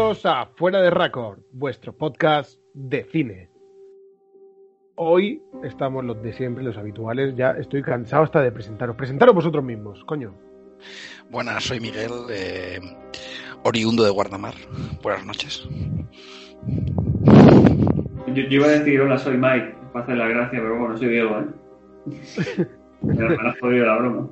Bienvenidos 0.00 0.24
a 0.24 0.46
Fuera 0.56 0.80
de 0.80 0.88
Record, 0.88 1.40
vuestro 1.52 1.92
podcast 1.92 2.58
de 2.72 3.04
cine. 3.04 3.50
Hoy 4.94 5.42
estamos 5.62 6.02
los 6.06 6.22
de 6.22 6.32
siempre, 6.32 6.64
los 6.64 6.78
habituales. 6.78 7.36
Ya 7.36 7.50
estoy 7.50 7.82
cansado 7.82 8.22
hasta 8.22 8.40
de 8.40 8.50
presentaros. 8.50 8.96
Presentaros 8.96 9.34
vosotros 9.34 9.62
mismos, 9.62 10.02
coño. 10.06 10.34
Buenas, 11.28 11.64
soy 11.64 11.80
Miguel, 11.80 12.12
eh, 12.30 12.80
oriundo 13.62 14.02
de 14.02 14.08
Guardamar. 14.08 14.54
Buenas 15.02 15.26
noches. 15.26 15.68
Yo, 18.28 18.34
yo 18.34 18.48
iba 18.48 18.68
a 18.68 18.70
decir, 18.70 19.02
hola, 19.02 19.18
soy 19.18 19.36
Mike, 19.36 19.74
para 19.92 20.04
hacer 20.06 20.16
la 20.16 20.28
gracia, 20.28 20.60
pero 20.62 20.78
bueno, 20.78 20.96
soy 20.96 21.08
Diego, 21.08 21.40
¿eh? 21.40 22.66
Me 23.02 23.14
me 23.14 23.48
has 23.48 23.60
jodido 23.60 23.84
la 23.84 23.98
broma. 23.98 24.30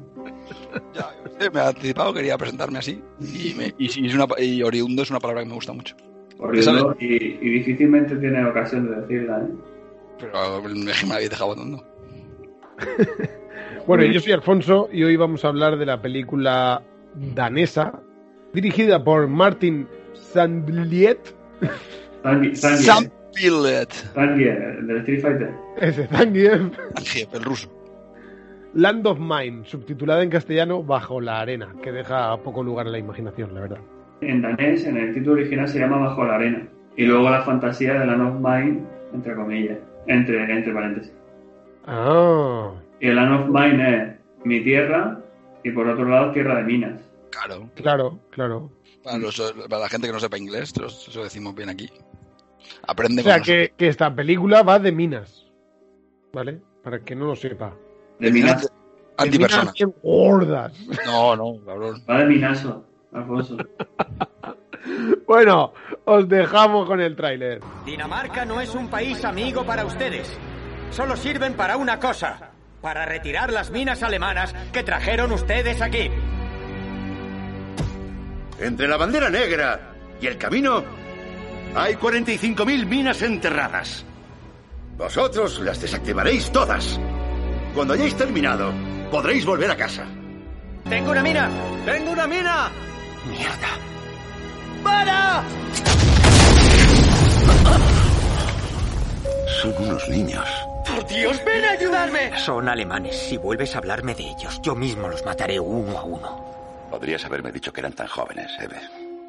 Ya, 0.94 1.10
me 1.52 1.58
he 1.60 1.62
anticipado, 1.62 2.12
quería 2.12 2.36
presentarme 2.38 2.78
así. 2.78 3.02
Y, 3.20 3.54
me- 3.54 3.74
y 3.78 3.88
si 3.88 4.06
es 4.06 4.14
una, 4.14 4.26
y 4.38 4.62
oriundo 4.62 5.02
es 5.02 5.10
una 5.10 5.20
palabra 5.20 5.42
que 5.42 5.48
me 5.48 5.54
gusta 5.54 5.72
mucho. 5.72 5.96
Horrible, 6.38 6.82
y, 7.00 7.14
y 7.14 7.50
difícilmente 7.50 8.14
tiene 8.16 8.44
ocasión 8.46 8.88
de 8.88 9.00
decirla, 9.00 9.38
¿eh? 9.40 9.52
Pero 10.20 10.62
me 10.62 10.92
me 11.06 11.14
habéis 11.14 11.30
dejado 11.30 11.52
abandonado. 11.52 11.84
Bueno, 13.86 14.04
yo 14.04 14.20
soy 14.20 14.32
Alfonso 14.32 14.88
y 14.92 15.02
hoy 15.02 15.16
vamos 15.16 15.44
a 15.44 15.48
hablar 15.48 15.78
de 15.78 15.86
la 15.86 16.00
película 16.00 16.82
danesa 17.34 18.00
dirigida 18.52 19.02
por 19.02 19.26
Martin 19.28 19.88
Sandliet. 20.14 21.34
Pillet. 23.34 23.92
Zangief, 24.14 24.58
del 24.86 24.96
Street 24.98 25.20
Fighter. 25.22 25.50
Ese. 25.80 26.06
Zangief, 26.08 27.34
el 27.34 27.42
ruso. 27.44 27.68
Land 28.74 29.06
of 29.06 29.18
Mine, 29.18 29.64
subtitulada 29.64 30.22
en 30.22 30.30
castellano 30.30 30.82
Bajo 30.82 31.20
la 31.20 31.40
Arena, 31.40 31.74
que 31.82 31.90
deja 31.92 32.36
poco 32.42 32.62
lugar 32.62 32.86
a 32.86 32.90
la 32.90 32.98
imaginación, 32.98 33.54
la 33.54 33.60
verdad. 33.60 33.78
En 34.20 34.42
danés, 34.42 34.84
en 34.84 34.96
el 34.96 35.14
título 35.14 35.34
original 35.34 35.68
se 35.68 35.78
llama 35.78 35.98
Bajo 35.98 36.24
la 36.24 36.34
Arena. 36.34 36.68
Y 36.96 37.04
luego 37.04 37.30
la 37.30 37.42
fantasía 37.42 37.94
de 37.94 38.06
la 38.06 38.14
of 38.14 38.34
Mine, 38.40 38.82
entre 39.14 39.34
comillas, 39.34 39.78
entre, 40.06 40.42
entre 40.52 40.72
paréntesis. 40.74 41.12
Ah, 41.86 42.72
Y 43.00 43.08
el 43.08 43.16
Land 43.16 43.40
of 43.40 43.48
Mine 43.48 44.02
es 44.02 44.44
mi 44.44 44.60
tierra 44.62 45.18
y 45.64 45.70
por 45.70 45.88
otro 45.88 46.04
lado 46.06 46.32
tierra 46.32 46.56
de 46.56 46.64
minas. 46.64 47.00
Claro. 47.30 47.70
claro, 47.74 48.18
claro. 48.30 48.70
Para, 49.04 49.18
los- 49.18 49.54
para 49.68 49.82
la 49.82 49.88
gente 49.88 50.06
que 50.08 50.12
no 50.12 50.18
sepa 50.20 50.36
inglés, 50.38 50.72
eso 50.76 51.22
decimos 51.22 51.54
bien 51.54 51.68
aquí. 51.68 51.88
Aprende 52.86 53.22
O 53.22 53.24
sea, 53.24 53.40
que, 53.40 53.72
que 53.76 53.88
esta 53.88 54.14
película 54.14 54.62
va 54.62 54.78
de 54.78 54.92
minas, 54.92 55.46
¿vale? 56.32 56.60
Para 56.82 56.96
el 56.96 57.04
que 57.04 57.14
no 57.14 57.26
lo 57.26 57.36
sepa. 57.36 57.74
De. 58.18 58.30
De 58.30 58.68
Antipersona. 59.16 59.62
minas 59.62 59.74
bien 59.74 59.94
gordas. 60.02 60.72
No, 61.06 61.34
no, 61.36 61.64
cabrón. 61.64 62.02
Va 62.08 62.18
de 62.18 62.26
minaso, 62.26 62.84
Alfonso. 63.12 63.56
Bueno, 65.26 65.72
os 66.04 66.28
dejamos 66.28 66.86
con 66.86 67.00
el 67.00 67.14
tráiler. 67.16 67.60
Dinamarca 67.84 68.44
no 68.44 68.60
es 68.60 68.74
un 68.74 68.88
país 68.88 69.22
amigo 69.24 69.64
para 69.66 69.84
ustedes. 69.84 70.38
Solo 70.90 71.16
sirven 71.16 71.54
para 71.54 71.76
una 71.76 71.98
cosa. 71.98 72.52
Para 72.80 73.04
retirar 73.04 73.52
las 73.52 73.70
minas 73.70 74.02
alemanas 74.02 74.54
que 74.72 74.84
trajeron 74.84 75.32
ustedes 75.32 75.82
aquí. 75.82 76.08
Entre 78.60 78.88
la 78.88 78.96
bandera 78.96 79.28
negra 79.28 79.94
y 80.20 80.26
el 80.26 80.38
camino 80.38 80.84
hay 81.74 81.94
45.000 81.94 82.86
minas 82.86 83.20
enterradas. 83.20 84.06
Vosotros 84.96 85.60
las 85.60 85.80
desactivaréis 85.80 86.50
todas. 86.50 86.98
Cuando 87.74 87.94
hayáis 87.94 88.16
terminado, 88.16 88.72
podréis 89.10 89.44
volver 89.44 89.70
a 89.70 89.76
casa. 89.76 90.06
¡Tengo 90.88 91.10
una 91.10 91.22
mina! 91.22 91.50
¡Tengo 91.84 92.12
una 92.12 92.26
mina! 92.26 92.70
Mierda. 93.28 93.68
¡Para! 94.82 95.42
Son 99.60 99.74
unos 99.78 100.08
niños. 100.08 100.48
¡Por 100.86 101.06
Dios, 101.06 101.40
ven 101.44 101.64
a 101.64 101.70
ayudarme! 101.72 102.38
Son 102.38 102.68
alemanes. 102.68 103.16
Si 103.16 103.36
vuelves 103.36 103.74
a 103.74 103.78
hablarme 103.78 104.14
de 104.14 104.24
ellos, 104.24 104.60
yo 104.62 104.74
mismo 104.74 105.08
los 105.08 105.24
mataré 105.24 105.60
uno 105.60 105.98
a 105.98 106.04
uno. 106.04 106.44
Podrías 106.90 107.24
haberme 107.24 107.52
dicho 107.52 107.72
que 107.72 107.80
eran 107.80 107.92
tan 107.92 108.06
jóvenes, 108.06 108.50
Eve. 108.60 108.80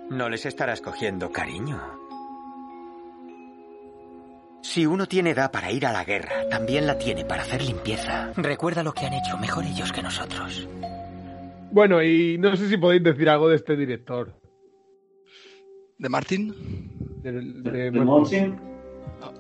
No 0.10 0.30
les 0.30 0.46
estarás 0.46 0.82
cogiendo 0.82 1.32
cariño. 1.32 2.09
Si 4.62 4.86
uno 4.86 5.06
tiene 5.08 5.32
edad 5.32 5.52
para 5.52 5.72
ir 5.72 5.86
a 5.86 5.92
la 5.94 6.04
guerra, 6.04 6.48
también 6.50 6.86
la 6.86 6.98
tiene 6.98 7.26
para 7.26 7.44
hacer 7.44 7.62
limpieza. 7.64 8.32
Recuerda 8.36 8.84
lo 8.84 8.94
que 8.94 9.06
han 9.06 9.14
hecho, 9.14 9.38
mejor 9.38 9.64
ellos 9.66 9.92
que 9.92 10.02
nosotros. 10.04 10.68
Bueno, 11.72 12.04
y 12.04 12.38
no 12.38 12.56
sé 12.56 12.68
si 12.68 12.78
podéis 12.78 13.04
decir 13.04 13.30
algo 13.30 13.48
de 13.50 13.56
este 13.56 13.76
director. 13.76 14.34
¿De 15.98 16.10
Martín? 16.10 16.54
De, 17.24 17.32
de- 17.32 17.42
De 17.72 17.90
bueno, 17.92 18.06
Monsin, 18.06 18.58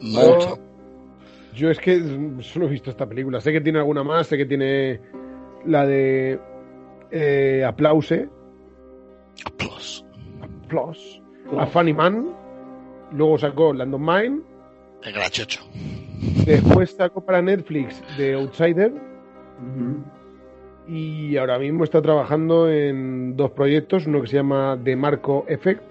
Mucho. 0.01 0.59
yo 1.53 1.69
es 1.69 1.79
que 1.79 1.99
solo 2.41 2.67
he 2.67 2.69
visto 2.69 2.89
esta 2.89 3.07
película. 3.07 3.39
Sé 3.41 3.51
que 3.51 3.61
tiene 3.61 3.79
alguna 3.79 4.03
más, 4.03 4.27
sé 4.27 4.37
que 4.37 4.45
tiene 4.45 4.99
la 5.65 5.85
de 5.85 6.39
eh, 7.11 7.63
Aplause. 7.65 8.27
Plus, 10.67 11.21
A 11.57 11.65
Funny 11.65 11.93
Man. 11.93 12.27
Luego 13.11 13.37
sacó 13.39 13.73
Land 13.73 13.95
of 13.95 14.01
Mine. 14.01 14.41
El 15.03 15.13
grachocho. 15.13 15.61
Después 16.45 16.91
sacó 16.91 17.21
para 17.21 17.41
Netflix 17.41 18.01
The 18.17 18.33
Outsider. 18.33 18.93
Y 20.87 21.37
ahora 21.37 21.59
mismo 21.59 21.83
está 21.83 22.01
trabajando 22.01 22.69
en 22.69 23.35
dos 23.37 23.51
proyectos, 23.51 24.07
uno 24.07 24.21
que 24.21 24.27
se 24.27 24.37
llama 24.37 24.79
The 24.83 24.95
Marco 24.95 25.45
Effect 25.47 25.83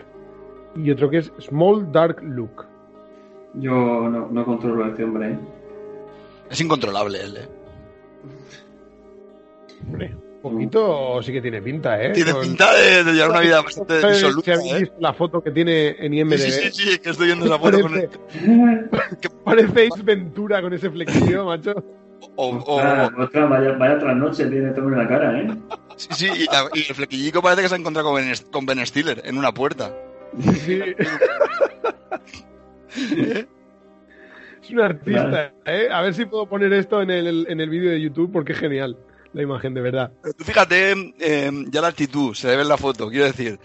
y 0.77 0.91
otro 0.91 1.09
que 1.11 1.19
es 1.19 1.33
Small 1.41 1.91
Dark 1.93 2.23
Look. 2.23 2.67
yo 3.55 3.73
no, 4.09 4.29
no 4.29 4.45
controlo 4.45 4.85
a 4.85 4.89
este 4.89 5.05
hombre, 5.05 5.33
¿eh? 5.33 5.39
Es 6.51 6.61
incontrolable 6.61 7.21
él, 7.21 7.37
eh. 7.37 7.49
Hombre, 9.87 10.17
poquito 10.53 11.23
sí 11.23 11.33
que 11.33 11.41
tiene 11.41 11.61
pinta, 11.63 12.03
¿eh? 12.03 12.11
Tiene 12.13 12.33
Con- 12.33 12.43
pinta 12.43 12.75
de, 12.75 13.05
de 13.05 13.13
llevar 13.13 13.31
una 13.31 13.41
vida 13.41 13.61
bastante 13.63 14.01
¿Sabes 14.01 14.19
si 14.19 14.25
disoluta, 14.25 14.53
habéis 14.55 14.73
¿eh? 14.73 14.79
visto 14.81 14.97
la 15.01 15.13
foto 15.13 15.41
que 15.43 15.51
tiene 15.51 15.97
en 15.99 16.15
IMDb? 16.15 16.37
Sí, 16.39 16.51
sí, 16.51 16.71
sí, 16.73 16.91
sí, 16.93 16.99
que 16.99 17.11
estoy 17.11 17.27
viendo 17.27 17.47
esa 17.47 17.59
foto 17.59 17.81
con 17.81 17.93
Parece, 17.93 18.09
el... 18.45 18.91
que- 19.21 19.31
parece 19.45 19.89
Ace 19.93 20.03
Ventura 20.03 20.61
con 20.63 20.73
ese 20.73 20.91
flequillo, 20.91 21.45
macho. 21.47 21.73
o, 22.37 22.49
o- 22.49 22.75
Ostras, 22.77 23.11
ostras, 23.19 23.51
vaya, 23.51 23.73
vaya 23.73 23.99
trasnoche 23.99 24.47
tiene 24.47 24.69
este 24.69 24.81
hombre 24.81 24.97
en 25.01 25.03
la 25.03 25.09
cara, 25.09 25.39
¿eh? 25.41 25.49
sí, 25.97 26.09
sí, 26.13 26.27
y, 26.27 26.45
la- 26.47 26.69
y 26.75 26.81
el 26.89 26.95
flequillico 26.95 27.41
parece 27.43 27.63
que 27.63 27.69
se 27.69 27.75
ha 27.75 27.79
encontrado 27.79 28.11
con 28.11 28.17
Ben, 28.25 28.33
con 28.51 28.67
Ben 28.67 28.87
Stiller 28.87 29.23
en 29.25 29.39
una 29.39 29.53
puerta. 29.53 29.95
Sí. 30.65 30.81
es 34.63 34.71
un 34.71 34.81
artista, 34.81 35.53
¿eh? 35.67 35.89
A 35.91 36.03
ver 36.03 36.15
si 36.15 36.25
puedo 36.27 36.47
poner 36.47 36.73
esto 36.73 37.01
en 37.03 37.11
el, 37.11 37.47
en 37.49 37.61
el 37.61 37.71
vídeo 37.71 37.91
de 37.91 38.01
YouTube 38.01 38.31
porque 38.33 38.53
es 38.53 38.59
genial 38.59 38.97
la 39.33 39.43
imagen, 39.43 39.75
de 39.75 39.81
verdad. 39.81 40.13
Tú 40.37 40.45
fíjate 40.45 40.93
eh, 41.21 41.51
ya 41.71 41.81
la 41.81 41.89
actitud, 41.89 42.35
se 42.35 42.49
ve 42.57 42.63
en 42.63 42.69
la 42.69 42.77
foto, 42.77 43.09
quiero 43.11 43.27
decir. 43.27 43.59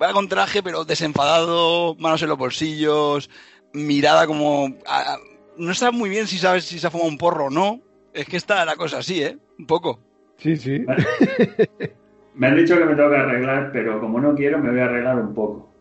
Va 0.00 0.12
con 0.12 0.28
traje, 0.28 0.62
pero 0.62 0.84
desenfadado, 0.84 1.94
manos 1.96 2.22
en 2.22 2.28
los 2.28 2.38
bolsillos, 2.38 3.30
mirada 3.72 4.26
como... 4.26 4.74
a- 4.86 5.14
a- 5.14 5.18
no 5.56 5.74
sabes 5.74 5.94
muy 5.98 6.08
bien 6.10 6.26
si 6.26 6.38
sabes 6.38 6.64
si 6.64 6.78
se 6.78 6.86
ha 6.86 6.90
fumado 6.90 7.08
un 7.10 7.18
porro 7.18 7.46
o 7.46 7.50
no. 7.50 7.80
Es 8.12 8.26
que 8.26 8.36
está 8.36 8.64
la 8.64 8.76
cosa 8.76 8.98
así, 8.98 9.22
¿eh? 9.22 9.36
Un 9.58 9.66
poco. 9.66 10.00
Sí, 10.38 10.56
sí. 10.56 10.84
Me 12.34 12.46
han 12.46 12.56
dicho 12.56 12.76
que 12.78 12.84
me 12.84 12.94
tengo 12.94 13.10
que 13.10 13.16
arreglar, 13.16 13.70
pero 13.72 14.00
como 14.00 14.20
no 14.20 14.34
quiero, 14.34 14.58
me 14.58 14.70
voy 14.70 14.80
a 14.80 14.84
arreglar 14.84 15.16
un 15.18 15.34
poco. 15.34 15.72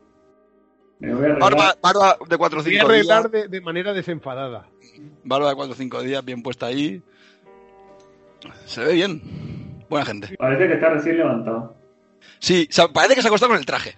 Me 1.00 1.14
voy 1.14 1.26
a 1.26 1.32
arreglar. 1.34 1.52
Barba, 1.56 1.76
barba 1.82 2.18
de 2.28 2.38
4 2.38 2.60
o 2.60 2.64
Voy 2.64 2.76
a 2.76 2.80
5 2.82 2.92
días. 2.94 3.10
arreglar 3.10 3.30
de, 3.30 3.48
de 3.48 3.62
manera 3.62 3.94
desenfadada. 3.94 4.68
Barba 5.24 5.50
de 5.50 5.56
4 5.56 5.74
o 5.74 5.76
5 5.78 6.02
días, 6.02 6.26
bien 6.26 6.42
puesta 6.42 6.66
ahí. 6.66 7.02
Se 8.66 8.84
ve 8.84 8.94
bien. 8.94 9.22
Buena 9.90 10.06
gente. 10.06 10.36
Parece 10.38 10.68
que 10.68 10.74
está 10.74 10.90
recién 10.90 11.18
levantado. 11.18 11.76
Sí, 12.40 12.68
parece 12.94 13.16
que 13.16 13.22
se 13.22 13.28
ha 13.28 13.30
acostado 13.30 13.52
con 13.52 13.60
el 13.60 13.66
traje. 13.66 13.96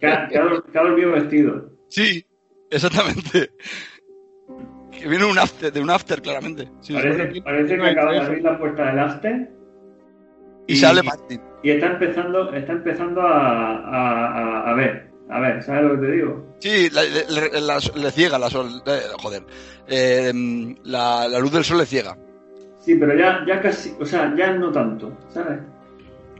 Que 0.00 0.06
ha, 0.06 0.28
que 0.28 0.38
dormido 0.72 1.12
vestido. 1.12 1.70
Sí, 1.88 2.24
exactamente. 2.70 3.50
Que 4.92 5.08
viene 5.08 5.24
un 5.26 5.38
after, 5.38 5.72
de 5.72 5.80
un 5.80 5.90
after, 5.90 6.22
claramente. 6.22 6.68
Sí. 6.80 6.94
Parece, 6.94 7.40
parece 7.42 7.76
que 7.76 7.86
acaba 7.86 8.12
de 8.12 8.18
abrir 8.20 8.42
la 8.42 8.58
puerta 8.58 8.86
del 8.86 8.98
after 8.98 9.50
Y 10.66 10.76
sale 10.76 11.02
Martin. 11.02 11.40
y 11.62 11.70
está 11.70 11.86
empezando, 11.88 12.52
está 12.54 12.72
empezando 12.72 13.20
a, 13.20 13.76
a, 13.76 14.62
a- 14.62 14.70
a 14.70 14.74
ver. 14.74 15.10
A 15.28 15.40
ver, 15.40 15.60
¿sabes 15.62 15.82
lo 15.82 16.00
que 16.00 16.06
te 16.06 16.12
digo? 16.12 16.56
Sí, 16.60 16.88
la- 16.90 17.02
le, 17.02 17.26
le- 17.50 17.60
la- 17.60 17.78
le 17.96 18.10
ciega 18.12 18.38
la 18.38 18.48
sol. 18.48 18.80
eh, 18.86 19.00
joder. 19.20 19.42
Eh, 19.88 20.32
la, 20.84 21.26
la 21.28 21.38
luz 21.40 21.52
del 21.52 21.64
sol 21.64 21.78
le 21.78 21.86
ciega. 21.86 22.16
Sí, 22.86 22.94
pero 22.94 23.16
ya, 23.16 23.44
ya 23.44 23.60
casi, 23.60 23.92
o 23.98 24.06
sea, 24.06 24.32
ya 24.36 24.52
no 24.52 24.70
tanto, 24.70 25.12
¿sabes? 25.30 25.58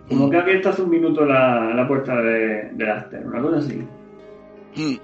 Como 0.08 0.30
que 0.30 0.36
ha 0.36 0.42
abierto 0.42 0.68
hace 0.68 0.82
un 0.82 0.90
minuto 0.90 1.24
la, 1.26 1.74
la 1.74 1.88
puerta 1.88 2.22
de, 2.22 2.70
del 2.72 2.88
after, 2.88 3.26
una 3.26 3.42
cosa 3.42 3.56
así. 3.56 3.74
Mm. 4.76 4.96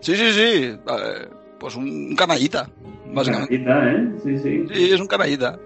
Sí, 0.00 0.16
sí, 0.16 0.32
sí. 0.32 0.76
eh, 0.76 1.28
pues 1.58 1.76
un 1.76 2.14
canallita, 2.14 2.68
básicamente. 3.10 3.64
Canallita, 3.64 3.90
¿eh? 3.90 4.12
Sí, 4.22 4.38
sí. 4.38 4.66
Sí, 4.70 4.92
es 4.92 5.00
un 5.00 5.06
canallita. 5.06 5.58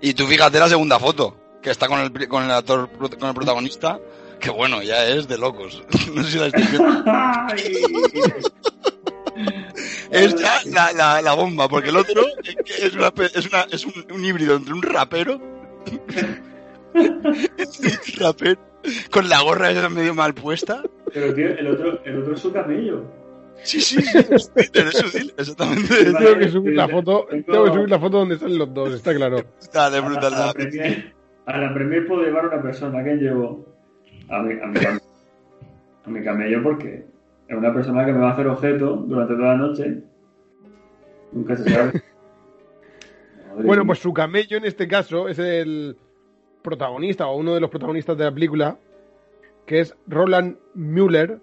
Y 0.00 0.14
tú 0.14 0.24
fíjate 0.24 0.58
la 0.58 0.70
segunda 0.70 0.98
foto, 0.98 1.36
que 1.60 1.72
está 1.72 1.88
con 1.88 2.00
el, 2.00 2.26
con 2.26 2.44
el 2.44 2.50
actor, 2.50 2.88
con 3.18 3.28
el 3.28 3.34
protagonista, 3.34 4.00
que 4.40 4.48
bueno, 4.48 4.82
ya 4.82 5.04
es 5.06 5.28
de 5.28 5.36
locos. 5.36 5.84
No 6.14 6.22
sé 6.22 6.30
si 6.30 6.38
la 6.38 6.46
estáis 6.46 6.70
viendo. 6.70 7.04
Es 10.10 10.34
ya 10.34 10.58
la, 10.66 10.92
la, 10.92 11.22
la 11.22 11.34
bomba, 11.34 11.68
porque 11.68 11.90
el 11.90 11.96
otro 11.96 12.22
es, 12.42 12.94
una 12.94 13.12
es, 13.34 13.46
una- 13.46 13.66
es 13.70 13.84
un, 13.86 13.92
un 14.12 14.24
híbrido 14.24 14.56
entre 14.56 14.74
un 14.74 14.82
rapero, 14.82 15.36
un 15.36 16.00
rapero 18.18 18.58
con 19.10 19.28
la 19.28 19.40
gorra 19.42 19.70
esa 19.70 19.88
medio 19.88 20.14
mal 20.14 20.34
puesta. 20.34 20.82
Pero 21.12 21.34
tío, 21.34 21.48
el 21.48 21.66
otro, 21.66 22.02
el 22.04 22.18
otro 22.22 22.34
es 22.34 22.40
su 22.40 22.52
camello. 22.52 23.04
Sí, 23.62 23.80
sí, 23.80 24.00
sí, 24.00 24.18
es 24.18 24.96
sutil, 24.96 25.34
exactamente. 25.36 26.04
Tengo 26.04 26.38
que 26.38 26.48
subir 26.48 26.74
la 26.74 26.88
foto, 26.88 27.26
Tengo- 27.28 27.44
tengo 27.52 27.64
que 27.66 27.72
subir 27.72 27.90
la 27.90 27.98
foto 28.00 28.18
donde 28.18 28.38
salen 28.38 28.58
los 28.58 28.72
dos, 28.72 28.94
está 28.94 29.14
claro. 29.14 29.44
Está 29.60 29.90
de 29.90 29.98
A 29.98 30.00
la, 30.00 30.06
a 30.06 30.08
brutal. 30.10 30.32
la 30.32 30.52
premier, 30.54 31.14
a 31.46 31.58
la 31.58 31.74
premier 31.74 32.06
puedo 32.06 32.22
llevar 32.22 32.46
una 32.46 32.62
persona 32.62 33.04
que 33.04 33.14
llevo 33.16 33.66
a 34.30 34.42
mi, 34.42 34.54
a 34.60 34.66
mi 34.66 34.78
cam- 34.80 35.00
a 36.06 36.08
mi 36.10 36.24
camello 36.24 36.62
porque 36.62 37.04
es 37.50 37.56
una 37.56 37.74
persona 37.74 38.06
que 38.06 38.12
me 38.12 38.20
va 38.20 38.30
a 38.30 38.32
hacer 38.32 38.46
objeto 38.46 38.96
durante 38.96 39.34
toda 39.34 39.48
la 39.48 39.56
noche. 39.56 40.02
Nunca 41.32 41.56
se 41.56 41.70
sabe. 41.70 42.02
Bueno, 43.64 43.84
pues 43.84 43.98
su 43.98 44.14
camello 44.14 44.56
en 44.56 44.64
este 44.64 44.86
caso 44.86 45.28
es 45.28 45.38
el 45.40 45.96
protagonista 46.62 47.26
o 47.26 47.36
uno 47.36 47.52
de 47.52 47.60
los 47.60 47.68
protagonistas 47.68 48.16
de 48.16 48.24
la 48.24 48.32
película, 48.32 48.78
que 49.66 49.80
es 49.80 49.94
Roland 50.06 50.56
Müller, 50.72 51.40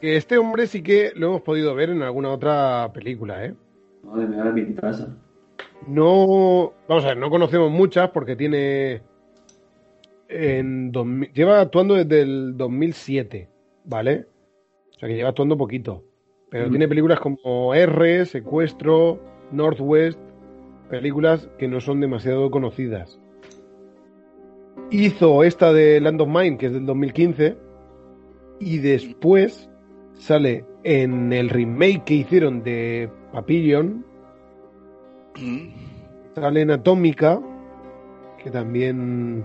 que 0.00 0.16
este 0.16 0.38
hombre 0.38 0.68
sí 0.68 0.82
que 0.82 1.12
lo 1.16 1.26
hemos 1.26 1.42
podido 1.42 1.74
ver 1.74 1.90
en 1.90 2.00
alguna 2.02 2.30
otra 2.30 2.92
película, 2.94 3.44
¿eh? 3.44 3.54
Madre 4.04 4.28
mía, 4.28 4.44
mi 4.44 4.74
casa. 4.76 5.14
No, 5.88 6.72
vamos 6.88 7.04
a 7.04 7.08
ver, 7.08 7.16
no 7.18 7.28
conocemos 7.28 7.70
muchas 7.70 8.10
porque 8.10 8.36
tiene 8.36 9.02
en 10.28 10.92
2000 10.92 11.32
lleva 11.32 11.60
actuando 11.60 11.94
desde 11.94 12.22
el 12.22 12.56
2007, 12.56 13.48
¿vale? 13.86 14.26
O 14.90 14.98
sea 14.98 15.08
que 15.08 15.14
lleva 15.16 15.30
actuando 15.30 15.56
poquito. 15.56 16.02
Pero 16.50 16.66
Mm. 16.66 16.70
tiene 16.70 16.88
películas 16.88 17.20
como 17.20 17.74
R, 17.74 18.24
Secuestro, 18.26 19.18
Northwest, 19.52 20.18
películas 20.90 21.48
que 21.58 21.66
no 21.68 21.80
son 21.80 22.00
demasiado 22.00 22.50
conocidas. 22.50 23.18
Hizo 24.90 25.42
esta 25.42 25.72
de 25.72 26.00
Land 26.00 26.20
of 26.20 26.28
Mine, 26.28 26.58
que 26.58 26.66
es 26.66 26.72
del 26.72 26.86
2015, 26.86 27.56
y 28.60 28.78
después 28.78 29.68
sale 30.14 30.64
en 30.84 31.32
el 31.32 31.48
remake 31.50 32.04
que 32.04 32.14
hicieron 32.14 32.62
de 32.62 33.10
Papillon, 33.32 34.04
Mm. 35.38 35.68
Sale 36.34 36.62
en 36.62 36.70
Atómica, 36.70 37.38
que 38.42 38.50
también 38.50 39.44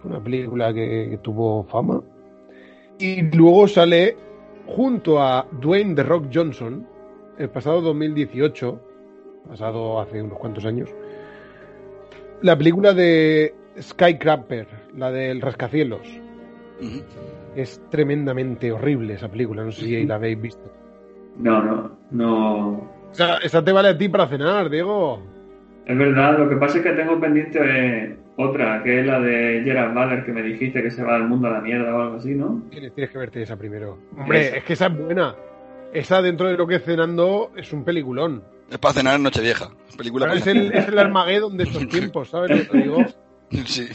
fue 0.00 0.10
una 0.10 0.20
película 0.22 0.74
que, 0.74 1.06
que 1.10 1.18
tuvo 1.18 1.62
fama. 1.64 2.02
Y 2.98 3.22
luego 3.36 3.68
sale 3.68 4.16
junto 4.66 5.22
a 5.22 5.46
Dwayne 5.52 5.94
The 5.94 6.02
Rock 6.02 6.26
Johnson, 6.32 6.86
el 7.38 7.48
pasado 7.48 7.80
2018, 7.80 8.80
pasado 9.48 10.00
hace 10.00 10.20
unos 10.20 10.38
cuantos 10.38 10.64
años, 10.64 10.90
la 12.42 12.58
película 12.58 12.92
de 12.92 13.54
Skycrapper, 13.80 14.66
la 14.96 15.12
del 15.12 15.40
rascacielos. 15.40 16.08
Es 17.54 17.80
tremendamente 17.90 18.72
horrible 18.72 19.14
esa 19.14 19.28
película, 19.28 19.64
no 19.64 19.72
sé 19.72 19.84
si 19.84 20.04
la 20.04 20.16
habéis 20.16 20.40
visto. 20.40 20.70
No, 21.36 21.62
no, 21.62 21.98
no. 22.10 22.68
O 23.10 23.14
sea, 23.14 23.36
esa 23.36 23.64
te 23.64 23.72
vale 23.72 23.90
a 23.90 23.98
ti 23.98 24.08
para 24.08 24.26
cenar, 24.26 24.68
Diego. 24.68 25.22
Es 25.86 25.96
verdad, 25.96 26.38
lo 26.38 26.48
que 26.48 26.56
pasa 26.56 26.78
es 26.78 26.84
que 26.84 26.92
tengo 26.92 27.18
pendiente 27.18 28.18
otra, 28.38 28.82
que 28.82 29.00
es 29.00 29.06
la 29.06 29.20
de 29.20 29.62
Gerard 29.64 29.92
Butler, 29.94 30.24
que 30.24 30.32
me 30.32 30.42
dijiste 30.42 30.82
que 30.82 30.90
se 30.90 31.02
va 31.02 31.14
del 31.18 31.28
mundo 31.28 31.48
a 31.48 31.50
la 31.50 31.60
mierda 31.60 31.94
o 31.94 32.00
algo 32.02 32.16
así, 32.16 32.34
¿no? 32.34 32.62
Tienes, 32.70 32.94
tienes 32.94 33.10
que 33.12 33.18
verte 33.18 33.42
esa 33.42 33.56
primero. 33.56 33.98
Hombre, 34.16 34.46
Esa. 34.48 34.56
es 34.58 34.64
que 34.64 34.72
esa 34.74 34.86
es 34.86 34.96
buena. 34.96 35.34
Esa 35.92 36.22
dentro 36.22 36.48
de 36.48 36.56
lo 36.56 36.66
que 36.66 36.76
es 36.76 36.84
cenando 36.84 37.50
es 37.56 37.72
un 37.72 37.84
peliculón. 37.84 38.42
Es 38.70 38.78
para 38.78 38.94
cenar 38.94 39.16
en 39.16 39.22
Nochevieja. 39.24 39.70
Película 39.96 40.26
Pero 40.26 40.38
es 40.38 40.46
el, 40.46 40.72
es 40.72 40.86
el 40.88 40.98
Armageddon 40.98 41.56
de 41.56 41.64
estos 41.64 41.88
tiempos, 41.90 42.28
¿sabes 42.30 42.50
lo 42.50 42.56
que 42.58 42.64
te 42.64 42.78
digo? 42.78 42.98
Sí. 43.64 43.88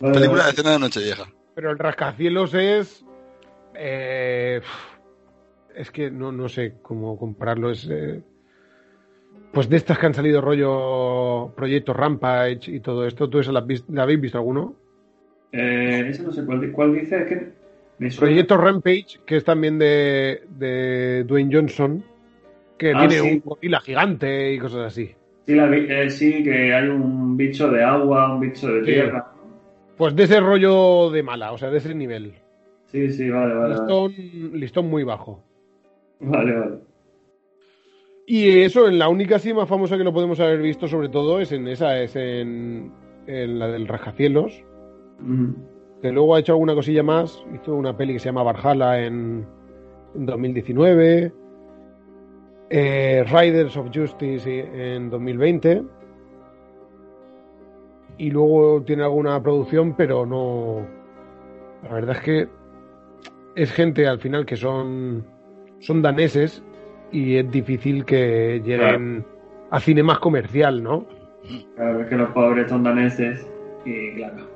Vale, 0.00 0.14
Película 0.14 0.46
de 0.46 0.52
cena 0.52 0.70
de 0.70 0.78
Nochevieja. 0.78 1.24
Pero 1.56 1.70
el 1.72 1.78
rascacielos 1.78 2.54
es. 2.54 3.04
eh, 3.74 4.60
es 5.74 5.90
que 5.90 6.10
no, 6.12 6.30
no 6.30 6.48
sé 6.48 6.74
cómo 6.80 7.18
compararlo. 7.18 7.70
Es. 7.72 7.88
eh, 7.90 8.22
pues 9.54 9.68
de 9.68 9.76
estas 9.76 9.98
que 9.98 10.06
han 10.06 10.14
salido 10.14 10.40
rollo 10.40 11.52
Proyecto 11.54 11.92
Rampage 11.92 12.70
y 12.70 12.80
todo 12.80 13.06
esto, 13.06 13.28
¿tú 13.30 13.38
esa 13.38 13.52
la, 13.52 13.64
habéis 14.02 14.20
visto 14.20 14.38
alguno? 14.38 14.74
Eh, 15.52 16.06
esa 16.08 16.22
no 16.24 16.32
sé 16.32 16.44
cuál, 16.44 16.70
cuál 16.72 16.94
dice, 16.94 17.22
es 17.22 17.26
que 17.26 17.52
me 17.98 18.10
suena. 18.10 18.30
Proyecto 18.30 18.56
Rampage, 18.56 19.20
que 19.24 19.36
es 19.36 19.44
también 19.44 19.78
de, 19.78 20.42
de 20.48 21.24
Dwayne 21.24 21.54
Johnson, 21.54 22.04
que 22.76 22.92
Ah, 22.94 22.98
tiene 23.08 23.20
sí. 23.22 23.32
un 23.34 23.40
gorila 23.44 23.80
gigante 23.80 24.52
y 24.52 24.58
cosas 24.58 24.86
así. 24.88 25.14
Sí, 25.46 25.54
la 25.54 25.74
eh, 25.76 26.10
sí, 26.10 26.42
que 26.42 26.74
hay 26.74 26.88
un 26.88 27.36
bicho 27.36 27.70
de 27.70 27.84
agua, 27.84 28.34
un 28.34 28.40
bicho 28.40 28.66
de 28.68 28.80
Sí. 28.80 28.86
tierra. 28.86 29.30
Pues 29.96 30.16
de 30.16 30.24
ese 30.24 30.40
rollo 30.40 31.10
de 31.10 31.22
mala, 31.22 31.52
o 31.52 31.58
sea, 31.58 31.70
de 31.70 31.78
ese 31.78 31.94
nivel. 31.94 32.34
Sí, 32.86 33.12
sí, 33.12 33.30
vale, 33.30 33.54
vale. 33.54 33.74
Vale, 33.74 33.80
Listón, 33.80 34.12
listón 34.60 34.90
muy 34.90 35.04
bajo. 35.04 35.42
vale. 36.20 36.52
vale. 36.58 36.78
Y 38.26 38.60
eso, 38.62 38.88
en 38.88 38.98
la 38.98 39.08
única 39.08 39.38
sí 39.38 39.52
más 39.52 39.68
famosa 39.68 39.98
que 39.98 40.04
lo 40.04 40.12
podemos 40.12 40.40
haber 40.40 40.60
visto, 40.62 40.88
sobre 40.88 41.08
todo, 41.10 41.40
es 41.40 41.52
en 41.52 41.68
esa, 41.68 42.00
es 42.00 42.16
en, 42.16 42.90
en 43.26 43.58
la 43.58 43.68
del 43.68 43.86
Rascacielos. 43.86 44.64
Ujú. 45.20 45.54
Que 46.00 46.10
luego 46.12 46.34
ha 46.34 46.40
hecho 46.40 46.52
alguna 46.52 46.74
cosilla 46.74 47.02
más. 47.02 47.44
Hizo 47.54 47.74
una 47.74 47.96
peli 47.96 48.14
que 48.14 48.18
se 48.18 48.26
llama 48.26 48.42
Valhalla 48.42 49.04
en, 49.04 49.46
en 50.14 50.26
2019. 50.26 51.32
eh, 52.70 53.24
Riders 53.26 53.76
of 53.76 53.88
Justice 53.94 54.48
en 54.72 55.10
2020. 55.10 55.82
Y 58.16 58.30
luego 58.30 58.82
tiene 58.82 59.02
alguna 59.02 59.42
producción, 59.42 59.94
pero 59.96 60.24
no. 60.24 60.86
La 61.82 61.94
verdad 61.94 62.16
es 62.16 62.22
que 62.22 62.48
es 63.56 63.72
gente 63.72 64.06
al 64.06 64.18
final 64.20 64.46
que 64.46 64.56
son, 64.56 65.24
son 65.80 66.00
daneses 66.02 66.62
y 67.14 67.36
es 67.36 67.48
difícil 67.48 68.04
que 68.04 68.60
lleguen 68.64 69.24
a 69.70 69.78
cine 69.78 70.02
más 70.02 70.18
comercial, 70.18 70.82
¿no? 70.82 71.06
Claro, 71.76 72.00
es 72.00 72.08
que 72.08 72.16
los 72.16 72.30
pobres 72.30 72.68
son 72.68 72.82
daneses 72.82 73.46
y 73.84 74.16
claro, 74.16 74.48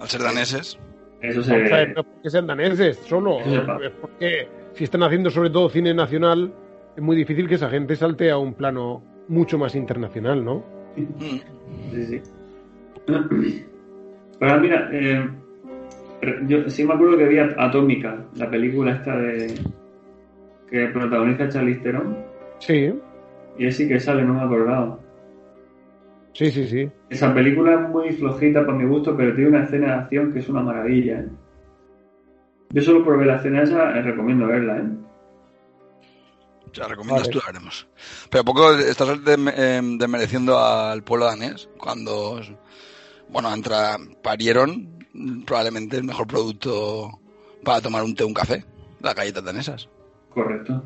Al 0.00 0.08
ser 0.08 0.22
daneses. 0.22 0.76
eso 1.20 1.40
O 1.40 1.42
sea, 1.44 1.56
se... 1.56 1.70
no 1.70 1.76
es 1.76 1.94
porque 1.94 2.30
sean 2.30 2.46
daneses 2.48 2.96
solo, 3.06 3.38
es 3.40 3.90
porque 4.00 4.48
si 4.72 4.84
están 4.84 5.04
haciendo 5.04 5.30
sobre 5.30 5.50
todo 5.50 5.68
cine 5.68 5.94
nacional, 5.94 6.52
es 6.96 7.02
muy 7.02 7.14
difícil 7.14 7.46
que 7.48 7.54
esa 7.54 7.70
gente 7.70 7.94
salte 7.94 8.28
a 8.30 8.38
un 8.38 8.54
plano 8.54 9.04
mucho 9.28 9.56
más 9.56 9.76
internacional, 9.76 10.44
¿no? 10.44 10.64
Sí, 10.96 12.04
sí. 12.06 12.22
Pero 13.06 14.60
mira, 14.60 14.88
eh, 14.92 15.30
yo 16.48 16.68
sí 16.68 16.84
me 16.84 16.94
acuerdo 16.94 17.18
que 17.18 17.28
vi 17.28 17.38
Atómica, 17.38 18.24
la 18.34 18.50
película 18.50 18.92
esta 18.92 19.16
de 19.16 19.54
que 20.72 20.86
protagoniza 20.88 21.48
Charlize 21.50 21.80
Theron, 21.82 22.16
Sí, 22.58 22.92
y 23.58 23.64
él 23.66 23.72
sí 23.72 23.86
que 23.86 24.00
sale, 24.00 24.24
no 24.24 24.34
me 24.34 24.40
acordaba. 24.42 24.98
sí, 26.32 26.50
sí, 26.50 26.66
sí. 26.66 26.90
Esa 27.10 27.34
película 27.34 27.74
es 27.74 27.88
muy 27.90 28.10
flojita 28.12 28.64
para 28.64 28.78
mi 28.78 28.86
gusto, 28.86 29.14
pero 29.16 29.34
tiene 29.34 29.50
una 29.50 29.64
escena 29.64 29.86
de 29.88 29.92
acción 29.92 30.32
que 30.32 30.38
es 30.40 30.48
una 30.48 30.62
maravilla. 30.62 31.20
¿eh? 31.20 31.28
Yo 32.70 32.82
solo 32.82 33.04
probé 33.04 33.26
la 33.26 33.36
escena 33.36 33.62
esa, 33.62 33.98
eh, 33.98 34.02
recomiendo 34.02 34.46
verla, 34.46 34.78
¿eh? 34.78 34.88
Ya 36.72 36.88
recomiendas 36.88 37.24
Vale. 37.24 37.32
tú, 37.32 37.38
la 37.38 37.44
haremos. 37.50 37.86
Pero 38.30 38.44
poco 38.44 38.72
estás 38.72 39.10
em, 39.58 39.98
desmereciendo 39.98 40.58
al 40.58 41.02
pueblo 41.02 41.26
danés 41.26 41.68
cuando, 41.76 42.40
bueno, 43.28 43.52
entra, 43.52 43.98
parieron 44.22 44.88
probablemente 45.44 45.98
el 45.98 46.04
mejor 46.04 46.26
producto 46.26 47.10
para 47.62 47.82
tomar 47.82 48.02
un 48.04 48.14
té 48.14 48.24
o 48.24 48.26
un 48.26 48.32
café, 48.32 48.64
las 49.00 49.14
galletas 49.14 49.44
danesas. 49.44 49.88
Correcto. 50.34 50.82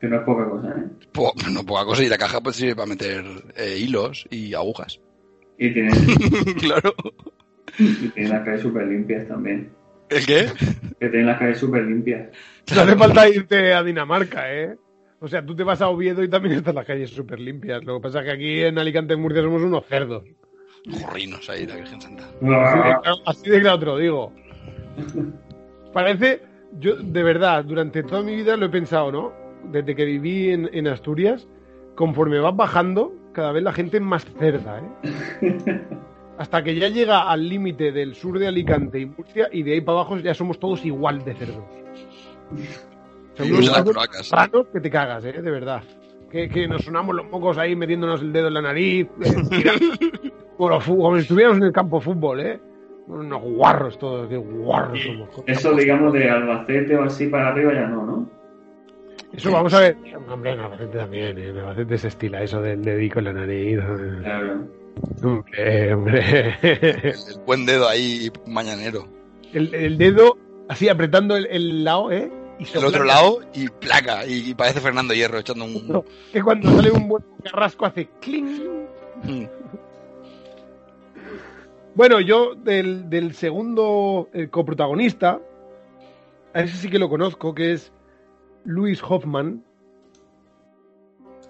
Que 0.00 0.08
no 0.08 0.16
es 0.16 0.22
poca 0.22 0.48
cosa, 0.50 0.68
¿eh? 0.70 0.84
Po- 1.12 1.32
no 1.52 1.64
poca 1.64 1.84
cosa, 1.84 2.02
y 2.02 2.08
la 2.08 2.18
caja 2.18 2.40
pues 2.40 2.56
sirve 2.56 2.74
para 2.74 2.86
meter 2.88 3.24
eh, 3.56 3.76
hilos 3.78 4.26
y 4.30 4.52
agujas. 4.54 5.00
Y 5.58 5.72
tienen, 5.72 5.92
claro. 6.60 6.92
y 7.78 8.08
tienen 8.08 8.32
las 8.32 8.44
calles 8.44 8.62
súper 8.62 8.86
limpias 8.88 9.28
también. 9.28 9.70
¿El 10.10 10.26
qué? 10.26 10.46
Que 10.98 11.08
tienen 11.08 11.26
las 11.26 11.38
calles 11.38 11.58
súper 11.58 11.84
limpias. 11.84 12.28
No 12.74 12.80
hace 12.82 12.96
falta 12.96 13.28
irte 13.28 13.72
a 13.74 13.82
Dinamarca, 13.82 14.52
¿eh? 14.52 14.76
O 15.20 15.28
sea, 15.28 15.44
tú 15.46 15.54
te 15.54 15.62
vas 15.62 15.80
a 15.80 15.88
Oviedo 15.88 16.22
y 16.24 16.28
también 16.28 16.56
están 16.56 16.74
las 16.74 16.84
calles 16.84 17.10
súper 17.10 17.38
limpias. 17.38 17.84
Lo 17.84 17.96
que 17.96 18.02
pasa 18.02 18.18
es 18.20 18.24
que 18.24 18.32
aquí 18.32 18.60
en 18.62 18.78
Alicante, 18.78 19.14
en 19.14 19.20
Murcia, 19.20 19.40
somos 19.42 19.62
unos 19.62 19.86
cerdos. 19.86 20.24
Jorrinos 21.00 21.48
ahí, 21.48 21.64
la 21.64 21.76
Virgen 21.76 22.00
Santa. 22.00 22.24
Así 22.24 22.76
de, 22.76 22.82
claro- 23.00 23.22
así 23.24 23.50
de 23.50 23.60
claro 23.60 23.78
te 23.78 23.86
lo 23.86 23.98
digo. 23.98 24.32
Parece, 25.92 26.40
yo 26.78 26.96
de 26.96 27.22
verdad, 27.22 27.64
durante 27.64 28.02
toda 28.02 28.22
mi 28.22 28.36
vida 28.36 28.56
lo 28.56 28.66
he 28.66 28.70
pensado, 28.70 29.12
¿no? 29.12 29.32
Desde 29.64 29.94
que 29.94 30.04
viví 30.04 30.50
en, 30.50 30.68
en 30.72 30.88
Asturias, 30.88 31.46
conforme 31.94 32.38
vas 32.40 32.56
bajando, 32.56 33.12
cada 33.32 33.52
vez 33.52 33.62
la 33.62 33.72
gente 33.72 33.98
es 33.98 34.02
más 34.02 34.24
cerda, 34.38 34.80
¿eh? 35.02 35.84
Hasta 36.38 36.62
que 36.64 36.74
ya 36.74 36.88
llega 36.88 37.30
al 37.30 37.48
límite 37.48 37.92
del 37.92 38.14
sur 38.14 38.38
de 38.38 38.48
Alicante 38.48 38.98
y 38.98 39.06
Murcia, 39.06 39.48
y 39.52 39.62
de 39.62 39.74
ahí 39.74 39.80
para 39.80 39.98
abajo 39.98 40.16
ya 40.18 40.34
somos 40.34 40.58
todos 40.58 40.84
igual 40.84 41.24
de 41.24 41.34
cerdos. 41.34 41.64
Que 44.72 44.80
te 44.80 44.90
cagas, 44.90 45.24
¿eh? 45.24 45.40
De 45.40 45.50
verdad. 45.50 45.82
Que, 46.30 46.48
que 46.48 46.66
nos 46.66 46.82
sonamos 46.82 47.14
los 47.14 47.30
mocos 47.30 47.58
ahí 47.58 47.76
metiéndonos 47.76 48.22
el 48.22 48.32
dedo 48.32 48.48
en 48.48 48.54
la 48.54 48.62
nariz, 48.62 49.06
eh, 49.20 50.32
como 50.56 51.16
si 51.16 51.22
estuviéramos 51.22 51.58
en 51.58 51.64
el 51.64 51.72
campo 51.72 51.98
de 51.98 52.04
fútbol, 52.04 52.40
¿eh? 52.40 52.60
Unos 53.12 53.42
guarros 53.42 53.98
todos, 53.98 54.28
qué 54.28 54.36
guarros 54.36 55.00
somos. 55.02 55.28
Eso, 55.46 55.74
digamos, 55.74 56.12
de 56.12 56.30
Albacete 56.30 56.96
o 56.96 57.04
así 57.04 57.26
para 57.26 57.48
arriba 57.48 57.74
ya 57.74 57.86
no, 57.86 58.06
¿no? 58.06 58.30
Eso 59.32 59.50
vamos 59.52 59.72
a 59.74 59.80
ver. 59.80 59.96
Hombre, 60.30 60.52
en 60.52 60.60
Albacete 60.60 60.98
también, 60.98 61.38
¿eh? 61.38 61.48
en 61.48 61.58
Albacete 61.58 61.98
se 61.98 62.08
estila 62.08 62.42
eso 62.42 62.60
del 62.60 62.82
dedico 62.82 63.18
en 63.18 63.24
la 63.26 63.32
nariz. 63.32 63.78
Claro. 64.20 64.66
Hombre, 65.22 65.94
hombre. 65.94 66.56
El 66.62 67.14
buen 67.46 67.66
dedo 67.66 67.88
ahí 67.88 68.30
mañanero. 68.46 69.06
El, 69.52 69.74
el 69.74 69.98
dedo 69.98 70.36
así 70.68 70.88
apretando 70.88 71.36
el, 71.36 71.46
el 71.46 71.84
lado, 71.84 72.10
¿eh? 72.10 72.30
Y 72.58 72.76
El 72.76 72.84
otro 72.84 73.04
lado 73.04 73.40
y 73.54 73.68
placa. 73.68 74.26
Y, 74.26 74.50
y 74.50 74.54
parece 74.54 74.80
Fernando 74.80 75.14
Hierro 75.14 75.38
echando 75.38 75.64
un... 75.64 75.88
No, 75.88 76.04
que 76.32 76.42
cuando 76.42 76.70
sale 76.70 76.90
un 76.90 77.08
buen 77.08 77.24
carrasco 77.42 77.86
hace 77.86 78.08
cling. 78.20 78.60
Mm. 79.24 79.44
Bueno, 81.94 82.20
yo 82.20 82.54
del, 82.54 83.10
del 83.10 83.34
segundo 83.34 84.28
el 84.32 84.48
coprotagonista, 84.50 85.40
a 86.54 86.60
ese 86.62 86.76
sí 86.76 86.88
que 86.88 86.98
lo 86.98 87.08
conozco, 87.08 87.54
que 87.54 87.72
es 87.72 87.92
Luis 88.64 89.02
Hoffman. 89.06 89.62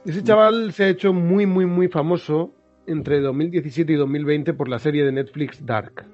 Ese 0.05 0.25
chaval 0.25 0.73
se 0.73 0.85
ha 0.85 0.89
hecho 0.89 1.13
muy, 1.13 1.47
muy, 1.47 1.65
muy 1.67 1.87
famoso 1.89 2.53
entre 2.87 3.21
2017 3.21 3.93
y 3.93 3.97
2020 3.97 4.55
por 4.55 4.69
la 4.69 4.81
serie 4.81 5.05
de 5.05 5.13
Netflix 5.13 5.65
Dark, 5.65 6.05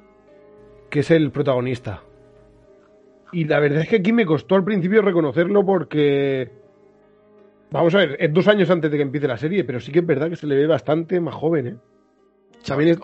que 0.91 1.01
es 1.01 1.11
el 1.11 1.31
protagonista. 1.31 2.03
Y 3.33 3.45
la 3.45 3.61
verdad 3.61 3.83
es 3.83 3.89
que 3.89 3.97
aquí 3.97 4.13
me 4.13 4.27
costó 4.27 4.57
al 4.57 4.65
principio 4.65 5.01
reconocerlo 5.03 5.65
porque... 5.65 6.51
Vamos 7.71 7.95
a 7.95 7.99
ver, 7.99 8.17
es 8.19 8.33
dos 8.33 8.49
años 8.49 8.71
antes 8.71 8.91
de 8.91 8.97
que 8.97 9.03
empiece 9.03 9.29
la 9.29 9.37
serie, 9.37 9.65
pero 9.65 9.79
sí 9.81 9.93
que 9.93 9.99
es 9.99 10.07
verdad 10.07 10.31
que 10.31 10.37
se 10.37 10.47
le 10.47 10.57
ve 10.57 10.67
bastante 10.67 11.21
más 11.21 11.35
joven, 11.35 11.67
¿eh? 11.67 11.77
También 12.67 12.91
es- 12.93 13.01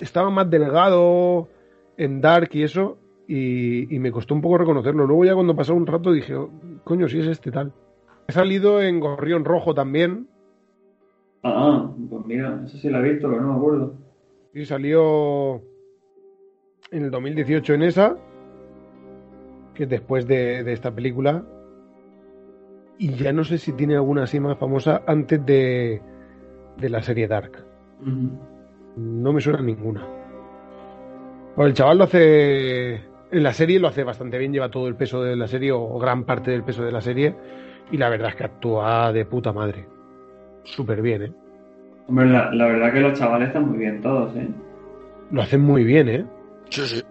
estaba 0.00 0.30
más 0.30 0.48
delgado 0.50 1.48
en 1.96 2.20
Dark 2.20 2.50
y 2.52 2.62
eso, 2.62 2.98
y, 3.28 3.94
y 3.94 3.98
me 3.98 4.12
costó 4.12 4.34
un 4.34 4.40
poco 4.42 4.58
reconocerlo. 4.58 5.06
Luego 5.06 5.24
ya 5.24 5.34
cuando 5.34 5.56
pasó 5.56 5.74
un 5.74 5.86
rato 5.86 6.12
dije, 6.12 6.34
"Oh, 6.36 6.50
coño, 6.84 7.08
si 7.08 7.18
es 7.20 7.26
este 7.26 7.50
tal. 7.50 7.72
He 8.28 8.32
salido 8.32 8.80
en 8.82 9.00
Gorrión 9.00 9.44
Rojo 9.44 9.74
también, 9.74 10.28
Ah, 11.42 11.92
pues 12.10 12.26
mira, 12.26 12.60
eso 12.64 12.76
sí 12.76 12.90
la 12.90 12.98
he 12.98 13.12
visto, 13.12 13.28
pero 13.30 13.40
no 13.40 13.52
me 13.52 13.58
acuerdo. 13.58 13.94
y 14.52 14.64
salió 14.64 15.62
en 16.90 17.04
el 17.04 17.10
2018 17.12 17.74
en 17.74 17.82
esa, 17.82 18.16
que 19.74 19.84
es 19.84 19.88
después 19.88 20.26
de, 20.26 20.64
de 20.64 20.72
esta 20.72 20.92
película. 20.92 21.44
Y 22.98 23.10
ya 23.14 23.32
no 23.32 23.44
sé 23.44 23.58
si 23.58 23.72
tiene 23.74 23.94
alguna 23.94 24.24
así 24.24 24.40
más 24.40 24.58
famosa 24.58 25.02
antes 25.06 25.44
de, 25.46 26.00
de 26.78 26.88
la 26.88 27.02
serie 27.02 27.28
Dark. 27.28 27.64
Ujú. 28.00 28.30
No 28.96 29.32
me 29.32 29.40
suena 29.40 29.60
ninguna. 29.60 30.06
Bueno, 31.54 31.68
el 31.68 31.74
chaval 31.74 31.98
lo 31.98 32.04
hace. 32.04 32.94
En 33.30 33.42
la 33.42 33.52
serie 33.52 33.78
lo 33.80 33.88
hace 33.88 34.04
bastante 34.04 34.38
bien, 34.38 34.52
lleva 34.52 34.70
todo 34.70 34.88
el 34.88 34.94
peso 34.94 35.22
de 35.22 35.36
la 35.36 35.48
serie, 35.48 35.72
o 35.72 35.98
gran 35.98 36.24
parte 36.24 36.50
del 36.50 36.62
peso 36.62 36.84
de 36.84 36.92
la 36.92 37.00
serie. 37.00 37.34
Y 37.90 37.96
la 37.96 38.08
verdad 38.08 38.30
es 38.30 38.36
que 38.36 38.44
actúa 38.44 39.12
de 39.12 39.24
puta 39.24 39.52
madre. 39.52 39.86
Súper 40.64 41.02
bien, 41.02 41.22
¿eh? 41.22 41.32
Hombre, 42.08 42.26
la, 42.26 42.52
la 42.52 42.66
verdad 42.66 42.92
que 42.92 43.00
los 43.00 43.18
chavales 43.18 43.48
están 43.48 43.68
muy 43.68 43.78
bien 43.78 44.00
todos, 44.00 44.34
¿eh? 44.36 44.48
Lo 45.30 45.42
hacen 45.42 45.60
muy 45.60 45.84
bien, 45.84 46.08
¿eh? 46.08 46.24
Sí, 46.70 46.82
sí. 46.82 47.02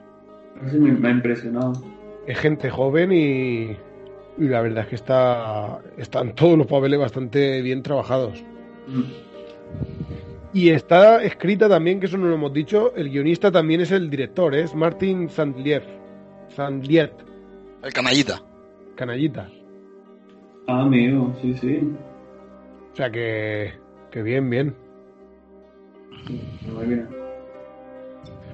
Eso 0.65 0.79
me, 0.79 0.91
me 0.91 1.07
ha 1.09 1.11
impresionado. 1.11 1.73
Es 2.25 2.39
gente 2.39 2.69
joven 2.69 3.11
y. 3.11 3.77
Y 4.37 4.47
la 4.49 4.61
verdad 4.61 4.83
es 4.83 4.89
que 4.89 4.95
está. 4.95 5.79
Están 5.97 6.33
todos 6.33 6.57
los 6.57 6.67
papeles 6.67 6.99
bastante 6.99 7.61
bien 7.61 7.83
trabajados. 7.83 8.43
Mm. 8.87 9.01
Y 10.55 10.69
está 10.69 11.21
escrita 11.21 11.67
también, 11.67 11.99
que 11.99 12.05
eso 12.05 12.17
no 12.17 12.27
lo 12.29 12.35
hemos 12.35 12.53
dicho, 12.53 12.95
el 12.95 13.09
guionista 13.09 13.51
también 13.51 13.81
es 13.81 13.91
el 13.91 14.09
director, 14.09 14.55
¿eh? 14.55 14.61
es 14.61 14.73
Martin 14.73 15.27
Sandlier. 15.27 15.83
Sandlier, 16.47 17.11
El 17.83 17.91
canallita. 17.91 18.41
canallita. 18.95 19.49
Ah, 20.67 20.83
amigo, 20.83 21.35
sí, 21.41 21.55
sí. 21.55 21.81
O 22.93 22.95
sea 22.95 23.11
que, 23.11 23.73
que 24.09 24.23
bien, 24.23 24.49
bien. 24.49 24.73
Muy 26.73 26.85
bien. 26.85 27.09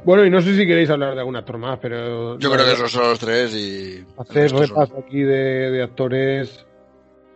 Bueno, 0.03 0.25
y 0.25 0.31
no 0.31 0.41
sé 0.41 0.55
si 0.55 0.65
queréis 0.65 0.89
hablar 0.89 1.13
de 1.13 1.19
algún 1.19 1.35
actor 1.35 1.59
más, 1.59 1.77
pero... 1.79 2.39
Yo 2.39 2.51
creo 2.51 2.65
que 2.65 2.71
esos 2.71 2.91
son 2.91 3.03
los 3.09 3.19
tres 3.19 3.53
y... 3.55 4.03
Hacer 4.17 4.51
repaso 4.51 4.97
aquí 4.97 5.19
de, 5.21 5.69
de 5.69 5.83
actores 5.83 6.65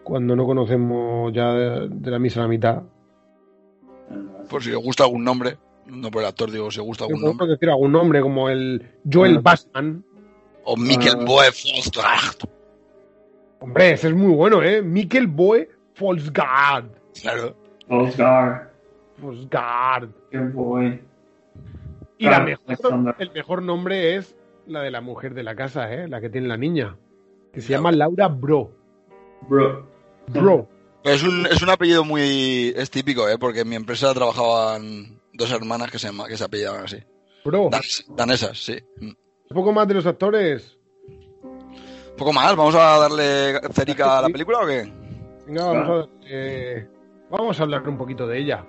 cuando 0.04 0.36
no 0.36 0.48
conocemos 0.48 1.32
ya 1.32 1.54
de, 1.54 1.88
de 1.88 2.10
la 2.10 2.18
misa 2.18 2.40
a 2.40 2.44
la 2.44 2.50
mitad. 2.50 2.82
Por 4.50 4.64
si 4.64 4.72
os 4.72 4.84
gusta 4.84 5.04
algún 5.04 5.24
nombre. 5.24 5.58
No 5.88 6.10
por 6.10 6.22
el 6.24 6.28
actor, 6.28 6.50
digo, 6.52 6.72
si 6.72 6.80
os 6.80 6.86
gusta 6.86 7.06
algún 7.06 7.22
nombre. 7.22 7.48
decir 7.48 7.70
algún 7.70 7.92
nombre 7.92 8.22
como 8.22 8.50
el 8.50 8.90
Joel 9.12 9.38
Ah. 9.38 9.42
Bassman. 9.44 10.04
O 10.64 10.76
Mikkel 10.76 11.14
Ah. 11.20 11.24
Boe 11.26 11.46
Fosterach. 11.52 12.44
Hombre, 13.60 13.92
ese 13.92 14.08
es 14.10 14.16
muy 14.16 14.34
bueno, 14.34 14.62
¿eh? 14.64 14.82
Mikkel 14.82 15.28
Boe 15.28 15.70
Folsgaard. 15.94 16.86
Claro. 17.22 17.56
Folsgaard. 17.88 20.10
qué 20.32 20.40
boy. 20.40 21.02
Y 22.18 22.26
la 22.26 22.40
mejor- 22.42 23.16
el 23.20 23.32
mejor 23.32 23.62
nombre 23.62 24.16
es 24.16 24.36
la 24.68 24.82
de 24.82 24.92
la 24.92 25.02
mujer 25.02 25.34
de 25.34 25.44
la 25.44 25.56
casa, 25.56 25.94
¿eh? 25.94 26.08
La 26.08 26.22
que 26.22 26.30
tiene 26.30 26.48
la 26.48 26.58
niña. 26.58 26.96
Que 27.54 27.62
se 27.62 27.70
llama 27.70 27.92
Laura 27.92 28.28
Bro. 28.28 28.72
Bro. 29.48 29.88
Bro. 30.28 30.68
Es 31.06 31.24
un, 31.24 31.46
es 31.46 31.62
un 31.62 31.70
apellido 31.70 32.04
muy... 32.04 32.74
Es 32.76 32.90
típico, 32.90 33.30
¿eh? 33.30 33.38
Porque 33.38 33.60
en 33.62 33.70
mi 33.70 33.76
empresa 33.76 34.14
trabajaban 34.14 35.20
dos 35.34 35.52
hermanas 35.52 35.92
que 35.92 36.00
se, 36.00 36.10
que 36.28 36.36
se 36.36 36.44
apellidaban 36.44 36.84
así. 36.86 36.98
Bro. 37.44 37.70
Danes- 37.70 38.06
danesas, 38.10 38.58
sí. 38.58 38.76
Mm. 39.00 39.10
Un 39.50 39.56
poco 39.56 39.72
más 39.72 39.88
de 39.88 39.94
los 39.94 40.06
actores. 40.08 40.78
Poco 42.18 42.34
más, 42.34 42.56
¿vamos 42.56 42.74
a 42.76 42.98
darle 42.98 43.60
cérica 43.72 44.18
a 44.18 44.22
la 44.24 44.30
película 44.30 44.60
o 44.62 44.66
qué? 44.66 44.92
Venga, 45.46 45.66
vamos 45.66 46.06
a, 46.08 46.10
eh, 46.28 46.88
vamos 47.30 47.60
a 47.60 47.64
hablar 47.64 47.88
un 47.88 47.98
poquito 47.98 48.26
de 48.26 48.40
ella. 48.40 48.66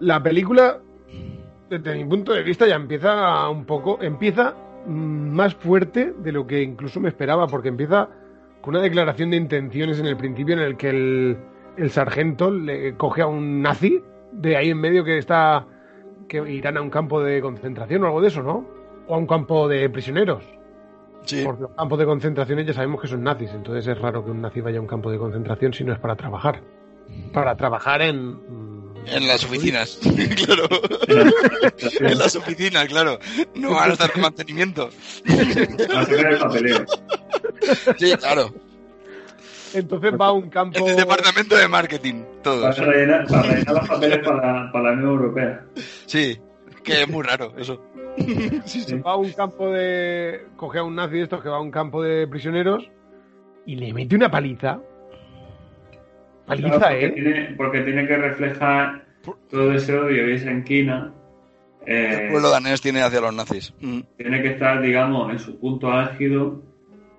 La 0.00 0.22
película, 0.22 0.80
desde 1.68 1.96
mi 1.96 2.04
punto 2.06 2.32
de 2.32 2.42
vista, 2.42 2.66
ya 2.66 2.76
empieza 2.76 3.46
un 3.50 3.66
poco, 3.66 3.98
empieza 4.00 4.54
mm, 4.86 5.30
más 5.34 5.54
fuerte 5.54 6.14
de 6.16 6.32
lo 6.32 6.46
que 6.46 6.62
incluso 6.62 6.98
me 6.98 7.08
esperaba, 7.10 7.46
porque 7.46 7.68
empieza 7.68 8.08
con 8.62 8.74
una 8.74 8.82
declaración 8.82 9.30
de 9.30 9.36
intenciones 9.36 9.98
en 9.98 10.06
el 10.06 10.16
principio 10.16 10.54
en 10.54 10.60
el 10.60 10.76
que 10.76 10.88
el, 10.88 11.36
el 11.76 11.90
sargento 11.90 12.50
le 12.50 12.96
coge 12.96 13.22
a 13.22 13.26
un 13.26 13.60
nazi 13.60 14.00
de 14.32 14.56
ahí 14.56 14.70
en 14.70 14.78
medio 14.78 15.04
que 15.04 15.18
está 15.18 15.66
que 16.28 16.38
irán 16.50 16.78
a 16.78 16.80
un 16.80 16.88
campo 16.88 17.20
de 17.20 17.40
concentración 17.42 18.02
o 18.04 18.06
algo 18.06 18.22
de 18.22 18.28
eso, 18.28 18.42
¿no? 18.42 18.66
O 19.08 19.14
a 19.14 19.18
un 19.18 19.26
campo 19.26 19.68
de 19.68 19.90
prisioneros. 19.90 20.44
Sí. 21.24 21.42
Porque 21.44 21.62
los 21.62 21.72
campos 21.72 21.98
de 21.98 22.04
concentración 22.06 22.64
ya 22.64 22.72
sabemos 22.72 23.00
que 23.00 23.08
son 23.08 23.22
nazis, 23.22 23.50
entonces 23.52 23.86
es 23.86 23.98
raro 23.98 24.24
que 24.24 24.30
un 24.30 24.40
nazi 24.40 24.60
vaya 24.60 24.78
a 24.78 24.80
un 24.80 24.86
campo 24.86 25.10
de 25.10 25.18
concentración 25.18 25.74
si 25.74 25.84
no 25.84 25.92
es 25.92 25.98
para 25.98 26.16
trabajar. 26.16 26.62
Para 27.32 27.56
trabajar 27.56 28.00
en, 28.02 28.34
mm, 28.34 28.94
En 29.06 29.26
las 29.28 29.44
oficinas, 29.44 30.00
claro. 30.46 30.68
en 32.00 32.18
las 32.18 32.36
oficinas, 32.36 32.86
claro. 32.86 33.18
No 33.54 33.74
van 33.74 33.90
a 33.90 33.92
estar 33.92 34.10
en 34.14 34.22
mantenimiento. 34.22 34.88
Sí, 37.98 38.12
claro. 38.16 38.52
Entonces 39.74 40.12
va 40.20 40.26
a 40.26 40.32
un 40.32 40.50
campo. 40.50 40.86
El 40.86 40.96
departamento 40.96 41.56
de 41.56 41.66
marketing, 41.68 42.22
Para 42.42 42.72
rellenar, 42.72 43.26
para 43.26 43.42
rellenar 43.42 43.74
los 43.74 43.88
papeles 43.88 44.18
para, 44.18 44.70
para 44.72 44.84
la 44.84 44.92
Unión 44.92 45.10
Europea. 45.10 45.64
Sí, 46.06 46.38
que 46.84 47.02
es 47.02 47.08
muy 47.08 47.22
raro 47.22 47.52
eso. 47.56 47.82
Sí, 48.66 48.80
sí. 48.82 48.98
Va 48.98 49.12
a 49.12 49.16
un 49.16 49.32
campo 49.32 49.70
de. 49.70 50.42
Coge 50.56 50.78
a 50.78 50.82
un 50.82 50.94
nazi 50.94 51.14
de 51.16 51.22
estos 51.22 51.42
que 51.42 51.48
va 51.48 51.56
a 51.56 51.60
un 51.62 51.70
campo 51.70 52.02
de 52.02 52.26
prisioneros 52.28 52.86
y 53.64 53.76
le 53.76 53.92
mete 53.94 54.14
una 54.16 54.30
paliza. 54.30 54.78
Paliza, 56.46 56.68
Claro, 56.68 56.80
porque, 56.90 57.06
¿eh? 57.06 57.10
tiene, 57.10 57.54
porque 57.56 57.80
tiene 57.80 58.06
que 58.06 58.16
reflejar 58.16 59.04
todo 59.50 59.72
ese 59.72 59.96
odio 59.96 60.28
y 60.28 60.34
esa 60.34 60.50
enquina. 60.50 61.12
eh, 61.86 62.24
El 62.24 62.30
pueblo 62.32 62.50
danés 62.50 62.82
tiene 62.82 63.00
hacia 63.02 63.20
los 63.22 63.34
nazis. 63.34 63.72
Mm. 63.80 64.00
tiene 64.18 64.42
que 64.42 64.48
estar, 64.48 64.82
digamos, 64.82 65.30
en 65.32 65.38
su 65.38 65.58
punto 65.58 65.90
álgido 65.90 66.60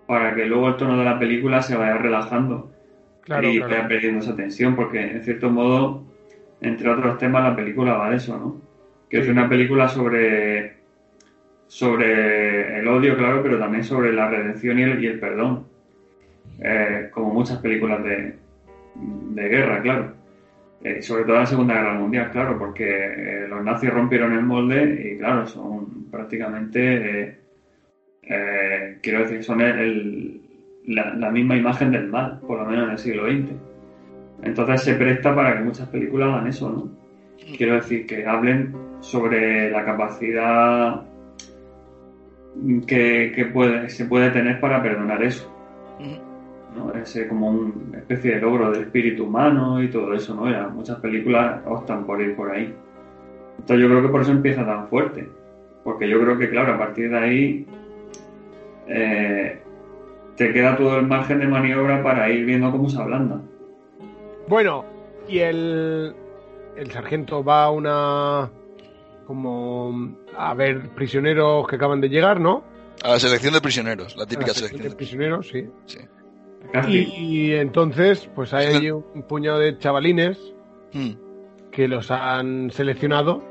para 0.08 0.36
que 0.36 0.46
luego 0.46 0.70
el 0.70 0.78
tono 0.78 0.98
de 0.98 1.06
la 1.06 1.20
película 1.20 1.62
se 1.62 1.76
vaya 1.76 1.98
relajando 1.98 2.72
Claro, 3.22 3.48
y 3.48 3.58
claro. 3.58 3.74
vaya 3.74 3.88
perdiendo 3.88 4.20
esa 4.20 4.36
tensión, 4.36 4.76
porque 4.76 5.00
en 5.00 5.24
cierto 5.24 5.50
modo, 5.50 6.04
entre 6.60 6.90
otros 6.90 7.18
temas, 7.18 7.44
la 7.44 7.56
película 7.56 7.94
va 7.94 8.10
de 8.10 8.18
eso, 8.18 8.38
¿no? 8.38 8.62
Que 9.10 9.20
es 9.20 9.28
una 9.30 9.48
película 9.48 9.88
sobre 9.88 10.74
sobre 11.68 12.80
el 12.80 12.88
odio, 12.88 13.18
claro, 13.18 13.42
pero 13.42 13.58
también 13.58 13.84
sobre 13.84 14.12
la 14.14 14.30
redención 14.30 14.78
y 14.78 14.84
el, 14.84 15.04
y 15.04 15.08
el 15.08 15.20
perdón. 15.20 15.66
Eh, 16.60 17.10
como 17.12 17.34
muchas 17.34 17.58
películas 17.60 18.04
de, 18.04 18.36
de 18.96 19.50
guerra, 19.50 19.82
claro. 19.82 20.14
Eh, 20.84 21.02
sobre 21.02 21.24
todo 21.24 21.36
en 21.36 21.40
la 21.40 21.46
Segunda 21.46 21.74
Guerra 21.76 21.94
Mundial, 21.94 22.30
claro, 22.32 22.60
porque 22.60 22.86
eh, 22.86 23.48
los 23.48 23.64
nazis 23.64 23.90
rompieron 23.90 24.34
el 24.34 24.44
molde 24.44 25.14
y, 25.14 25.18
claro, 25.18 25.48
son 25.48 26.12
prácticamente, 26.12 27.40
eh, 28.28 28.98
quiero 29.02 29.20
decir, 29.20 29.44
son 29.44 29.60
la, 30.86 31.32
misma 31.32 31.56
imagen 31.56 31.92
del 31.92 32.08
mal, 32.08 32.40
por 32.48 32.60
lo 32.60 32.66
menos 32.66 32.86
en 32.86 32.92
el 32.92 32.98
siglo 32.98 33.26
XX. 33.26 33.52
Entonces 34.44 34.82
se 34.82 34.96
presta 34.96 35.34
para 35.36 35.58
que 35.58 35.64
muchas 35.64 35.88
películas 35.90 36.30
hagan 36.30 36.48
eso, 36.48 36.70
¿no? 36.70 37.04
Quiero 37.58 37.76
decir, 37.76 38.06
que 38.06 38.26
hablen 38.26 38.74
sobre 39.02 39.70
la 39.70 39.84
capacidad 39.84 41.02
que, 42.88 43.32
que 43.36 43.46
puede, 43.46 43.90
se 43.90 44.06
puede 44.06 44.30
tener 44.32 44.60
para 44.60 44.82
perdonar 44.82 45.22
eso. 45.24 45.50
¿no? 46.76 46.92
Ese 46.94 47.28
como 47.28 47.50
una 47.50 48.00
especie 48.00 48.36
de 48.36 48.42
logro 48.42 48.72
del 48.72 48.84
espíritu 48.84 49.26
humano 49.26 49.82
y 49.82 49.90
todo 49.90 50.14
eso, 50.14 50.34
¿no? 50.34 50.50
Ya 50.50 50.68
muchas 50.70 51.00
películas 51.00 51.62
optan 51.66 52.06
por 52.06 52.22
ir 52.22 52.36
por 52.36 52.52
ahí. 52.52 52.74
Entonces 53.60 53.84
yo 53.84 53.90
creo 53.90 54.02
que 54.02 54.10
por 54.10 54.22
eso 54.22 54.32
empieza 54.32 54.66
tan 54.66 54.88
fuerte. 54.88 55.30
Porque 55.84 56.08
yo 56.08 56.20
creo 56.22 56.38
que, 56.38 56.50
claro, 56.50 56.74
a 56.74 56.78
partir 56.78 57.10
de 57.10 57.18
ahí 57.18 57.68
eh, 58.88 59.62
te 60.36 60.52
queda 60.54 60.76
todo 60.76 60.98
el 60.98 61.08
margen 61.08 61.40
de 61.40 61.48
maniobra 61.48 62.02
para 62.04 62.30
ir 62.30 62.46
viendo 62.46 62.72
cómo 62.72 62.90
se 62.90 63.02
ablanda. 63.02 63.42
Bueno, 64.48 64.86
y 65.28 65.40
el, 65.40 66.16
el 66.76 66.92
sargento 66.92 67.44
va 67.44 67.66
a 67.66 67.72
una. 67.72 68.52
como. 69.26 70.18
a 70.38 70.54
ver 70.54 70.90
prisioneros 70.90 71.68
que 71.68 71.76
acaban 71.76 72.02
de 72.02 72.10
llegar, 72.10 72.40
¿no? 72.40 72.64
A 73.04 73.12
la 73.12 73.20
selección 73.20 73.54
de 73.54 73.62
prisioneros, 73.62 74.16
la 74.16 74.24
A 74.24 74.28
típica 74.28 74.48
la 74.48 74.54
sección 74.54 74.70
selección 74.70 74.92
de 74.92 74.96
prisioneros, 74.96 75.48
sí. 75.50 75.70
Sí. 75.86 76.00
Y, 76.88 76.98
y 76.98 77.54
entonces, 77.56 78.30
pues 78.34 78.54
hay 78.54 78.68
allí 78.76 78.90
un 78.90 79.24
puñado 79.28 79.60
de 79.60 79.78
chavalines 79.78 80.54
Mm, 80.94 81.14
que 81.72 81.88
los 81.88 82.12
han 82.12 82.70
seleccionado 82.70 83.44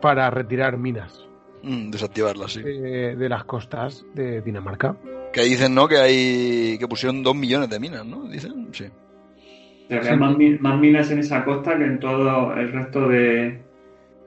para 0.00 0.30
retirar 0.30 0.78
minas 0.78 1.26
mm, 1.62 1.90
desactivarla, 1.90 2.48
sí. 2.48 2.62
de 2.62 3.28
las 3.28 3.44
costas 3.44 4.04
de 4.14 4.40
Dinamarca. 4.42 4.96
Que 5.32 5.42
dicen, 5.42 5.74
¿no? 5.74 5.86
Que 5.88 5.96
hay. 5.98 6.76
que 6.78 6.88
pusieron 6.88 7.22
dos 7.22 7.34
millones 7.36 7.68
de 7.70 7.78
minas, 7.78 8.04
¿no? 8.04 8.24
Dicen, 8.24 8.68
sí. 8.72 8.84
O 8.84 9.88
sea, 9.88 10.00
que 10.00 10.08
hay 10.08 10.16
más, 10.18 10.36
mi- 10.36 10.58
más 10.58 10.78
minas 10.78 11.10
en 11.10 11.18
esa 11.20 11.44
costa 11.44 11.76
que 11.76 11.84
en 11.84 11.98
todo 12.00 12.52
el 12.54 12.72
resto 12.72 13.08
de, 13.08 13.60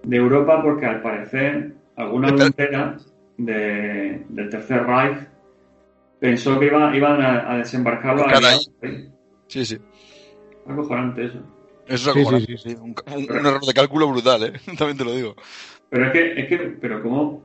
de 0.03 0.17
Europa, 0.17 0.61
porque 0.61 0.85
al 0.85 1.01
parecer 1.01 1.73
alguna 1.95 2.29
frontera 2.29 2.97
de, 3.37 4.23
del 4.29 4.49
Tercer 4.49 4.83
Reich 4.85 5.17
pensó 6.19 6.59
que 6.59 6.65
iba, 6.67 6.95
iban 6.95 7.21
a, 7.21 7.51
a 7.53 7.57
desembarcar 7.57 8.15
los 8.15 8.25
Caray. 8.25 8.37
aliados. 8.39 8.71
ahí. 8.81 9.09
Sí, 9.47 9.65
sí. 9.65 9.77
Acojonante 10.67 11.25
eso. 11.25 11.39
Eso 11.87 11.95
es 11.95 12.01
Sí, 12.01 12.09
acojonante, 12.09 12.45
sí, 12.47 12.57
sí. 12.57 12.69
sí. 12.71 12.75
Un, 12.81 12.95
un- 13.13 13.31
un 13.39 13.45
error 13.45 13.61
de 13.65 13.73
cálculo 13.73 14.07
brutal, 14.09 14.43
¿eh? 14.43 14.53
También 14.77 14.97
te 14.97 15.03
lo 15.05 15.13
digo. 15.13 15.35
Pero 15.93 16.05
es 16.07 16.11
que, 16.11 16.39
es 16.41 16.47
que, 16.47 16.57
pero 16.81 17.03
cómo, 17.03 17.43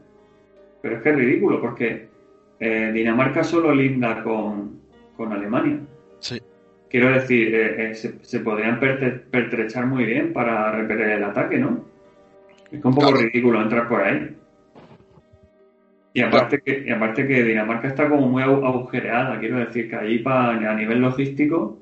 pero 0.80 0.96
es 0.96 1.02
que 1.02 1.10
es 1.10 1.16
ridículo, 1.16 1.60
porque 1.60 2.08
eh, 2.58 2.90
Dinamarca 2.94 3.44
solo 3.44 3.74
linda 3.74 4.22
con, 4.22 4.80
con 5.18 5.30
Alemania. 5.34 5.80
Sí. 6.20 6.40
Quiero 6.88 7.12
decir, 7.12 7.54
eh, 7.54 7.90
eh, 7.90 7.94
se, 7.94 8.24
se 8.24 8.40
podrían 8.40 8.80
pertrechar 8.80 9.84
muy 9.84 10.04
bien 10.06 10.32
para 10.32 10.72
repeler 10.72 11.10
el 11.10 11.24
ataque, 11.24 11.58
¿no? 11.58 11.84
Es 12.72 12.82
un 12.82 12.94
poco 12.94 13.08
Claro. 13.12 13.22
ridículo 13.26 13.60
entrar 13.60 13.86
por 13.86 14.00
ahí. 14.00 14.34
Y 16.14 16.22
aparte, 16.22 16.62
que, 16.62 16.84
y 16.86 16.90
aparte 16.90 17.26
que 17.28 17.42
Dinamarca 17.44 17.86
está 17.88 18.08
como 18.08 18.26
muy 18.28 18.42
agu- 18.42 18.66
agujereada, 18.66 19.38
quiero 19.40 19.58
decir 19.58 19.90
que 19.90 19.96
allí 19.96 20.20
pa- 20.20 20.52
a 20.52 20.74
nivel 20.74 21.02
logístico 21.02 21.78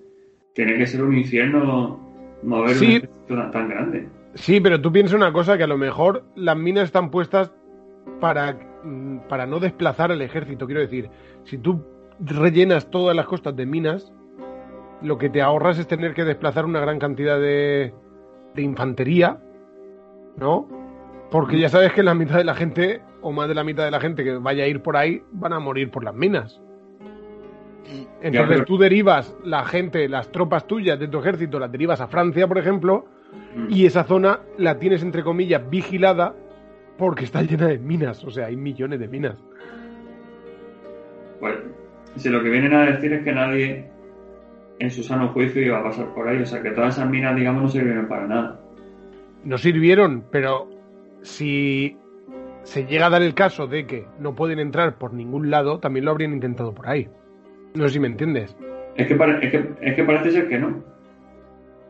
tiene 0.52 0.76
que 0.76 0.86
ser 0.88 1.04
un 1.04 1.16
infierno 1.16 2.00
mover 2.42 2.70
Sí. 2.74 2.84
un 2.86 2.90
ejército 2.90 3.36
tan, 3.36 3.50
tan 3.52 3.68
grande. 3.68 4.08
Sí, 4.36 4.60
pero 4.60 4.80
tú 4.80 4.92
piensas 4.92 5.14
una 5.14 5.32
cosa, 5.32 5.56
que 5.56 5.64
a 5.64 5.66
lo 5.66 5.78
mejor 5.78 6.24
las 6.34 6.56
minas 6.56 6.84
están 6.84 7.10
puestas 7.10 7.52
para, 8.20 8.58
mm, 8.84 9.28
para 9.28 9.46
no 9.46 9.58
desplazar 9.60 10.12
al 10.12 10.20
ejército. 10.20 10.66
Quiero 10.66 10.82
decir, 10.82 11.10
si 11.44 11.58
tú 11.58 11.82
rellenas 12.20 12.90
todas 12.90 13.16
las 13.16 13.26
costas 13.26 13.56
de 13.56 13.66
minas, 13.66 14.12
lo 15.02 15.18
que 15.18 15.30
te 15.30 15.42
ahorras 15.42 15.78
es 15.78 15.86
tener 15.86 16.14
que 16.14 16.24
desplazar 16.24 16.66
una 16.66 16.80
gran 16.80 16.98
cantidad 16.98 17.40
de, 17.40 17.94
de 18.54 18.62
infantería, 18.62 19.38
¿no? 20.36 20.68
Porque 21.30 21.58
ya 21.58 21.68
sabes 21.68 21.92
que 21.92 22.02
la 22.02 22.14
mitad 22.14 22.36
de 22.36 22.44
la 22.44 22.54
gente, 22.54 23.02
o 23.22 23.32
más 23.32 23.48
de 23.48 23.54
la 23.54 23.64
mitad 23.64 23.84
de 23.84 23.90
la 23.90 24.00
gente 24.00 24.22
que 24.22 24.36
vaya 24.36 24.64
a 24.64 24.66
ir 24.68 24.82
por 24.82 24.96
ahí, 24.96 25.22
van 25.32 25.54
a 25.54 25.60
morir 25.60 25.90
por 25.90 26.04
las 26.04 26.14
minas. 26.14 26.60
Entonces 28.20 28.64
tú 28.64 28.78
derivas 28.78 29.34
la 29.44 29.64
gente, 29.64 30.08
las 30.08 30.30
tropas 30.30 30.66
tuyas 30.66 30.98
de 30.98 31.08
tu 31.08 31.18
ejército, 31.18 31.58
las 31.58 31.70
derivas 31.70 32.00
a 32.00 32.08
Francia, 32.08 32.46
por 32.46 32.58
ejemplo, 32.58 33.06
Mm. 33.54 33.66
y 33.70 33.86
esa 33.86 34.04
zona 34.04 34.40
la 34.58 34.78
tienes 34.78 35.02
entre 35.02 35.22
comillas 35.22 35.68
vigilada 35.68 36.34
porque 36.98 37.24
está 37.24 37.42
llena 37.42 37.66
de 37.68 37.78
minas, 37.78 38.24
o 38.24 38.30
sea, 38.30 38.46
hay 38.46 38.56
millones 38.56 38.98
de 39.00 39.08
minas. 39.08 39.36
Pues, 41.40 41.54
si 42.16 42.28
lo 42.28 42.42
que 42.42 42.48
vienen 42.48 42.74
a 42.74 42.86
decir 42.86 43.12
es 43.12 43.22
que 43.24 43.32
nadie 43.32 43.90
en 44.78 44.90
su 44.90 45.02
sano 45.02 45.28
juicio 45.28 45.62
iba 45.62 45.78
a 45.78 45.82
pasar 45.82 46.14
por 46.14 46.28
ahí, 46.28 46.40
o 46.42 46.46
sea 46.46 46.62
que 46.62 46.70
todas 46.70 46.96
esas 46.96 47.08
minas, 47.10 47.36
digamos, 47.36 47.62
no 47.62 47.68
sirvieron 47.68 48.08
para 48.08 48.26
nada. 48.26 48.60
No 49.44 49.58
sirvieron, 49.58 50.24
pero 50.30 50.68
si 51.22 51.96
se 52.62 52.84
llega 52.86 53.06
a 53.06 53.10
dar 53.10 53.22
el 53.22 53.34
caso 53.34 53.66
de 53.66 53.86
que 53.86 54.06
no 54.18 54.34
pueden 54.34 54.58
entrar 54.58 54.96
por 54.98 55.12
ningún 55.12 55.50
lado, 55.50 55.78
también 55.78 56.04
lo 56.04 56.10
habrían 56.10 56.32
intentado 56.32 56.74
por 56.74 56.88
ahí. 56.88 57.08
No 57.74 57.86
sé 57.86 57.94
si 57.94 58.00
me 58.00 58.08
entiendes. 58.08 58.56
Es 58.96 59.06
que, 59.06 59.14
pare- 59.14 59.38
es 59.46 59.50
que, 59.52 59.70
es 59.82 59.94
que 59.94 60.04
parece 60.04 60.30
ser 60.32 60.48
que 60.48 60.58
no. 60.58 60.82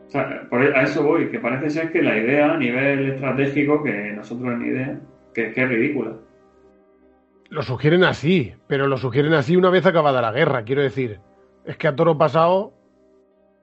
O 0.07 0.09
sea, 0.09 0.47
por- 0.49 0.61
a 0.75 0.83
eso 0.83 1.03
voy, 1.03 1.29
que 1.29 1.39
parece 1.39 1.69
ser 1.69 1.91
que 1.91 2.01
la 2.01 2.17
idea 2.17 2.53
a 2.53 2.57
nivel 2.57 3.11
estratégico, 3.11 3.83
que 3.83 4.13
nosotros 4.13 4.57
ni 4.57 4.69
idea, 4.69 4.99
que, 5.33 5.51
que 5.51 5.63
es 5.63 5.69
ridícula. 5.69 6.13
Lo 7.49 7.61
sugieren 7.61 8.03
así, 8.03 8.53
pero 8.67 8.87
lo 8.87 8.97
sugieren 8.97 9.33
así 9.33 9.55
una 9.55 9.69
vez 9.69 9.85
acabada 9.85 10.21
la 10.21 10.31
guerra, 10.31 10.63
quiero 10.63 10.81
decir. 10.81 11.19
Es 11.65 11.77
que 11.77 11.87
a 11.87 11.95
toro 11.95 12.17
pasado, 12.17 12.73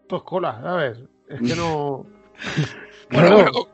todo 0.09 0.18
es 0.18 0.24
cola, 0.24 0.61
¿sabes? 0.62 0.98
Es 1.28 1.40
que 1.40 1.57
no... 1.57 2.07
Bueno, 3.11 3.28
Bueno, 3.37 3.50
bueno, 3.52 3.68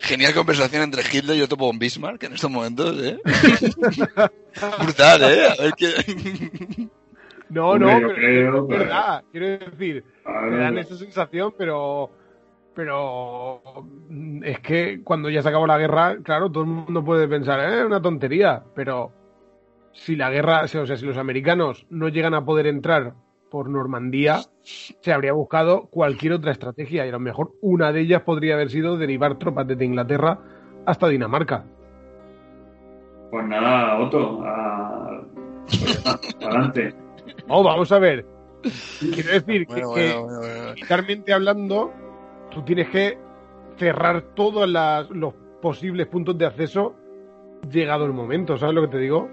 genial 0.00 0.32
conversación 0.34 0.82
entre 0.82 1.02
Hitler 1.02 1.36
y 1.36 1.42
Otto 1.42 1.56
von 1.56 1.78
Bismarck 1.78 2.22
en 2.24 2.32
estos 2.32 2.50
momentos, 2.50 2.96
¿eh? 3.02 3.18
Brutal, 4.82 5.22
¿eh? 5.24 5.46
A 5.46 5.62
ver 5.62 5.72
qué... 5.76 6.88
no, 7.52 7.70
Hombre, 7.70 8.00
no, 8.00 8.08
pero 8.08 8.14
creo, 8.14 8.62
es 8.62 8.68
verdad, 8.68 9.24
quiero 9.30 9.46
decir, 9.46 10.04
me 10.24 10.56
dan 10.56 10.78
esa 10.78 10.96
sensación, 10.96 11.54
pero 11.56 12.10
pero 12.74 13.60
es 14.42 14.60
que 14.60 15.02
cuando 15.04 15.28
ya 15.28 15.42
se 15.42 15.48
acabó 15.48 15.66
la 15.66 15.78
guerra, 15.78 16.16
claro, 16.22 16.50
todo 16.50 16.64
el 16.64 16.70
mundo 16.70 17.04
puede 17.04 17.28
pensar, 17.28 17.60
eh, 17.60 17.84
una 17.84 18.00
tontería, 18.00 18.62
pero 18.74 19.12
si 19.92 20.16
la 20.16 20.30
guerra, 20.30 20.62
o 20.62 20.66
sea, 20.66 20.96
si 20.96 21.04
los 21.04 21.18
americanos 21.18 21.86
no 21.90 22.08
llegan 22.08 22.32
a 22.34 22.44
poder 22.44 22.66
entrar 22.66 23.14
por 23.50 23.68
Normandía, 23.68 24.40
se 24.62 25.12
habría 25.12 25.34
buscado 25.34 25.88
cualquier 25.90 26.32
otra 26.32 26.52
estrategia 26.52 27.04
y 27.04 27.10
a 27.10 27.12
lo 27.12 27.20
mejor 27.20 27.52
una 27.60 27.92
de 27.92 28.00
ellas 28.00 28.22
podría 28.22 28.54
haber 28.54 28.70
sido 28.70 28.96
derivar 28.96 29.38
tropas 29.38 29.66
desde 29.66 29.84
Inglaterra 29.84 30.38
hasta 30.86 31.08
Dinamarca. 31.08 31.64
Pues 33.30 33.46
nada, 33.46 33.98
Otto, 33.98 34.42
a... 34.42 35.22
adelante. 36.40 36.94
Oh, 37.48 37.62
vamos 37.62 37.90
a 37.92 37.98
ver. 37.98 38.24
Quiero 39.00 39.32
decir 39.32 39.66
que- 39.66 39.72
Bueno, 39.84 39.94
que, 39.94 40.12
bueno, 40.14 40.40
militarmente 40.74 41.32
hablando, 41.32 41.92
tú 42.50 42.62
tienes 42.64 42.88
que 42.90 43.18
cerrar 43.78 44.22
todos 44.34 44.68
las- 44.68 45.08
los 45.10 45.34
posibles 45.60 46.06
puntos 46.06 46.36
de 46.38 46.46
acceso 46.46 46.94
llegado 47.70 48.04
el 48.06 48.12
momento, 48.12 48.56
¿sabes 48.58 48.74
lo 48.74 48.82
que 48.82 48.88
te 48.88 48.98
digo? 48.98 49.28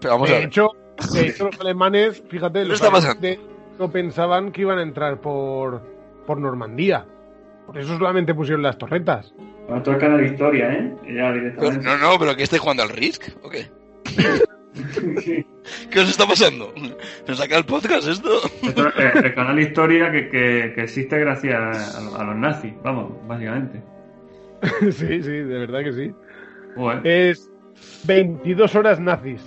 Pero 0.00 0.14
vamos 0.14 0.30
a 0.30 0.32
de 0.34 0.38
ver. 0.40 0.48
hecho, 0.48 0.68
de 1.12 1.26
hecho, 1.28 1.46
los 1.46 1.60
alemanes, 1.60 2.22
fíjate, 2.28 2.60
¿Qué 2.60 2.64
los 2.66 2.82
alemanes 2.82 3.38
no 3.78 3.90
pensaban 3.90 4.50
que 4.52 4.62
iban 4.62 4.78
a 4.78 4.82
entrar 4.82 5.20
por, 5.20 5.80
por 6.26 6.38
Normandía. 6.38 7.06
Por 7.66 7.78
eso 7.78 7.96
solamente 7.98 8.34
pusieron 8.34 8.62
las 8.62 8.78
torretas. 8.78 9.32
Bueno, 9.66 9.76
esto 9.78 9.92
es 9.92 9.98
canal 9.98 10.24
Historia, 10.24 10.72
¿eh? 10.72 10.94
Ya 11.02 11.30
Pero- 11.30 11.32
directamente. 11.34 11.84
no, 11.84 11.98
no, 11.98 12.18
pero 12.18 12.34
¿qué 12.34 12.42
estáis 12.44 12.62
jugando 12.62 12.82
al 12.82 12.88
Risk? 12.90 13.28
¿O 13.42 13.48
qué? 13.50 13.68
Sí. 15.22 15.44
¿Qué 15.90 16.00
os 16.00 16.08
está 16.10 16.26
pasando? 16.26 16.72
¿Se 17.26 17.34
saca 17.34 17.56
el 17.56 17.64
podcast 17.64 18.08
esto? 18.08 18.30
Esto 18.62 18.88
es 18.88 19.14
el 19.24 19.34
canal 19.34 19.58
Historia 19.60 20.10
que, 20.12 20.28
que- 20.28 20.72
que 20.74 20.82
existe 20.82 21.18
gracias 21.18 21.94
a, 21.96 22.20
a 22.20 22.24
los 22.24 22.36
nazis, 22.36 22.72
vamos, 22.82 23.12
básicamente. 23.26 23.82
sí, 24.90 25.22
sí, 25.22 25.30
de 25.30 25.58
verdad 25.58 25.84
que 25.84 25.92
sí. 25.92 26.14
Es 27.04 27.50
22 28.04 28.74
horas 28.74 29.00
nazis. 29.00 29.42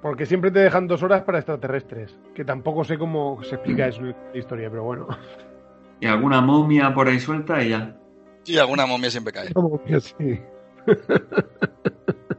Porque 0.00 0.26
siempre 0.26 0.50
te 0.50 0.58
dejan 0.58 0.88
dos 0.88 1.02
horas 1.02 1.22
para 1.22 1.38
extraterrestres. 1.38 2.18
Que 2.34 2.44
tampoco 2.44 2.82
sé 2.84 2.98
cómo 2.98 3.40
se 3.44 3.54
explica 3.54 3.86
eso 3.86 4.00
en 4.00 4.16
la 4.32 4.38
historia, 4.38 4.68
pero 4.68 4.82
bueno. 4.84 5.06
Y 6.00 6.06
alguna 6.06 6.40
momia 6.40 6.92
por 6.92 7.06
ahí 7.06 7.20
suelta 7.20 7.62
y 7.62 7.68
ya. 7.70 7.96
Sí, 8.42 8.58
alguna 8.58 8.84
momia 8.86 9.10
siempre 9.10 9.32
cae. 9.32 9.52
Como 9.52 9.80
que 9.84 10.00
sí. 10.00 10.40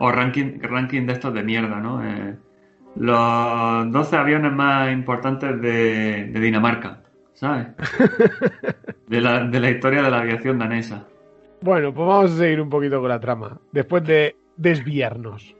O 0.00 0.10
ranking, 0.10 0.58
ranking 0.62 1.06
de 1.06 1.12
estos 1.12 1.32
de 1.34 1.42
mierda, 1.42 1.76
¿no? 1.80 2.02
Eh, 2.04 2.36
los 2.96 3.92
12 3.92 4.16
aviones 4.16 4.52
más 4.52 4.90
importantes 4.92 5.60
de, 5.60 6.24
de 6.32 6.40
Dinamarca, 6.40 7.02
¿sabes? 7.34 7.68
De 9.06 9.20
la, 9.20 9.44
de 9.44 9.58
la 9.60 9.70
historia 9.70 10.02
de 10.02 10.10
la 10.10 10.20
aviación 10.20 10.58
danesa. 10.58 11.04
Bueno, 11.62 11.92
pues 11.92 12.06
vamos 12.06 12.32
a 12.32 12.36
seguir 12.36 12.60
un 12.60 12.70
poquito 12.70 13.00
con 13.00 13.08
la 13.08 13.18
trama. 13.20 13.58
Después 13.72 14.04
de 14.04 14.36
desviarnos. 14.56 15.54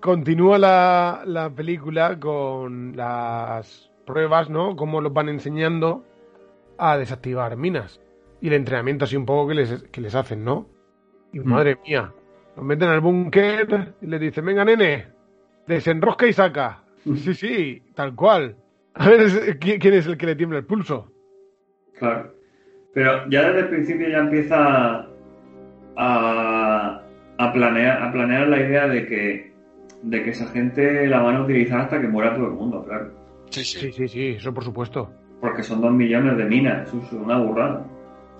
Continúa 0.00 0.58
la, 0.58 1.22
la 1.26 1.50
película 1.50 2.18
con 2.20 2.96
las 2.96 3.90
pruebas, 4.06 4.50
¿no? 4.50 4.76
Cómo 4.76 5.00
los 5.00 5.12
van 5.12 5.28
enseñando 5.30 6.04
a 6.78 6.96
desactivar 6.96 7.56
minas. 7.56 8.00
Y 8.40 8.48
el 8.48 8.54
entrenamiento 8.54 9.04
así 9.06 9.16
un 9.16 9.26
poco 9.26 9.48
que 9.48 9.54
les, 9.54 9.82
que 9.84 10.00
les 10.00 10.14
hacen, 10.14 10.44
¿no? 10.44 10.66
Y 11.32 11.40
Mm. 11.40 11.48
madre 11.50 11.78
mía, 11.86 12.12
los 12.56 12.64
meten 12.64 12.88
al 12.88 13.00
búnker 13.00 13.94
y 14.00 14.06
les 14.06 14.20
dicen, 14.20 14.44
venga 14.44 14.64
nene, 14.64 15.06
desenrosca 15.66 16.26
y 16.26 16.32
saca. 16.32 16.82
Sí, 17.04 17.34
sí, 17.34 17.82
tal 17.94 18.14
cual. 18.14 18.56
A 18.94 19.08
ver 19.08 19.20
es- 19.22 19.56
¿quién 19.60 19.94
es 19.94 20.06
el 20.06 20.16
que 20.16 20.26
le 20.26 20.36
tiembla 20.36 20.58
el 20.58 20.64
pulso. 20.64 21.10
Claro. 21.98 22.32
Pero 22.94 23.28
ya 23.28 23.42
desde 23.48 23.60
el 23.60 23.68
principio 23.68 24.08
ya 24.08 24.18
empieza 24.18 25.06
a, 25.96 27.02
a 27.38 27.52
planear, 27.52 28.02
a 28.02 28.12
planear 28.12 28.48
la 28.48 28.60
idea 28.60 28.86
de 28.88 29.06
que, 29.06 29.52
de 30.02 30.22
que 30.22 30.30
esa 30.30 30.46
gente 30.48 31.06
la 31.08 31.20
van 31.20 31.36
a 31.36 31.42
utilizar 31.42 31.80
hasta 31.80 32.00
que 32.00 32.08
muera 32.08 32.34
todo 32.34 32.46
el 32.46 32.52
mundo, 32.52 32.84
claro. 32.84 33.10
Sí, 33.50 33.64
sí. 33.64 33.78
Sí, 33.80 33.92
sí, 33.92 34.08
sí, 34.08 34.26
eso 34.38 34.52
por 34.54 34.64
supuesto. 34.64 35.10
Porque 35.40 35.62
son 35.62 35.80
dos 35.80 35.92
millones 35.92 36.36
de 36.36 36.44
minas, 36.44 36.88
eso 36.88 37.00
es 37.04 37.12
una 37.12 37.38
burrada. 37.38 37.84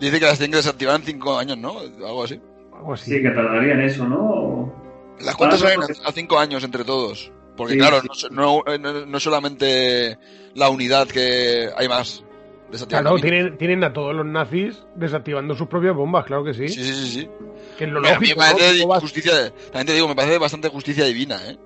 Dice 0.00 0.18
que 0.18 0.24
las 0.26 0.38
tienen 0.38 0.52
que 0.52 0.56
desactivar 0.58 0.96
en 0.96 1.02
5 1.02 1.38
años, 1.38 1.58
¿no? 1.58 1.74
Algo 2.04 2.24
así. 2.24 2.40
Algo 2.76 2.94
así. 2.94 3.10
Sí, 3.12 3.22
que 3.22 3.30
tardarían 3.30 3.80
eso, 3.80 4.06
¿no? 4.06 4.72
Las 5.20 5.36
cuentas 5.36 5.60
salen 5.60 5.80
porque- 5.80 5.94
a 6.04 6.12
5 6.12 6.38
años 6.38 6.64
entre 6.64 6.84
todos. 6.84 7.30
Porque 7.56 7.74
Sí, 7.74 7.78
claro, 7.78 8.00
sí. 8.12 8.26
no 8.32 8.62
no, 8.64 8.72
eh, 8.72 8.78
no, 8.78 9.06
no 9.06 9.20
solamente 9.20 10.18
la 10.54 10.68
unidad 10.70 11.06
que 11.06 11.68
hay 11.76 11.86
más 11.88 12.24
desactivando. 12.70 13.10
Claro, 13.10 13.22
tienen, 13.22 13.56
tienen 13.56 13.84
a 13.84 13.92
todos 13.92 14.12
los 14.14 14.26
nazis 14.26 14.82
desactivando 14.96 15.54
sus 15.54 15.68
propias 15.68 15.94
bombas, 15.94 16.24
claro 16.24 16.42
que 16.42 16.52
sí. 16.52 16.68
Sí, 16.68 16.82
sí, 16.82 16.92
sí. 16.94 17.20
sí. 17.20 17.30
Que 17.78 17.84
es 17.84 17.90
lo 17.90 18.02
Pero 18.02 18.16
a 18.16 18.18
mí 18.18 18.26
lógico. 18.28 18.40
me 18.40 18.52
parece 18.52 18.84
justicia. 19.00 19.32
También 19.66 19.86
te 19.86 19.92
digo, 19.92 20.08
me 20.08 20.16
parece 20.16 20.38
bastante 20.38 20.68
justicia 20.68 21.04
divina, 21.04 21.38
¿eh? 21.48 21.56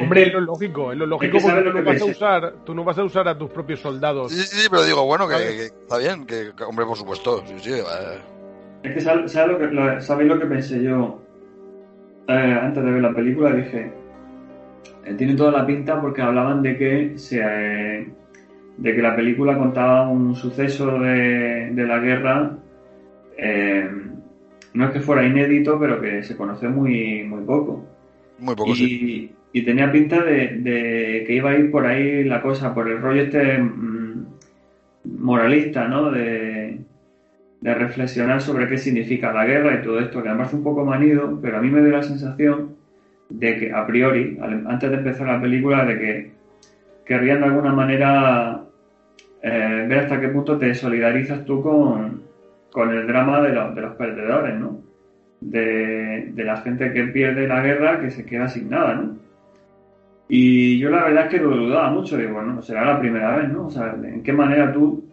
Hombre, 0.00 0.28
es 0.28 0.32
lo 0.32 0.40
lógico, 0.40 0.92
es 0.92 0.98
lo 0.98 1.06
lógico 1.06 1.38
porque 1.42 1.60
lo 1.60 1.62
tú 1.64 1.68
no, 1.70 1.74
que 1.84 1.90
vas 1.90 2.00
a 2.00 2.04
usar, 2.04 2.54
tú 2.64 2.74
no 2.74 2.84
vas 2.84 2.98
a 2.98 3.04
usar 3.04 3.26
a 3.28 3.36
tus 3.36 3.50
propios 3.50 3.80
soldados. 3.80 4.30
Sí, 4.32 4.40
sí, 4.44 4.60
sí, 4.62 4.68
pero 4.70 4.84
digo, 4.84 5.04
bueno, 5.04 5.26
que, 5.28 5.64
está 5.66 5.98
bien, 5.98 6.24
que, 6.24 6.52
que, 6.56 6.62
hombre, 6.64 6.86
por 6.86 6.96
supuesto. 6.96 7.42
Sí, 7.48 7.54
sí, 7.58 7.72
eh, 7.72 7.82
Es 8.82 8.92
que 8.94 9.00
sab- 9.00 9.26
¿sabes 9.28 9.52
lo 9.52 9.58
que, 9.58 9.74
lo- 9.74 10.00
¿sabéis 10.00 10.28
lo 10.28 10.38
que 10.38 10.46
pensé 10.46 10.82
yo 10.82 11.20
eh, 12.28 12.58
antes 12.62 12.84
de 12.84 12.90
ver 12.90 13.02
la 13.02 13.14
película? 13.14 13.52
Dije, 13.52 13.90
eh, 15.04 15.14
tiene 15.16 15.34
toda 15.34 15.52
la 15.52 15.66
pinta 15.66 16.00
porque 16.00 16.22
hablaban 16.22 16.62
de 16.62 16.76
que 16.76 17.12
se, 17.18 17.40
eh, 17.42 18.06
de 18.76 18.94
que 18.94 19.02
la 19.02 19.16
película 19.16 19.58
contaba 19.58 20.08
un 20.08 20.34
suceso 20.36 20.98
de, 21.00 21.70
de 21.72 21.84
la 21.86 21.98
guerra. 21.98 22.52
eh, 23.36 23.88
no 24.74 24.84
es 24.84 24.90
que 24.92 25.00
fuera 25.00 25.26
inédito, 25.26 25.78
pero 25.80 26.00
que 26.00 26.22
se 26.22 26.36
conoce 26.36 26.68
muy, 26.68 27.24
muy 27.24 27.42
poco. 27.44 27.84
muy 28.38 28.54
poco, 28.54 28.74
sí. 28.74 29.32
y, 29.52 29.58
y 29.60 29.64
tenía 29.64 29.90
pinta 29.90 30.22
de, 30.22 30.58
de 30.58 31.24
que 31.26 31.34
iba 31.34 31.50
a 31.50 31.58
ir 31.58 31.70
por 31.70 31.86
ahí 31.86 32.22
la 32.24 32.40
cosa, 32.42 32.74
por 32.74 32.88
el 32.88 33.00
rollo 33.00 33.22
este 33.22 33.58
mm, 33.58 34.26
moralista, 35.18 35.88
¿no? 35.88 36.10
De, 36.10 36.57
de 37.60 37.74
reflexionar 37.74 38.40
sobre 38.40 38.68
qué 38.68 38.78
significa 38.78 39.32
la 39.32 39.44
guerra 39.44 39.74
y 39.74 39.82
todo 39.82 39.98
esto, 40.00 40.22
que 40.22 40.28
me 40.30 40.36
parece 40.36 40.56
un 40.56 40.62
poco 40.62 40.84
manido, 40.84 41.38
pero 41.42 41.58
a 41.58 41.60
mí 41.60 41.70
me 41.70 41.82
dio 41.82 41.90
la 41.92 42.02
sensación 42.02 42.76
de 43.28 43.56
que 43.56 43.72
a 43.72 43.86
priori, 43.86 44.38
antes 44.40 44.90
de 44.90 44.96
empezar 44.96 45.26
la 45.28 45.40
película, 45.40 45.84
de 45.84 45.98
que 45.98 46.30
querrían 47.04 47.40
de 47.40 47.46
alguna 47.46 47.72
manera 47.72 48.62
eh, 49.42 49.84
ver 49.88 49.98
hasta 50.00 50.20
qué 50.20 50.28
punto 50.28 50.58
te 50.58 50.74
solidarizas 50.74 51.44
tú 51.44 51.62
con, 51.62 52.22
con 52.70 52.90
el 52.92 53.06
drama 53.06 53.40
de, 53.42 53.52
los- 53.52 53.74
de 53.74 53.80
los 53.82 53.94
perdedores, 53.96 54.56
¿no? 54.56 54.80
De, 55.40 56.26
de 56.30 56.44
la 56.44 56.56
gente 56.58 56.92
que 56.92 57.04
pierde 57.04 57.46
la 57.48 57.60
guerra, 57.62 58.00
que 58.00 58.10
se 58.10 58.24
queda 58.26 58.48
sin 58.48 58.70
nada, 58.70 58.94
¿no? 58.94 59.16
Y 60.28 60.78
yo 60.78 60.90
la 60.90 61.04
verdad 61.04 61.24
es 61.24 61.30
que 61.30 61.38
lo 61.38 61.56
dudaba 61.56 61.90
mucho, 61.90 62.16
digo, 62.16 62.34
bueno, 62.34 62.60
será 62.62 62.84
la 62.84 62.98
primera 62.98 63.36
vez, 63.36 63.48
¿no? 63.48 63.66
O 63.66 63.70
sea, 63.70 63.94
¿en 64.02 64.22
qué 64.22 64.32
manera 64.32 64.72
tú 64.72 65.04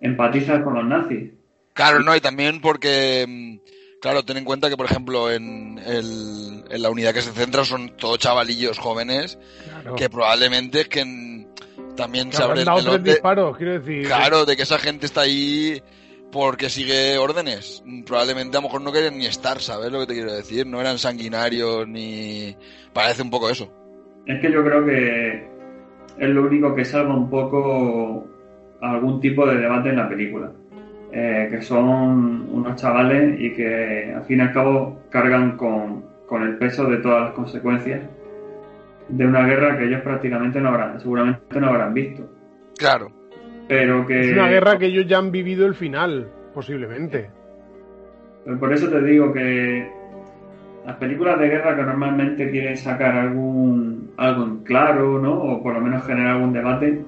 empatizas 0.00 0.62
con 0.62 0.74
los 0.74 0.86
nazis? 0.86 1.32
Claro, 1.74 2.00
no, 2.00 2.14
y 2.16 2.20
también 2.20 2.60
porque, 2.60 3.26
mm, 3.28 3.98
claro, 4.00 4.24
ten 4.24 4.36
en 4.38 4.44
cuenta 4.44 4.70
que, 4.70 4.76
por 4.76 4.86
ejemplo, 4.86 5.30
en, 5.30 5.78
el- 5.84 6.64
en 6.70 6.82
la 6.82 6.90
unidad 6.90 7.12
que 7.12 7.20
se 7.22 7.32
centra 7.32 7.64
son 7.64 7.96
todos 7.96 8.18
chavalillos 8.18 8.78
jóvenes 8.78 9.38
Claro. 9.68 9.96
que 9.96 10.08
probablemente 10.08 10.82
es 10.82 10.88
que 10.88 11.04
mm, 11.04 11.94
también 11.96 12.30
Que 12.30 12.36
se 12.36 12.42
abre 12.42 12.62
el 12.62 13.02
de- 13.02 13.12
disparos, 13.12 13.56
quiero 13.56 13.72
decir. 13.80 14.06
Claro, 14.06 14.44
de 14.46 14.56
que 14.56 14.62
esa 14.62 14.78
gente 14.78 15.06
está 15.06 15.22
ahí 15.22 15.82
porque 16.32 16.68
sigue 16.70 17.16
órdenes. 17.18 17.82
Probablemente 18.06 18.56
a 18.56 18.60
lo 18.60 18.66
mejor 18.68 18.80
no 18.80 18.90
quieren 18.92 19.18
ni 19.18 19.26
estar, 19.26 19.60
¿sabes 19.60 19.92
lo 19.92 20.00
que 20.00 20.06
te 20.06 20.14
quiero 20.14 20.32
decir? 20.32 20.66
No 20.66 20.80
eran 20.80 20.98
sanguinarios 20.98 21.86
ni... 21.86 22.56
Parece 22.92 23.22
un 23.22 23.30
poco 23.30 23.50
eso. 23.50 23.72
Es 24.26 24.40
que 24.40 24.50
yo 24.50 24.64
creo 24.64 24.84
que 24.84 25.48
es 26.18 26.28
lo 26.30 26.42
único 26.42 26.74
que 26.74 26.84
salva 26.84 27.14
un 27.16 27.30
poco 27.30 28.26
algún 28.80 29.20
tipo 29.20 29.46
de 29.46 29.56
debate 29.58 29.90
en 29.90 29.96
la 29.96 30.08
película. 30.08 30.52
Eh, 31.16 31.46
que 31.48 31.62
son 31.62 32.48
unos 32.50 32.74
chavales 32.74 33.38
y 33.38 33.52
que 33.52 34.12
al 34.12 34.24
fin 34.24 34.38
y 34.38 34.42
al 34.42 34.52
cabo 34.52 35.00
cargan 35.10 35.56
con, 35.56 36.02
con 36.26 36.42
el 36.42 36.56
peso 36.56 36.86
de 36.86 36.96
todas 36.96 37.26
las 37.26 37.32
consecuencias 37.34 38.00
de 39.08 39.24
una 39.24 39.46
guerra 39.46 39.78
que 39.78 39.84
ellos 39.84 40.00
prácticamente 40.00 40.60
no 40.60 40.70
habrán, 40.70 40.98
seguramente 40.98 41.60
no 41.60 41.68
habrán 41.68 41.94
visto. 41.94 42.28
Claro. 42.76 43.12
Pero 43.68 44.04
que 44.04 44.22
Es 44.22 44.32
una 44.32 44.48
guerra 44.48 44.76
que 44.76 44.86
ellos 44.86 45.06
ya 45.06 45.18
han 45.18 45.30
vivido 45.30 45.66
el 45.66 45.76
final, 45.76 46.32
posiblemente. 46.52 47.30
Por 48.58 48.72
eso 48.72 48.88
te 48.88 49.00
digo 49.02 49.32
que 49.32 49.88
las 50.84 50.96
películas 50.96 51.38
de 51.38 51.48
guerra 51.48 51.76
que 51.76 51.82
normalmente 51.84 52.50
quieren 52.50 52.76
sacar 52.76 53.16
algún 53.16 54.12
algo 54.16 54.42
en 54.42 54.64
claro, 54.64 55.20
¿no? 55.20 55.32
O 55.32 55.62
por 55.62 55.74
lo 55.74 55.80
menos 55.80 56.04
generar 56.04 56.32
algún 56.32 56.52
debate. 56.52 57.04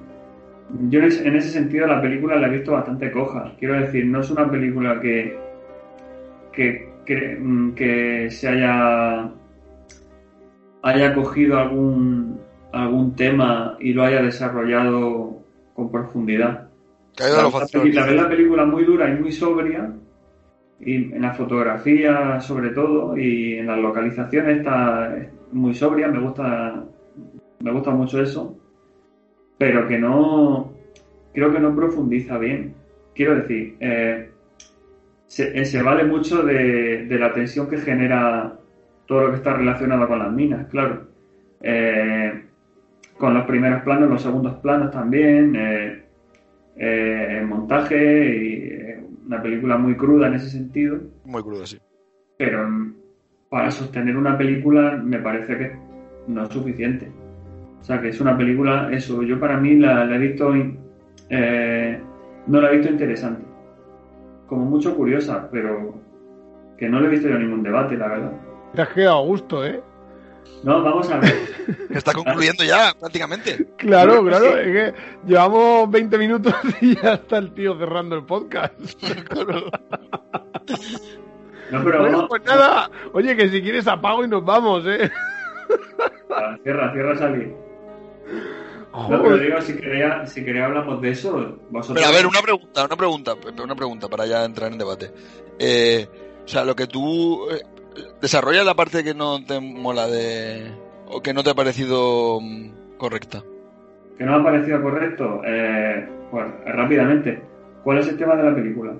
Yo 0.89 0.99
en 0.99 1.05
ese, 1.05 1.27
en 1.27 1.35
ese 1.35 1.49
sentido 1.49 1.87
la 1.87 2.01
película 2.01 2.35
la 2.35 2.47
he 2.47 2.57
visto 2.57 2.73
bastante 2.73 3.11
coja. 3.11 3.53
Quiero 3.57 3.75
decir, 3.75 4.05
no 4.05 4.21
es 4.21 4.29
una 4.29 4.49
película 4.49 4.99
que 4.99 5.37
que, 6.51 6.89
que, 7.05 7.37
mm, 7.39 7.73
que 7.75 8.31
se 8.31 8.47
haya 8.47 9.31
haya 10.81 11.13
cogido 11.13 11.59
algún 11.59 12.39
algún 12.71 13.15
tema 13.15 13.77
y 13.79 13.93
lo 13.93 14.03
haya 14.03 14.21
desarrollado 14.21 15.43
con 15.73 15.91
profundidad. 15.91 16.69
La, 17.19 18.11
la 18.11 18.29
película 18.29 18.65
muy 18.65 18.83
dura 18.83 19.09
y 19.09 19.19
muy 19.19 19.31
sobria, 19.31 19.91
y 20.79 20.95
en 21.13 21.21
la 21.21 21.33
fotografía 21.33 22.39
sobre 22.41 22.69
todo, 22.69 23.17
y 23.17 23.55
en 23.55 23.67
las 23.67 23.79
localizaciones 23.79 24.57
está 24.57 25.15
muy 25.51 25.73
sobria, 25.73 26.07
me 26.09 26.19
gusta, 26.19 26.83
me 27.59 27.71
gusta 27.71 27.91
mucho 27.91 28.21
eso, 28.21 28.55
pero 29.57 29.87
que 29.87 29.97
no, 29.97 30.73
creo 31.33 31.51
que 31.51 31.59
no 31.59 31.75
profundiza 31.75 32.37
bien. 32.37 32.73
Quiero 33.15 33.35
decir, 33.35 33.75
eh, 33.79 34.29
se, 35.25 35.59
eh, 35.59 35.65
se 35.65 35.81
vale 35.81 36.03
mucho 36.03 36.43
de, 36.43 37.05
de 37.05 37.19
la 37.19 37.33
tensión 37.33 37.69
que 37.69 37.77
genera 37.77 38.57
todo 39.05 39.23
lo 39.23 39.29
que 39.31 39.37
está 39.37 39.53
relacionado 39.55 40.07
con 40.07 40.19
las 40.19 40.31
minas, 40.31 40.67
claro. 40.67 41.07
Eh, 41.61 42.43
con 43.17 43.33
los 43.33 43.45
primeros 43.45 43.81
planos, 43.81 44.09
los 44.09 44.21
segundos 44.21 44.55
planos 44.59 44.91
también. 44.91 45.55
eh, 45.55 46.03
en 46.79 47.47
montaje 47.49 48.35
y 48.35 49.25
una 49.25 49.41
película 49.41 49.77
muy 49.77 49.95
cruda 49.95 50.27
en 50.27 50.35
ese 50.35 50.49
sentido, 50.49 50.99
Muy 51.25 51.41
crudo, 51.41 51.65
sí. 51.65 51.79
pero 52.37 52.69
mm, 52.69 52.93
para 53.49 53.71
sostener 53.71 54.15
una 54.15 54.37
película 54.37 54.91
me 55.03 55.17
parece 55.19 55.57
que 55.57 55.71
no 56.27 56.43
es 56.43 56.49
suficiente. 56.49 57.11
O 57.81 57.83
sea, 57.83 58.01
que 58.01 58.09
es 58.09 58.19
una 58.19 58.37
película, 58.37 58.89
eso, 58.91 59.23
yo 59.23 59.39
para 59.39 59.57
mí 59.57 59.75
la, 59.77 60.03
la 60.05 60.15
he 60.15 60.19
visto, 60.19 60.53
eh, 61.29 62.01
no 62.47 62.61
la 62.61 62.69
he 62.71 62.77
visto 62.77 62.91
interesante. 62.91 63.43
Como 64.47 64.65
mucho 64.65 64.95
curiosa, 64.95 65.47
pero 65.51 65.93
que 66.77 66.89
no 66.89 66.99
le 66.99 67.07
he 67.07 67.11
visto 67.11 67.27
yo 67.29 67.37
ningún 67.39 67.63
debate, 67.63 67.95
la 67.97 68.07
verdad. 68.07 68.31
Te 68.73 68.81
has 68.81 68.89
quedado 68.89 69.17
a 69.19 69.21
gusto, 69.25 69.65
¿eh? 69.65 69.81
No, 70.63 70.81
vamos 70.81 71.09
a 71.11 71.19
ver. 71.19 71.33
Que 71.87 71.93
está 71.97 72.13
concluyendo 72.13 72.63
ya, 72.63 72.93
prácticamente. 72.99 73.67
Claro, 73.77 74.23
claro, 74.23 74.57
es 74.57 74.65
que 74.93 74.93
llevamos 75.25 75.89
20 75.91 76.17
minutos 76.17 76.53
y 76.81 76.95
ya 76.95 77.13
está 77.15 77.37
el 77.37 77.53
tío 77.53 77.77
cerrando 77.77 78.15
el 78.15 78.23
podcast. 78.25 78.73
No, 81.69 81.83
pero 81.83 81.99
Bueno, 81.99 82.17
vamos. 82.19 82.29
pues 82.29 82.45
nada, 82.45 82.89
oye, 83.11 83.35
que 83.35 83.49
si 83.49 83.61
quieres 83.61 83.85
apago 83.89 84.23
y 84.23 84.29
nos 84.29 84.43
vamos, 84.45 84.85
¿eh? 84.87 85.11
Cierra, 86.63 86.93
cierra 86.93 87.17
salir. 87.17 87.53
No, 88.93 89.21
pero 89.21 89.37
digo, 89.37 89.61
si 89.61 89.75
quería, 89.75 90.25
si 90.25 90.43
quería 90.43 90.65
hablamos 90.65 91.01
de 91.01 91.11
eso, 91.11 91.59
vosotros. 91.69 92.01
Pero 92.01 92.07
a 92.07 92.11
ver, 92.11 92.25
una 92.25 92.41
pregunta, 92.41 92.85
una 92.85 92.95
pregunta, 92.95 93.35
una 93.63 93.75
pregunta 93.75 94.07
para 94.07 94.25
ya 94.25 94.43
entrar 94.43 94.71
en 94.71 94.77
debate. 94.77 95.11
Eh, 95.59 96.07
o 96.43 96.47
sea, 96.47 96.65
lo 96.65 96.75
que 96.75 96.87
tú 96.87 97.47
eh, 97.51 97.61
desarrollas 98.21 98.65
la 98.65 98.73
parte 98.73 99.03
que 99.03 99.13
no 99.13 99.43
te 99.45 99.59
mola 99.59 100.07
de 100.07 100.71
o 101.05 101.21
que 101.21 101.33
no 101.33 101.43
te 101.43 101.51
ha 101.51 101.55
parecido 101.55 102.39
mm, 102.41 102.97
correcta. 102.97 103.43
Que 104.17 104.23
no 104.23 104.31
me 104.31 104.37
ha 104.39 104.43
parecido 104.43 104.81
correcto. 104.81 105.41
Eh, 105.45 106.09
pues 106.31 106.45
rápidamente. 106.65 107.43
¿Cuál 107.83 107.99
es 107.99 108.07
el 108.07 108.17
tema 108.17 108.35
de 108.35 108.43
la 108.43 108.55
película? 108.55 108.93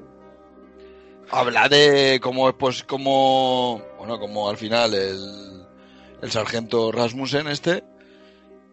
Habla 1.32 1.68
de 1.70 2.20
cómo 2.22 2.50
es 2.50 2.56
pues 2.56 2.84
como 2.84 3.82
bueno, 3.98 4.20
como 4.20 4.48
al 4.50 4.58
final 4.58 4.94
el, 4.94 5.66
el 6.22 6.32
sargento 6.32 6.92
Rasmussen 6.92 7.48
este 7.48 7.84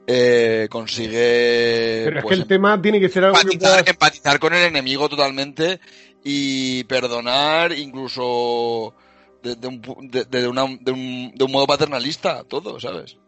eh, 0.06 0.68
consigue 0.70 2.02
Pero 2.04 2.18
es 2.18 2.22
pues, 2.24 2.36
que 2.36 2.42
el 2.42 2.48
tema 2.48 2.80
tiene 2.80 3.00
que 3.00 3.08
ser 3.08 3.24
algo 3.24 3.36
que 3.36 3.42
empatizar, 3.42 3.70
puedas... 3.70 3.88
empatizar 3.88 4.38
con 4.38 4.54
el 4.54 4.62
enemigo 4.66 5.08
totalmente 5.08 5.80
y 6.22 6.84
perdonar 6.84 7.72
incluso 7.72 8.94
de, 9.42 9.56
de 9.56 9.68
un, 9.68 9.82
de, 10.10 10.24
de 10.24 10.48
una- 10.48 10.76
de 10.80 10.92
un, 10.92 11.32
de 11.34 11.44
un 11.44 11.52
modo 11.52 11.66
paternalista 11.66 12.44
todo, 12.44 12.78
¿sabes? 12.80 13.18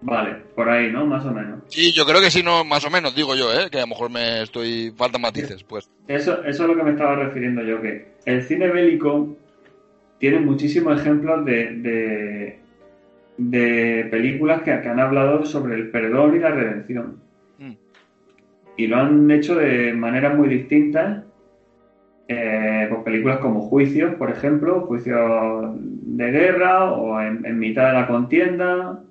Vale, 0.00 0.36
por 0.54 0.68
ahí, 0.68 0.92
¿no? 0.92 1.04
Más 1.06 1.24
o 1.24 1.32
menos. 1.32 1.60
Sí, 1.66 1.92
yo 1.92 2.06
creo 2.06 2.20
que 2.20 2.30
sí, 2.30 2.40
no, 2.44 2.64
más 2.64 2.84
o 2.84 2.90
menos, 2.90 3.16
digo 3.16 3.34
yo, 3.34 3.52
¿eh? 3.52 3.68
que 3.68 3.78
a 3.78 3.82
lo 3.82 3.88
mejor 3.88 4.10
me 4.10 4.42
estoy 4.42 4.92
faltan 4.96 5.20
matices, 5.20 5.64
pues. 5.64 5.90
Eso, 6.06 6.44
eso 6.44 6.62
es 6.62 6.68
lo 6.68 6.76
que 6.76 6.84
me 6.84 6.92
estaba 6.92 7.16
refiriendo 7.16 7.62
yo, 7.64 7.82
que 7.82 8.12
el 8.24 8.44
cine 8.44 8.68
bélico 8.68 9.36
tiene 10.20 10.38
muchísimos 10.38 11.00
ejemplos 11.00 11.44
de, 11.44 11.72
de, 11.74 12.60
de 13.38 14.06
películas 14.10 14.62
que, 14.62 14.78
que 14.80 14.88
han 14.88 15.00
hablado 15.00 15.46
sobre 15.46 15.76
el 15.76 15.90
perdón 15.90 16.36
y 16.36 16.40
la 16.40 16.50
redención. 16.50 17.20
Mm. 17.58 17.72
Y 18.76 18.86
lo 18.88 18.96
han 18.96 19.30
hecho 19.30 19.54
de 19.54 19.92
maneras 19.94 20.36
muy 20.36 20.48
distintas. 20.48 21.24
Eh, 22.30 22.86
pues 22.90 23.02
películas 23.04 23.38
como 23.38 23.62
Juicios, 23.62 24.14
por 24.16 24.30
ejemplo, 24.30 24.82
Juicios 24.82 25.70
de 25.78 26.30
guerra 26.30 26.92
o 26.92 27.18
en, 27.22 27.46
en 27.46 27.58
mitad 27.58 27.86
de 27.86 27.92
la 27.94 28.06
contienda, 28.06 29.02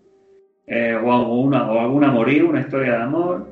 eh, 0.68 0.96
o, 1.04 1.12
alguna, 1.12 1.72
o 1.72 1.80
alguna 1.80 2.12
morir, 2.12 2.44
una 2.44 2.62
historia 2.62 2.92
de 2.98 3.02
amor. 3.02 3.48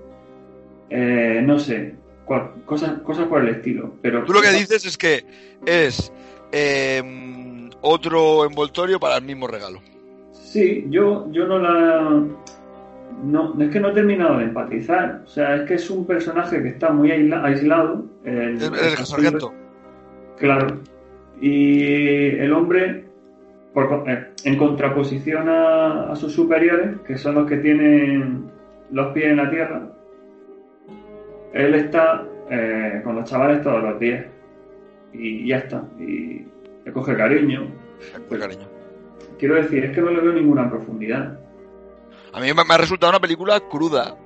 Eh, 0.92 1.42
no 1.44 1.58
sé, 1.58 1.96
cual- 2.26 2.52
cosas, 2.66 3.00
cosas 3.00 3.26
por 3.28 3.42
el 3.42 3.50
estilo. 3.56 3.96
Pero 4.04 4.24
Tú 4.24 4.34
lo 4.34 4.42
que 4.42 4.52
dices 4.52 4.86
es 4.86 4.98
que 4.98 5.24
es 5.66 6.14
eh, 6.52 7.02
otro 7.82 8.46
envoltorio 8.46 9.00
para 9.00 9.18
el 9.18 9.24
mismo 9.24 9.48
regalo. 9.48 9.80
Sí, 10.56 10.86
yo, 10.90 11.30
yo 11.34 11.46
no 11.48 11.60
la. 11.60 12.24
No, 13.26 13.62
es 13.62 13.70
que 13.72 13.80
no 13.82 13.90
he 13.90 13.94
terminado 13.94 14.38
de 14.38 14.46
empatizar. 14.46 15.20
O 15.26 15.28
sea, 15.28 15.56
es 15.58 15.62
que 15.64 15.74
es 15.74 15.90
un 15.90 16.08
personaje 16.08 16.62
que 16.64 16.70
está 16.70 16.92
muy 16.94 17.12
aisla- 17.12 17.44
aislado. 17.44 18.06
El, 18.24 18.62
El, 18.62 18.64
el. 18.64 18.96
Claro. 20.38 20.68
Y 21.42 22.28
el 22.40 22.54
hombre, 22.54 23.04
por 23.74 24.06
eh, 24.08 24.28
en 24.46 24.58
contraposición 24.58 25.50
a, 25.50 26.12
a 26.14 26.16
sus 26.16 26.32
superiores, 26.32 27.02
que 27.06 27.18
son 27.18 27.36
los 27.36 27.48
que 27.50 27.58
tienen 27.58 28.46
los 28.92 29.08
pies 29.12 29.26
en 29.32 29.36
la 29.38 29.50
tierra, 29.50 29.82
él 31.54 31.74
está 31.76 32.24
eh, 32.50 33.02
con 33.04 33.16
los 33.16 33.30
chavales 33.30 33.62
todos 33.62 33.84
los 33.84 34.00
días. 34.00 34.26
Y 35.12 35.48
ya 35.50 35.58
está. 35.58 35.84
Y 36.00 36.46
le 36.86 36.92
coge 36.94 37.14
cariño. 37.18 37.68
Con 38.30 38.40
cariño. 38.40 38.68
Quiero 39.40 39.56
decir, 39.56 39.84
es 39.86 39.94
que 39.96 40.02
no 40.02 40.12
le 40.12 40.22
veo 40.22 40.34
ninguna 40.34 40.70
profundidad. 40.70 41.40
A 42.34 42.40
mí 42.40 42.48
me, 42.54 42.62
ha 42.68 42.78
resultado 42.78 43.12
una 43.12 43.20
película 43.20 43.60
cruda. 43.62 44.18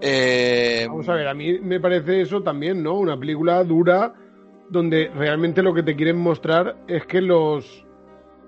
Eh, 0.00 0.86
Vamos 0.88 1.08
a 1.08 1.14
ver, 1.14 1.28
a 1.28 1.34
mí 1.34 1.58
me 1.60 1.78
parece 1.80 2.22
eso 2.22 2.42
también, 2.42 2.82
¿no? 2.82 2.94
Una 2.94 3.18
película 3.18 3.62
dura 3.64 4.14
donde 4.68 5.10
realmente 5.14 5.62
lo 5.62 5.74
que 5.74 5.82
te 5.82 5.94
quieren 5.96 6.16
mostrar 6.16 6.76
es 6.88 7.04
que 7.06 7.20
los... 7.20 7.84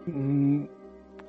mm, 0.07 0.65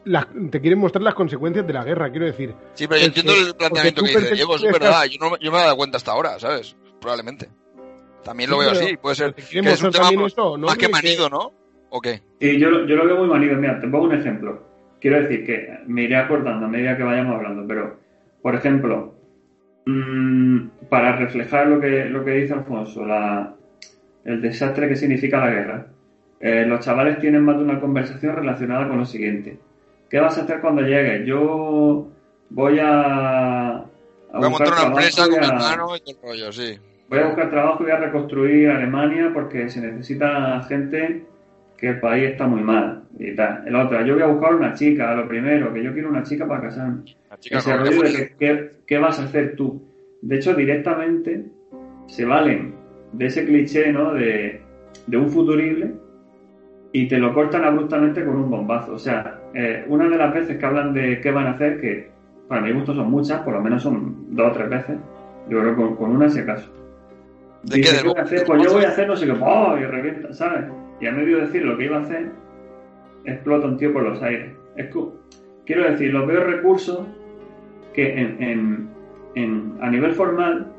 las- 0.06 0.28
te 0.52 0.62
quieren 0.62 0.80
mostrar 0.80 1.02
las 1.04 1.14
consecuencias 1.16 1.66
de 1.68 1.74
la 1.74 1.84
guerra, 1.84 2.10
quiero 2.12 2.26
decir. 2.26 2.54
Sí, 2.74 2.88
pero 2.88 3.02
yo 3.02 3.08
entiendo 3.08 3.34
el 3.34 3.56
planteamiento 3.56 4.04
que 4.04 4.14
tú 4.14 4.20
dice 4.20 4.36
Diego, 4.36 4.56
es 4.56 4.62
verdad, 4.62 5.04
yo 5.06 5.18
no, 5.20 5.38
yo 5.40 5.52
me 5.52 5.58
he 5.58 5.62
dado 5.62 5.76
cuenta 5.78 5.98
hasta 5.98 6.12
ahora, 6.12 6.40
¿sabes? 6.40 6.76
Probablemente. 7.02 7.50
También 8.24 8.50
lo 8.50 8.58
Sí, 8.58 8.62
veo 8.62 8.72
pero- 8.74 8.86
así, 8.86 8.98
puede 8.98 9.16
ser 9.16 9.34
que 9.34 9.42
es 9.42 9.84
un 9.84 9.92
tema 9.92 10.12
más, 10.12 10.32
eso, 10.32 10.58
¿no? 10.58 10.68
más 10.68 10.78
que- 10.78 10.88
manido, 10.88 11.30
¿no? 11.30 11.52
¿O 11.96 12.02
qué? 12.02 12.22
Y 12.40 12.58
yo, 12.58 12.72
lo- 12.72 12.88
yo 12.88 12.96
lo 12.96 13.06
veo 13.06 13.18
muy 13.18 13.28
manido. 13.28 13.56
Mira, 13.56 13.80
te 13.80 13.88
pongo 13.88 14.06
un 14.06 14.16
ejemplo. 14.16 14.64
Quiero 15.00 15.22
decir 15.22 15.46
que 15.46 15.78
me 15.86 16.02
iré 16.04 16.16
acordando 16.16 16.66
a 16.66 16.70
medida 16.70 16.98
que 16.98 17.04
vayamos 17.04 17.36
hablando, 17.36 17.68
pero, 17.68 18.00
por 18.42 18.56
ejemplo, 18.56 19.14
mm, 19.86 20.60
para 20.90 21.16
reflejar 21.18 21.68
lo 21.68 21.80
que, 21.80 22.06
lo 22.06 22.26
que 22.26 22.32
dice 22.32 22.54
Alfonso, 22.54 23.06
la, 23.06 23.54
el 24.26 24.42
desastre 24.42 24.88
que 24.90 24.96
significa 24.96 25.38
la 25.40 25.52
guerra, 25.52 25.88
eh, 26.40 26.66
los 26.66 26.80
chavales 26.80 27.20
tienen 27.20 27.44
más 27.44 27.58
de 27.58 27.64
una 27.64 27.80
conversación 27.80 28.36
relacionada 28.38 28.88
con 28.88 28.98
lo 28.98 29.06
siguiente. 29.06 29.60
¿Qué 30.10 30.20
vas 30.20 30.38
a 30.38 30.42
hacer 30.44 30.62
cuando 30.62 30.82
llegues? 30.82 31.26
Yo 31.28 32.08
voy 32.50 32.80
a, 32.80 33.70
a 33.78 33.86
Voy 34.34 34.46
a 34.46 34.50
montar 34.50 34.68
una 34.74 34.84
empresa 34.88 35.28
con 35.30 35.40
mi 35.40 35.46
hermano 35.46 35.96
y 35.96 36.00
todo 36.00 36.12
el 36.16 36.22
rollo, 36.40 36.52
sí. 36.52 36.78
Voy 37.10 37.20
a 37.20 37.26
buscar 37.28 37.50
trabajo 37.52 37.78
y 37.82 37.84
voy 37.84 37.92
a 37.92 37.98
reconstruir 37.98 38.70
Alemania 38.70 39.30
porque 39.34 39.70
se 39.70 39.82
necesita 39.82 40.64
gente 40.64 41.26
que 41.84 41.90
el 41.90 42.00
país 42.00 42.30
está 42.30 42.48
muy 42.48 42.62
mal 42.62 43.04
y 43.20 43.36
tal. 43.36 43.68
El 43.68 43.76
otro, 43.76 44.02
yo 44.06 44.14
voy 44.14 44.24
a 44.24 44.28
buscar 44.28 44.56
una 44.56 44.74
chica, 44.74 45.14
lo 45.16 45.28
primero, 45.28 45.74
que 45.74 45.84
yo 45.84 45.92
quiero 45.92 46.08
una 46.08 46.24
chica 46.24 46.48
para 46.48 46.62
casarme. 46.62 47.04
Chica 47.40 47.58
Ese 47.58 47.76
rollo 47.76 48.02
de 48.04 48.14
que, 48.14 48.36
¿qué, 48.40 48.72
qué 48.88 48.98
vas 49.00 49.20
a 49.20 49.26
hacer 49.26 49.58
tú? 49.58 49.84
De 50.22 50.38
hecho, 50.38 50.54
directamente 50.54 51.44
se 52.08 52.24
valen 52.24 52.74
de 53.12 53.26
ese 53.26 53.44
cliché, 53.44 53.92
¿no? 53.92 54.14
De, 54.14 54.62
de 55.08 55.18
un 55.18 55.30
futurible 55.30 55.92
y 56.94 57.10
te 57.10 57.18
lo 57.18 57.34
cortan 57.34 57.66
abruptamente 57.66 58.24
con 58.24 58.38
un 58.38 58.50
bombazo. 58.50 58.94
O 58.94 59.00
sea, 59.00 59.42
eh, 59.54 59.84
una 59.90 60.08
de 60.08 60.18
las 60.18 60.34
veces 60.34 60.58
que 60.58 60.66
hablan 60.66 60.94
de 60.94 61.20
qué 61.20 61.32
van 61.32 61.48
a 61.48 61.52
hacer, 61.52 61.82
que 61.82 62.12
para 62.48 62.62
mi 62.62 62.72
gusto 62.72 62.96
son 62.96 63.12
muchas, 63.12 63.42
por 63.42 63.56
lo 63.56 63.62
menos 63.62 63.84
son 63.84 64.34
dos 64.34 64.52
o 64.52 64.54
tres 64.54 64.70
veces, 64.70 64.96
yo 65.50 65.60
creo 65.60 65.76
que 65.76 65.82
con, 65.82 65.96
con 65.98 66.12
una 66.16 66.30
si 66.30 66.40
acaso. 66.40 66.72
¿De 67.64 67.82
qué? 67.82 67.92
¿Del 67.92 68.06
voy 68.06 68.20
a 68.20 68.22
hacer? 68.22 68.46
Pues 68.46 68.64
yo 68.64 68.72
voy 68.72 68.86
a 68.86 68.88
hacer 68.88 69.06
no 69.06 69.18
sé 69.18 69.26
qué, 69.26 69.34
¡oh! 69.34 69.78
y 69.78 69.84
revienta, 69.84 70.32
¿sabes? 70.32 70.64
Y 71.04 71.08
a 71.08 71.12
medio 71.12 71.36
de 71.38 71.48
decir 71.48 71.64
lo 71.66 71.78
que 71.78 71.84
iba 71.86 71.98
a 71.98 72.02
hacer, 72.02 72.32
explota 73.26 73.68
un 73.68 73.78
tío 73.78 73.92
por 73.92 74.04
los 74.04 74.22
aires. 74.24 74.54
Es 74.78 74.88
que, 74.88 75.00
quiero 75.66 75.90
decir, 75.92 76.14
los 76.14 76.26
veo 76.26 76.42
recursos 76.46 77.06
que 77.94 78.14
en, 78.20 78.42
en- 78.42 78.90
en- 79.36 79.78
a 79.82 79.90
nivel 79.92 80.14
formal 80.14 80.72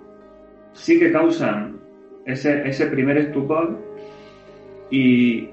sí 0.72 0.98
que 0.98 1.12
causan 1.12 1.76
ese, 2.24 2.66
ese 2.66 2.86
primer 2.86 3.18
estupor 3.18 3.78
y, 4.90 5.50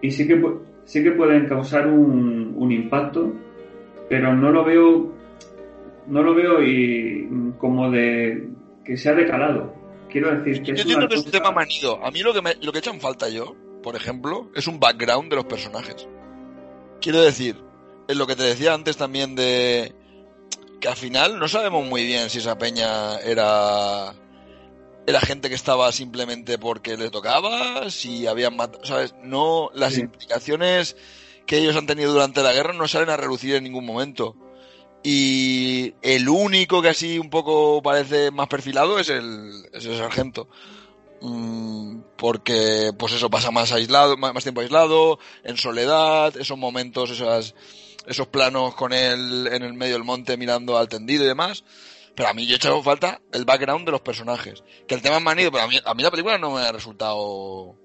y 0.00 0.10
sí, 0.10 0.26
que, 0.26 0.42
sí 0.84 1.02
que 1.04 1.12
pueden 1.12 1.46
causar 1.46 1.86
un, 1.86 2.54
un 2.56 2.72
impacto, 2.72 3.32
pero 4.08 4.34
no 4.34 4.50
lo 4.50 4.64
veo 4.64 5.12
no 6.08 6.22
lo 6.22 6.34
veo 6.34 6.62
y 6.62 7.28
como 7.58 7.90
de 7.90 8.48
que 8.84 8.96
sea 8.96 9.14
decalado. 9.14 9.74
Quiero 10.10 10.30
decir 10.34 10.62
que 10.62 10.68
Yo 10.68 10.74
es 10.74 10.80
entiendo 10.80 10.98
una 11.04 11.08
que 11.08 11.14
es 11.16 11.24
un 11.26 11.30
tema 11.30 11.52
manido. 11.52 12.02
A 12.04 12.10
mí 12.10 12.20
lo 12.22 12.32
que, 12.32 12.40
me, 12.40 12.54
lo 12.62 12.72
que 12.72 12.78
echan 12.78 12.98
falta 12.98 13.28
yo, 13.28 13.54
por 13.82 13.96
ejemplo, 13.96 14.50
es 14.54 14.66
un 14.66 14.80
background 14.80 15.30
de 15.30 15.36
los 15.36 15.44
personajes. 15.46 16.06
Quiero 17.00 17.20
decir, 17.20 17.62
es 18.08 18.16
lo 18.16 18.26
que 18.26 18.36
te 18.36 18.42
decía 18.42 18.74
antes 18.74 18.96
también 18.96 19.34
de 19.34 19.94
que 20.80 20.88
al 20.88 20.96
final 20.96 21.38
no 21.38 21.48
sabemos 21.48 21.86
muy 21.86 22.04
bien 22.04 22.30
si 22.30 22.38
esa 22.38 22.56
peña 22.58 23.18
era 23.20 24.14
era 25.06 25.20
gente 25.20 25.48
que 25.48 25.54
estaba 25.54 25.90
simplemente 25.90 26.58
porque 26.58 26.98
le 26.98 27.08
tocaba, 27.10 27.88
si 27.90 28.26
habían 28.26 28.56
matado, 28.56 28.84
¿sabes? 28.84 29.14
No, 29.22 29.70
las 29.72 29.94
Sí. 29.94 30.02
implicaciones 30.02 30.96
que 31.46 31.56
ellos 31.56 31.76
han 31.76 31.86
tenido 31.86 32.12
durante 32.12 32.42
la 32.42 32.52
guerra 32.52 32.74
no 32.74 32.86
salen 32.86 33.08
a 33.08 33.16
relucir 33.16 33.54
en 33.54 33.64
ningún 33.64 33.86
momento. 33.86 34.36
Y 35.02 35.94
el 36.02 36.28
único 36.28 36.82
que 36.82 36.90
así 36.90 37.18
un 37.18 37.30
poco 37.30 37.80
parece 37.82 38.30
más 38.30 38.48
perfilado 38.48 38.98
es 38.98 39.08
el, 39.08 39.50
es 39.72 39.86
el 39.86 39.96
sargento. 39.96 40.48
Mm, 41.20 42.00
porque 42.16 42.92
pues 42.98 43.12
eso 43.12 43.30
pasa 43.30 43.50
más 43.50 43.72
aislado, 43.72 44.16
más, 44.16 44.42
tiempo 44.42 44.60
aislado, 44.60 45.18
en 45.44 45.56
soledad, 45.56 46.36
esos 46.36 46.58
momentos, 46.58 47.10
esas, 47.10 47.54
esos 48.06 48.26
planos 48.28 48.74
con 48.74 48.92
él 48.92 49.48
en 49.52 49.62
el 49.62 49.74
medio 49.74 49.94
del 49.94 50.04
monte 50.04 50.36
mirando 50.36 50.76
al 50.76 50.88
tendido 50.88 51.24
y 51.24 51.28
demás. 51.28 51.64
Pero 52.14 52.30
a 52.30 52.34
mí 52.34 52.46
yo 52.46 52.54
he 52.54 52.56
echado 52.56 52.82
falta 52.82 53.20
el 53.32 53.44
background 53.44 53.86
de 53.86 53.92
los 53.92 54.00
personajes. 54.00 54.64
Que 54.88 54.96
el 54.96 55.02
tema 55.02 55.18
es 55.18 55.22
manido, 55.22 55.52
pero 55.52 55.62
a 55.62 55.68
mí, 55.68 55.78
a 55.84 55.94
mí 55.94 56.02
la 56.02 56.10
película 56.10 56.36
no 56.36 56.50
me 56.50 56.62
ha 56.62 56.72
resultado. 56.72 57.76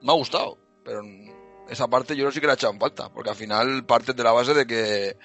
Me 0.00 0.12
ha 0.12 0.14
gustado. 0.14 0.56
Pero 0.84 1.02
esa 1.68 1.88
parte 1.88 2.14
yo 2.14 2.30
sí 2.30 2.40
que 2.40 2.46
la 2.46 2.52
he 2.52 2.54
echado 2.54 2.72
en 2.72 2.78
falta. 2.78 3.08
Porque 3.12 3.30
al 3.30 3.34
final 3.34 3.84
parte 3.84 4.12
de 4.12 4.22
la 4.22 4.30
base 4.30 4.54
de 4.54 4.68
que 4.68 5.16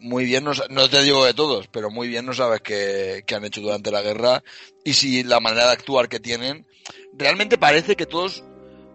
muy 0.00 0.24
bien, 0.24 0.44
no, 0.44 0.52
no 0.70 0.88
te 0.88 1.02
digo 1.02 1.24
de 1.24 1.34
todos, 1.34 1.68
pero 1.68 1.90
muy 1.90 2.08
bien 2.08 2.26
no 2.26 2.32
sabes 2.32 2.60
qué, 2.60 3.24
han 3.34 3.44
hecho 3.44 3.60
durante 3.60 3.90
la 3.90 4.02
guerra 4.02 4.42
y 4.84 4.94
si 4.94 5.22
la 5.22 5.40
manera 5.40 5.66
de 5.66 5.72
actuar 5.72 6.08
que 6.08 6.20
tienen. 6.20 6.66
Realmente 7.12 7.58
parece 7.58 7.96
que 7.96 8.06
todos 8.06 8.42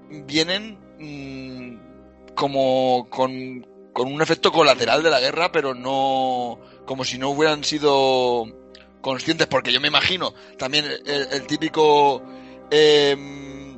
vienen 0.09 0.77
mm, 0.99 2.33
como 2.35 3.07
con, 3.09 3.65
un 3.93 4.21
efecto 4.21 4.51
colateral 4.51 5.03
de 5.03 5.09
la 5.09 5.19
guerra, 5.19 5.51
pero 5.51 5.73
no 5.73 6.59
como 6.85 7.03
si 7.03 7.17
no 7.17 7.29
hubieran 7.29 7.63
sido 7.63 8.45
conscientes, 9.01 9.47
porque 9.47 9.71
yo 9.71 9.79
me 9.79 9.87
imagino 9.87 10.33
también 10.57 10.85
el, 10.85 11.27
el 11.31 11.47
típico 11.47 12.21
em, 12.71 13.77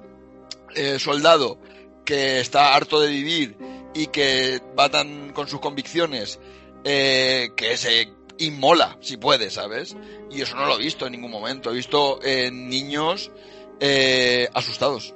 eh, 0.76 0.98
soldado 1.00 1.60
que 2.06 2.40
está 2.40 2.76
harto 2.76 3.02
de 3.02 3.10
vivir 3.10 3.58
y 3.94 4.08
que 4.08 4.62
va 4.78 4.90
tan 4.90 5.34
con 5.34 5.48
sus 5.48 5.60
convicciones 5.60 6.40
eh, 6.90 7.50
que 7.56 7.76
se 7.76 8.14
inmola, 8.40 8.96
si 9.02 9.18
puede, 9.18 9.50
¿sabes? 9.50 9.98
Y 10.32 10.42
eso 10.42 10.56
no 10.56 10.66
lo 10.68 10.76
he 10.76 10.84
visto 10.84 11.06
en 11.06 11.12
ningún 11.14 11.32
momento. 11.32 11.72
He 11.72 11.74
visto 11.76 12.20
eh, 12.24 12.50
niños 12.52 13.32
eh, 13.80 14.48
asustados. 14.54 15.14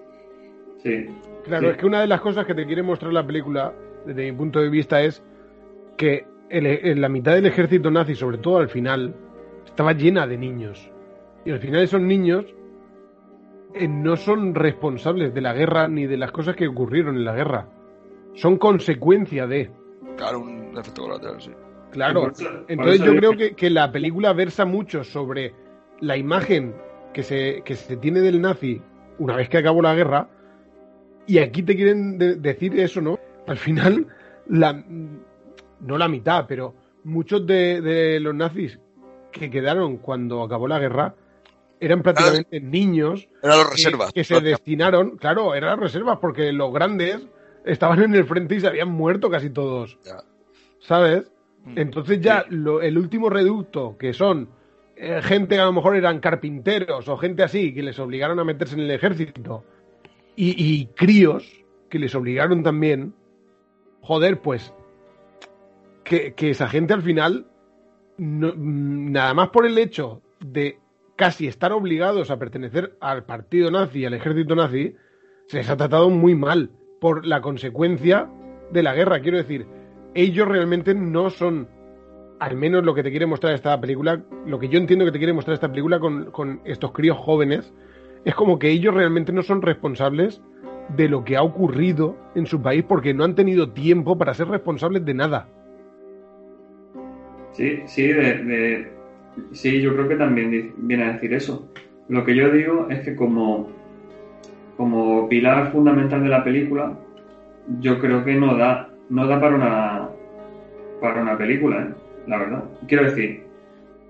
Sí. 0.84 1.06
Claro, 1.46 1.68
Sí. 1.68 1.72
es 1.74 1.78
que 1.78 1.86
una 1.86 2.02
de 2.02 2.08
las 2.08 2.20
cosas 2.22 2.46
que 2.46 2.54
te 2.56 2.66
quiere 2.66 2.84
mostrar 2.84 3.14
la 3.14 3.26
película, 3.26 3.74
desde 4.06 4.32
mi 4.32 4.38
punto 4.38 4.60
de 4.60 4.70
vista, 4.70 5.02
es 5.02 5.24
que 5.98 6.26
el- 6.50 6.66
en 6.66 7.00
la 7.02 7.10
mitad 7.10 7.34
del 7.36 7.46
ejército 7.46 7.90
nazi, 7.90 8.16
sobre 8.16 8.38
todo 8.40 8.58
al 8.58 8.70
final, 8.70 9.16
estaba 9.66 9.94
llena 9.94 10.28
de 10.28 10.38
niños. 10.38 10.92
Y 11.46 11.52
al 11.52 11.60
final 11.60 11.82
esos 11.84 12.02
niños 12.02 12.46
eh, 13.74 13.88
no 13.88 14.18
son 14.18 14.54
responsables 14.54 15.34
de 15.34 15.42
la 15.42 15.54
guerra 15.54 15.88
ni 15.88 16.06
de 16.06 16.18
las 16.18 16.32
cosas 16.32 16.56
que 16.56 16.68
ocurrieron 16.68 17.16
en 17.16 17.24
la 17.24 17.34
guerra. 17.34 17.68
Son 18.36 18.58
consecuencia 18.58 19.48
de. 19.48 19.72
Claro, 20.18 20.40
un 20.42 20.78
efecto 20.78 21.04
colateral, 21.04 21.42
sí. 21.42 21.52
Claro. 21.92 22.22
Por 22.24 22.32
eso- 22.34 22.44
por 22.52 22.66
Entonces 22.72 23.02
yo 23.02 23.16
creo 23.16 23.38
que, 23.38 23.56
que 23.56 23.70
la 23.70 23.92
película 23.92 24.34
versa 24.34 24.66
mucho 24.66 25.04
sobre 25.04 25.54
la 26.00 26.18
imagen 26.18 26.76
que 27.14 27.24
se, 27.24 27.62
que 27.64 27.76
se 27.76 27.98
tiene 27.98 28.22
del 28.22 28.42
nazi 28.42 28.82
una 29.20 29.36
vez 29.36 29.50
que 29.50 29.58
acabó 29.58 29.82
la 29.82 29.94
guerra. 29.94 30.30
Y 31.28 31.38
aquí 31.38 31.62
te 31.64 31.76
quieren 31.76 32.18
de- 32.18 32.36
decir 32.36 32.80
eso, 32.80 33.02
¿no? 33.02 33.20
Al 33.48 33.58
final, 33.58 34.08
la, 34.48 34.84
no 35.82 35.98
la 35.98 36.08
mitad, 36.08 36.46
pero 36.48 36.74
muchos 37.04 37.46
de, 37.46 37.82
de 37.82 38.20
los 38.20 38.34
nazis 38.34 38.80
que 39.32 39.50
quedaron 39.50 39.98
cuando 39.98 40.44
acabó 40.44 40.68
la 40.68 40.80
guerra 40.80 41.16
eran 41.80 42.02
prácticamente 42.04 42.60
niños 42.60 43.28
Eran 43.42 43.58
los 43.58 43.68
que- 43.70 43.76
reservas. 43.76 44.12
que, 44.14 44.24
se 44.24 44.40
destinaron, 44.42 45.18
claro, 45.18 45.56
eran 45.56 45.72
las 45.72 45.80
reservas 45.80 46.20
porque 46.20 46.52
los 46.52 46.72
grandes 46.74 47.28
estaban 47.66 48.02
en 48.04 48.14
el 48.16 48.26
frente 48.26 48.56
y 48.56 48.60
se 48.60 48.68
habían 48.68 48.90
muerto 48.90 49.30
casi 49.30 49.50
todos. 49.50 49.98
Ya. 50.06 50.24
¿Sabes? 50.80 51.32
Entonces 51.76 52.20
ya 52.22 52.46
lo- 52.50 52.82
el 52.82 52.98
último 52.98 53.30
reducto, 53.30 53.98
que 53.98 54.14
son 54.14 54.50
eh, 54.96 55.20
gente 55.24 55.56
que 55.56 55.62
a 55.62 55.66
lo 55.66 55.74
mejor 55.74 55.96
eran 55.96 56.20
carpinteros 56.20 57.08
o 57.08 57.18
gente 57.18 57.44
así, 57.44 57.74
que 57.74 57.82
les 57.82 57.98
obligaron 58.00 58.40
a 58.40 58.44
meterse 58.44 58.76
en 58.76 58.82
el 58.82 58.92
ejército, 58.92 59.64
y, 60.36 60.54
y 60.64 60.86
críos, 60.96 61.64
que 61.90 61.98
les 62.00 62.14
obligaron 62.16 62.62
también, 62.64 63.14
joder, 64.02 64.40
pues 64.42 64.74
que, 66.04 66.34
que 66.34 66.50
esa 66.52 66.68
gente 66.68 66.94
al 66.94 67.02
final, 67.02 67.46
no- 68.18 68.54
mm, 68.56 69.12
nada 69.12 69.34
más 69.34 69.50
por 69.50 69.66
el 69.66 69.78
hecho 69.78 70.22
de 70.40 70.78
casi 71.16 71.48
estar 71.48 71.72
obligados 71.72 72.32
a 72.32 72.38
pertenecer 72.40 72.96
al 73.00 73.24
partido 73.26 73.70
nazi, 73.72 74.06
al 74.06 74.14
ejército 74.14 74.56
nazi, 74.56 74.96
se 75.48 75.58
les 75.58 75.70
ha 75.70 75.78
tratado 75.78 76.10
muy 76.10 76.36
mal 76.36 76.72
por 77.00 77.26
la 77.26 77.42
consecuencia 77.42 78.30
de 78.72 78.84
la 78.84 78.94
guerra. 78.96 79.20
Quiero 79.22 79.38
decir, 79.38 79.66
ellos 80.14 80.48
realmente 80.48 80.94
no 80.94 81.30
son, 81.30 81.68
al 82.40 82.56
menos 82.58 82.84
lo 82.84 82.94
que 82.94 83.04
te 83.04 83.12
quiere 83.12 83.26
mostrar 83.26 83.54
esta 83.54 83.80
película, 83.80 84.22
lo 84.46 84.60
que 84.60 84.70
yo 84.70 84.80
entiendo 84.80 85.06
que 85.06 85.12
te 85.12 85.18
quiere 85.18 85.34
mostrar 85.34 85.56
esta 85.56 85.70
película 85.70 86.00
con, 86.00 86.32
con 86.32 86.62
estos 86.66 86.92
críos 86.92 87.18
jóvenes, 87.18 87.74
es 88.26 88.36
como 88.36 88.60
que 88.60 88.70
ellos 88.70 88.94
realmente 88.94 89.32
no 89.32 89.42
son 89.42 89.62
responsables 89.62 90.42
de 90.96 91.10
lo 91.10 91.24
que 91.24 91.38
ha 91.38 91.44
ocurrido 91.44 92.18
en 92.36 92.46
su 92.46 92.62
país 92.62 92.84
porque 92.88 93.14
no 93.14 93.24
han 93.24 93.36
tenido 93.36 93.72
tiempo 93.72 94.18
para 94.18 94.34
ser 94.34 94.48
responsables 94.48 95.06
de 95.06 95.14
nada. 95.14 95.48
Sí, 97.52 97.82
sí, 97.86 98.08
de, 98.08 98.92
sí, 99.52 99.82
yo 99.82 99.94
creo 99.94 100.08
que 100.08 100.16
también 100.16 100.74
viene 100.78 101.04
a 101.04 101.14
decir 101.14 101.34
eso. 101.34 101.70
Lo 102.08 102.26
que 102.26 102.36
yo 102.36 102.52
digo 102.52 102.88
es 102.90 103.02
que 103.02 103.16
como, 103.16 103.70
como 104.78 105.28
pilar 105.30 105.72
fundamental 105.72 106.24
de 106.24 106.30
la 106.30 106.44
película, 106.44 106.98
yo 107.80 108.00
creo 108.00 108.24
que 108.24 108.36
no 108.36 108.58
da, 108.58 108.90
no 109.10 109.28
da 109.28 109.40
para 109.40 109.56
una, 109.56 110.01
para 111.02 111.22
una 111.22 111.38
película, 111.38 111.82
¿eh? 111.82 111.94
la 112.28 112.38
verdad. 112.38 112.64
Quiero 112.88 113.06
decir, 113.06 113.44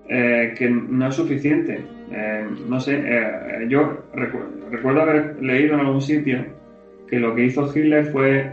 eh, 0.08 0.54
que 0.56 0.68
no 0.70 1.08
es 1.08 1.14
suficiente. 1.14 1.80
Eh, 2.10 2.46
no 2.68 2.78
sé, 2.78 3.02
yo 3.68 4.04
recu- 4.14 4.68
recuerdo 4.70 5.02
haber 5.02 5.42
leído 5.42 5.74
en 5.74 5.80
algún 5.80 6.02
sitio 6.02 6.44
que 7.08 7.18
lo 7.18 7.34
que 7.34 7.46
hizo 7.46 7.70
Hitler 7.74 8.06
fue 8.06 8.52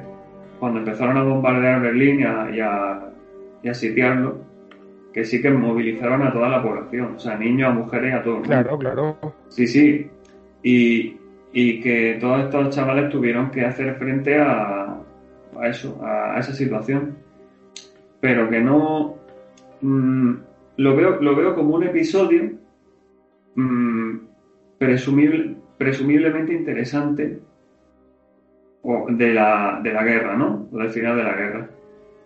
cuando 0.60 0.80
empezaron 0.80 1.17
a 1.17 1.23
bombardear 1.23 1.82
Berlín 1.82 2.21
y 2.21 2.23
a, 2.23 2.49
y 2.54 2.60
a, 2.60 2.99
y 3.63 3.69
a 3.69 3.73
sitiarlo, 3.73 4.38
que 5.13 5.23
sí 5.25 5.41
que 5.41 5.49
movilizaron 5.49 6.21
a 6.23 6.32
toda 6.32 6.49
la 6.49 6.62
población, 6.62 7.13
o 7.15 7.19
sea, 7.19 7.36
niños, 7.38 7.69
a 7.69 7.73
mujeres, 7.73 8.13
a 8.13 8.21
todo 8.23 8.36
el 8.36 8.39
mundo. 8.41 8.54
Claro, 8.54 8.78
claro. 8.78 9.17
Sí, 9.49 9.67
sí. 9.67 10.10
Y, 10.63 11.17
y 11.54 11.80
que 11.82 12.17
todos 12.19 12.43
estos 12.43 12.75
chavales 12.75 13.10
tuvieron 13.10 13.49
que 13.52 13.65
hacer 13.65 13.95
frente 13.95 14.38
a, 14.38 14.97
a 15.60 15.67
eso, 15.67 15.99
a, 16.04 16.36
a 16.36 16.39
esa 16.39 16.54
situación. 16.54 17.17
Pero 18.22 18.50
que 18.50 18.60
no. 18.62 19.16
mm, 19.82 20.34
lo, 20.78 20.96
veo, 20.96 21.22
lo 21.22 21.36
veo 21.36 21.56
como 21.56 21.76
un 21.76 21.84
episodio 21.84 22.52
mm, 23.56 24.16
presumible- 24.80 25.56
presumiblemente 25.78 26.54
interesante 26.54 27.40
o 28.82 29.08
de, 29.10 29.34
la, 29.34 29.80
de 29.84 29.94
la 29.94 30.04
guerra, 30.04 30.36
¿no? 30.36 30.68
O 30.72 30.78
del 30.78 30.90
final 30.90 31.18
de 31.18 31.24
la 31.24 31.34
guerra. 31.36 31.70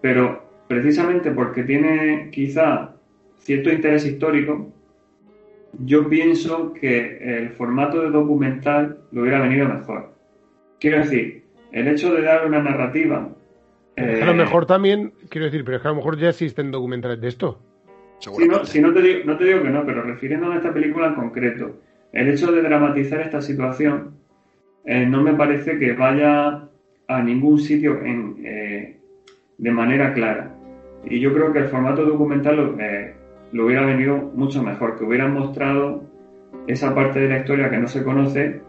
Pero 0.01 0.43
precisamente 0.67 1.31
porque 1.31 1.63
tiene 1.63 2.29
quizá 2.31 2.95
cierto 3.37 3.71
interés 3.71 4.05
histórico, 4.05 4.71
yo 5.85 6.07
pienso 6.07 6.73
que 6.73 7.17
el 7.17 7.49
formato 7.49 8.01
de 8.01 8.11
documental 8.11 8.99
le 9.11 9.21
hubiera 9.21 9.41
venido 9.41 9.67
mejor. 9.67 10.13
Quiero 10.79 10.99
decir, 10.99 11.43
el 11.71 11.87
hecho 11.87 12.13
de 12.13 12.21
dar 12.21 12.45
una 12.45 12.61
narrativa. 12.61 13.29
Eh, 13.95 14.19
a 14.21 14.25
lo 14.25 14.33
mejor 14.33 14.65
también, 14.65 15.13
quiero 15.29 15.45
decir, 15.45 15.63
pero 15.63 15.77
es 15.77 15.81
que 15.81 15.87
a 15.87 15.91
lo 15.91 15.97
mejor 15.97 16.17
ya 16.17 16.29
existen 16.29 16.71
documentales 16.71 17.21
de 17.21 17.27
esto. 17.27 17.59
Si 18.19 18.47
no, 18.47 18.63
si 18.65 18.79
no, 18.79 18.93
te 18.93 19.01
digo, 19.01 19.19
no 19.25 19.37
te 19.37 19.43
digo 19.43 19.61
que 19.61 19.69
no, 19.69 19.85
pero 19.85 20.01
refiriéndome 20.03 20.55
a 20.55 20.57
esta 20.57 20.73
película 20.73 21.07
en 21.07 21.15
concreto, 21.15 21.75
el 22.13 22.29
hecho 22.29 22.51
de 22.51 22.61
dramatizar 22.61 23.19
esta 23.21 23.41
situación 23.41 24.15
eh, 24.85 25.05
no 25.05 25.21
me 25.21 25.33
parece 25.33 25.77
que 25.77 25.93
vaya 25.93 26.69
a 27.07 27.21
ningún 27.21 27.59
sitio 27.59 28.01
en, 28.01 28.37
eh, 28.45 28.97
de 29.57 29.71
manera 29.71 30.13
clara. 30.13 30.55
Y 31.05 31.19
yo 31.19 31.33
creo 31.33 31.51
que 31.51 31.59
el 31.59 31.65
formato 31.65 32.05
documental 32.05 32.55
lo, 32.55 32.79
eh, 32.79 33.13
lo 33.51 33.65
hubiera 33.65 33.85
venido 33.85 34.31
mucho 34.35 34.63
mejor, 34.63 34.97
que 34.97 35.03
hubieran 35.03 35.33
mostrado 35.33 36.03
esa 36.67 36.95
parte 36.95 37.19
de 37.19 37.29
la 37.29 37.39
historia 37.39 37.69
que 37.69 37.77
no 37.77 37.87
se 37.87 38.03
conoce 38.03 38.61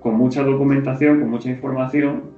con 0.00 0.16
mucha 0.16 0.42
documentación, 0.42 1.20
con 1.20 1.30
mucha 1.30 1.50
información, 1.50 2.31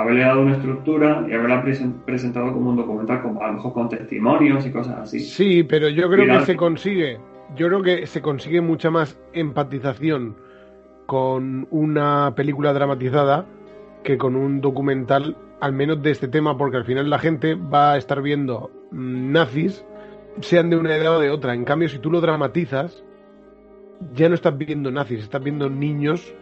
haberle 0.00 0.22
dado 0.22 0.40
una 0.42 0.56
estructura 0.56 1.24
y 1.28 1.32
haberla 1.32 1.62
presen- 1.64 2.02
presentado 2.04 2.52
como 2.52 2.70
un 2.70 2.76
documental, 2.76 3.22
como 3.22 3.42
a 3.42 3.48
lo 3.48 3.54
mejor 3.54 3.72
con 3.72 3.88
testimonios 3.88 4.64
y 4.66 4.70
cosas 4.70 4.98
así. 5.00 5.20
Sí, 5.20 5.62
pero 5.64 5.88
yo 5.88 6.08
creo 6.10 6.26
que 6.26 6.44
se 6.46 6.56
consigue, 6.56 7.18
yo 7.56 7.66
creo 7.68 7.82
que 7.82 8.06
se 8.06 8.20
consigue 8.22 8.60
mucha 8.60 8.90
más 8.90 9.18
empatización 9.32 10.36
con 11.06 11.66
una 11.70 12.34
película 12.34 12.72
dramatizada 12.72 13.46
que 14.02 14.18
con 14.18 14.36
un 14.36 14.60
documental, 14.60 15.36
al 15.60 15.72
menos 15.72 16.02
de 16.02 16.10
este 16.10 16.28
tema, 16.28 16.56
porque 16.56 16.76
al 16.76 16.84
final 16.84 17.08
la 17.10 17.18
gente 17.18 17.54
va 17.54 17.92
a 17.94 17.96
estar 17.98 18.20
viendo 18.22 18.70
nazis, 18.90 19.84
sean 20.40 20.70
de 20.70 20.76
una 20.76 20.94
edad 20.96 21.16
o 21.16 21.20
de 21.20 21.30
otra. 21.30 21.54
En 21.54 21.64
cambio, 21.64 21.88
si 21.88 21.98
tú 21.98 22.10
lo 22.10 22.20
dramatizas, 22.20 23.02
ya 24.14 24.28
no 24.28 24.34
estás 24.34 24.56
viendo 24.56 24.90
nazis, 24.90 25.20
estás 25.24 25.42
viendo 25.42 25.68
niños 25.68 26.32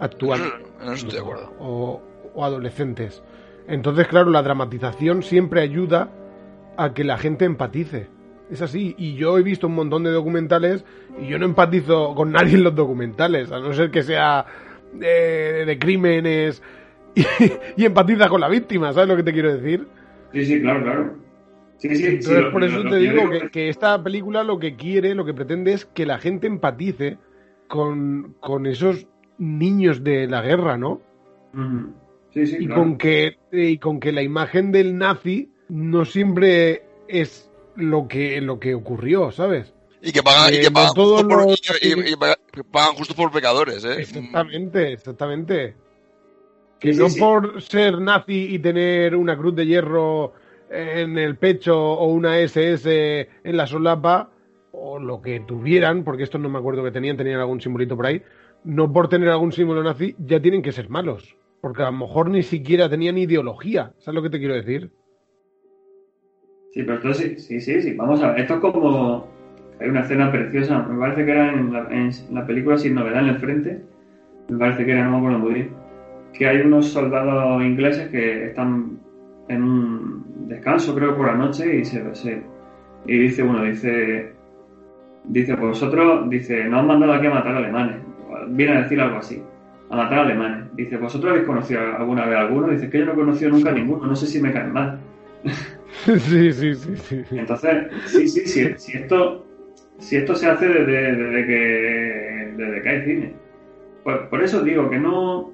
actuando 0.00 0.46
En 0.80 0.84
eso 0.92 0.94
estoy 0.94 1.12
de 1.12 1.20
acuerdo. 1.20 1.52
o, 1.60 2.02
o 2.38 2.44
adolescentes. 2.44 3.22
Entonces, 3.66 4.06
claro, 4.06 4.30
la 4.30 4.42
dramatización 4.42 5.22
siempre 5.22 5.60
ayuda 5.60 6.08
a 6.76 6.94
que 6.94 7.02
la 7.04 7.18
gente 7.18 7.44
empatice. 7.44 8.06
Es 8.50 8.62
así. 8.62 8.94
Y 8.96 9.14
yo 9.14 9.36
he 9.36 9.42
visto 9.42 9.66
un 9.66 9.74
montón 9.74 10.04
de 10.04 10.10
documentales 10.10 10.84
y 11.20 11.26
yo 11.26 11.38
no 11.38 11.44
empatizo 11.44 12.14
con 12.14 12.30
nadie 12.32 12.54
en 12.54 12.62
los 12.64 12.74
documentales, 12.74 13.50
a 13.52 13.58
no 13.58 13.72
ser 13.74 13.90
que 13.90 14.02
sea 14.02 14.46
de, 14.94 15.64
de 15.66 15.78
crímenes 15.78 16.62
y, 17.14 17.22
y 17.76 17.84
empatiza 17.84 18.28
con 18.28 18.40
la 18.40 18.48
víctima, 18.48 18.92
¿sabes 18.92 19.08
lo 19.08 19.16
que 19.16 19.24
te 19.24 19.32
quiero 19.32 19.52
decir? 19.54 19.86
Sí, 20.32 20.44
sí, 20.46 20.60
claro, 20.62 20.82
claro. 20.82 21.14
Sí, 21.78 21.94
sí, 21.94 22.06
Entonces, 22.06 22.36
sí, 22.36 22.42
lo- 22.42 22.52
por 22.52 22.64
eso 22.64 22.76
lo- 22.84 22.90
te 22.90 23.00
lo- 23.00 23.12
digo 23.12 23.30
que, 23.30 23.50
que 23.50 23.68
esta 23.68 24.02
película 24.02 24.44
lo 24.44 24.58
que 24.58 24.76
quiere, 24.76 25.14
lo 25.14 25.24
que 25.24 25.34
pretende 25.34 25.72
es 25.72 25.84
que 25.84 26.06
la 26.06 26.18
gente 26.18 26.46
empatice 26.46 27.18
con, 27.66 28.34
con 28.40 28.66
esos 28.66 29.06
niños 29.38 30.02
de 30.04 30.26
la 30.26 30.40
guerra, 30.42 30.78
¿no? 30.78 31.00
Sí, 32.34 32.46
sí, 32.46 32.56
y 32.60 32.66
claro. 32.66 32.82
con 32.82 32.98
que 32.98 33.38
y 33.52 33.78
con 33.78 34.00
que 34.00 34.12
la 34.12 34.22
imagen 34.22 34.70
del 34.72 34.96
nazi 34.98 35.50
no 35.68 36.04
siempre 36.04 36.82
es 37.08 37.50
lo 37.76 38.06
que 38.08 38.40
lo 38.40 38.58
que 38.60 38.74
ocurrió, 38.74 39.30
¿sabes? 39.30 39.74
Y 40.02 40.12
que 40.12 40.22
pagan, 40.22 40.52
y 40.52 40.56
Eh, 40.56 40.60
que 40.60 40.70
pagan 40.70 40.94
justo 40.94 41.28
por, 41.28 41.44
los- 41.46 41.60
y- 41.82 41.88
y- 41.88 42.12
y 42.12 42.14
que 42.52 42.64
pagan 42.64 42.94
justo 42.94 43.14
por 43.14 43.32
pecadores, 43.32 43.84
¿eh? 43.84 43.96
Exactamente, 43.98 44.92
exactamente. 44.92 45.74
Que 46.78 46.92
sí, 46.92 46.98
no 47.00 47.08
sí. 47.08 47.18
por 47.18 47.60
ser 47.62 47.98
nazi 48.00 48.54
y 48.54 48.58
tener 48.60 49.16
una 49.16 49.36
cruz 49.36 49.56
de 49.56 49.66
hierro 49.66 50.34
en 50.70 51.18
el 51.18 51.36
pecho 51.36 51.76
o 51.76 52.06
una 52.12 52.38
SS 52.38 53.28
en 53.42 53.56
la 53.56 53.66
solapa 53.66 54.30
o 54.70 54.98
lo 55.00 55.20
que 55.20 55.40
tuvieran, 55.40 56.04
porque 56.04 56.22
estos 56.22 56.40
no 56.40 56.48
me 56.48 56.58
acuerdo 56.58 56.84
que 56.84 56.92
tenían, 56.92 57.16
tenían 57.16 57.40
algún 57.40 57.60
simbolito 57.60 57.96
por 57.96 58.06
ahí, 58.06 58.22
no 58.64 58.92
por 58.92 59.08
tener 59.08 59.28
algún 59.30 59.50
símbolo 59.50 59.82
nazi 59.82 60.14
ya 60.18 60.40
tienen 60.40 60.62
que 60.62 60.70
ser 60.72 60.88
malos, 60.88 61.34
porque 61.60 61.82
a 61.82 61.86
lo 61.90 61.92
mejor 61.98 62.30
ni 62.30 62.42
siquiera 62.42 62.88
tenían 62.88 63.18
ideología, 63.18 63.92
¿sabes 63.98 64.14
lo 64.16 64.22
que 64.22 64.30
te 64.30 64.38
quiero 64.38 64.54
decir? 64.54 64.90
Sí, 66.72 66.82
pero 66.82 66.96
entonces 66.96 67.44
sí, 67.44 67.60
sí, 67.60 67.60
sí, 67.60 67.82
sí. 67.82 67.94
Vamos 67.94 68.22
a 68.22 68.32
ver. 68.32 68.40
Esto 68.40 68.54
es 68.54 68.60
como. 68.60 69.26
Hay 69.80 69.88
una 69.88 70.00
escena 70.00 70.30
preciosa. 70.30 70.82
Me 70.82 70.98
parece 70.98 71.24
que 71.24 71.30
era 71.30 71.52
en 71.52 71.72
la, 71.72 71.86
en 71.90 72.10
la 72.32 72.46
película 72.46 72.76
Sin 72.78 72.94
Novedad 72.94 73.22
en 73.22 73.28
el 73.28 73.38
Frente. 73.38 73.82
Me 74.48 74.58
parece 74.58 74.84
que 74.84 74.92
era, 74.92 75.04
no 75.04 75.12
me 75.12 75.16
acuerdo 75.18 75.38
muy 75.38 75.54
bien. 75.54 75.70
Que 76.32 76.46
hay 76.46 76.58
unos 76.60 76.86
soldados 76.88 77.62
ingleses 77.62 78.08
que 78.08 78.46
están 78.46 78.98
en 79.48 79.62
un 79.62 80.48
descanso, 80.48 80.94
creo, 80.94 81.16
por 81.16 81.26
la 81.26 81.34
noche 81.36 81.76
y 81.78 81.84
se. 81.84 82.14
se- 82.14 82.42
y 83.06 83.18
dice 83.18 83.42
uno, 83.42 83.62
dice. 83.64 84.32
Dice, 85.24 85.54
pues 85.56 85.68
vosotros, 85.70 86.28
dice, 86.30 86.64
no 86.64 86.78
han 86.80 86.86
mandado 86.86 87.12
aquí 87.14 87.26
a 87.26 87.30
matar 87.30 87.54
alemanes. 87.56 87.96
Viene 88.48 88.72
a 88.76 88.82
decir 88.82 89.00
algo 89.00 89.18
así. 89.18 89.42
A 89.90 89.96
matar 89.96 90.18
alemanes. 90.20 90.74
Dice, 90.76 90.96
¿vosotros 90.98 91.30
habéis 91.32 91.46
conocido 91.46 91.80
alguna 91.80 92.26
vez 92.26 92.36
a 92.36 92.40
alguno? 92.42 92.68
Dice, 92.68 92.90
que 92.90 92.98
yo 92.98 93.06
no 93.06 93.12
he 93.12 93.16
conocido 93.16 93.50
nunca 93.50 93.70
a 93.70 93.72
ninguno. 93.72 94.06
No 94.06 94.14
sé 94.16 94.26
si 94.26 94.40
me 94.40 94.52
caen 94.52 94.72
mal. 94.72 94.98
sí, 96.04 96.52
sí, 96.52 96.74
sí, 96.74 96.96
sí. 96.96 97.24
Entonces, 97.30 97.86
sí, 98.06 98.28
sí, 98.28 98.40
sí, 98.46 98.68
si 98.76 98.98
esto, 98.98 99.46
si 99.98 100.16
esto 100.16 100.34
se 100.34 100.46
hace 100.48 100.68
desde, 100.68 101.16
desde 101.16 101.46
que 101.46 102.52
desde 102.56 102.82
que 102.82 102.88
hay 102.88 103.02
cine. 103.04 103.32
Por, 104.04 104.28
por 104.28 104.42
eso 104.42 104.62
digo 104.62 104.90
que 104.90 104.98
no, 104.98 105.52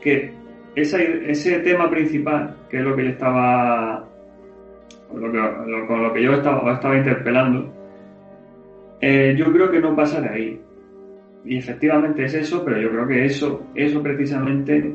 que 0.00 0.32
esa- 0.74 1.02
ese 1.02 1.58
tema 1.60 1.90
principal, 1.90 2.56
que 2.70 2.78
es 2.78 2.82
lo 2.84 2.96
que 2.96 3.04
yo 3.04 3.10
estaba, 3.10 4.08
lo 5.14 5.30
que, 5.32 5.38
lo- 5.38 5.86
con 5.86 6.02
lo 6.02 6.12
que 6.12 6.22
yo 6.22 6.32
estaba, 6.34 6.72
estaba 6.74 6.96
interpelando, 6.96 7.72
eh, 9.00 9.34
yo 9.36 9.52
creo 9.52 9.70
que 9.70 9.80
no 9.80 9.94
pasa 9.94 10.20
de 10.20 10.28
ahí. 10.28 10.60
Y 11.44 11.58
efectivamente 11.58 12.24
es 12.24 12.34
eso, 12.34 12.64
pero 12.64 12.80
yo 12.80 12.90
creo 12.90 13.06
que 13.06 13.24
eso, 13.24 13.66
eso 13.74 14.02
precisamente, 14.02 14.94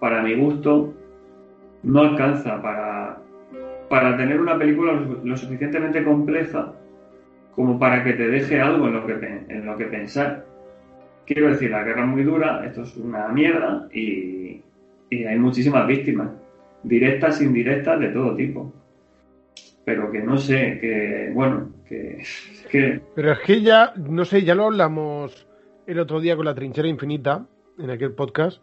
para 0.00 0.22
mi 0.22 0.34
gusto, 0.34 0.92
no 1.84 2.00
alcanza 2.00 2.60
para, 2.60 3.18
para 3.88 4.16
tener 4.16 4.40
una 4.40 4.58
película 4.58 4.92
lo, 4.92 5.36
suficientemente 5.36 6.02
compleja 6.02 6.72
como 7.54 7.78
para 7.78 8.02
que 8.02 8.14
te 8.14 8.26
deje 8.26 8.60
algo 8.60 8.88
en 8.88 8.94
lo 8.94 9.06
que, 9.06 9.12
en 9.48 9.64
lo 9.64 9.76
que 9.76 9.84
pensar. 9.84 10.44
Quiero 11.26 11.48
decir, 11.50 11.70
la 11.70 11.84
guerra 11.84 12.02
es 12.02 12.08
muy 12.08 12.24
dura, 12.24 12.66
esto 12.66 12.82
es 12.82 12.96
una 12.96 13.28
mierda 13.28 13.88
y, 13.92 14.60
y 15.10 15.24
hay 15.24 15.38
muchísimas 15.38 15.86
víctimas, 15.86 16.30
directas, 16.82 17.40
indirectas, 17.40 18.00
de 18.00 18.08
todo 18.08 18.34
tipo. 18.34 18.72
Pero 19.84 20.10
que 20.10 20.20
no 20.20 20.36
sé, 20.38 20.78
que 20.80 21.30
bueno, 21.32 21.70
que, 21.88 22.24
que 22.70 23.00
Pero 23.14 23.32
es 23.32 23.38
que 23.46 23.62
ya, 23.62 23.92
no 23.96 24.24
sé, 24.24 24.42
ya 24.42 24.56
lo 24.56 24.64
hablamos 24.64 25.46
el 25.86 25.98
otro 25.98 26.20
día 26.20 26.36
con 26.36 26.44
la 26.44 26.54
trinchera 26.54 26.88
infinita, 26.88 27.46
en 27.78 27.90
aquel 27.90 28.12
podcast, 28.12 28.62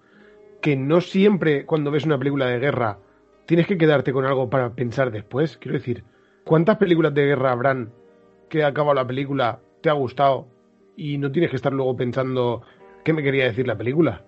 que 0.61 0.75
no 0.75 1.01
siempre 1.01 1.65
cuando 1.65 1.91
ves 1.91 2.05
una 2.05 2.17
película 2.17 2.47
de 2.47 2.59
guerra 2.59 2.99
tienes 3.45 3.67
que 3.67 3.77
quedarte 3.77 4.13
con 4.13 4.25
algo 4.25 4.49
para 4.49 4.73
pensar 4.73 5.11
después. 5.11 5.57
Quiero 5.57 5.77
decir, 5.77 6.03
¿cuántas 6.45 6.77
películas 6.77 7.13
de 7.13 7.25
guerra 7.25 7.51
habrán 7.51 7.91
que 8.49 8.63
acaba 8.63 8.93
la 8.93 9.05
película, 9.05 9.59
te 9.81 9.89
ha 9.89 9.93
gustado 9.93 10.47
y 10.95 11.17
no 11.17 11.31
tienes 11.31 11.49
que 11.49 11.55
estar 11.55 11.73
luego 11.73 11.95
pensando 11.95 12.61
qué 13.03 13.13
me 13.13 13.23
quería 13.23 13.45
decir 13.45 13.67
la 13.67 13.77
película? 13.77 14.23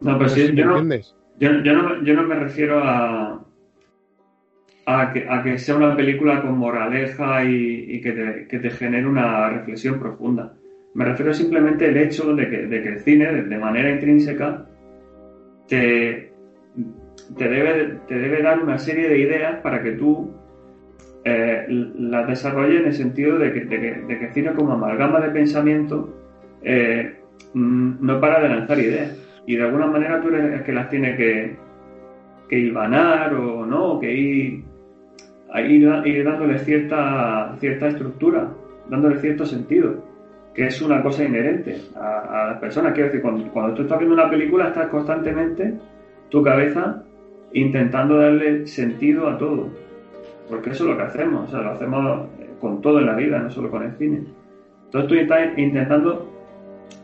no, 0.00 0.12
No 0.12 0.18
pero 0.18 0.30
sé 0.30 0.46
si 0.46 0.52
no, 0.54 0.80
yo 1.38 1.52
no, 1.52 2.02
yo 2.02 2.14
no 2.14 2.22
me 2.22 2.34
refiero 2.34 2.80
a, 2.82 3.44
a, 4.86 5.12
que, 5.12 5.28
a 5.28 5.42
que 5.42 5.58
sea 5.58 5.76
una 5.76 5.96
película 5.96 6.40
con 6.40 6.56
moraleja 6.56 7.44
y, 7.44 7.86
y 7.88 8.00
que, 8.00 8.12
te, 8.12 8.48
que 8.48 8.58
te 8.58 8.70
genere 8.70 9.06
una 9.06 9.50
reflexión 9.50 10.00
profunda. 10.00 10.54
Me 10.94 11.04
refiero 11.04 11.32
simplemente 11.32 11.86
al 11.86 11.96
hecho 11.96 12.34
de 12.34 12.48
que, 12.48 12.88
el 12.88 13.00
cine, 13.00 13.32
de, 13.42 13.58
manera 13.58 13.90
intrínseca, 13.90 14.66
te, 15.68 16.32
te, 17.36 17.48
debe, 17.48 17.98
te 18.08 18.18
debe 18.18 18.42
dar 18.42 18.62
una 18.62 18.78
serie 18.78 19.08
de 19.08 19.18
ideas 19.18 19.60
para 19.60 19.82
que 19.82 19.92
tú 19.92 20.32
eh, 21.24 21.66
las 21.68 22.26
desarrolles 22.26 22.80
en 22.80 22.86
el 22.86 22.94
sentido 22.94 23.38
de 23.38 23.52
que, 23.52 23.60
de 23.64 23.78
que, 24.18 24.26
el 24.26 24.32
cine 24.32 24.52
como 24.54 24.72
amalgama 24.72 25.20
de 25.20 25.30
pensamiento 25.30 26.14
eh, 26.62 27.16
mm, 27.54 28.04
no 28.04 28.20
para 28.20 28.40
de 28.40 28.48
lanzar 28.48 28.78
ideas. 28.78 29.16
Y 29.46 29.56
de 29.56 29.64
alguna 29.64 29.86
manera 29.86 30.20
tú 30.20 30.28
eres 30.28 30.52
el 30.52 30.62
que 30.62 30.72
las 30.72 30.90
tiene 30.90 31.16
que, 31.16 31.56
que 32.48 32.58
hilvanar 32.58 33.34
o 33.34 33.64
no, 33.66 34.00
que 34.00 34.12
ir, 34.12 34.64
ir, 35.66 36.06
ir 36.06 36.24
dándole 36.24 36.58
cierta, 36.58 37.56
cierta 37.60 37.88
estructura, 37.88 38.50
dándole 38.88 39.18
cierto 39.18 39.46
sentido, 39.46 40.07
que 40.58 40.66
es 40.66 40.82
una 40.82 41.00
cosa 41.04 41.22
inherente 41.22 41.82
a, 41.94 42.18
a 42.18 42.46
las 42.48 42.58
personas. 42.58 42.92
Quiero 42.92 43.10
decir, 43.10 43.22
cuando, 43.22 43.48
cuando 43.52 43.74
tú 43.74 43.82
estás 43.82 43.96
viendo 43.96 44.16
una 44.16 44.28
película, 44.28 44.66
estás 44.66 44.88
constantemente 44.88 45.74
tu 46.30 46.42
cabeza 46.42 47.04
intentando 47.52 48.18
darle 48.18 48.66
sentido 48.66 49.28
a 49.28 49.38
todo, 49.38 49.68
porque 50.50 50.70
eso 50.70 50.82
es 50.82 50.90
lo 50.90 50.96
que 50.96 51.04
hacemos, 51.04 51.46
o 51.46 51.50
sea, 51.52 51.60
lo 51.60 51.70
hacemos 51.70 52.26
con 52.60 52.80
todo 52.80 52.98
en 52.98 53.06
la 53.06 53.14
vida, 53.14 53.38
no 53.38 53.48
solo 53.52 53.70
con 53.70 53.84
el 53.84 53.92
cine. 53.98 54.24
Entonces 54.86 55.08
tú 55.08 55.14
estás 55.14 55.56
intentando 55.56 56.28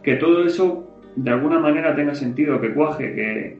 que 0.03 0.17
todo 0.17 0.45
eso 0.45 0.91
de 1.15 1.31
alguna 1.31 1.61
manera 1.61 1.95
tenga 1.95 2.13
sentido, 2.17 2.61
que 2.61 2.75
cuaje, 2.75 3.15
que, 3.15 3.59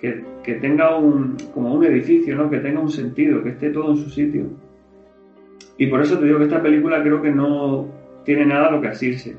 que, 0.00 0.24
que 0.42 0.54
tenga 0.54 0.96
un, 0.96 1.36
como 1.52 1.74
un 1.74 1.84
edificio, 1.84 2.34
¿no? 2.36 2.48
que 2.48 2.60
tenga 2.60 2.80
un 2.80 2.88
sentido, 2.88 3.42
que 3.42 3.50
esté 3.50 3.68
todo 3.68 3.90
en 3.90 3.98
su 3.98 4.08
sitio. 4.08 4.46
Y 5.76 5.88
por 5.88 6.00
eso 6.00 6.18
te 6.18 6.24
digo 6.24 6.38
que 6.38 6.44
esta 6.44 6.62
película 6.62 7.02
creo 7.02 7.20
que 7.20 7.30
no 7.30 7.99
tiene 8.24 8.46
nada 8.46 8.68
a 8.68 8.70
lo 8.70 8.80
que 8.80 8.88
asirse. 8.88 9.36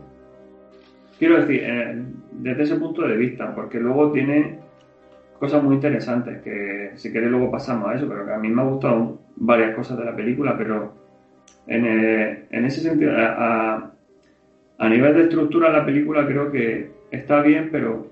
Quiero 1.19 1.39
decir, 1.39 1.61
eh, 1.63 2.03
desde 2.32 2.63
ese 2.63 2.75
punto 2.75 3.07
de 3.07 3.15
vista, 3.15 3.53
porque 3.53 3.79
luego 3.79 4.11
tiene 4.11 4.59
cosas 5.39 5.63
muy 5.63 5.75
interesantes, 5.75 6.41
que 6.41 6.91
si 6.95 7.11
queréis 7.11 7.32
luego 7.32 7.51
pasamos 7.51 7.89
a 7.89 7.95
eso, 7.95 8.07
pero 8.07 8.25
que 8.25 8.34
a 8.34 8.38
mí 8.38 8.49
me 8.49 8.61
han 8.61 8.69
gustado 8.69 9.19
varias 9.36 9.75
cosas 9.75 9.97
de 9.97 10.05
la 10.05 10.15
película, 10.15 10.57
pero 10.57 10.93
en, 11.67 11.86
eh, 11.86 12.45
en 12.49 12.65
ese 12.65 12.82
sentido, 12.82 13.11
a, 13.15 13.91
a, 14.77 14.89
nivel 14.89 15.13
de 15.15 15.23
estructura 15.23 15.71
la 15.71 15.86
película 15.86 16.25
creo 16.25 16.51
que 16.51 16.91
está 17.11 17.41
bien, 17.41 17.69
pero 17.71 18.07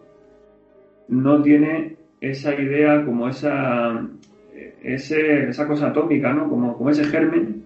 no 1.07 1.41
tiene 1.41 1.97
esa 2.21 2.53
idea 2.53 3.03
como 3.05 3.27
esa 3.27 4.07
ese, 4.83 5.49
esa 5.49 5.67
cosa 5.67 5.87
atómica, 5.87 6.33
¿no? 6.33 6.49
Como, 6.49 6.77
como 6.77 6.89
ese 6.89 7.05
germen 7.05 7.63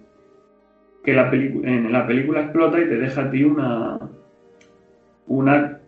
que 1.04 1.12
la 1.12 1.30
en 1.32 1.92
la 1.92 2.06
película 2.06 2.40
explota 2.40 2.80
y 2.80 2.88
te 2.88 2.96
deja 2.96 3.22
a 3.22 3.30
ti 3.30 3.44
una 3.44 3.98
una 5.26 5.78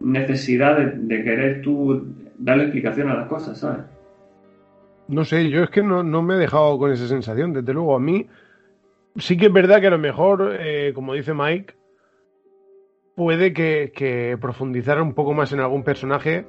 necesidad 0.00 0.76
de, 0.76 0.86
de 0.96 1.24
querer 1.24 1.62
tú 1.62 2.06
darle 2.38 2.64
explicación 2.64 3.08
a 3.08 3.14
las 3.14 3.28
cosas, 3.28 3.58
¿sabes? 3.58 3.84
No 5.08 5.24
sé, 5.24 5.50
yo 5.50 5.62
es 5.62 5.70
que 5.70 5.82
no, 5.82 6.02
no 6.02 6.22
me 6.22 6.34
he 6.34 6.38
dejado 6.38 6.78
con 6.78 6.90
esa 6.92 7.06
sensación, 7.06 7.52
desde 7.52 7.72
luego. 7.72 7.96
A 7.96 8.00
mí 8.00 8.26
sí 9.16 9.36
que 9.36 9.46
es 9.46 9.52
verdad 9.52 9.80
que 9.80 9.88
a 9.88 9.90
lo 9.90 9.98
mejor, 9.98 10.56
eh, 10.58 10.92
como 10.94 11.14
dice 11.14 11.34
Mike, 11.34 11.74
puede 13.14 13.52
que, 13.52 13.92
que, 13.94 14.38
profundizar 14.40 15.00
un 15.02 15.12
poco 15.12 15.34
más 15.34 15.52
en 15.52 15.60
algún 15.60 15.82
personaje, 15.82 16.46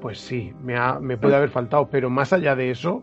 pues 0.00 0.18
sí, 0.18 0.52
me, 0.62 0.76
ha, 0.76 0.98
me 0.98 1.18
puede 1.18 1.36
haber 1.36 1.50
faltado, 1.50 1.88
pero 1.90 2.10
más 2.10 2.32
allá 2.32 2.56
de 2.56 2.70
eso, 2.70 3.02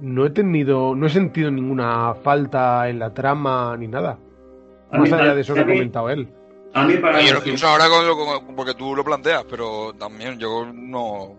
no 0.00 0.26
he 0.26 0.30
tenido, 0.30 0.94
no 0.94 1.06
he 1.06 1.10
sentido 1.10 1.50
ninguna 1.50 2.14
falta 2.14 2.88
en 2.88 2.98
la 2.98 3.12
trama 3.14 3.76
ni 3.76 3.88
nada. 3.88 4.18
A 4.90 4.98
más 4.98 5.10
mí, 5.10 5.16
allá 5.18 5.34
de 5.34 5.40
eso 5.40 5.54
que 5.54 5.60
ha 5.60 5.66
comentado 5.66 6.10
él. 6.10 6.28
A 6.74 6.84
mí 6.84 6.94
para 6.96 7.20
Yo 7.22 7.34
lo 7.34 7.42
pienso 7.42 7.66
ahora 7.68 7.88
con 7.88 8.06
lo- 8.06 8.16
con- 8.16 8.56
porque 8.56 8.74
tú 8.74 8.94
lo 8.96 9.04
planteas, 9.04 9.44
pero 9.48 9.92
también 9.94 10.38
yo 10.38 10.66
no. 10.72 11.36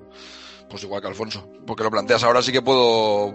Pues 0.69 0.83
igual 0.83 1.01
que 1.01 1.07
Alfonso. 1.07 1.47
Porque 1.67 1.83
lo 1.83 1.91
planteas 1.91 2.23
ahora 2.23 2.41
sí 2.41 2.51
que 2.51 2.61
puedo 2.61 3.33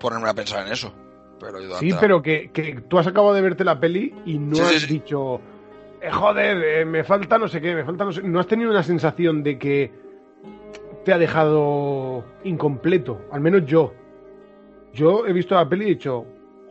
ponerme 0.00 0.28
a 0.28 0.34
pensar 0.34 0.66
en 0.66 0.72
eso. 0.72 0.92
pero 1.38 1.58
ayudante. 1.58 1.90
Sí, 1.90 1.94
pero 2.00 2.22
que, 2.22 2.50
que 2.50 2.80
tú 2.88 2.98
has 2.98 3.06
acabado 3.06 3.34
de 3.34 3.42
verte 3.42 3.62
la 3.62 3.78
peli 3.78 4.14
y 4.24 4.38
no 4.38 4.56
Sí, 4.56 4.62
sí, 4.64 4.74
has 4.76 4.82
sí. 4.82 4.86
dicho, 4.94 5.38
"Eh, 6.00 6.10
joder, 6.10 6.56
eh, 6.64 6.84
me 6.86 7.04
falta 7.04 7.36
no 7.36 7.46
sé 7.46 7.60
qué, 7.60 7.74
me 7.74 7.84
falta 7.84 8.04
no 8.06 8.12
sé. 8.12 8.22
No 8.22 8.40
has 8.40 8.46
tenido 8.46 8.70
una 8.70 8.82
sensación 8.82 9.42
de 9.42 9.58
que 9.58 9.92
te 11.04 11.12
ha 11.12 11.18
dejado 11.18 12.24
incompleto, 12.44 13.20
al 13.30 13.42
menos 13.42 13.66
yo. 13.66 13.92
Yo 14.96 15.26
he 15.26 15.32
visto 15.32 15.54
la 15.54 15.68
peli 15.68 15.84
y 15.84 15.88
he 15.88 15.90
dicho, 15.90 16.24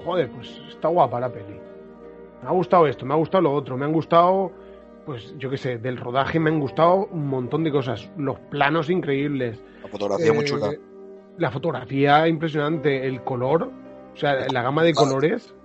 joder, 0.04 0.30
pues 0.32 0.60
está 0.68 0.88
guapa 0.88 1.20
la 1.20 1.32
peli. 1.32 1.60
Me 2.42 2.50
ha 2.50 2.52
gustado 2.52 2.88
esto, 2.88 3.06
me 3.06 3.14
ha 3.14 3.18
gustado 3.18 3.44
lo 3.44 3.54
otro, 3.54 3.78
me 3.78 3.86
han 3.86 3.94
gustado, 3.94 4.52
pues 5.06 5.36
yo 5.38 5.50
qué 5.52 5.58
sé, 5.58 5.78
del 5.78 5.98
rodaje 5.98 6.40
me 6.40 6.50
han 6.50 6.60
gustado 6.60 7.06
un 7.12 7.28
montón 7.28 7.64
de 7.64 7.72
cosas. 7.72 8.10
Los 8.18 8.40
planos 8.50 8.90
increíbles. 8.90 9.64
La 9.84 9.88
fotografía 9.90 10.34
muy 10.34 10.44
Eh, 10.44 10.48
chula. 10.48 10.72
La 11.38 11.52
fotografía 11.52 12.28
impresionante, 12.28 13.06
el 13.08 13.22
color, 13.24 13.70
o 14.14 14.18
sea, 14.18 14.48
la 14.52 14.64
gama 14.64 14.82
de 14.84 14.94
paleta. 14.94 15.12
colores, 15.14 15.56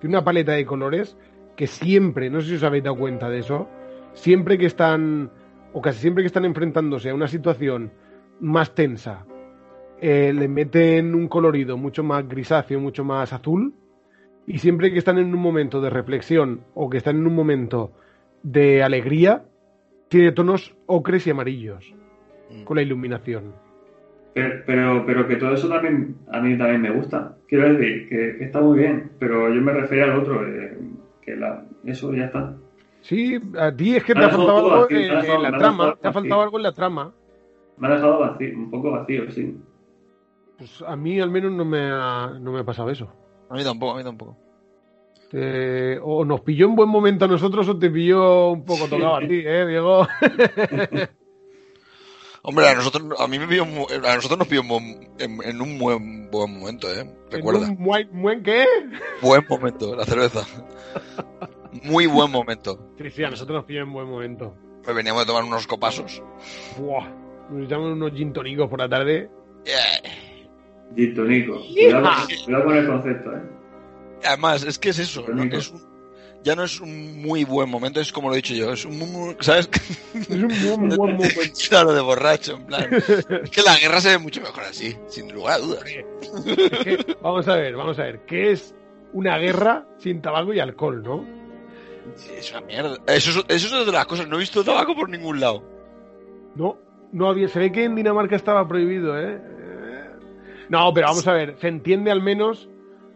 tiene 0.00 0.16
una 0.16 0.24
paleta 0.24 0.52
de 0.52 0.66
colores 0.66 1.16
que 1.56 1.66
siempre, 1.66 2.28
no 2.28 2.40
sé 2.42 2.48
si 2.48 2.54
os 2.56 2.64
habéis 2.64 2.84
dado 2.84 2.96
cuenta 2.96 3.30
de 3.30 3.38
eso, 3.38 3.66
siempre 4.12 4.58
que 4.58 4.66
están, 4.66 5.30
o 5.72 5.80
casi 5.80 6.00
siempre 6.00 6.22
que 6.22 6.26
están 6.26 6.44
enfrentándose 6.44 7.10
a 7.10 7.14
una 7.14 7.28
situación 7.28 7.92
más 8.40 8.74
tensa, 8.74 9.24
eh, 10.00 10.32
le 10.32 10.48
meten 10.48 11.14
un 11.14 11.28
colorido 11.28 11.76
mucho 11.76 12.02
más 12.02 12.26
grisáceo, 12.28 12.80
mucho 12.80 13.04
más 13.04 13.32
azul, 13.32 13.74
y 14.46 14.58
siempre 14.58 14.92
que 14.92 14.98
están 14.98 15.18
en 15.18 15.34
un 15.34 15.40
momento 15.40 15.80
de 15.80 15.90
reflexión 15.90 16.62
o 16.74 16.90
que 16.90 16.98
están 16.98 17.16
en 17.18 17.26
un 17.26 17.34
momento 17.34 17.92
de 18.42 18.82
alegría, 18.82 19.44
tiene 20.08 20.32
tonos 20.32 20.74
ocres 20.86 21.26
y 21.26 21.30
amarillos 21.30 21.94
Mm. 22.50 22.64
con 22.64 22.76
la 22.76 22.82
iluminación. 22.82 23.52
Pero, 24.34 24.62
pero, 24.66 25.04
pero 25.06 25.26
que 25.26 25.36
todo 25.36 25.54
eso 25.54 25.68
también 25.68 26.16
a 26.30 26.40
mí 26.40 26.56
también 26.56 26.82
me 26.82 26.90
gusta. 26.90 27.36
Quiero 27.48 27.72
decir 27.72 28.08
que, 28.08 28.36
que 28.38 28.44
está 28.44 28.60
muy 28.60 28.78
bien, 28.78 29.10
pero 29.18 29.52
yo 29.52 29.60
me 29.60 29.72
refería 29.72 30.04
al 30.04 30.18
otro, 30.18 30.46
eh, 30.46 30.78
que 31.22 31.36
la, 31.36 31.64
eso 31.84 32.12
ya 32.14 32.26
está. 32.26 32.54
Sí, 33.02 33.40
a 33.58 33.74
ti 33.74 33.96
es 33.96 34.04
que 34.04 34.12
te 34.12 34.20
Me 34.20 34.26
ha 34.26 34.30
faltado 34.30 34.56
algo 34.58 34.70
vacío, 34.82 34.98
en, 34.98 35.42
la 35.42 35.58
trama, 35.58 35.96
te 36.00 36.08
ha 36.08 36.12
faltado 36.12 36.42
algo 36.42 36.58
en 36.58 36.62
la 36.62 36.72
trama. 36.72 37.12
Me 37.78 37.88
ha 37.88 37.90
dejado 37.92 38.20
vacío, 38.20 38.56
un 38.56 38.70
poco 38.70 38.90
vacío, 38.92 39.30
sí. 39.30 39.56
Pues 40.60 40.82
a 40.86 40.94
mí 40.94 41.18
al 41.18 41.30
menos 41.30 41.52
no 41.52 41.64
me 41.64 41.78
ha, 41.90 42.26
no 42.38 42.52
me 42.52 42.60
ha 42.60 42.64
pasado 42.64 42.90
eso. 42.90 43.10
A 43.48 43.54
mí 43.54 43.64
tampoco, 43.64 43.94
a 43.94 43.96
mí 43.96 44.04
tampoco. 44.04 44.36
Te- 45.30 45.98
o 46.02 46.22
nos 46.26 46.42
pilló 46.42 46.66
en 46.66 46.76
buen 46.76 46.90
momento 46.90 47.24
a 47.24 47.28
nosotros 47.28 47.66
o 47.70 47.78
te 47.78 47.88
pilló 47.88 48.50
un 48.50 48.64
poco 48.66 48.86
tocado 48.88 49.16
a 49.16 49.20
ti, 49.20 49.40
¿eh, 49.42 49.66
Diego? 49.66 50.06
Hombre, 52.42 52.68
a 52.68 52.74
nosotros, 52.74 53.18
a 53.18 53.26
mí 53.26 53.38
me 53.38 53.46
pilló 53.46 53.64
a 53.64 54.14
nosotros 54.16 54.38
nos 54.38 54.48
pilló 54.48 54.60
en, 54.62 54.68
buen- 54.68 55.10
en- 55.18 55.42
en 55.42 55.60
un 55.62 55.78
buen, 55.78 56.30
buen 56.30 56.58
momento, 56.58 56.88
¿eh? 56.92 57.04
Recuerda. 57.30 57.64
¿En 57.66 57.70
un 57.78 57.84
buen, 57.84 58.08
buen 58.22 58.42
qué? 58.42 58.64
Buen 59.22 59.44
momento, 59.48 59.94
la 59.96 60.04
cerveza. 60.04 60.44
Muy 61.84 62.06
buen 62.06 62.30
momento. 62.30 62.92
Sí, 62.98 63.10
sí, 63.10 63.24
a 63.24 63.30
nosotros 63.30 63.56
nos 63.56 63.64
pilló 63.64 63.82
en 63.82 63.92
buen 63.92 64.08
momento. 64.08 64.54
Pues 64.82 64.94
veníamos 64.96 65.22
de 65.22 65.26
tomar 65.26 65.44
unos 65.44 65.66
copasos. 65.66 66.22
Buah, 66.78 67.08
nos 67.50 67.68
llaman 67.68 67.92
unos 67.92 68.12
gin 68.12 68.32
por 68.32 68.78
la 68.78 68.88
tarde. 68.88 69.30
Eh, 69.66 70.08
Gintonico. 70.96 71.60
Cuidado, 71.72 72.08
cuidado 72.44 72.64
con 72.64 72.76
el 72.76 72.86
concepto, 72.86 73.32
¿eh? 73.36 73.42
Además, 74.24 74.64
es 74.64 74.78
que 74.78 74.90
es 74.90 74.98
eso. 74.98 75.22
¿no? 75.28 75.36
Bonito. 75.36 75.56
Es 75.56 75.70
un- 75.70 75.88
ya 76.42 76.56
no 76.56 76.64
es 76.64 76.80
un 76.80 77.20
muy 77.20 77.44
buen 77.44 77.68
momento, 77.68 78.00
es 78.00 78.12
como 78.12 78.28
lo 78.28 78.34
he 78.34 78.38
dicho 78.38 78.54
yo. 78.54 78.72
Es 78.72 78.84
un 78.86 78.98
muy, 78.98 79.08
muy- 79.08 79.36
¿Sabes? 79.40 79.68
Es 80.14 80.28
un 80.30 80.48
buen, 80.48 80.88
buen 80.96 81.12
momento. 81.16 81.28
claro, 81.68 81.92
de 81.92 82.00
borracho, 82.00 82.56
en 82.56 82.64
plan. 82.66 82.88
Es 82.94 83.50
que 83.50 83.62
la 83.62 83.76
guerra 83.76 84.00
se 84.00 84.08
ve 84.10 84.18
mucho 84.18 84.40
mejor 84.40 84.64
así, 84.64 84.96
sin 85.08 85.30
lugar 85.32 85.56
a 85.56 85.58
dudas. 85.58 85.84
Es 85.86 86.78
que, 86.84 87.16
vamos 87.22 87.46
a 87.46 87.56
ver, 87.56 87.76
vamos 87.76 87.98
a 87.98 88.02
ver. 88.04 88.20
¿Qué 88.26 88.52
es 88.52 88.74
una 89.12 89.36
guerra 89.38 89.86
sin 89.98 90.22
tabaco 90.22 90.54
y 90.54 90.60
alcohol, 90.60 91.02
no? 91.02 91.26
Sí, 92.16 92.30
es 92.38 92.50
una 92.52 92.62
mierda. 92.62 92.96
Eso, 93.06 93.30
es- 93.30 93.44
eso 93.64 93.80
es 93.80 93.86
de 93.86 93.92
las 93.92 94.06
cosas. 94.06 94.26
No 94.26 94.36
he 94.36 94.40
visto 94.40 94.64
tabaco 94.64 94.94
por 94.94 95.08
ningún 95.10 95.40
lado. 95.40 95.62
No, 96.56 96.78
no 97.12 97.28
había. 97.28 97.48
Se 97.48 97.58
ve 97.58 97.70
que 97.70 97.84
en 97.84 97.94
Dinamarca 97.96 98.34
estaba 98.36 98.66
prohibido. 98.66 99.18
Eh, 99.20 99.38
No, 100.70 100.94
pero 100.94 101.08
vamos 101.08 101.26
a 101.26 101.32
ver, 101.34 101.56
se 101.58 101.68
entiende 101.68 102.10
al 102.10 102.22
menos. 102.22 102.68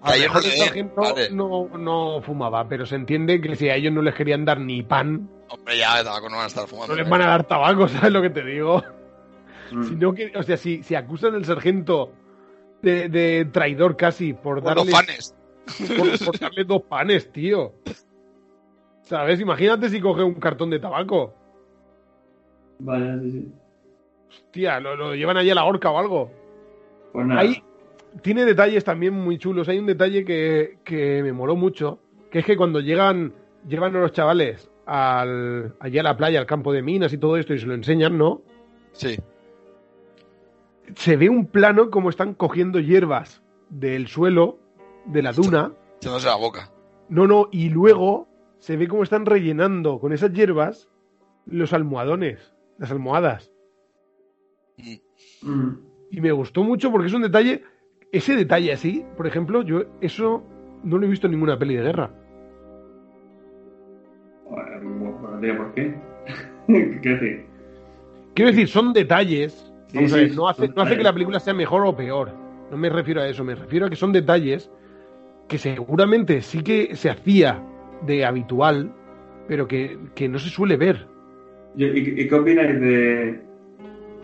A 0.03 0.13
Que 0.13 0.21
mejor 0.21 0.43
no 0.85 1.03
vale. 1.03 1.31
no, 1.31 1.69
no 1.79 2.21
fumaba, 2.21 2.69
pero 2.69 2.85
se 2.85 2.97
entiende 2.97 3.41
que 3.41 3.57
si 3.57 3.71
a 3.71 3.77
ellos 3.77 3.93
no 3.93 4.03
les 4.03 4.15
querían 4.15 4.45
dar 4.45 4.61
ni 4.61 4.83
pan, 4.83 5.31
Hombre, 5.49 5.79
ya 5.79 5.97
de 5.99 6.05
tabaco 6.05 6.29
no 6.29 6.37
van 6.37 6.45
a 6.45 6.49
estar 6.49 6.67
fumando. 6.67 6.95
no 6.95 7.01
les 7.01 7.09
van 7.09 7.23
a 7.23 7.27
dar 7.29 7.45
tabaco, 7.45 7.89
¿sabes 7.89 8.13
lo 8.13 8.21
que 8.21 8.29
te 8.31 8.45
digo? 8.45 8.83
Mm. 9.71 9.85
Sino 9.85 10.13
que, 10.13 10.33
o 10.37 10.43
sea, 10.43 10.59
si, 10.59 10.83
si 10.83 10.95
acusan 10.95 11.35
al 11.35 11.45
sargento 11.47 12.13
de, 12.83 13.09
de 13.09 13.47
traidor 13.47 13.97
casi 13.97 14.35
por 14.35 14.63
Por 14.63 14.75
darle, 14.75 14.93
fanes. 14.93 15.35
por, 15.97 16.25
por 16.27 16.39
darle 16.39 16.65
dos 16.65 16.83
panes, 16.83 17.33
tío. 17.33 17.73
¿Sabes? 19.03 19.41
Imagínate 19.41 19.89
si 19.89 20.01
coge 20.01 20.23
un 20.23 20.35
cartón 20.35 20.69
de 20.71 20.81
tabaco. 20.81 21.35
Vaya, 22.81 23.19
sí, 23.23 23.31
sí. 23.31 23.53
Hostia, 24.29 24.81
lo, 24.81 24.97
lo 24.97 25.15
llevan 25.15 25.37
allí 25.39 25.51
a 25.51 25.55
la 25.55 25.65
horca 25.65 25.91
o 25.91 25.99
algo. 25.99 26.31
Pues 27.15 27.27
nada. 27.29 27.43
Ahí 27.43 27.63
tiene 28.23 28.45
detalles 28.45 28.83
también 28.83 29.15
muy 29.15 29.39
chulos. 29.39 29.69
Hay 29.69 29.79
un 29.79 29.87
detalle 29.87 30.25
que, 30.25 30.79
que 30.83 31.23
me 31.23 31.33
moló 31.33 31.55
mucho, 31.55 32.01
que 32.29 32.41
es 32.41 32.45
que 32.45 32.57
cuando 32.57 32.81
llegan, 32.81 33.33
llevan 33.69 33.95
a 33.95 34.01
los 34.01 34.11
chavales 34.11 34.69
al, 34.85 35.77
allí 35.79 35.97
a 35.97 36.03
la 36.03 36.17
playa, 36.17 36.41
al 36.41 36.47
campo 36.47 36.73
de 36.73 36.83
minas 36.83 37.13
y 37.13 37.19
todo 37.19 37.37
esto, 37.37 37.55
y 37.55 37.61
se 37.61 37.67
lo 37.67 37.75
enseñan, 37.75 38.19
¿no? 38.19 38.43
Sí. 38.91 39.17
Se 40.97 41.17
ve 41.17 41.29
un 41.29 41.47
plano 41.47 41.89
como 41.89 42.11
están 42.11 42.35
cogiendo 42.35 42.81
hierbas 42.81 43.45
del 43.71 44.09
suelo, 44.09 44.59
de 45.07 45.23
la 45.23 45.31
duna. 45.31 45.71
Echándose 45.99 46.27
la 46.27 46.35
boca. 46.35 46.73
No, 47.09 47.29
no, 47.29 47.49
y 47.53 47.69
luego 47.69 48.27
se 48.59 48.77
ve 48.77 48.89
cómo 48.89 49.05
están 49.05 49.25
rellenando 49.25 50.01
con 50.01 50.13
esas 50.13 50.33
hierbas 50.33 50.89
los 51.47 51.73
almohadones, 51.73 52.57
las 52.77 52.91
almohadas. 52.91 53.53
Mm. 54.79 55.49
Mm. 55.49 55.94
Y 56.17 56.21
me 56.21 56.31
gustó 56.31 56.63
mucho 56.63 56.93
porque 56.93 57.09
es 57.09 57.13
un 57.15 57.23
detalle, 57.23 57.63
ese 58.13 58.37
detalle 58.37 58.73
así, 58.73 59.05
por 59.17 59.27
ejemplo, 59.27 59.63
yo 59.63 59.83
eso 60.01 60.45
no 60.85 60.97
lo 60.99 61.07
he 61.07 61.11
visto 61.11 61.27
en 61.27 61.33
ninguna 61.33 61.59
peli 61.59 61.75
de 61.75 61.83
guerra. 61.83 62.11
Bueno, 64.49 65.57
por 65.59 65.75
qué. 65.75 65.95
¿Qué 67.03 67.09
decir? 67.09 67.47
Quiero 68.35 68.51
decir, 68.53 68.69
son 68.69 68.93
detalles. 68.93 69.73
Sí, 69.89 70.09
sí, 70.09 70.33
no, 70.37 70.49
hace, 70.49 70.67
son 70.67 70.75
no 70.77 70.83
hace 70.83 70.97
que 70.97 71.03
la 71.03 71.13
película 71.13 71.41
sea 71.41 71.53
mejor 71.55 71.85
o 71.85 71.97
peor. 71.97 72.33
No 72.71 72.77
me 72.77 72.89
refiero 72.89 73.21
a 73.21 73.29
eso, 73.29 73.43
me 73.45 73.55
refiero 73.57 73.87
a 73.87 73.91
que 73.91 73.97
son 73.97 74.13
detalles 74.13 74.71
que 75.49 75.59
seguramente 75.59 76.41
sí 76.43 76.63
que 76.63 76.95
se 76.97 77.11
hacía 77.11 77.61
de 78.07 78.25
habitual, 78.25 78.93
pero 79.49 79.67
que, 79.69 79.99
que 80.15 80.29
no 80.29 80.39
se 80.39 80.49
suele 80.49 80.77
ver. 80.77 81.07
¿Y, 81.77 81.85
y- 81.87 82.21
y 82.23 82.29
qué 82.29 82.35
opináis 82.35 82.81
de, 82.81 83.41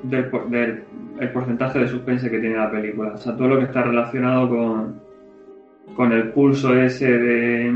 del, 0.02 0.30
del 0.48 0.84
el 1.18 1.30
porcentaje 1.30 1.78
de 1.80 1.88
suspense 1.88 2.30
que 2.30 2.38
tiene 2.38 2.56
la 2.56 2.70
película? 2.70 3.12
O 3.14 3.18
sea, 3.18 3.36
todo 3.36 3.48
lo 3.48 3.58
que 3.58 3.64
está 3.64 3.82
relacionado 3.82 4.48
con, 4.48 5.00
con 5.94 6.12
el 6.12 6.28
pulso 6.30 6.74
ese 6.74 7.18
de 7.18 7.72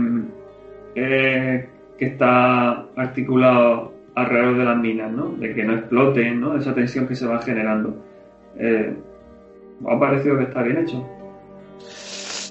eh, 0.94 1.68
que 1.98 2.04
está 2.06 2.86
articulado 2.96 3.92
alrededor 4.14 4.58
de 4.58 4.64
las 4.64 4.78
minas, 4.78 5.12
¿no? 5.12 5.30
De 5.38 5.54
que 5.54 5.64
no 5.64 5.74
exploten, 5.74 6.40
¿no? 6.40 6.56
Esa 6.56 6.74
tensión 6.74 7.06
que 7.06 7.16
se 7.16 7.26
va 7.26 7.40
generando. 7.40 7.96
Eh, 8.56 8.94
¿os 9.82 9.92
ha 9.92 9.98
parecido 9.98 10.38
que 10.38 10.44
está 10.44 10.62
bien 10.62 10.78
hecho? 10.78 11.04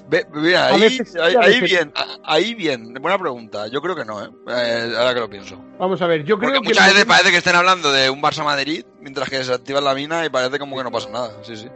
Ve, 0.06 0.26
ahí, 0.56 0.80
veces 0.80 1.16
ahí, 1.16 1.34
ahí 1.40 1.60
bien, 1.60 1.92
ahí 2.24 2.54
bien. 2.54 2.92
Buena 2.94 3.18
pregunta. 3.18 3.66
Yo 3.68 3.80
creo 3.80 3.96
que 3.96 4.04
no, 4.04 4.22
¿eh? 4.22 4.28
Eh, 4.48 4.92
ahora 4.98 5.14
que 5.14 5.20
lo 5.20 5.30
pienso. 5.30 5.58
Vamos 5.78 6.00
a 6.02 6.06
ver, 6.06 6.24
yo 6.24 6.38
creo 6.38 6.50
Porque 6.52 6.60
que... 6.62 6.68
muchas 6.68 6.88
veces 6.92 7.04
parece 7.06 7.30
que 7.30 7.38
estén 7.38 7.56
hablando 7.56 7.90
de 7.90 8.10
un 8.10 8.20
Barça 8.22 8.44
Madrid, 8.44 8.84
mientras 9.00 9.30
que 9.30 9.42
se 9.42 9.52
activa 9.52 9.80
la 9.80 9.94
mina 9.94 10.24
y 10.26 10.28
parece 10.28 10.58
como 10.58 10.76
que 10.76 10.84
no 10.84 10.90
pasa 10.90 11.08
nada. 11.10 11.30
Sí, 11.42 11.56
sí. 11.56 11.68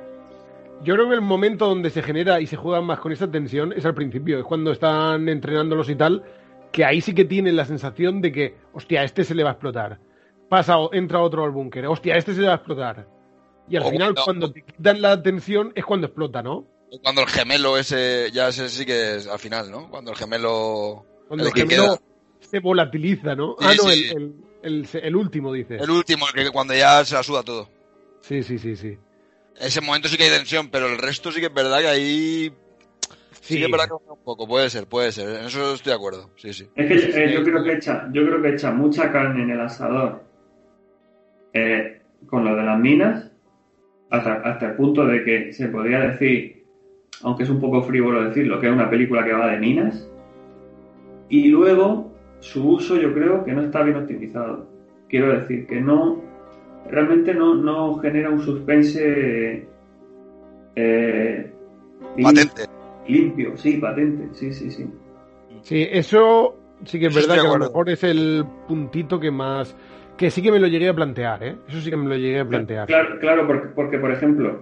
Yo 0.83 0.95
creo 0.95 1.09
que 1.09 1.15
el 1.15 1.23
momento 1.23 1.67
donde 1.67 1.91
se 1.91 2.03
genera 2.03 2.41
y 2.41 2.47
se 2.47 2.57
juega 2.57 2.81
más 2.81 3.01
con 3.01 3.13
esa 3.13 3.31
tensión 3.31 3.73
es 3.73 3.85
al 3.87 3.95
principio, 3.95 4.39
es 4.39 4.45
cuando 4.45 4.73
están 4.73 5.29
entrenándolos 5.29 5.89
y 5.89 5.97
tal, 5.97 6.23
que 6.71 6.85
ahí 6.85 7.01
sí 7.01 7.15
que 7.15 7.25
tienen 7.25 7.57
la 7.57 7.65
sensación 7.65 8.21
de 8.21 8.31
que, 8.31 8.57
hostia, 8.73 9.03
este 9.03 9.25
se 9.25 9.35
le 9.35 9.43
va 9.43 9.51
a 9.51 9.53
explotar. 9.55 9.99
Pasa, 10.49 10.77
entra 10.93 11.21
otro 11.21 11.45
al 11.45 11.51
búnker, 11.51 11.87
hostia, 11.87 12.17
este 12.17 12.35
se 12.35 12.43
le 12.43 12.47
va 12.47 12.53
a 12.53 12.57
explotar. 12.57 13.07
Y 13.69 13.77
al 13.77 13.83
O 13.85 13.91
final, 13.91 14.15
cuando- 14.15 14.25
cuando 14.25 14.53
te 14.53 14.63
quitan 14.63 15.03
la 15.03 15.21
tensión, 15.23 15.73
es 15.75 15.85
cuando 15.85 16.07
explota, 16.07 16.43
¿no? 16.43 16.67
Cuando 17.03 17.23
el 17.23 17.29
gemelo 17.29 17.77
ese, 17.77 18.31
ya 18.33 18.49
ese 18.49 18.69
sí 18.69 18.87
que 18.87 19.17
es 19.17 19.27
al 19.27 19.39
final, 19.39 19.71
¿no? 19.71 19.91
Cuando 19.91 20.11
el 20.13 20.17
gemelo... 20.17 21.05
Cuando 21.29 21.45
El 21.47 21.53
gemelo 21.53 21.85
queda. 21.85 21.99
se 22.41 22.61
volatiliza, 22.61 23.35
¿no? 23.35 23.57
Sí, 23.59 23.67
ah, 23.69 23.75
no, 23.77 23.91
sí. 23.91 24.05
el, 24.17 24.35
el, 24.63 24.89
el- 24.93 25.01
el 25.03 25.17
último, 25.17 25.53
dice. 25.53 25.77
El 25.77 25.91
último, 25.91 26.27
el 26.35 26.45
que 26.45 26.51
cuando 26.51 26.75
ya 26.75 27.05
se 27.05 27.15
la 27.15 27.23
suda 27.23 27.43
todo. 27.43 27.69
Sí, 28.23 28.43
sí, 28.43 28.59
sí, 28.59 28.75
sí. 28.77 28.97
Ese 29.61 29.81
momento 29.81 30.09
sí 30.09 30.17
que 30.17 30.25
hay 30.25 30.31
tensión, 30.31 30.69
pero 30.71 30.87
el 30.89 30.99
resto 30.99 31.31
sí 31.33 31.41
que 31.41 31.47
es 31.47 31.55
verdad 31.55 31.81
que 31.81 31.89
ahí... 31.89 32.53
Sí, 33.41 33.55
Sí. 33.55 33.59
que 33.61 33.65
es 33.67 33.71
verdad 33.71 33.87
que 33.87 33.93
baja 33.95 34.13
un 34.13 34.25
poco, 34.25 34.47
puede 34.49 34.69
ser, 34.69 34.87
puede 34.87 35.11
ser. 35.13 35.29
En 35.41 35.47
eso 35.47 35.73
estoy 35.75 35.91
de 35.91 35.97
acuerdo, 35.97 36.31
sí, 36.37 36.53
sí. 36.53 36.69
Es 36.75 36.87
que 36.87 37.25
eh, 37.25 37.33
yo 37.33 37.43
creo 37.45 37.63
que 37.65 37.73
echa, 37.75 38.09
yo 38.13 38.27
creo 38.27 38.43
que 38.43 38.51
echa 38.51 38.71
mucha 38.73 39.11
carne 39.13 39.43
en 39.43 39.51
el 39.51 39.61
asador 39.61 40.23
eh, 41.55 42.03
con 42.27 42.45
lo 42.45 42.55
de 42.57 42.63
las 42.63 42.79
minas 42.79 43.31
hasta, 44.11 44.35
hasta 44.45 44.67
el 44.67 44.77
punto 44.77 45.07
de 45.07 45.25
que 45.25 45.53
se 45.53 45.69
podría 45.69 46.01
decir 46.01 46.58
aunque 47.23 47.43
es 47.43 47.51
un 47.51 47.61
poco 47.61 47.83
frívolo 47.83 48.25
decirlo, 48.25 48.61
que 48.61 48.69
es 48.69 48.73
una 48.73 48.91
película 48.91 49.25
que 49.25 49.33
va 49.33 49.51
de 49.51 49.59
minas. 49.59 50.09
Y 51.29 51.49
luego 51.49 52.13
su 52.41 52.69
uso 52.69 52.97
yo 52.97 53.13
creo 53.13 53.45
que 53.45 53.53
no 53.53 53.63
está 53.63 53.83
bien 53.83 53.97
optimizado. 53.97 54.67
Quiero 55.09 55.39
decir 55.39 55.67
que 55.67 55.81
no, 55.81 56.23
realmente 56.91 57.35
no, 57.35 57.55
no 57.55 57.99
genera 57.99 58.31
un 58.31 58.41
suspense 58.41 59.67
eh, 60.77 61.53
Patente. 62.23 62.63
limpio, 63.07 63.57
sí, 63.57 63.79
patente, 63.79 64.29
sí, 64.33 64.53
sí, 64.53 64.71
sí. 64.71 64.87
Sí, 65.63 65.87
eso 65.91 66.57
sí 66.85 67.01
que 67.01 67.07
es 67.07 67.15
verdad 67.15 67.35
que 67.35 67.49
a 67.49 67.53
lo 67.53 67.59
mejor 67.59 67.91
es 67.91 68.05
el 68.05 68.45
puntito 68.67 69.19
que 69.19 69.31
más. 69.31 69.75
Que 70.17 70.31
sí 70.31 70.43
que 70.43 70.51
me 70.51 70.59
lo 70.59 70.67
llegué 70.67 70.89
a 70.89 70.95
plantear, 70.95 71.45
¿eh? 71.45 71.57
Eso 71.69 71.81
sí 71.81 71.91
que 71.91 71.97
me 71.97 72.09
lo 72.09 72.17
llegué 72.17 72.41
a 72.41 72.45
plantear. 72.45 72.87
Claro, 72.89 73.19
claro 73.21 73.47
porque, 73.47 73.69
porque, 73.69 73.99
por 73.99 74.11
ejemplo, 74.11 74.61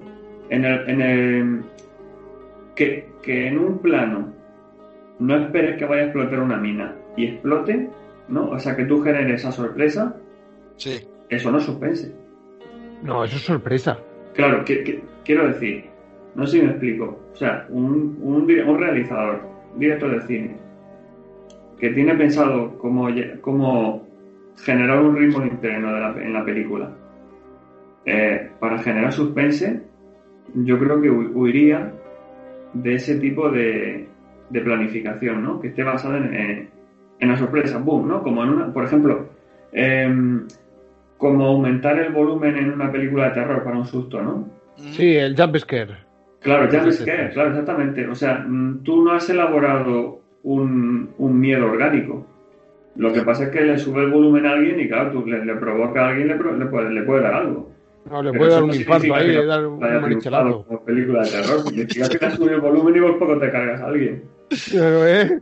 en 0.50 0.64
el, 0.64 0.90
en 0.90 1.00
el 1.00 1.60
que, 2.76 3.08
que 3.22 3.48
en 3.48 3.58
un 3.58 3.78
plano 3.78 4.32
no 5.18 5.36
esperes 5.36 5.76
que 5.78 5.84
vaya 5.86 6.02
a 6.02 6.04
explotar 6.06 6.40
una 6.40 6.58
mina 6.58 6.94
y 7.16 7.26
explote, 7.26 7.88
¿no? 8.28 8.50
O 8.50 8.58
sea, 8.58 8.76
que 8.76 8.84
tú 8.84 9.00
generes 9.02 9.40
esa 9.40 9.50
sorpresa, 9.52 10.14
Sí. 10.76 11.00
eso 11.30 11.50
no 11.50 11.58
es 11.58 11.64
suspense. 11.64 12.14
No, 13.02 13.24
eso 13.24 13.36
es 13.36 13.42
sorpresa. 13.42 13.98
Claro, 14.34 14.64
que, 14.64 14.84
que- 14.84 15.02
quiero 15.24 15.48
decir, 15.48 15.86
no 16.34 16.46
sé 16.46 16.58
si 16.58 16.64
me 16.64 16.70
explico. 16.72 17.18
O 17.32 17.36
sea, 17.36 17.66
un, 17.70 18.18
un, 18.20 18.46
realizador, 18.78 19.40
un 19.72 19.80
director 19.80 20.10
de 20.20 20.26
cine, 20.26 20.56
que 21.78 21.90
tiene 21.90 22.14
pensado 22.14 22.76
cómo, 22.78 23.08
cómo 23.40 24.06
generar 24.58 25.00
un 25.02 25.16
ritmo 25.16 25.44
interno 25.44 25.92
de 25.94 26.00
la- 26.00 26.22
en 26.22 26.32
la 26.32 26.44
película 26.44 26.90
eh, 28.06 28.50
para 28.60 28.78
generar 28.78 29.12
suspense, 29.12 29.82
yo 30.54 30.78
creo 30.78 31.00
que 31.00 31.10
hu- 31.10 31.32
huiría 31.34 31.92
de 32.82 32.94
ese 32.94 33.16
tipo 33.16 33.50
de, 33.50 34.08
de 34.50 34.60
planificación, 34.60 35.42
¿no? 35.42 35.60
Que 35.60 35.68
esté 35.68 35.82
basada 35.82 36.18
en, 36.18 36.34
en, 36.34 36.68
en 37.20 37.28
la 37.28 37.36
sorpresa, 37.36 37.78
boom, 37.78 38.08
¿no? 38.08 38.22
Como 38.22 38.42
en 38.44 38.50
una, 38.50 38.72
por 38.72 38.84
ejemplo, 38.84 39.28
em, 39.72 40.46
como 41.16 41.46
aumentar 41.46 41.98
el 41.98 42.12
volumen 42.12 42.56
en 42.56 42.72
una 42.72 42.90
película 42.90 43.28
de 43.28 43.34
terror 43.34 43.64
para 43.64 43.78
un 43.78 43.86
susto, 43.86 44.22
¿no? 44.22 44.48
Sí, 44.76 45.16
el 45.16 45.36
jump 45.36 45.56
scare. 45.56 45.96
Claro, 46.40 46.70
sí, 46.70 46.78
que, 46.78 46.92
sí. 46.92 47.04
claro, 47.32 47.50
exactamente. 47.50 48.06
O 48.06 48.14
sea, 48.14 48.44
mm, 48.46 48.82
tú 48.82 49.02
no 49.02 49.12
has 49.12 49.28
elaborado 49.30 50.20
un, 50.42 51.10
un 51.18 51.40
miedo 51.40 51.66
orgánico. 51.66 52.26
Lo 52.96 53.12
que 53.12 53.22
pasa 53.22 53.44
es 53.44 53.50
que 53.50 53.60
le 53.62 53.78
sube 53.78 54.04
el 54.04 54.10
volumen 54.10 54.46
a 54.46 54.52
alguien 54.52 54.78
y, 54.80 54.88
claro, 54.88 55.10
tú 55.10 55.26
le, 55.26 55.44
le 55.44 55.54
provoca 55.56 56.04
a 56.04 56.08
alguien, 56.10 56.28
le 56.28 56.36
puede, 56.36 56.90
le 56.90 57.02
puede 57.02 57.22
dar 57.22 57.34
algo. 57.34 57.70
No, 58.10 58.22
le 58.22 58.32
puede 58.32 58.50
dar 58.52 58.60
no 58.60 58.66
un 58.68 58.74
infarto 58.74 59.14
ahí, 59.14 59.28
le 59.28 59.46
dar 59.46 59.66
un 59.66 59.80
triunfado 59.80 60.64
como 60.64 60.84
película 60.84 61.22
de 61.24 61.30
terror. 61.30 61.72
Le 61.72 62.26
has 62.26 62.34
subido 62.34 62.54
el 62.54 62.60
volumen 62.60 62.96
y 62.96 63.00
por 63.00 63.18
poco 63.18 63.38
te 63.38 63.50
cargas 63.50 63.80
a 63.80 63.86
alguien. 63.86 64.24
Claro, 64.70 65.06
¿eh? 65.08 65.40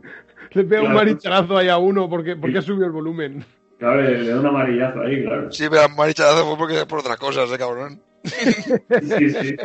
Le 0.51 0.63
pega 0.63 0.81
un 0.83 0.93
marichalazo 0.93 1.57
ahí 1.57 1.69
a 1.69 1.77
uno 1.77 2.09
porque, 2.09 2.35
porque 2.35 2.53
Sí. 2.53 2.57
ha 2.59 2.61
subido 2.61 2.85
el 2.85 2.91
volumen. 2.91 3.43
Claro, 3.77 4.01
le, 4.01 4.23
le 4.23 4.29
da 4.29 4.39
un 4.39 4.45
amarillazo 4.47 5.01
ahí, 5.01 5.23
claro. 5.23 5.51
Sí, 5.51 5.65
pero 5.69 5.89
marichadazo 5.89 6.45
fue 6.45 6.57
porque 6.57 6.85
por 6.87 6.99
otras 6.99 7.17
cosas, 7.17 7.51
eh, 7.51 7.57
cabrón. 7.57 8.01
Sí, 8.23 9.29
sí. 9.29 9.55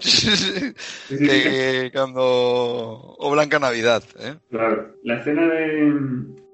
Sí, 0.00 1.16
sí. 1.16 1.26
que 1.26 1.90
cuando. 1.94 2.22
O 3.18 3.30
Blanca 3.32 3.58
Navidad, 3.58 4.02
¿eh? 4.20 4.34
Claro, 4.50 4.88
la 5.04 5.14
escena 5.18 5.46
de, 5.46 5.92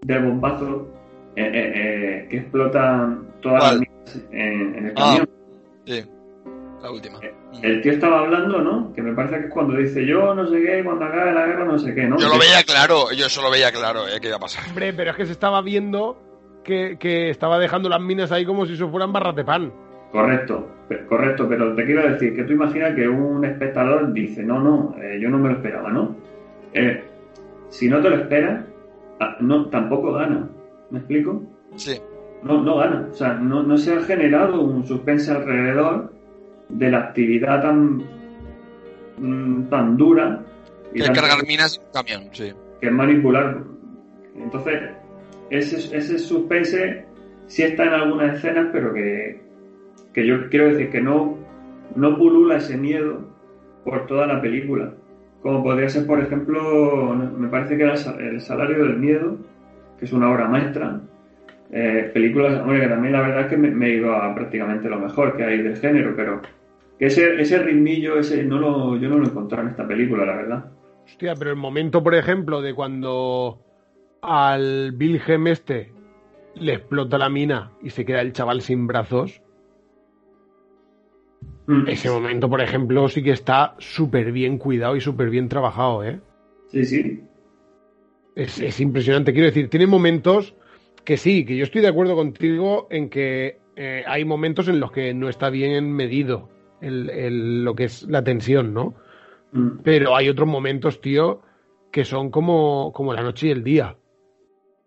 del 0.02 0.24
bombazo 0.24 0.88
eh, 1.34 1.42
eh, 1.42 1.72
eh, 1.74 2.26
que 2.30 2.36
explotan 2.38 3.26
todas 3.40 3.60
¿Cuál? 3.62 3.78
las 3.80 3.80
minas 3.80 4.28
en, 4.32 4.74
en 4.76 4.86
el 4.86 4.92
Ah. 4.96 5.24
Sí. 5.88 6.04
La 6.82 6.90
última. 6.92 7.18
El 7.62 7.80
tío 7.80 7.92
estaba 7.92 8.20
hablando, 8.20 8.60
¿no? 8.60 8.92
Que 8.92 9.02
me 9.02 9.14
parece 9.14 9.38
que 9.38 9.46
es 9.46 9.50
cuando 9.50 9.74
dice 9.74 10.04
yo 10.06 10.34
no 10.34 10.46
sé 10.46 10.62
qué, 10.62 10.84
cuando 10.84 11.06
acabe 11.06 11.32
la 11.32 11.46
guerra 11.46 11.64
no 11.64 11.78
sé 11.78 11.94
qué, 11.94 12.06
¿no? 12.06 12.18
Yo 12.18 12.28
lo 12.28 12.38
veía 12.38 12.62
claro, 12.62 13.10
yo 13.10 13.26
eso 13.26 13.42
lo 13.42 13.50
veía 13.50 13.72
claro, 13.72 14.06
¿eh? 14.06 14.20
Que 14.20 14.28
iba 14.28 14.36
a 14.36 14.40
pasar. 14.40 14.68
Hombre, 14.68 14.92
pero 14.92 15.10
es 15.10 15.16
que 15.16 15.26
se 15.26 15.32
estaba 15.32 15.62
viendo 15.62 16.18
que, 16.62 16.98
que 17.00 17.30
estaba 17.30 17.58
dejando 17.58 17.88
las 17.88 18.00
minas 18.00 18.30
ahí 18.30 18.44
como 18.44 18.66
si 18.66 18.74
eso 18.74 18.88
fueran 18.90 19.12
barras 19.12 19.34
de 19.34 19.44
pan. 19.44 19.72
Correcto, 20.12 20.68
correcto, 21.08 21.48
pero 21.48 21.74
te 21.74 21.84
quiero 21.84 22.08
decir 22.10 22.36
que 22.36 22.44
tú 22.44 22.52
imaginas 22.52 22.94
que 22.94 23.08
un 23.08 23.44
espectador 23.44 24.12
dice, 24.12 24.42
no, 24.42 24.60
no, 24.60 24.94
eh, 25.02 25.18
yo 25.20 25.30
no 25.30 25.38
me 25.38 25.48
lo 25.48 25.54
esperaba, 25.56 25.90
¿no? 25.90 26.16
Eh, 26.74 27.02
si 27.70 27.88
no 27.88 28.00
te 28.00 28.10
lo 28.10 28.16
esperas, 28.16 28.64
ah, 29.20 29.36
no, 29.40 29.68
tampoco 29.68 30.12
gana, 30.12 30.48
¿me 30.90 30.98
explico? 30.98 31.42
Sí. 31.76 32.00
No, 32.42 32.62
no 32.62 32.76
gana, 32.76 33.08
o 33.10 33.14
sea, 33.14 33.34
no, 33.34 33.62
no 33.62 33.76
se 33.76 33.92
ha 33.94 34.00
generado 34.02 34.60
un 34.60 34.86
suspense 34.86 35.30
alrededor 35.32 36.12
de 36.68 36.90
la 36.90 36.98
actividad 36.98 37.62
tan, 37.62 38.02
mm, 39.18 39.64
tan 39.68 39.96
dura 39.96 40.40
y 40.94 40.98
Que 41.00 41.04
tan- 41.06 41.14
cargar 41.14 41.46
minas 41.46 41.76
en 41.78 41.84
un 41.86 41.92
camión, 41.92 42.34
sí. 42.34 42.52
que 42.80 42.86
es 42.86 42.92
manipular. 42.92 43.58
Entonces, 44.36 44.80
ese, 45.50 45.96
ese 45.96 46.18
suspense 46.18 47.04
sí 47.46 47.62
está 47.64 47.84
en 47.84 47.92
algunas 47.94 48.36
escenas, 48.36 48.68
pero 48.72 48.92
que, 48.94 49.40
que 50.12 50.26
yo 50.26 50.48
quiero 50.48 50.68
decir 50.68 50.90
que 50.90 51.00
no, 51.00 51.36
no 51.96 52.16
pulula 52.16 52.58
ese 52.58 52.76
miedo 52.76 53.20
por 53.84 54.06
toda 54.06 54.26
la 54.26 54.40
película. 54.40 54.92
Como 55.42 55.62
podría 55.62 55.88
ser, 55.88 56.06
por 56.06 56.20
ejemplo, 56.20 57.14
me 57.14 57.48
parece 57.48 57.76
que 57.76 57.82
era 57.84 57.94
El 57.94 58.40
Salario 58.40 58.84
del 58.84 58.96
Miedo, 58.98 59.36
que 59.98 60.04
es 60.04 60.12
una 60.12 60.30
obra 60.30 60.48
maestra. 60.48 61.00
Eh, 61.70 62.10
películas, 62.14 62.60
hombre, 62.60 62.80
que 62.80 62.88
también 62.88 63.12
la 63.12 63.20
verdad 63.20 63.40
es 63.42 63.46
que 63.48 63.56
me, 63.58 63.70
me 63.70 63.88
he 63.88 63.96
ido 63.96 64.12
a 64.14 64.34
prácticamente 64.34 64.88
lo 64.88 64.98
mejor 64.98 65.36
que 65.36 65.44
hay 65.44 65.62
del 65.62 65.76
género, 65.76 66.14
pero 66.16 66.40
que 66.98 67.06
ese, 67.06 67.40
ese 67.40 67.58
ritmillo, 67.58 68.18
ese 68.18 68.42
no 68.42 68.58
lo, 68.58 68.96
yo 68.96 69.08
no 69.08 69.18
lo 69.18 69.24
he 69.26 69.28
encontrado 69.28 69.64
en 69.64 69.70
esta 69.70 69.86
película, 69.86 70.24
la 70.24 70.36
verdad. 70.36 70.72
Hostia, 71.04 71.34
pero 71.36 71.50
el 71.50 71.56
momento, 71.56 72.02
por 72.02 72.14
ejemplo, 72.14 72.60
de 72.62 72.74
cuando 72.74 73.60
al 74.22 74.94
Wilhelm 74.98 75.46
este 75.48 75.92
le 76.54 76.72
explota 76.74 77.18
la 77.18 77.28
mina 77.28 77.72
y 77.82 77.90
se 77.90 78.04
queda 78.04 78.20
el 78.22 78.32
chaval 78.32 78.62
sin 78.62 78.86
brazos, 78.86 79.42
Mm. 81.66 81.86
ese 81.88 82.08
momento, 82.10 82.48
por 82.48 82.62
ejemplo, 82.62 83.08
sí 83.10 83.22
que 83.22 83.30
está 83.32 83.74
súper 83.78 84.32
bien 84.32 84.56
cuidado 84.56 84.96
y 84.96 85.02
súper 85.02 85.28
bien 85.28 85.50
trabajado, 85.50 86.02
¿eh? 86.02 86.18
Sí, 86.68 86.84
sí, 86.84 87.20
Es, 88.34 88.58
es 88.58 88.80
impresionante. 88.80 89.32
Quiero 89.32 89.46
decir, 89.48 89.68
tiene 89.68 89.86
momentos 89.86 90.54
que 91.08 91.16
sí, 91.16 91.46
que 91.46 91.56
yo 91.56 91.64
estoy 91.64 91.80
de 91.80 91.88
acuerdo 91.88 92.14
contigo 92.14 92.86
en 92.90 93.08
que 93.08 93.58
eh, 93.76 94.04
hay 94.06 94.26
momentos 94.26 94.68
en 94.68 94.78
los 94.78 94.92
que 94.92 95.14
no 95.14 95.30
está 95.30 95.48
bien 95.48 95.90
medido 95.90 96.50
el- 96.82 97.08
el- 97.08 97.64
lo 97.64 97.74
que 97.74 97.84
es 97.84 98.02
la 98.02 98.22
tensión, 98.22 98.74
¿no? 98.74 98.94
Mm. 99.52 99.78
Pero 99.82 100.14
hay 100.14 100.28
otros 100.28 100.46
momentos, 100.46 101.00
tío, 101.00 101.40
que 101.90 102.04
son 102.04 102.30
como, 102.30 102.92
como 102.92 103.14
la 103.14 103.22
noche 103.22 103.46
y 103.46 103.50
el 103.52 103.64
día. 103.64 103.96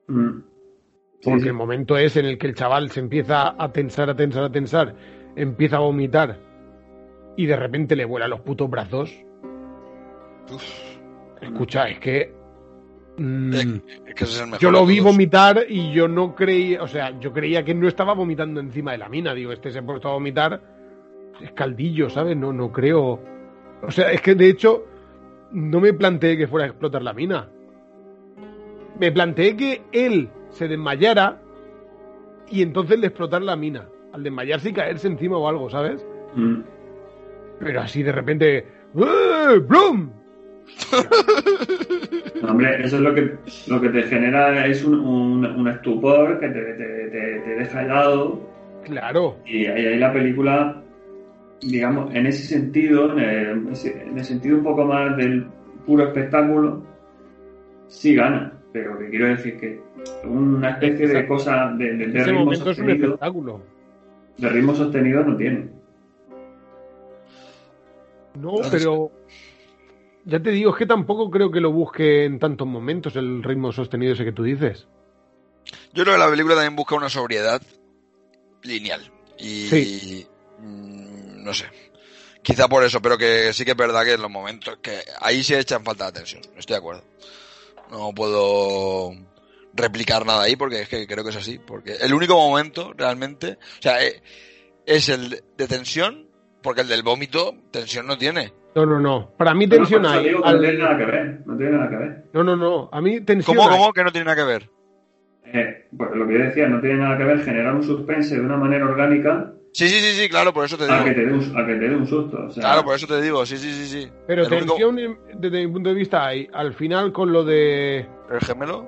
Mm. 0.08 0.42
Sí, 1.22 1.22
Porque 1.24 1.42
sí. 1.42 1.48
el 1.48 1.54
momento 1.56 1.98
es 1.98 2.16
en 2.16 2.26
el 2.28 2.38
que 2.38 2.46
el 2.46 2.54
chaval 2.54 2.92
se 2.92 3.00
empieza 3.00 3.56
a 3.58 3.72
tensar, 3.72 4.12
a 4.12 4.16
tensar, 4.16 4.44
a 4.44 4.52
tensar, 4.52 4.96
empieza 5.36 5.78
a 5.78 5.80
vomitar 5.80 6.38
y 7.36 7.48
de 7.48 7.56
repente 7.56 7.96
le 7.96 8.06
vuelan 8.06 8.30
los 8.30 8.42
putos 8.42 8.70
brazos. 8.70 9.12
Escucha, 11.42 11.90
es 11.90 12.00
que. 12.00 12.41
Mm, 13.18 13.54
Es 13.54 14.16
que 14.16 14.24
ese 14.24 14.34
es 14.34 14.40
el 14.40 14.46
mejor. 14.48 14.60
yo 14.60 14.72
lo 14.72 14.86
vi 14.86 15.00
vomitar 15.00 15.66
y 15.68 15.92
yo 15.92 16.08
no 16.08 16.36
creía, 16.36 16.82
o 16.84 16.88
sea, 16.88 17.18
yo 17.20 17.32
creía 17.34 17.64
que 17.64 17.74
no 17.74 17.88
estaba 17.88 18.14
vomitando 18.14 18.60
encima 18.60 18.92
de 18.94 18.98
la 19.00 19.10
mina. 19.10 19.34
Digo, 19.34 19.52
este 19.52 19.72
se 19.72 19.80
ha 19.80 19.82
puesto 19.82 20.10
a 20.10 20.14
vomitar, 20.14 20.62
es 21.42 21.52
caldillo, 21.54 22.10
¿sabes? 22.10 22.36
No, 22.38 22.54
no 22.54 22.72
creo. 22.72 23.20
O 23.82 23.92
sea, 23.92 24.12
es 24.12 24.22
que 24.22 24.36
de 24.36 24.50
hecho 24.50 24.86
no 25.52 25.80
me 25.80 25.94
planteé 25.94 26.38
que 26.38 26.48
fuera 26.48 26.66
a 26.66 26.70
explotar 26.70 27.02
la 27.02 27.14
mina. 27.14 27.50
Me 29.00 29.12
planteé 29.12 29.56
que 29.56 29.82
él 29.92 30.30
se 30.50 30.68
desmayara 30.68 31.42
y 32.50 32.62
entonces 32.62 33.00
le 33.00 33.08
explotara 33.08 33.44
la 33.44 33.56
mina. 33.56 33.88
Al 34.14 34.24
desmayarse 34.24 34.70
y 34.70 34.74
caerse 34.74 35.08
encima 35.08 35.38
o 35.38 35.48
algo, 35.48 35.70
¿sabes? 35.70 36.06
Mm. 36.36 36.62
Pero 37.60 37.82
así 37.82 38.04
de 38.04 38.12
repente. 38.12 38.58
¡eh! 38.96 39.62
Hombre, 42.48 42.84
eso 42.86 42.96
es 42.98 43.02
lo 43.02 43.14
que, 43.14 43.36
lo 43.68 43.80
que 43.82 43.90
te 43.90 44.04
genera 44.04 44.66
es 44.68 44.84
un, 44.84 44.96
un, 45.00 45.46
un 45.46 45.68
estupor 45.68 46.40
que 46.40 46.50
te, 46.50 46.62
te- 46.62 47.08
te- 47.10 47.40
te 47.40 47.56
deja 47.56 47.84
helado 47.84 48.40
Claro. 48.86 49.38
y 49.46 49.66
ahí, 49.68 49.86
ahí 49.86 49.98
la 50.00 50.12
película, 50.12 50.82
digamos, 51.62 52.14
en 52.16 52.26
ese 52.26 52.44
sentido, 52.48 53.12
en 53.14 53.20
el, 53.20 53.68
en 54.10 54.18
el 54.18 54.26
sentido 54.26 54.58
un 54.58 54.64
poco 54.64 54.86
más 54.86 55.16
del 55.18 55.46
puro 55.86 56.06
espectáculo, 56.08 56.82
sí 57.88 58.16
gana. 58.16 58.54
Pero 58.74 58.98
que 58.98 59.10
quiero 59.10 59.28
decir 59.28 59.58
que 59.60 59.82
una 60.26 60.70
especie 60.72 61.06
de 61.08 61.28
cosa 61.28 61.74
de, 61.78 61.94
de, 61.94 62.08
de 62.08 62.20
Ese 62.20 62.30
ritmo 62.30 62.46
momento 62.46 62.54
es 62.72 62.78
un 62.80 62.86
sostenido, 62.86 63.06
espectáculo. 63.08 63.62
de 64.38 64.50
ritmo 64.50 64.74
sostenido 64.76 65.24
no 65.26 65.36
tiene. 65.36 65.70
No, 68.40 68.56
pero 68.72 69.12
ya 70.26 70.42
te 70.42 70.52
digo, 70.52 70.72
es 70.72 70.78
que 70.78 70.86
tampoco 70.86 71.30
creo 71.30 71.52
que 71.52 71.62
lo 71.62 71.72
busque 71.72 72.26
en 72.26 72.40
tantos 72.40 72.68
momentos 72.68 73.16
el 73.16 73.44
ritmo 73.44 73.72
sostenido 73.72 74.14
ese 74.14 74.26
que 74.26 74.32
tú 74.32 74.44
dices. 74.44 74.88
Yo 75.94 76.04
creo 76.04 76.16
que 76.16 76.20
la 76.20 76.30
película 76.30 76.56
también 76.56 76.76
busca 76.76 76.96
una 76.96 77.10
sobriedad 77.10 77.62
lineal. 78.64 79.12
Y. 79.38 79.68
Sí. 79.68 80.28
mm, 80.60 81.44
no 81.44 81.54
sé. 81.54 81.66
Quizá 82.42 82.68
por 82.68 82.84
eso, 82.84 83.02
pero 83.02 83.18
que 83.18 83.54
sí 83.54 83.66
que 83.66 83.72
es 83.72 83.78
verdad 83.78 84.04
que 84.04 84.14
en 84.14 84.22
los 84.22 84.32
momentos 84.32 84.78
que 84.82 85.00
ahí 85.20 85.44
se 85.44 85.60
echan 85.60 85.84
falta 85.84 86.06
la 86.06 86.12
tensión. 86.12 86.42
Estoy 86.58 86.74
de 86.76 86.80
acuerdo. 86.80 87.04
No 87.92 88.14
puedo 88.14 89.12
replicar 89.74 90.26
nada 90.26 90.44
ahí 90.44 90.56
porque 90.56 90.82
es 90.82 90.90
que 90.90 91.06
creo 91.06 91.24
que 91.24 91.30
es 91.30 91.36
así. 91.36 91.60
Porque 91.60 91.98
el 92.02 92.14
único 92.14 92.36
momento 92.36 92.94
realmente, 92.98 93.60
o 93.80 93.82
sea, 93.82 94.04
eh, 94.04 94.24
es 94.86 95.10
el 95.10 95.44
de 95.56 95.68
tensión, 95.68 96.30
porque 96.64 96.82
el 96.82 96.88
del 96.88 97.04
vómito 97.04 97.56
tensión 97.70 98.08
no 98.08 98.18
tiene. 98.18 98.54
No, 98.76 98.86
no, 98.86 99.00
no. 99.00 99.32
Para 99.38 99.54
mí 99.54 99.68
tensión 99.68 100.06
hay. 100.06 100.28
digo 100.30 100.46
Al- 100.46 100.56
No 100.56 100.62
tiene 100.62 100.78
nada 100.80 100.98
que 100.98 101.06
ver. 101.06 101.42
No 101.46 101.58
tiene 101.58 101.72
nada 101.74 101.90
que 101.90 101.96
ver. 101.98 102.24
No, 102.34 102.44
no, 102.44 102.56
no. 102.56 102.90
A 102.92 103.02
mí 103.02 103.22
tensión 103.22 103.58
¿Cómo, 103.58 103.70
hay. 103.70 103.78
cómo? 103.78 103.94
Que 103.94 104.04
no 104.04 104.12
tiene 104.12 104.26
nada 104.26 104.38
que 104.38 104.44
ver. 104.48 104.70
Eh, 105.46 105.88
pues 105.98 106.12
lo 106.16 106.26
que 106.28 106.34
yo 106.34 106.40
decía, 106.46 106.68
no 106.70 106.80
tiene 106.80 106.98
nada 107.00 107.18
que 107.18 107.26
ver 107.26 107.40
generar 107.44 107.76
un 107.76 107.84
suspense 107.84 108.36
de 108.36 108.42
una 108.42 108.56
manera 108.58 108.86
orgánica 108.86 109.52
Sí, 109.74 109.88
sí, 109.88 110.00
sí, 110.02 110.22
sí, 110.24 110.30
claro, 110.30 110.54
por 110.54 110.66
eso 110.66 110.78
te 110.78 110.84
a 110.84 111.02
que 111.04 111.12
digo. 111.12 111.16
te 111.16 111.26
dé 111.28 111.34
un, 111.34 111.58
a 111.58 111.66
que 111.66 111.74
te 111.76 111.90
dé 111.90 111.96
un 111.96 112.06
susto. 112.06 112.46
O 112.46 112.50
sea, 112.50 112.62
Claro, 112.62 112.84
por 112.84 112.96
eso 112.96 113.08
te 113.08 113.22
digo, 113.22 113.46
sí, 113.46 113.56
sí, 113.58 113.72
sí, 113.72 113.86
sí. 113.86 114.10
Pero 114.28 114.44
El 114.44 114.50
tensión, 114.50 115.00
en- 115.00 115.18
desde 115.36 115.66
mi 115.66 115.72
punto 115.72 115.90
de 115.90 115.96
vista, 115.96 116.26
hay 116.26 116.50
al 116.54 116.74
final 116.74 117.12
con 117.14 117.32
lo 117.32 117.44
de 117.46 118.06
¿El 118.30 118.40
gemelo? 118.42 118.86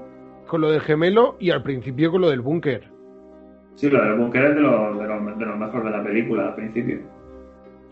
con 0.47 0.59
lo 0.61 0.69
del 0.71 0.81
gemelo 0.81 1.37
y 1.39 1.51
al 1.51 1.63
principio 1.63 2.11
con 2.11 2.19
lo 2.21 2.29
del 2.29 2.41
búnker. 2.41 2.89
Sí, 3.75 3.89
lo 3.89 4.01
del 4.03 4.15
búnker 4.15 4.43
es 4.43 4.55
de 4.55 4.61
lo, 4.61 4.95
de, 4.97 5.07
lo, 5.07 5.35
de 5.37 5.45
lo 5.45 5.55
mejor 5.57 5.83
de 5.85 5.89
la 5.91 6.03
película 6.03 6.47
al 6.47 6.55
principio. 6.55 6.99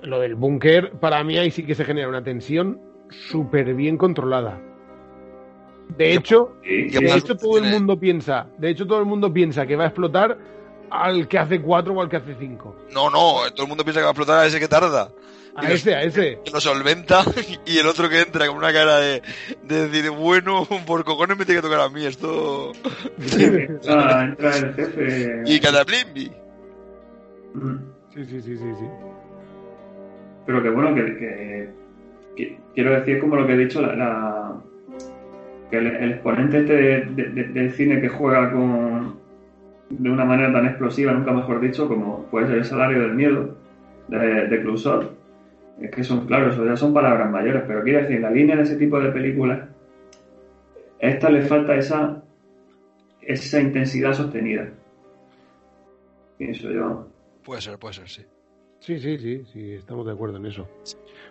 Lo 0.04 0.20
del 0.20 0.36
búnker, 0.36 0.92
para 1.00 1.24
mí 1.24 1.38
ahí 1.38 1.52
sí 1.52 1.64
que 1.66 1.76
se 1.76 1.86
genera 1.86 2.08
una 2.10 2.24
tensión 2.24 2.80
súper 3.10 3.74
bien 3.76 3.98
controlada. 3.98 4.60
De 5.98 6.14
hecho, 6.14 6.56
Sí, 6.64 6.88
¿Qué 6.92 7.00
de 7.00 7.14
hecho 7.18 7.36
todo 7.36 7.58
el 7.58 7.66
mundo 7.66 8.00
piensa, 8.00 8.48
de 8.58 8.70
hecho 8.70 8.88
todo 8.88 9.00
el 9.00 9.06
mundo 9.06 9.32
piensa 9.34 9.66
que 9.68 9.76
va 9.76 9.84
a 9.84 9.88
explotar 9.88 10.38
al 10.90 11.28
que 11.28 11.38
hace 11.38 11.62
4 11.62 11.94
o 11.94 12.02
al 12.02 12.10
que 12.10 12.18
hace 12.18 12.36
5. 12.40 12.76
No, 12.94 13.10
no, 13.10 13.50
todo 13.54 13.64
el 13.64 13.68
mundo 13.70 13.84
piensa 13.84 14.00
que 14.00 14.04
va 14.04 14.10
a 14.10 14.12
explotar 14.12 14.40
a 14.40 14.46
ese 14.46 14.60
que 14.60 14.68
tarda. 14.68 15.10
A 15.56 15.66
Y 15.66 15.68
los- 15.70 15.76
ese, 15.82 15.96
a 15.96 16.04
ese. 16.04 16.40
Que 16.46 16.52
lo 16.52 16.62
solventa 16.62 17.24
y 17.66 17.78
el 17.78 17.88
otro 17.88 18.08
que 18.10 18.22
entra 18.22 18.48
con 18.48 18.56
una 18.58 18.72
cara 18.72 18.98
de, 19.00 19.22
de 19.64 19.88
decir, 19.90 20.10
bueno, 20.12 20.66
por 20.88 21.04
cojones 21.04 21.38
me 21.38 21.46
tiene 21.46 21.62
que 21.62 21.68
tocar 21.68 21.82
a 21.82 21.90
mí 21.90 22.06
esto. 22.06 22.72
entra, 23.38 24.24
entra 24.30 24.58
el 24.58 24.74
jefe. 24.74 25.42
Y 25.46 25.60
cataplimbi. 25.60 26.32
Mm. 27.54 27.76
Sí, 28.14 28.26
sí, 28.26 28.42
sí, 28.42 28.58
sí, 28.58 28.64
sí. 28.80 28.86
Pero 30.46 30.64
que 30.64 30.70
bueno, 30.70 30.94
que, 30.96 31.70
quiero 32.74 32.92
decir 32.92 33.20
como 33.20 33.36
lo 33.36 33.46
que 33.48 33.54
he 33.54 33.58
dicho, 33.58 33.82
la, 33.82 34.56
que 35.70 35.78
el, 35.78 36.12
exponente 36.12 36.60
este 36.60 36.74
de- 36.76 37.06
de- 37.06 37.30
de- 37.30 37.48
del 37.50 37.72
cine 37.72 38.02
que 38.02 38.10
juega 38.10 38.52
con 38.52 39.20
de 39.90 40.10
una 40.10 40.24
manera 40.26 40.54
tan 40.54 40.66
explosiva, 40.66 41.12
nunca 41.12 41.34
mejor 41.34 41.60
dicho, 41.60 41.88
como 41.88 42.24
puede 42.28 42.48
ser 42.48 42.58
el 42.60 42.66
salario 42.66 43.02
del 43.02 43.14
miedo 43.14 43.58
de, 44.08 44.48
de 44.48 44.62
es 45.82 45.92
que 45.92 46.04
son, 46.04 46.26
claro, 46.28 46.50
eso 46.50 46.66
ya 46.66 46.76
son 46.78 46.94
palabras 46.94 47.30
mayores, 47.30 47.64
pero 47.68 47.84
quiero 47.84 48.02
decir, 48.02 48.22
la 48.22 48.30
línea 48.32 48.56
de 48.56 48.64
ese 48.64 48.78
tipo 48.78 49.00
de 49.00 49.10
películas, 49.12 49.68
a 51.02 51.08
esta 51.08 51.30
le 51.30 51.42
falta 51.42 51.76
esa, 51.76 52.22
esa 53.22 53.60
intensidad 53.60 54.14
sostenida. 54.14 54.70
Pienso 56.38 56.70
yo. 56.72 57.08
Puede 57.44 57.62
ser, 57.62 57.78
puede 57.80 57.96
ser, 57.96 58.10
sí. 58.10 58.22
Sí, 58.82 59.00
sí, 59.00 59.18
sí, 59.20 59.46
sí, 59.54 59.72
estamos 59.74 60.06
de 60.06 60.12
acuerdo 60.12 60.38
en 60.38 60.48
eso. 60.48 60.68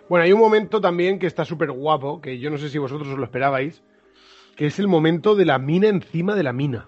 Bueno, 0.09 0.23
hay 0.23 0.31
un 0.33 0.39
momento 0.39 0.79
también 0.81 1.19
que 1.19 1.27
está 1.27 1.45
súper 1.45 1.71
guapo, 1.71 2.19
que 2.21 2.39
yo 2.39 2.49
no 2.49 2.57
sé 2.57 2.69
si 2.69 2.77
vosotros 2.77 3.09
os 3.09 3.17
lo 3.17 3.23
esperabais, 3.25 3.83
que 4.55 4.67
es 4.67 4.79
el 4.79 4.87
momento 4.87 5.35
de 5.35 5.45
la 5.45 5.59
mina 5.59 5.87
encima 5.89 6.33
de 6.35 6.43
la 6.43 6.53
mina. 6.53 6.87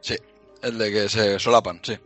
Sí, 0.00 0.14
el 0.62 0.78
de 0.78 0.90
que 0.92 1.08
se 1.08 1.38
solapan, 1.38 1.80
sí. 1.82 1.96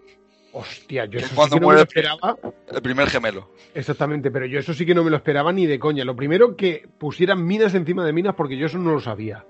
Hostia, 0.53 1.05
yo 1.05 1.18
eso 1.20 1.28
sí 1.28 1.34
cuando 1.36 1.57
que 1.57 1.61
no 1.61 1.68
me 1.68 1.74
lo 1.74 1.78
muere- 1.80 1.88
esperaba. 1.88 2.36
El 2.72 2.82
primer 2.82 3.09
gemelo. 3.09 3.51
Exactamente, 3.74 4.30
pero 4.30 4.46
yo 4.46 4.59
eso 4.59 4.74
sí 4.74 4.84
que 4.84 4.94
no 4.94 5.05
me 5.05 5.11
lo 5.11 5.16
esperaba 5.16 5.53
ni 5.53 5.66
de 5.66 5.78
coña. 5.78 6.05
Lo 6.05 6.16
primero 6.16 6.57
que 6.57 6.88
pusieran 6.98 7.44
minas 7.46 7.74
encima 7.74 8.05
de 8.05 8.12
minas 8.12 8.34
porque 8.34 8.57
yo 8.57 8.66
eso 8.66 8.78
no 8.78 8.90
lo 8.92 9.01
sabía. 9.01 9.44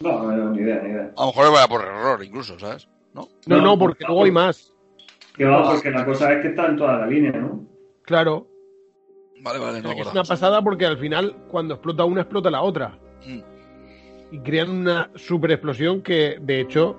No, 0.00 0.32
no, 0.32 0.50
ni 0.50 0.62
idea, 0.62 0.80
ni 0.82 0.90
idea. 0.90 1.12
A 1.16 1.20
lo 1.20 1.26
mejor 1.28 1.52
vaya 1.52 1.68
por 1.68 1.82
error, 1.82 2.24
incluso, 2.24 2.58
¿sabes? 2.58 2.88
¿No? 3.12 3.28
No, 3.46 3.56
no, 3.58 3.62
No, 3.62 3.78
porque 3.78 4.02
no, 4.04 4.08
luego 4.08 4.24
hay 4.24 4.30
más. 4.32 4.69
Que 5.40 5.46
va, 5.46 5.70
porque 5.72 5.90
la 5.90 6.04
cosa 6.04 6.34
es 6.34 6.42
que 6.42 6.48
está 6.48 6.66
en 6.66 6.76
toda 6.76 6.98
la 6.98 7.06
línea, 7.06 7.32
¿no? 7.32 7.64
Claro. 8.02 8.46
Vale, 9.40 9.58
vale, 9.58 9.78
O 9.78 9.82
no 9.82 9.92
es 9.92 10.12
una 10.12 10.22
pasada 10.22 10.60
porque 10.60 10.84
al 10.84 10.98
final, 10.98 11.34
cuando 11.48 11.72
explota 11.72 12.04
una, 12.04 12.20
explota 12.20 12.50
la 12.50 12.60
otra. 12.60 12.98
Mm. 13.26 13.40
Y 14.32 14.38
crean 14.40 14.68
una 14.68 15.10
super 15.14 15.52
explosión 15.52 16.02
que, 16.02 16.36
de 16.42 16.60
hecho, 16.60 16.94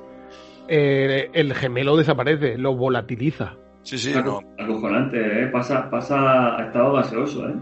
eh, 0.68 1.30
el 1.34 1.54
gemelo 1.54 1.96
desaparece, 1.96 2.58
lo 2.58 2.74
volatiliza. 2.76 3.58
Sí, 3.84 4.00
sí, 4.00 4.12
Aco- 4.12 4.42
no. 4.58 4.64
Acojonante, 4.64 5.44
¿eh? 5.44 5.46
Pasa, 5.50 5.88
pasa 5.88 6.58
a 6.58 6.66
estado 6.66 6.94
gaseoso, 6.94 7.48
¿eh? 7.48 7.54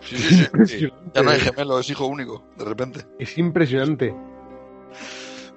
Sí, 0.00 0.16
sí, 0.16 0.46
sí. 0.64 0.88
Ya 1.14 1.22
no 1.22 1.28
hay 1.32 1.40
gemelo, 1.40 1.78
es 1.80 1.90
hijo 1.90 2.06
único, 2.06 2.42
de 2.56 2.64
repente. 2.64 3.00
Es 3.18 3.36
impresionante. 3.36 4.14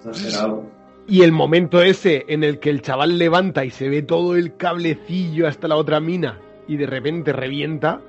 Exagerado. 0.05 0.65
Y 1.07 1.21
el 1.23 1.31
momento 1.31 1.81
ese 1.81 2.25
en 2.27 2.43
el 2.43 2.59
que 2.59 2.69
el 2.69 2.81
chaval 2.81 3.17
levanta 3.17 3.63
y 3.63 3.69
se 3.69 3.87
ve 3.89 4.01
todo 4.01 4.35
el 4.35 4.55
cablecillo 4.57 5.47
hasta 5.47 5.67
la 5.67 5.75
otra 5.77 5.99
mina 5.99 6.37
y 6.67 6.75
de 6.77 6.85
repente 6.85 7.31
revienta, 7.33 8.01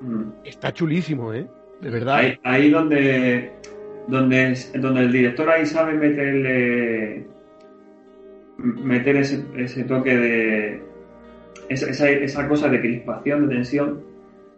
Mm. 0.00 0.22
está 0.44 0.72
chulísimo, 0.72 1.32
¿eh? 1.32 1.46
De 1.80 1.88
verdad. 1.90 2.16
Ahí, 2.16 2.38
ahí 2.42 2.70
donde, 2.70 3.52
donde, 4.08 4.52
es- 4.52 4.72
donde 4.78 5.00
el 5.00 5.12
director 5.12 5.48
ahí 5.48 5.64
sabe 5.64 5.94
meterle 5.94 7.26
meter 8.58 9.16
ese, 9.16 9.44
ese 9.56 9.84
toque 9.84 10.16
de 10.16 10.82
esa, 11.68 11.88
esa, 11.90 12.10
esa 12.10 12.48
cosa 12.48 12.68
de 12.68 12.80
crispación, 12.80 13.48
de 13.48 13.54
tensión, 13.56 14.00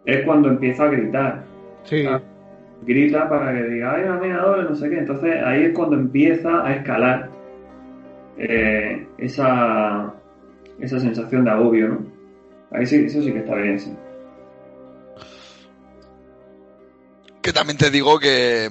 es 0.05 0.23
cuando 0.25 0.49
empieza 0.49 0.83
a 0.83 0.87
gritar. 0.89 1.43
Sí. 1.83 2.05
Ah. 2.07 2.21
Grita 2.85 3.27
para 3.29 3.53
que 3.53 3.63
diga, 3.69 3.95
ay, 3.95 4.03
doble, 4.33 4.63
no 4.63 4.75
sé 4.75 4.89
qué. 4.89 4.99
Entonces 4.99 5.35
ahí 5.43 5.63
es 5.65 5.73
cuando 5.73 5.95
empieza 5.95 6.65
a 6.65 6.75
escalar 6.75 7.29
eh, 8.37 9.07
esa, 9.17 10.13
esa 10.79 10.99
sensación 10.99 11.43
de 11.45 11.51
agobio, 11.51 11.87
¿no? 11.89 12.05
Ahí 12.71 12.85
sí, 12.85 12.95
eso 13.05 13.21
sí 13.21 13.31
que 13.31 13.39
está 13.39 13.55
bien, 13.55 13.79
sí. 13.79 13.93
Que 17.41 17.53
también 17.53 17.77
te 17.77 17.89
digo 17.89 18.19
que. 18.19 18.69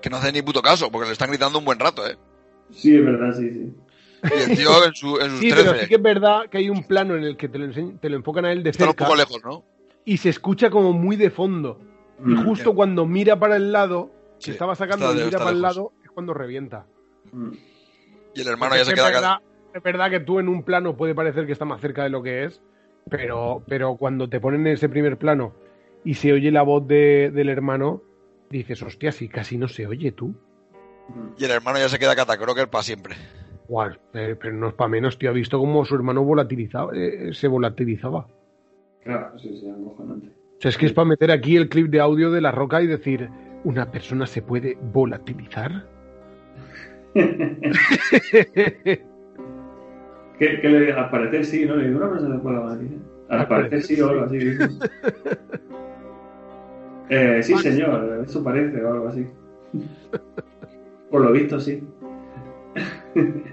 Que 0.00 0.08
no 0.10 0.16
hace 0.16 0.32
ni 0.32 0.42
puto 0.42 0.62
caso, 0.62 0.90
porque 0.90 1.06
le 1.08 1.12
están 1.12 1.28
gritando 1.28 1.58
un 1.58 1.64
buen 1.64 1.78
rato, 1.78 2.06
¿eh? 2.06 2.16
Sí, 2.70 2.96
es 2.96 3.04
verdad, 3.04 3.34
sí, 3.36 3.50
sí. 3.50 3.74
Y 4.22 4.50
el 4.50 4.56
tío 4.56 4.84
en, 4.86 4.94
su, 4.94 5.18
en 5.18 5.30
sus 5.30 5.40
Sí, 5.40 5.50
pero 5.50 5.62
13 5.72 5.80
sí 5.82 5.88
que 5.88 5.94
es 5.96 6.02
verdad 6.02 6.48
que 6.48 6.58
hay 6.58 6.70
un 6.70 6.84
plano 6.84 7.16
en 7.16 7.24
el 7.24 7.36
que 7.36 7.48
te 7.48 7.58
lo, 7.58 7.66
enseñ- 7.66 7.98
te 8.00 8.08
lo 8.08 8.16
enfocan 8.16 8.44
a 8.44 8.52
él 8.52 8.62
de 8.62 8.70
un 8.70 8.74
cerca 8.74 9.04
poco 9.04 9.16
lejos, 9.16 9.40
¿no? 9.44 9.64
y 10.04 10.16
se 10.16 10.28
escucha 10.30 10.70
como 10.70 10.92
muy 10.92 11.16
de 11.16 11.30
fondo. 11.30 11.80
Y 12.24 12.32
Mm. 12.34 12.44
justo 12.44 12.74
cuando 12.74 13.06
mira 13.06 13.38
para 13.38 13.56
el 13.56 13.72
lado, 13.72 14.10
que 14.38 14.44
Sí, 14.46 14.50
estaba 14.52 14.74
sacando 14.74 15.12
y 15.12 15.24
mira 15.24 15.38
para 15.38 15.50
el 15.50 15.62
lado, 15.62 15.92
es 16.04 16.10
cuando 16.10 16.32
revienta. 16.34 16.86
Mm. 17.32 17.50
Y 18.34 18.40
el 18.42 18.48
hermano 18.48 18.70
Porque 18.70 18.76
ya 18.78 18.82
es 18.82 18.86
se 18.88 18.94
que 18.94 19.00
queda. 19.00 19.08
es 19.08 19.14
verdad, 19.14 19.36
es 19.74 19.82
verdad 19.82 20.10
que 20.10 20.20
tú 20.20 20.38
en 20.38 20.48
un 20.48 20.62
plano 20.62 20.96
puede 20.96 21.14
parecer 21.14 21.46
que 21.46 21.52
está 21.52 21.64
más 21.64 21.80
cerca 21.80 22.02
de 22.04 22.10
lo 22.10 22.22
que 22.22 22.44
es, 22.44 22.60
pero, 23.08 23.62
pero 23.66 23.96
cuando 23.96 24.28
te 24.28 24.40
ponen 24.40 24.66
en 24.66 24.74
ese 24.74 24.88
primer 24.88 25.16
plano 25.18 25.54
y 26.04 26.14
se 26.14 26.32
oye 26.32 26.50
la 26.50 26.62
voz 26.62 26.86
de- 26.86 27.30
del 27.32 27.48
hermano, 27.48 28.02
dices, 28.50 28.82
hostia, 28.82 29.12
si 29.12 29.28
casi 29.28 29.58
no 29.58 29.68
se 29.68 29.86
oye 29.86 30.12
tú. 30.12 30.34
Y 31.38 31.44
el 31.44 31.50
hermano 31.50 31.78
ya 31.78 31.88
se 31.88 31.98
queda 31.98 32.14
catacroker 32.16 32.68
para 32.68 32.82
siempre. 32.84 33.16
Guau, 33.68 33.90
eh, 34.14 34.36
pero 34.40 34.54
no 34.54 34.68
es 34.68 34.74
para 34.74 34.88
menos, 34.88 35.18
tío. 35.18 35.30
Ha 35.30 35.32
visto 35.32 35.58
cómo 35.58 35.84
su 35.84 35.94
hermano 35.94 36.24
volatilizaba, 36.24 36.92
eh, 36.94 37.30
se 37.32 37.46
volatilizaba. 37.48 38.26
Claro, 39.04 39.38
sí, 39.38 39.56
sí, 39.58 39.68
acojonante. 39.68 40.28
O 40.28 40.60
sea, 40.60 40.68
es 40.68 40.76
que 40.76 40.86
es 40.86 40.92
para 40.92 41.06
meter 41.06 41.30
aquí 41.30 41.56
el 41.56 41.68
clip 41.68 41.88
de 41.88 42.00
audio 42.00 42.30
de 42.30 42.40
la 42.40 42.50
roca 42.52 42.82
y 42.82 42.86
decir, 42.86 43.28
¿una 43.64 43.90
persona 43.90 44.26
se 44.26 44.42
puede 44.42 44.76
volatilizar? 44.92 45.86
¿Qué, 50.38 50.60
qué 50.60 50.68
le? 50.68 50.92
Al 50.92 51.10
parecer 51.10 51.44
sí, 51.44 51.64
¿no? 51.66 51.76
Le 51.76 51.88
digo, 51.88 51.98
una 51.98 52.10
persona 52.10 52.36
se 52.36 52.42
puede 52.42 52.60
matar. 52.60 52.78
Al 53.28 53.40
Al 53.40 53.48
parecer 53.48 53.82
sí 53.82 54.00
o 54.00 54.08
algo 54.08 54.24
así. 54.24 54.38
eh, 57.10 57.40
sí, 57.42 57.56
señor, 57.58 58.24
eso 58.24 58.42
parece 58.42 58.82
o 58.82 58.92
algo 58.92 59.08
así. 59.08 59.26
Por 61.10 61.22
lo 61.22 61.32
visto, 61.32 61.60
sí. 61.60 61.82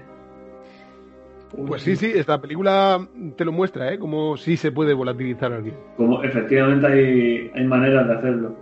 Pues 1.66 1.82
sí, 1.82 1.96
sí, 1.96 2.12
esta 2.14 2.40
película 2.40 3.08
te 3.36 3.44
lo 3.44 3.52
muestra, 3.52 3.92
¿eh? 3.92 3.98
Como 3.98 4.36
sí 4.36 4.56
se 4.56 4.70
puede 4.70 4.92
volatilizar 4.92 5.50
a 5.52 5.56
alguien. 5.56 5.74
Como 5.96 6.22
efectivamente 6.22 6.86
hay, 6.86 7.50
hay 7.54 7.66
maneras 7.66 8.06
de 8.06 8.14
hacerlo. 8.14 8.54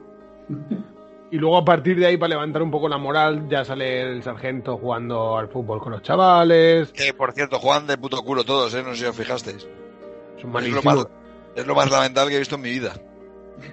Y 1.30 1.38
luego 1.38 1.56
a 1.58 1.64
partir 1.64 1.98
de 1.98 2.06
ahí, 2.06 2.16
para 2.16 2.30
levantar 2.30 2.62
un 2.62 2.70
poco 2.70 2.88
la 2.88 2.98
moral, 2.98 3.48
ya 3.48 3.64
sale 3.64 4.00
el 4.02 4.22
sargento 4.22 4.76
jugando 4.78 5.36
al 5.36 5.48
fútbol 5.48 5.80
con 5.80 5.92
los 5.92 6.02
chavales. 6.02 6.92
Que 6.92 7.12
por 7.12 7.32
cierto, 7.32 7.58
juegan 7.58 7.86
de 7.86 7.98
puto 7.98 8.22
culo 8.22 8.44
todos, 8.44 8.72
¿eh? 8.74 8.82
No 8.84 8.94
sé 8.94 9.00
si 9.00 9.04
os 9.06 9.16
fijasteis. 9.16 9.66
Son 10.40 10.56
Es 10.64 10.68
lo, 10.70 10.82
más, 10.82 11.06
es 11.56 11.66
lo 11.66 11.74
más 11.74 11.90
lamentable 11.90 12.30
que 12.30 12.36
he 12.36 12.40
visto 12.40 12.54
en 12.56 12.60
mi 12.62 12.70
vida. 12.70 12.92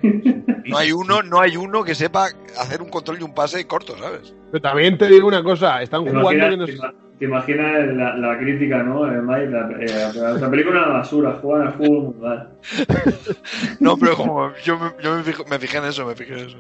No 0.66 0.78
hay 0.78 0.94
uno, 0.94 1.22
no 1.22 1.42
hay 1.42 1.58
uno 1.58 1.84
que 1.84 1.94
sepa 1.94 2.28
hacer 2.58 2.82
un 2.82 2.88
control 2.90 3.18
y 3.20 3.24
un 3.24 3.34
pase 3.36 3.68
corto, 3.68 3.98
¿sabes? 3.98 4.34
Pero 4.50 4.62
también 4.62 4.98
te 4.98 5.08
digo 5.10 5.28
una 5.28 5.44
cosa, 5.44 5.82
están 5.82 6.06
¿Te 6.06 6.12
jugando 6.12 6.32
imaginas, 6.32 6.66
que 6.70 6.76
no 6.78 6.94
te 7.20 7.26
imaginas 7.26 7.88
la, 7.94 8.16
la 8.16 8.38
crítica, 8.40 8.82
¿no? 8.82 9.06
Eh, 9.06 9.22
Mike, 9.22 9.48
la, 9.48 9.70
eh, 9.82 10.40
la 10.40 10.50
película 10.50 10.80
es 10.80 10.86
una 10.86 10.94
basura, 10.98 11.40
juegan 11.42 11.68
al 11.68 11.74
fútbol 11.74 12.04
muy 12.04 12.14
mal. 12.16 12.50
No, 13.82 13.98
pero 13.98 14.16
como 14.16 14.54
yo, 14.64 14.80
me, 14.80 14.92
yo 15.04 15.16
me, 15.18 15.24
fijo- 15.24 15.46
me 15.50 15.60
fijé 15.60 15.78
en 15.80 15.84
eso, 15.86 16.06
me 16.06 16.16
fijé 16.16 16.34
en 16.40 16.48
eso. 16.48 16.58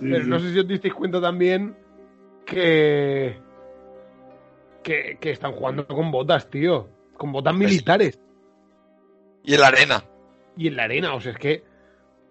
Pero 0.00 0.24
sí. 0.24 0.30
no 0.30 0.38
sé 0.40 0.52
si 0.52 0.58
os 0.58 0.68
disteis 0.68 0.94
cuenta 0.94 1.20
también 1.20 1.76
que, 2.46 3.36
que, 4.82 5.18
que 5.20 5.30
están 5.30 5.52
jugando 5.52 5.86
con 5.86 6.10
botas, 6.10 6.48
tío. 6.50 6.88
Con 7.16 7.32
botas 7.32 7.54
militares. 7.54 8.18
Y 9.44 9.54
en 9.54 9.60
la 9.60 9.66
arena. 9.68 10.04
Y 10.56 10.68
en 10.68 10.76
la 10.76 10.84
arena, 10.84 11.14
o 11.14 11.20
sea, 11.20 11.32
es 11.32 11.38
que 11.38 11.62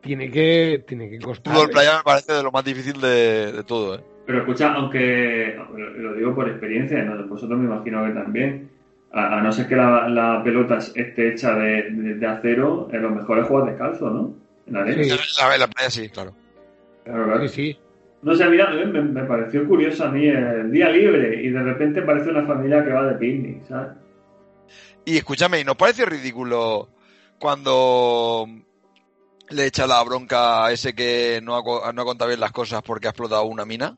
tiene 0.01 0.29
que, 0.31 0.83
tiene 0.87 1.09
que 1.09 1.19
costar. 1.19 1.53
Fútbol 1.53 1.69
playa 1.69 1.97
me 1.97 2.03
parece 2.03 2.33
de 2.33 2.43
lo 2.43 2.51
más 2.51 2.63
difícil 2.63 2.99
de, 3.01 3.51
de 3.51 3.63
todo, 3.63 3.95
¿eh? 3.95 4.03
Pero 4.25 4.39
escucha, 4.39 4.73
aunque 4.73 5.59
lo, 5.97 6.13
digo 6.13 6.35
por 6.35 6.47
experiencia, 6.47 7.03
¿no? 7.03 7.27
vosotros 7.27 7.57
me 7.57 7.65
imagino 7.65 8.05
que 8.05 8.11
también, 8.11 8.69
a, 9.11 9.39
a 9.39 9.41
no 9.41 9.51
ser 9.51 9.67
que 9.67 9.75
la, 9.75 10.07
la 10.07 10.43
pelota 10.43 10.77
esté 10.77 11.29
hecha 11.33 11.55
de, 11.55 11.89
de- 11.89 12.13
de 12.15 12.27
acero, 12.27 12.87
eh, 12.93 12.99
lo 12.99 13.09
mejor 13.09 13.39
es 13.39 13.47
jugar 13.47 13.65
descalzo, 13.71 14.09
¿no? 14.11 14.33
En 14.67 14.73
la 14.73 14.81
arena. 14.81 15.03
Sí. 15.03 15.09
La, 15.41 15.57
la 15.57 15.67
playa 15.67 15.89
sí, 15.89 16.09
claro. 16.09 16.33
Claro, 17.09 17.25
claro. 17.25 17.47
Sí, 17.47 17.55
sí. 17.73 17.79
No 18.21 18.35
sé, 18.35 18.49
mira, 18.49 18.69
eh, 18.73 18.85
me, 18.85 19.01
me 19.01 19.23
pareció 19.23 19.67
curioso 19.67 20.05
a 20.05 20.11
mí 20.11 20.27
el 20.27 20.71
día 20.71 20.89
libre 20.89 21.41
y 21.41 21.49
de 21.49 21.63
repente 21.63 22.01
parece 22.01 22.29
una 22.29 22.45
familia 22.45 22.83
que 22.83 22.91
va 22.91 23.07
de 23.07 23.15
picnic, 23.15 23.65
¿sabes? 23.65 23.93
Y 25.05 25.17
escúchame, 25.17 25.61
¿y 25.61 25.63
nos 25.63 25.75
parece 25.75 26.05
ridículo 26.05 26.89
cuando 27.39 28.45
le 29.49 29.65
echa 29.65 29.87
la 29.87 30.03
bronca 30.03 30.65
a 30.65 30.71
ese 30.71 30.93
que 30.93 31.39
no 31.41 31.55
ha, 31.55 31.93
no 31.93 32.01
ha 32.01 32.05
contado 32.05 32.27
bien 32.27 32.39
las 32.39 32.51
cosas 32.51 32.81
porque 32.83 33.07
ha 33.07 33.11
explotado 33.11 33.45
una 33.45 33.65
mina? 33.65 33.95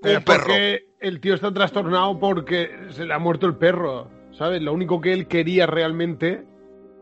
Pero 0.00 0.18
un 0.18 0.24
perro. 0.24 0.54
el 1.00 1.20
tío 1.20 1.34
está 1.34 1.52
trastornado 1.52 2.18
porque 2.18 2.70
se 2.90 3.04
le 3.04 3.12
ha 3.12 3.18
muerto 3.18 3.46
el 3.46 3.56
perro, 3.56 4.08
¿sabes? 4.32 4.62
Lo 4.62 4.72
único 4.72 5.00
que 5.00 5.12
él 5.12 5.26
quería 5.26 5.66
realmente 5.66 6.44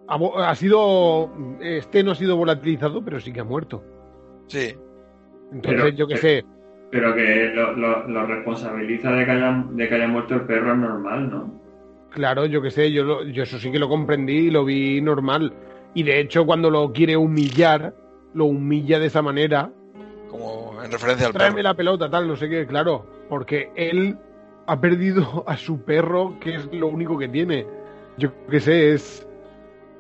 ha 0.09 0.55
sido. 0.57 1.31
Este 1.61 2.03
no 2.03 2.13
ha 2.13 2.15
sido 2.17 2.37
volatilizado, 2.37 3.05
pero 3.05 3.21
sí 3.21 3.33
que 3.33 3.41
ha 3.41 3.45
muerto. 3.45 3.85
Sí. 4.49 4.75
Entonces, 5.53 5.83
Pero- 5.83 5.89
yo 5.97 6.07
qué 6.07 6.17
sé. 6.17 6.45
Pero 6.91 7.15
que 7.15 7.51
lo, 7.55 7.73
lo- 7.73 8.07
lo 8.09 8.27
responsabiliza 8.27 9.11
de 9.13 9.25
que, 9.25 9.31
haya, 9.31 9.65
de 9.71 9.89
que 9.89 9.95
haya 9.95 10.09
muerto 10.09 10.35
el 10.35 10.43
perro 10.43 10.73
es 10.73 10.79
normal, 10.79 11.31
¿no? 11.31 11.61
Claro, 12.11 12.45
yo 12.45 12.61
qué 12.61 12.71
sé, 12.71 12.93
yo, 12.93 13.05
lo- 13.05 13.25
yo 13.25 13.45
eso 13.45 13.59
sí 13.59 13.73
que 13.73 13.79
lo 13.79 13.89
comprendí 13.89 14.35
y 14.49 14.51
lo 14.51 14.65
vi 14.65 15.01
normal. 15.01 15.53
Y 15.95 16.03
de 16.03 16.21
hecho, 16.21 16.45
cuando 16.45 16.69
lo 16.71 16.93
quiere 16.93 17.17
humillar, 17.17 17.95
lo 18.35 18.45
humilla 18.47 18.99
de 18.99 19.07
esa 19.07 19.23
manera. 19.23 19.71
Como 20.31 20.83
en 20.83 20.91
referencia 20.93 21.27
al 21.27 21.33
Tráeme 21.33 21.57
perro. 21.57 21.69
la 21.69 21.75
pelota, 21.75 22.11
tal, 22.11 22.29
no 22.29 22.37
sé 22.37 22.49
qué, 22.51 22.67
claro. 22.67 23.07
Porque 23.29 23.71
él 23.75 24.17
ha 24.67 24.81
perdido 24.81 25.45
a 25.47 25.57
su 25.57 25.83
perro, 25.85 26.37
que 26.41 26.55
es 26.57 26.73
lo 26.73 26.89
único 26.89 27.19
que 27.19 27.29
tiene. 27.29 27.67
Yo 28.19 28.31
qué 28.51 28.61
sé, 28.61 28.93
es. 28.93 29.27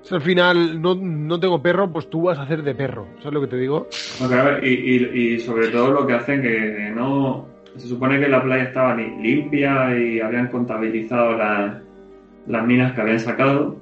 Es 0.04 0.12
al 0.12 0.22
final, 0.22 0.80
no, 0.82 0.94
no 0.94 1.38
tengo 1.40 1.62
perro, 1.62 1.90
pues 1.92 2.08
tú 2.10 2.22
vas 2.22 2.38
a 2.38 2.42
hacer 2.42 2.62
de 2.62 2.74
perro. 2.74 3.06
¿Sabes 3.18 3.32
lo 3.34 3.40
que 3.40 3.46
te 3.48 3.56
digo? 3.56 3.88
Y, 4.62 4.68
y- 4.68 5.34
y 5.34 5.38
sobre 5.40 5.68
todo 5.68 5.90
lo 5.92 6.06
que 6.06 6.14
hacen 6.14 6.42
que 6.42 6.92
no... 6.94 7.48
Se 7.76 7.86
supone 7.88 8.20
que 8.20 8.28
la 8.28 8.42
playa 8.42 8.64
estaba 8.64 8.94
li- 8.94 9.16
limpia 9.22 9.96
y 9.98 10.20
habían 10.20 10.48
contabilizado 10.48 11.38
las, 11.38 11.80
las 12.46 12.66
minas 12.66 12.92
que 12.92 13.00
habían 13.00 13.20
sacado. 13.20 13.76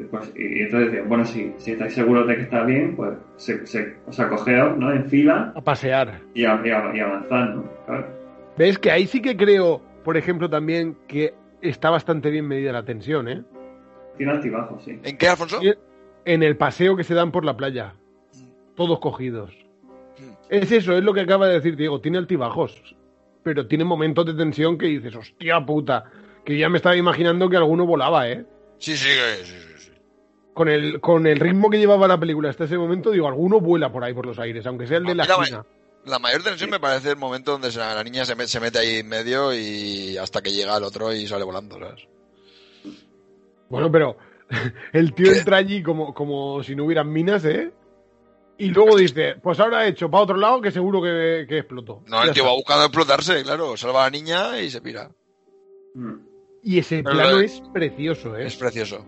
Y 0.00 0.04
Pues, 0.04 0.32
y 0.36 0.60
entonces 0.62 0.90
decían, 0.90 1.08
bueno, 1.08 1.24
si, 1.24 1.52
si 1.58 1.70
estáis 1.72 1.92
seguros 1.94 2.26
de 2.26 2.34
que 2.36 2.42
está 2.42 2.64
bien, 2.64 2.96
pues 2.96 3.12
se, 3.36 3.64
se, 3.66 3.94
o 4.06 4.12
sea, 4.12 4.28
cogeos, 4.28 4.76
¿no? 4.76 4.92
En 4.92 5.04
fila 5.04 5.52
A 5.54 5.60
pasear. 5.60 6.20
y, 6.34 6.44
a- 6.44 6.60
y 6.64 6.70
a- 6.70 6.96
y 6.96 6.98
avanzar, 7.00 7.54
¿no? 7.54 7.64
Claro. 7.86 8.06
¿Ves? 8.56 8.76
Que 8.78 8.90
ahí 8.90 9.06
sí 9.06 9.22
que 9.22 9.36
creo, 9.36 9.82
por 10.02 10.16
ejemplo, 10.16 10.50
también 10.50 10.96
que 11.06 11.34
está 11.62 11.90
bastante 11.90 12.30
bien 12.30 12.48
medida 12.48 12.72
la 12.72 12.84
tensión, 12.84 13.28
¿eh? 13.28 13.42
Tiene 14.18 14.32
altibajos, 14.32 14.82
sí. 14.84 15.00
¿En 15.02 15.16
qué, 15.16 15.28
Alfonso? 15.28 15.60
En 16.26 16.42
el 16.42 16.56
paseo 16.58 16.94
que 16.96 17.04
se 17.04 17.14
dan 17.14 17.32
por 17.32 17.44
la 17.46 17.56
playa. 17.56 17.94
Todos 18.76 18.98
cogidos. 18.98 19.50
Es 20.50 20.70
eso, 20.72 20.92
es 20.96 21.02
lo 21.02 21.14
que 21.14 21.20
acaba 21.22 21.46
de 21.48 21.54
decir 21.54 21.76
Diego. 21.76 22.00
Tiene 22.00 22.18
altibajos. 22.18 22.96
Pero 23.42 23.66
tiene 23.66 23.84
momentos 23.84 24.26
de 24.26 24.34
tensión 24.34 24.76
que 24.76 24.86
dices, 24.86 25.14
hostia 25.14 25.64
puta. 25.64 26.04
Que 26.44 26.58
ya 26.58 26.68
me 26.68 26.76
estaba 26.78 26.96
imaginando 26.96 27.48
que 27.48 27.56
alguno 27.56 27.86
volaba, 27.86 28.28
¿eh? 28.28 28.44
Sí, 28.78 28.96
sí, 28.96 29.08
sí, 29.08 29.44
sí, 29.44 29.52
sí, 29.54 29.74
sí. 29.86 29.92
Con 30.54 30.68
el, 30.68 31.00
con 31.00 31.26
el 31.26 31.38
ritmo 31.38 31.70
que 31.70 31.78
llevaba 31.78 32.08
la 32.08 32.18
película 32.18 32.50
hasta 32.50 32.64
ese 32.64 32.76
momento, 32.76 33.10
digo, 33.10 33.28
alguno 33.28 33.60
vuela 33.60 33.90
por 33.92 34.02
ahí 34.04 34.12
por 34.12 34.26
los 34.26 34.38
aires, 34.38 34.66
aunque 34.66 34.86
sea 34.86 34.98
el 34.98 35.04
de 35.04 35.14
la 35.14 35.24
esquina. 35.24 35.64
La 36.04 36.18
mayor 36.18 36.42
tensión 36.42 36.70
me 36.70 36.80
parece 36.80 37.10
el 37.10 37.16
momento 37.16 37.52
donde 37.52 37.70
se- 37.70 37.78
la 37.78 38.02
niña 38.02 38.24
se 38.24 38.34
mete 38.60 38.78
ahí 38.78 38.96
en 38.96 39.08
medio 39.08 39.52
y 39.54 40.16
hasta 40.16 40.42
que 40.42 40.52
llega 40.52 40.76
el 40.76 40.82
otro 40.84 41.12
y 41.12 41.26
sale 41.26 41.44
volando, 41.44 41.78
¿sabes? 41.78 42.06
Bueno, 43.68 43.90
pero 43.90 44.16
el 44.92 45.12
tío 45.14 45.32
entra 45.32 45.58
allí 45.58 45.82
como, 45.82 46.14
como 46.14 46.62
si 46.62 46.74
no 46.74 46.84
hubieran 46.84 47.10
minas, 47.12 47.44
¿eh? 47.44 47.72
Y 48.60 48.70
luego 48.70 48.96
dice, 48.96 49.36
pues 49.40 49.60
ahora 49.60 49.86
he 49.86 49.90
hecho 49.90 50.10
para 50.10 50.24
otro 50.24 50.36
lado 50.36 50.60
que 50.60 50.72
seguro 50.72 51.00
que, 51.00 51.46
que 51.48 51.58
explotó. 51.58 52.02
No, 52.06 52.22
el 52.24 52.32
tío 52.32 52.42
está. 52.42 52.50
va 52.50 52.56
buscando 52.56 52.84
explotarse, 52.84 53.42
claro. 53.44 53.76
Salva 53.76 54.02
a 54.02 54.04
la 54.06 54.10
niña 54.10 54.60
y 54.60 54.68
se 54.68 54.80
pira. 54.80 55.10
Mm. 55.94 56.14
Y 56.64 56.78
ese 56.78 57.02
Pero 57.04 57.14
plano 57.14 57.40
es 57.40 57.62
precioso, 57.72 58.36
¿eh? 58.36 58.46
Es 58.46 58.56
precioso. 58.56 59.06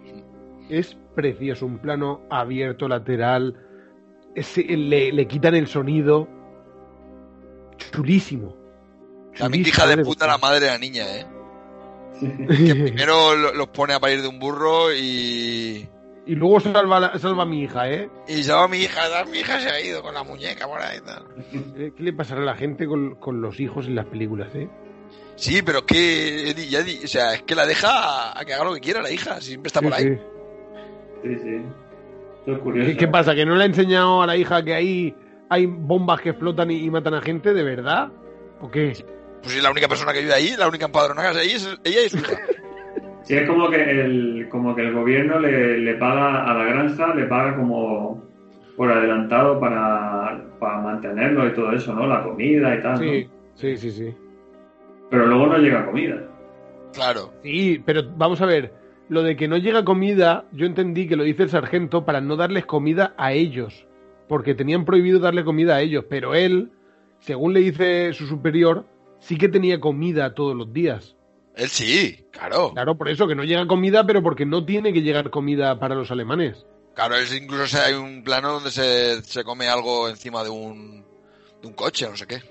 Es 0.69 0.97
precioso, 1.17 1.67
un 1.67 1.79
plano 1.81 2.23
abierto, 2.31 2.87
lateral. 2.87 3.57
Ese- 4.37 4.63
le, 4.63 5.11
le 5.11 5.27
quitan 5.27 5.57
el 5.57 5.67
sonido. 5.67 6.29
Chulísimo. 7.77 8.57
También 9.37 9.65
Chulísimo, 9.65 9.69
hija 9.85 9.87
de 9.89 9.97
de 9.97 10.05
puta 10.05 10.27
la 10.29 10.39
madre 10.39 10.61
de 10.61 10.67
la 10.69 10.79
niña, 10.79 11.05
¿eh? 11.17 11.27
Que 12.49 12.75
primero 12.85 13.35
lo- 13.37 13.55
los 13.55 13.69
pone 13.69 13.95
a 13.95 14.01
parir 14.01 14.23
de 14.23 14.29
un 14.29 14.39
burro 14.39 14.93
y... 14.93 15.89
y 16.27 16.35
luego 16.35 16.61
salva, 16.61 17.19
salva 17.19 17.43
a 17.43 17.47
mi 17.47 17.63
hija, 17.63 17.91
¿eh? 17.91 18.09
Y 18.29 18.43
se 18.43 18.53
va 18.53 18.69
mi 18.69 18.79
hija, 18.79 19.01
mi 19.31 19.39
hija 19.39 19.59
se 19.61 19.69
ha 19.71 19.81
ido 19.81 20.03
con 20.03 20.15
la 20.15 20.23
muñeca 20.23 20.67
por 20.67 20.81
ahí 20.81 20.99
y 20.99 21.05
tal. 21.05 21.25
¿Qué 21.77 21.93
qué 21.97 22.03
le 22.03 22.13
pasará 22.13 22.43
a 22.43 22.45
la 22.45 22.55
gente 22.57 22.87
con, 22.87 23.15
con 23.17 23.41
los 23.41 23.59
hijos 23.61 23.87
en 23.87 23.95
las 23.95 24.07
películas, 24.07 24.55
eh? 24.55 24.69
Sí, 25.37 25.63
pero 25.63 25.79
es 25.79 25.85
que, 25.85 26.51
Eddie, 26.51 26.69
ya 26.69 26.81
o 26.81 27.07
sea, 27.09 27.33
es 27.35 27.43
que 27.43 27.55
la 27.55 27.65
deja 27.65 28.39
a 28.39 28.45
que 28.45 28.53
haga 28.53 28.65
lo 28.65 28.75
que 28.75 28.81
quiera 28.81 29.01
la 29.01 29.11
hija, 29.11 29.41
siempre 29.41 29.69
está 29.69 29.81
por 29.81 29.95
Sí, 29.95 30.03
ahí. 30.03 30.15
sí. 30.15 30.21
Sí, 31.23 31.37
sí. 31.43 31.63
Eso 32.43 32.53
es 32.57 32.59
curioso. 32.59 32.91
¿Qué, 32.91 32.97
qué 32.97 33.09
pasa? 33.09 33.35
¿Que 33.35 33.47
no 33.47 33.55
le 33.55 33.63
ha 33.63 33.67
enseñado 33.67 34.23
a 34.23 34.27
la 34.27 34.37
hija 34.37 34.63
que 34.63 34.75
ahí 34.75 35.15
hay 35.49 35.67
bombas 35.67 36.21
que 36.21 36.31
explotan 36.31 36.71
y, 36.71 36.77
y 36.85 36.91
matan 36.91 37.15
a 37.15 37.21
gente 37.23 37.53
de 37.55 37.63
verdad? 37.63 38.09
¿O 38.61 38.71
qué? 38.71 38.93
Pues 39.43 39.55
si 39.55 39.61
la 39.61 39.71
única 39.71 39.89
persona 39.89 40.13
que 40.13 40.21
vive 40.21 40.35
ahí, 40.35 40.55
la 40.59 40.69
única 40.69 40.87
empadronada 40.87 41.33
que 41.33 41.39
hay 41.39 41.51
es 41.53 41.79
ella 41.85 42.03
y 42.07 42.09
su 42.09 42.19
hija. 42.19 42.39
Sí, 43.23 43.37
es 43.37 43.49
como 43.49 43.71
que 43.71 43.77
el, 43.91 44.49
como 44.51 44.75
que 44.75 44.83
el 44.83 44.93
gobierno 44.93 45.39
le, 45.39 45.79
le 45.79 45.95
paga 45.95 46.45
a 46.51 46.55
la 46.55 46.65
granja, 46.65 47.15
le 47.15 47.27
paga 47.27 47.57
como 47.57 48.25
por 48.77 48.91
adelantado 48.91 49.61
para, 49.61 50.43
para 50.59 50.81
mantenerlo 50.81 51.47
y 51.47 51.55
todo 51.55 51.73
eso, 51.73 51.95
¿no? 51.95 52.07
La 52.07 52.23
comida 52.23 52.75
y 52.75 52.83
tal, 52.83 52.93
¿no? 52.93 52.99
Sí, 52.99 53.29
sí, 53.55 53.77
sí, 53.77 53.91
sí. 53.91 54.15
Pero 55.11 55.27
luego 55.27 55.49
no 55.49 55.59
llega 55.59 55.87
comida. 55.87 56.17
Claro. 56.93 57.33
Sí, 57.43 57.83
pero 57.85 58.03
vamos 58.17 58.41
a 58.41 58.47
ver. 58.47 58.73
Lo 59.09 59.23
de 59.23 59.37
que 59.37 59.49
no 59.49 59.57
llega 59.57 59.85
comida, 59.85 60.45
yo 60.53 60.67
entendí 60.67 61.09
que 61.09 61.17
lo 61.17 61.25
dice 61.25 61.43
el 61.43 61.51
sargento 61.51 62.05
para 62.05 62.21
no 62.21 62.37
darles 62.37 62.65
comida 62.65 63.13
a 63.19 63.33
ellos. 63.33 63.87
Porque 64.29 64.55
tenían 64.55 64.85
prohibido 64.85 65.19
darle 65.19 65.45
comida 65.45 65.77
a 65.77 65.81
ellos. 65.81 66.05
Pero 66.09 66.35
él, 66.35 66.71
según 67.19 67.53
le 67.53 67.61
dice 67.61 68.13
su 68.13 68.27
superior, 68.27 68.87
sí 69.21 69.37
que 69.37 69.49
tenía 69.49 69.81
comida 69.81 70.35
todos 70.35 70.57
los 70.57 70.73
días. 70.73 71.15
Él 71.55 71.69
sí, 71.69 72.27
claro. 72.31 72.73
Claro, 72.73 72.97
por 72.97 73.09
eso 73.09 73.27
que 73.29 73.35
no 73.35 73.45
llega 73.45 73.67
comida, 73.67 74.07
pero 74.07 74.23
porque 74.23 74.47
no 74.47 74.65
tiene 74.65 74.93
que 74.93 75.03
llegar 75.03 75.31
comida 75.31 75.79
para 75.79 75.95
los 75.95 76.11
alemanes. 76.11 76.67
Claro, 76.95 77.17
es 77.17 77.35
incluso 77.35 77.79
hay 77.81 77.95
un 77.95 78.23
plano 78.25 78.53
donde 78.53 78.71
se, 78.71 79.23
se 79.23 79.45
come 79.45 79.69
algo 79.69 80.09
encima 80.09 80.43
de 80.43 80.51
un, 80.51 81.05
de 81.61 81.69
un 81.69 81.75
coche, 81.75 82.09
no 82.09 82.17
sé 82.17 82.27
qué. 82.27 82.43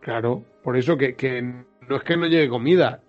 Claro, 0.00 0.44
por 0.62 0.76
eso 0.76 0.96
que, 0.96 1.14
que 1.14 1.42
no 1.42 1.96
es 1.96 2.02
que 2.04 2.16
no 2.16 2.26
llegue 2.26 2.48
comida, 2.48 3.02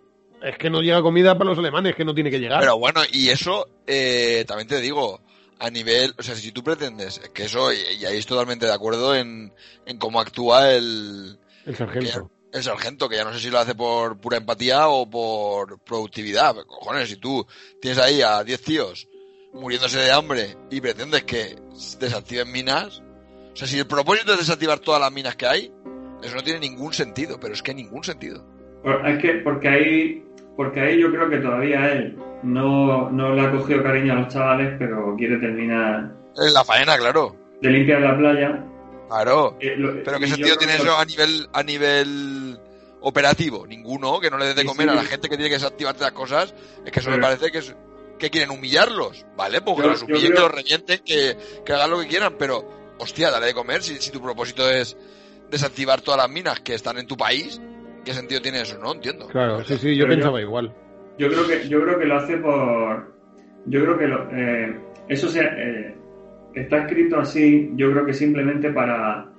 es 0.43 0.57
que 0.57 0.69
no 0.69 0.81
llega 0.81 1.01
comida 1.01 1.37
para 1.37 1.51
los 1.51 1.59
alemanes, 1.59 1.95
que 1.95 2.05
no 2.05 2.13
tiene 2.13 2.31
que 2.31 2.39
llegar. 2.39 2.59
Pero 2.59 2.77
bueno, 2.77 3.01
y 3.11 3.29
eso 3.29 3.67
eh, 3.87 4.43
también 4.47 4.67
te 4.67 4.81
digo, 4.81 5.21
a 5.59 5.69
nivel, 5.69 6.13
o 6.17 6.23
sea, 6.23 6.35
si 6.35 6.51
tú 6.51 6.63
pretendes, 6.63 7.19
es 7.23 7.29
que 7.29 7.43
eso, 7.43 7.71
y, 7.71 7.77
y 7.99 8.05
ahí 8.05 8.17
estoy 8.17 8.35
totalmente 8.35 8.65
de 8.65 8.73
acuerdo 8.73 9.15
en, 9.15 9.53
en 9.85 9.97
cómo 9.97 10.19
actúa 10.19 10.73
el, 10.73 11.39
el 11.65 11.75
sargento. 11.75 12.29
El 12.53 12.63
sargento, 12.63 13.07
que 13.07 13.15
ya 13.15 13.23
no 13.23 13.33
sé 13.33 13.39
si 13.39 13.49
lo 13.49 13.59
hace 13.59 13.75
por 13.75 14.19
pura 14.19 14.37
empatía 14.37 14.87
o 14.87 15.09
por 15.09 15.79
productividad. 15.79 16.55
Cojones, 16.67 17.09
si 17.09 17.17
tú 17.17 17.45
tienes 17.81 17.99
ahí 17.99 18.21
a 18.21 18.43
10 18.43 18.61
tíos 18.61 19.07
muriéndose 19.53 19.99
de 19.99 20.11
hambre 20.11 20.55
y 20.69 20.79
pretendes 20.79 21.23
que 21.23 21.55
desactiven 21.99 22.51
minas, 22.51 23.01
o 23.53 23.55
sea, 23.55 23.67
si 23.67 23.79
el 23.79 23.87
propósito 23.87 24.33
es 24.33 24.39
desactivar 24.39 24.79
todas 24.79 25.01
las 25.01 25.11
minas 25.11 25.35
que 25.35 25.45
hay, 25.45 25.73
eso 26.23 26.35
no 26.35 26.43
tiene 26.43 26.59
ningún 26.59 26.93
sentido, 26.93 27.37
pero 27.39 27.53
es 27.53 27.61
que 27.61 27.73
ningún 27.73 28.03
sentido. 28.03 28.45
Es 29.05 29.19
que 29.21 29.33
porque 29.43 29.67
ahí, 29.67 30.25
porque 30.55 30.79
ahí 30.79 31.01
yo 31.01 31.11
creo 31.11 31.29
que 31.29 31.37
todavía 31.37 31.91
él 31.91 32.17
no, 32.43 33.09
no 33.09 33.35
le 33.35 33.41
ha 33.41 33.51
cogido 33.51 33.83
cariño 33.83 34.13
a 34.13 34.15
los 34.21 34.33
chavales, 34.33 34.75
pero 34.79 35.15
quiere 35.17 35.37
terminar 35.37 36.11
Es 36.35 36.53
la 36.53 36.63
faena, 36.63 36.97
claro. 36.97 37.35
de 37.61 37.69
limpiar 37.69 38.01
la 38.01 38.17
playa. 38.17 38.65
Claro. 39.11 39.57
Eh, 39.59 39.75
lo- 39.77 40.03
Pero 40.03 40.19
qué 40.19 40.27
sentido 40.27 40.55
tiene 40.55 40.75
eso 40.75 40.97
a 40.97 41.03
nivel, 41.05 41.47
a 41.53 41.63
nivel 41.63 42.59
operativo, 43.01 43.65
ninguno 43.67 44.19
que 44.19 44.29
no 44.29 44.37
le 44.37 44.45
dé 44.47 44.53
de 44.53 44.63
comer 44.65 44.87
sí. 44.87 44.91
a 44.91 44.95
la 44.95 45.03
gente 45.03 45.27
que 45.27 45.35
tiene 45.35 45.49
que 45.49 45.55
desactivarte 45.55 46.01
las 46.03 46.11
cosas, 46.13 46.53
es 46.85 46.91
que 46.91 46.99
eso 46.99 47.09
me 47.09 47.17
Pero- 47.17 47.27
parece 47.27 47.51
que 47.51 47.57
es 47.57 47.75
que 48.19 48.29
quieren 48.29 48.51
humillarlos, 48.51 49.25
¿vale? 49.35 49.61
Pues 49.61 49.77
que 49.77 49.81
Yo- 49.83 49.89
los 49.89 50.01
humillen, 50.03 50.21
creo- 50.31 50.35
que 50.35 50.41
los 50.41 50.51
revienten, 50.51 50.99
que, 51.03 51.35
que 51.65 51.73
hagan 51.73 51.89
lo 51.89 51.99
que 51.99 52.07
quieran, 52.07 52.35
pero, 52.37 52.93
hostia, 52.99 53.31
dale 53.31 53.47
de 53.47 53.53
comer 53.55 53.81
si, 53.81 53.95
si 53.97 54.11
tu 54.11 54.21
propósito 54.21 54.69
es 54.69 54.95
desactivar 55.49 56.01
todas 56.01 56.19
las 56.19 56.29
minas 56.29 56.59
que 56.61 56.75
están 56.75 56.97
en 56.99 57.07
tu 57.07 57.17
país, 57.17 57.59
¿qué 58.05 58.13
sentido 58.13 58.39
tiene 58.41 58.61
eso? 58.61 58.77
No 58.77 58.93
entiendo. 58.93 59.27
Claro, 59.27 59.63
sí, 59.65 59.75
sí, 59.77 59.95
yo 59.95 60.03
Pero 60.05 60.13
yo- 60.13 60.19
pensaba 60.19 60.39
igual. 60.41 60.73
Yo 61.17 61.27
creo 61.29 61.47
que, 61.47 61.67
yo 61.67 61.81
creo 61.81 61.99
que 61.99 62.05
lo 62.05 62.15
hace 62.17 62.37
por. 62.37 63.13
Yo 63.65 63.81
creo 63.83 63.97
que 63.97 64.07
lo- 64.07 64.29
eh, 64.31 64.79
eso 65.09 65.27
se, 65.29 65.39
eh, 65.41 65.95
está 66.53 66.79
escrito 66.79 67.19
así, 67.19 67.71
yo 67.75 67.91
creo 67.91 68.05
que 68.05 68.13
simplemente 68.13 68.71
para 68.71 69.31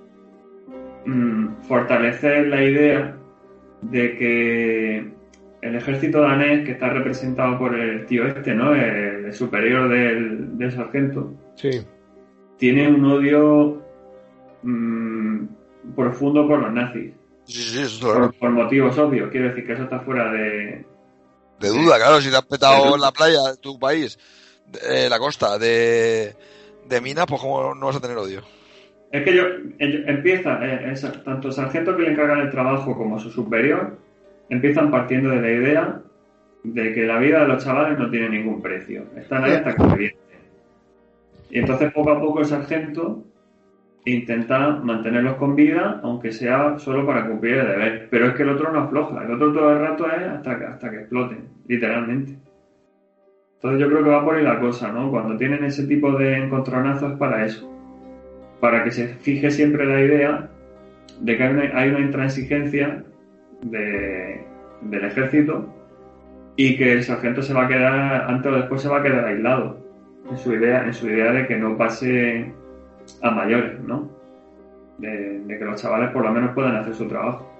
mm, 1.06 1.62
fortalecer 1.62 2.48
la 2.48 2.62
idea 2.62 3.16
de 3.82 4.16
que 4.16 5.12
el 5.62 5.74
ejército 5.76 6.20
danés, 6.20 6.64
que 6.64 6.72
está 6.72 6.88
representado 6.90 7.58
por 7.58 7.74
el 7.74 8.06
tío 8.06 8.26
este, 8.26 8.54
¿no? 8.54 8.74
El, 8.74 9.26
el 9.26 9.32
superior 9.32 9.88
del, 9.88 10.58
del 10.58 10.72
sargento, 10.72 11.34
Sí, 11.54 11.84
tiene 12.56 12.88
un 12.88 13.04
odio 13.04 13.82
mm, 14.62 15.46
profundo 15.94 16.46
por 16.46 16.60
los 16.60 16.72
nazis. 16.72 17.12
Sí, 17.44 17.62
sí, 17.62 17.82
eso 17.82 18.12
es. 18.12 18.18
Por, 18.18 18.38
por 18.38 18.50
motivos 18.50 18.96
obvios. 18.98 19.30
Quiero 19.30 19.48
decir 19.48 19.66
que 19.66 19.72
eso 19.72 19.82
está 19.82 20.00
fuera 20.00 20.32
de, 20.32 20.84
De 21.60 21.68
duda, 21.68 21.96
claro, 21.96 22.20
si 22.20 22.30
te 22.30 22.36
has 22.36 22.46
petado 22.46 22.94
en 22.94 23.00
la 23.00 23.12
playa 23.12 23.50
de 23.50 23.56
tu 23.56 23.78
país, 23.78 24.18
eh, 24.88 25.08
la 25.10 25.18
costa, 25.18 25.58
de, 25.58 26.34
de 26.88 27.00
minas, 27.00 27.26
pues 27.28 27.40
cómo 27.40 27.74
no 27.74 27.86
vas 27.86 27.96
a 27.96 28.00
tener 28.00 28.16
odio. 28.16 28.42
Es 29.10 29.24
que 29.24 29.34
yo, 29.36 29.42
ello- 29.78 30.00
empieza, 30.06 30.58
eh, 30.62 30.94
tanto 31.24 31.48
el 31.48 31.54
sargento 31.54 31.96
que 31.96 32.02
le 32.04 32.12
encargan 32.12 32.40
el 32.40 32.50
trabajo 32.50 32.96
como 32.96 33.18
su 33.18 33.30
superior, 33.30 33.98
empiezan 34.48 34.90
partiendo 34.90 35.30
de 35.30 35.40
la 35.40 35.50
idea 35.50 36.00
de 36.64 36.92
que 36.94 37.06
la 37.06 37.18
vida 37.18 37.40
de 37.42 37.48
los 37.48 37.64
chavales 37.64 37.98
no 37.98 38.08
tiene 38.10 38.28
ningún 38.30 38.62
precio. 38.62 39.04
Están 39.16 39.44
ahí 39.44 39.52
hasta 39.52 39.74
que. 39.74 40.16
Y 41.50 41.58
entonces 41.58 41.92
poco 41.92 42.12
a 42.12 42.20
poco 42.20 42.40
el 42.40 42.46
sargento 42.46 43.24
intenta 44.04 44.70
mantenerlos 44.70 45.36
con 45.36 45.54
vida, 45.54 46.00
aunque 46.02 46.32
sea 46.32 46.78
solo 46.78 47.06
para 47.06 47.26
cumplir 47.26 47.54
el 47.54 47.66
deber. 47.68 48.08
Pero 48.10 48.28
es 48.28 48.34
que 48.34 48.42
el 48.44 48.48
otro 48.50 48.72
no 48.72 48.80
afloja. 48.80 49.24
El 49.24 49.32
otro 49.32 49.52
todo 49.52 49.72
el 49.72 49.78
rato 49.78 50.06
es 50.10 50.22
hasta 50.22 50.58
que, 50.58 50.64
hasta 50.64 50.90
que 50.90 50.96
exploten, 51.00 51.48
literalmente. 51.68 52.36
Entonces 53.62 53.80
yo 53.80 53.88
creo 53.88 54.02
que 54.02 54.10
va 54.10 54.24
por 54.24 54.34
ahí 54.34 54.42
la 54.42 54.58
cosa, 54.58 54.90
¿no? 54.90 55.10
Cuando 55.10 55.36
tienen 55.36 55.62
ese 55.64 55.86
tipo 55.86 56.12
de 56.18 56.36
encontronazos 56.36 57.16
para 57.18 57.44
eso 57.44 57.68
para 58.62 58.84
que 58.84 58.92
se 58.92 59.08
fije 59.08 59.50
siempre 59.50 59.84
la 59.84 60.00
idea 60.00 60.48
de 61.20 61.36
que 61.36 61.42
hay 61.42 61.88
una, 61.88 61.98
intransigencia 61.98 63.02
de- 63.62 64.40
del 64.82 65.04
ejército 65.04 65.66
y 66.54 66.76
que 66.76 66.92
el 66.92 67.02
sargento 67.02 67.42
se 67.42 67.54
va 67.54 67.64
a 67.64 67.68
quedar, 67.68 68.30
antes 68.30 68.52
o 68.52 68.54
después 68.54 68.80
se 68.80 68.88
va 68.88 68.98
a 68.98 69.02
quedar 69.02 69.24
aislado 69.24 69.78
en 70.30 70.36
su 70.36 70.52
idea, 70.52 70.84
en 70.86 70.94
su 70.94 71.08
idea 71.08 71.32
de 71.32 71.46
que 71.48 71.56
no 71.56 71.76
pase 71.76 72.52
a 73.20 73.30
mayores, 73.32 73.80
¿no? 73.80 74.08
De 74.98 75.58
que 75.58 75.64
los 75.64 75.82
chavales 75.82 76.10
por 76.10 76.22
lo 76.22 76.30
menos 76.30 76.52
puedan 76.54 76.76
hacer 76.76 76.94
su 76.94 77.08
trabajo. 77.08 77.51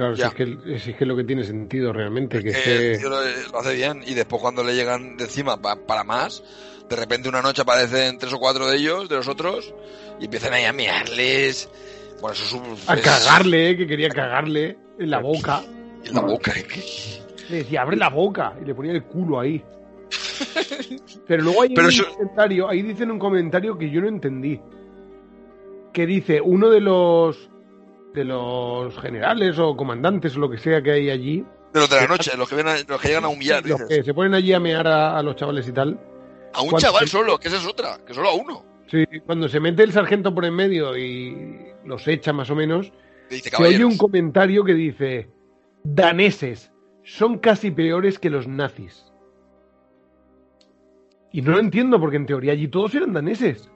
Claro, 0.00 0.16
si 0.16 0.22
es, 0.22 0.34
que, 0.34 0.78
si 0.80 0.90
es 0.90 0.96
que 0.96 1.06
lo 1.06 1.16
que 1.16 1.24
tiene 1.24 1.44
sentido 1.44 1.92
realmente, 1.92 2.42
que 2.42 2.92
es 2.92 3.02
lo, 3.02 3.20
lo 3.52 3.58
hace 3.58 3.74
bien 3.74 4.02
y 4.06 4.14
después 4.14 4.40
cuando 4.40 4.62
le 4.64 4.74
llegan 4.74 5.16
de 5.16 5.24
encima 5.24 5.60
pa- 5.60 5.76
para 5.76 6.04
más, 6.04 6.42
de 6.88 6.96
repente 6.96 7.28
una 7.28 7.42
noche 7.42 7.62
aparecen 7.62 8.18
tres 8.18 8.32
o 8.32 8.38
cuatro 8.38 8.66
de 8.66 8.76
ellos, 8.76 9.08
de 9.08 9.16
los 9.16 9.28
otros, 9.28 9.72
y 10.20 10.24
empiezan 10.24 10.52
ahí 10.52 10.64
a 10.64 10.72
mearles. 10.72 11.68
Bueno, 12.20 12.34
eso 12.34 12.44
es 12.44 12.52
un... 12.52 12.76
A 12.86 12.94
es- 12.94 13.00
cagarle, 13.02 13.70
eh, 13.70 13.76
que 13.76 13.86
quería 13.86 14.08
cagarle 14.10 14.76
en 14.98 15.10
la 15.10 15.18
boca. 15.20 15.62
En 16.04 16.14
la 16.14 16.20
boca, 16.20 16.52
¿eh? 16.58 16.64
que- 16.64 17.50
Le 17.50 17.56
decía, 17.58 17.82
abre 17.82 17.96
la 17.96 18.08
boca. 18.10 18.54
Y 18.60 18.64
le 18.66 18.74
ponía 18.74 18.92
el 18.92 19.04
culo 19.04 19.40
ahí. 19.40 19.62
Pero 21.26 21.42
luego 21.44 21.62
hay 21.62 21.70
Pero 21.74 21.86
un 21.88 21.92
eso- 21.92 22.08
comentario, 22.12 22.68
ahí 22.68 22.82
dicen 22.82 23.10
un 23.10 23.18
comentario 23.18 23.76
que 23.78 23.90
yo 23.90 24.00
no 24.00 24.08
entendí. 24.08 24.60
Que 25.92 26.06
dice, 26.06 26.40
uno 26.40 26.68
de 26.70 26.80
los 26.80 27.50
de 28.14 28.24
los 28.24 28.98
generales 28.98 29.58
o 29.58 29.76
comandantes 29.76 30.36
o 30.36 30.40
lo 30.40 30.50
que 30.50 30.58
sea 30.58 30.82
que 30.82 30.90
hay 30.92 31.10
allí, 31.10 31.44
De 31.72 31.80
los 31.80 31.88
de 31.90 31.96
la 31.96 32.06
noche, 32.08 32.36
los 32.36 32.48
que, 32.48 32.56
vienen 32.56 32.74
a- 32.74 32.90
los 32.92 33.00
que 33.00 33.08
llegan 33.08 33.24
a 33.24 33.28
humillar, 33.28 33.64
los 33.66 33.78
dices. 33.80 33.98
que 33.98 34.04
se 34.04 34.14
ponen 34.14 34.34
allí 34.34 34.52
a 34.52 34.60
mear 34.60 34.86
a, 34.88 35.16
a 35.18 35.22
los 35.22 35.36
chavales 35.36 35.68
y 35.68 35.72
tal, 35.72 35.98
A 36.52 36.62
un 36.62 36.70
cuando- 36.70 36.78
chaval 36.78 37.06
solo, 37.08 37.38
que 37.38 37.48
esa 37.48 37.58
es 37.58 37.66
otra, 37.66 37.98
que 38.04 38.12
solo 38.14 38.30
a 38.30 38.34
uno. 38.34 38.64
sí, 38.88 39.04
cuando 39.24 39.48
se 39.48 39.60
mete 39.60 39.82
el 39.84 39.92
sargento 39.92 40.34
por 40.34 40.44
en 40.44 40.54
medio 40.54 40.96
y 40.96 41.66
los 41.84 42.06
echa 42.08 42.32
más 42.32 42.50
o 42.50 42.56
menos, 42.56 42.92
dice, 43.30 43.50
se 43.50 43.62
oye 43.62 43.84
un 43.84 43.96
comentario 43.96 44.64
que 44.64 44.74
dice, 44.74 45.30
daneses, 45.84 46.72
son 47.04 47.38
casi 47.38 47.70
peores 47.70 48.18
que 48.18 48.30
los 48.30 48.48
nazis. 48.48 49.06
Y 51.32 51.42
no 51.42 51.52
lo 51.52 51.60
entiendo 51.60 52.00
porque 52.00 52.16
en 52.16 52.26
teoría 52.26 52.52
allí 52.52 52.66
todos 52.68 52.94
eran 52.96 53.12
daneses. 53.12 53.70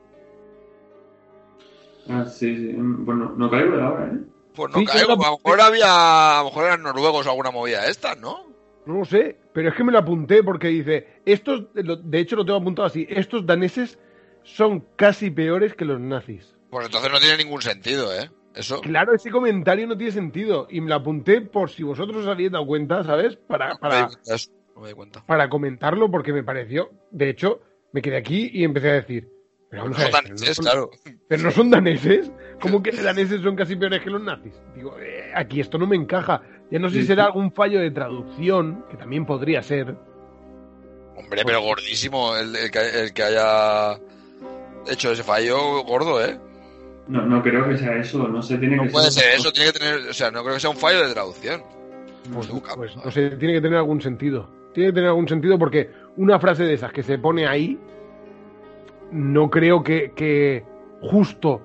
Ah, 2.09 2.25
sí, 2.27 2.57
sí. 2.57 2.75
Bueno, 2.77 3.35
no 3.37 3.51
caigo 3.51 3.77
de 3.77 3.83
ahora, 3.83 4.13
¿eh? 4.15 4.19
Pues 4.55 4.73
no 4.73 4.79
Sí, 4.79 4.87
caigo, 4.87 5.13
a 5.13 5.17
lo 5.17 5.37
mejor 5.39 5.61
había, 5.61 6.39
a 6.39 6.43
lo 6.43 6.45
mejor 6.51 6.65
eran 6.67 6.83
noruegos 6.83 7.27
o 7.27 7.31
alguna 7.31 7.51
movida 7.51 7.83
de 7.83 7.91
estas, 7.91 8.19
¿no? 8.19 8.47
No 8.87 8.99
lo 8.99 9.05
sé, 9.05 9.39
pero 9.53 9.71
es 9.71 9.75
que 9.75 9.83
me 9.83 9.93
lo 9.93 9.99
apunté 9.99 10.43
porque 10.43 10.69
dice, 10.69 11.21
estos, 11.25 11.65
de 11.73 12.19
hecho 12.19 12.37
lo 12.37 12.45
tengo 12.45 12.59
apuntado 12.59 12.87
así, 12.87 13.07
estos 13.09 13.47
daneses 13.47 13.99
son 14.43 14.85
casi 14.97 15.31
peores 15.31 15.75
que 15.75 15.87
los 15.87 15.99
nazis. 15.99 16.55
Pues 16.71 16.87
entonces 16.87 17.11
no 17.11 17.19
tiene 17.19 17.39
ningún 17.43 17.63
sentido, 17.63 18.13
¿eh? 18.15 18.31
Eso. 18.55 18.81
Claro, 18.83 19.15
ese 19.15 19.31
comentario 19.31 19.87
no 19.87 19.97
tiene 19.97 20.13
sentido 20.13 20.69
y 20.71 20.81
me 20.81 20.91
lo 20.91 20.97
apunté 20.97 21.41
por 21.41 21.71
si 21.71 21.83
vosotros 21.83 22.19
os 22.19 22.29
habéis 22.29 22.53
dado 22.53 22.67
cuenta, 22.67 23.03
¿sabes? 23.03 23.37
Para, 23.37 23.71
No 23.71 23.79
para, 23.81 24.09
no 24.77 24.83
me 24.83 24.89
di 24.89 24.95
cuenta. 24.95 25.25
para 25.27 25.49
comentarlo 25.49 26.11
porque 26.11 26.33
me 26.33 26.45
pareció, 26.45 26.91
de 27.11 27.31
hecho, 27.31 27.61
me 27.93 28.03
quedé 28.03 28.17
aquí 28.19 28.51
y 28.53 28.63
empecé 28.65 28.91
a 28.91 28.95
decir, 28.95 29.29
pero 29.83 29.95
a 29.97 30.05
Son 30.05 30.23
pero 30.23 30.35
no 30.35 30.63
claro. 30.63 30.91
pero 31.29 31.43
no 31.43 31.51
son 31.51 31.71
daneses, 31.71 32.31
¿cómo 32.61 32.83
que 32.83 32.93
daneses 32.93 33.41
son 33.43 33.57
casi 33.57 33.77
peores 33.77 34.03
que 34.03 34.11
los 34.11 34.23
nazis? 34.23 34.55
Digo, 34.75 34.97
eh, 35.01 35.33
aquí 35.35 35.61
esto 35.61 35.79
no 35.79 35.87
me 35.87 35.97
encaja. 35.97 36.43
Ya 36.71 36.79
no 36.79 36.89
sé 36.89 37.01
si 37.01 37.07
será 37.07 37.25
sí. 37.25 37.27
algún 37.27 37.53
fallo 37.53 37.81
de 37.81 37.91
traducción, 37.91 38.85
que 38.91 38.97
también 38.97 39.27
podría 39.27 39.63
ser. 39.63 39.95
Hombre, 41.17 41.43
pero 41.45 41.61
gordísimo 41.63 42.37
el, 42.37 42.55
el 42.57 42.71
que, 42.71 42.79
el 43.03 43.13
que 43.13 43.23
haya 43.23 43.99
hecho 44.91 45.13
ese 45.13 45.23
fallo, 45.23 45.83
gordo, 45.85 46.25
¿eh? 46.25 46.39
No, 47.07 47.23
no 47.27 47.43
creo 47.43 47.69
que 47.69 47.77
sea 47.77 47.97
eso. 47.99 48.27
No 48.29 48.43
sé, 48.43 48.59
tiene 48.59 48.77
No 48.77 48.85
que 48.85 48.91
puede 48.91 49.11
ser. 49.11 49.25
ser 49.25 49.35
eso, 49.35 49.53
tiene 49.53 49.73
que 49.73 49.79
tener, 49.79 50.09
o 50.09 50.13
sea, 50.15 50.31
no 50.31 50.43
creo 50.43 50.55
que 50.55 50.61
sea 50.61 50.71
un 50.71 50.77
fallo 50.77 51.07
de 51.07 51.13
traducción. 51.13 51.63
Pues, 52.33 52.49
pues, 52.77 52.97
no 52.97 53.11
sé, 53.11 53.31
tiene 53.37 53.55
que 53.55 53.61
tener 53.61 53.77
algún 53.79 54.01
sentido. 54.01 54.49
Tiene 54.73 54.89
que 54.91 54.95
tener 54.95 55.09
algún 55.11 55.29
sentido 55.29 55.59
porque 55.59 55.91
una 56.17 56.41
frase 56.41 56.65
de 56.65 56.75
esas 56.75 56.93
que 56.93 57.03
se 57.03 57.19
pone 57.19 57.47
ahí, 57.47 57.79
no 59.13 59.51
creo 59.51 59.83
que, 59.83 60.13
que 60.15 60.65
justo 61.01 61.63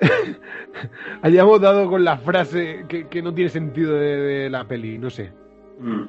hayamos 1.22 1.60
dado 1.60 1.88
con 1.88 2.04
la 2.04 2.18
frase 2.18 2.84
que, 2.88 3.08
que 3.08 3.22
no 3.22 3.34
tiene 3.34 3.50
sentido 3.50 3.94
de, 3.94 4.16
de 4.16 4.50
la 4.50 4.66
peli, 4.66 4.98
no 4.98 5.10
sé. 5.10 5.32
Mm. 5.78 6.04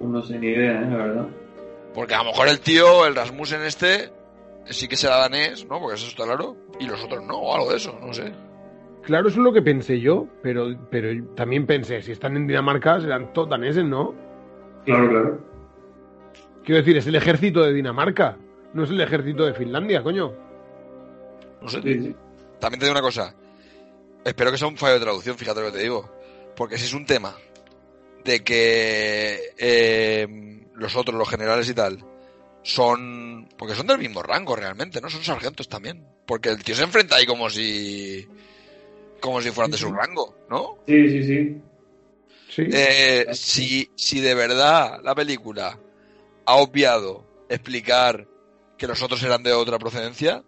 No 0.00 0.22
sé 0.22 0.38
ni 0.38 0.48
idea, 0.48 0.80
¿eh? 0.82 0.90
La 0.90 0.96
verdad. 0.96 1.26
Porque 1.94 2.14
a 2.14 2.18
lo 2.18 2.24
mejor 2.24 2.48
el 2.48 2.60
tío, 2.60 3.06
el 3.06 3.14
Rasmussen 3.14 3.62
este, 3.62 4.10
sí 4.64 4.88
que 4.88 4.96
será 4.96 5.18
danés, 5.18 5.66
¿no? 5.68 5.78
Porque 5.78 5.94
eso 5.94 6.08
está 6.08 6.24
claro. 6.24 6.56
Y 6.80 6.86
los 6.86 7.02
otros 7.04 7.24
no, 7.24 7.36
o 7.36 7.54
algo 7.54 7.70
de 7.70 7.76
eso, 7.76 7.98
no 8.04 8.12
sé. 8.12 8.32
Claro, 9.02 9.28
eso 9.28 9.38
es 9.38 9.44
lo 9.44 9.52
que 9.52 9.62
pensé 9.62 10.00
yo, 10.00 10.26
pero, 10.42 10.74
pero 10.90 11.08
también 11.34 11.66
pensé, 11.66 12.02
si 12.02 12.12
están 12.12 12.36
en 12.36 12.46
Dinamarca 12.46 13.00
serán 13.00 13.32
todos 13.32 13.50
daneses, 13.50 13.84
¿no? 13.84 14.14
Claro, 14.84 15.08
claro. 15.08 15.38
Quiero 16.64 16.78
decir, 16.78 16.96
es 16.96 17.06
el 17.06 17.14
ejército 17.14 17.62
de 17.62 17.74
Dinamarca, 17.74 18.38
no 18.74 18.84
es 18.84 18.90
el 18.90 19.00
ejército 19.00 19.46
de 19.46 19.54
Finlandia, 19.54 20.02
coño. 20.02 20.32
No 21.62 21.68
sé. 21.68 21.80
Sí. 21.80 22.14
También 22.58 22.80
te 22.80 22.86
digo 22.86 22.92
una 22.92 23.00
cosa. 23.00 23.34
Espero 24.24 24.50
que 24.50 24.58
sea 24.58 24.68
un 24.68 24.76
fallo 24.76 24.94
de 24.94 25.00
traducción, 25.00 25.38
fíjate 25.38 25.60
lo 25.60 25.66
que 25.66 25.78
te 25.78 25.82
digo. 25.82 26.10
Porque 26.56 26.76
si 26.76 26.84
es 26.86 26.92
un 26.92 27.06
tema 27.06 27.36
de 28.24 28.42
que 28.42 29.38
eh, 29.56 30.66
los 30.74 30.96
otros, 30.96 31.16
los 31.16 31.28
generales 31.28 31.68
y 31.68 31.74
tal, 31.74 32.04
son... 32.62 33.48
Porque 33.56 33.74
son 33.74 33.86
del 33.86 33.98
mismo 33.98 34.22
rango 34.22 34.56
realmente, 34.56 35.00
¿no? 35.00 35.08
Son 35.08 35.22
sargentos 35.22 35.68
también. 35.68 36.04
Porque 36.26 36.48
el 36.48 36.62
tío 36.64 36.74
se 36.74 36.82
enfrenta 36.82 37.16
ahí 37.16 37.26
como 37.26 37.48
si... 37.48 38.26
Como 39.20 39.40
si 39.40 39.50
fueran 39.50 39.70
de 39.70 39.78
su 39.78 39.92
rango, 39.92 40.36
¿no? 40.50 40.78
Sí, 40.86 41.08
sí, 41.10 41.22
sí. 41.22 41.62
Sí. 42.48 42.68
Eh, 42.72 43.26
si, 43.32 43.90
si 43.94 44.20
de 44.20 44.34
verdad 44.34 45.00
la 45.02 45.14
película 45.14 45.78
ha 46.46 46.56
obviado 46.56 47.24
explicar 47.48 48.26
que 48.84 48.88
los 48.88 49.02
otros 49.02 49.22
eran 49.22 49.42
de 49.42 49.52
otra 49.54 49.78
procedencia, 49.78 50.42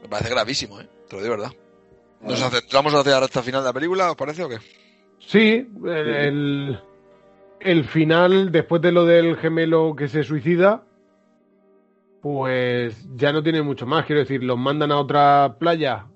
me 0.00 0.08
parece 0.08 0.30
gravísimo, 0.30 0.80
¿eh? 0.80 0.88
Te 1.08 1.16
lo 1.16 1.22
digo 1.22 1.34
de 1.34 1.40
verdad. 1.40 1.56
¿Nos 2.22 2.38
centramos 2.38 2.94
hacia 2.94 3.12
la 3.12 3.20
recta 3.20 3.42
final 3.42 3.62
de 3.62 3.68
la 3.68 3.72
película, 3.72 4.10
os 4.10 4.16
parece 4.16 4.44
o 4.44 4.48
qué? 4.48 4.58
Sí, 5.18 5.66
el, 5.86 6.78
el, 7.58 7.84
final, 7.84 8.52
después 8.52 8.80
de 8.80 8.92
lo 8.92 9.04
del 9.04 9.36
gemelo 9.38 9.96
que 9.96 10.06
se 10.06 10.22
suicida, 10.22 10.84
pues 12.22 12.94
ya 13.16 13.32
no 13.32 13.42
tiene 13.42 13.62
mucho 13.62 13.86
más. 13.86 14.06
Quiero 14.06 14.20
decir, 14.20 14.44
los 14.44 14.56
mandan 14.58 14.92
a 14.92 14.98
otra 15.00 15.56
playa 15.58 16.06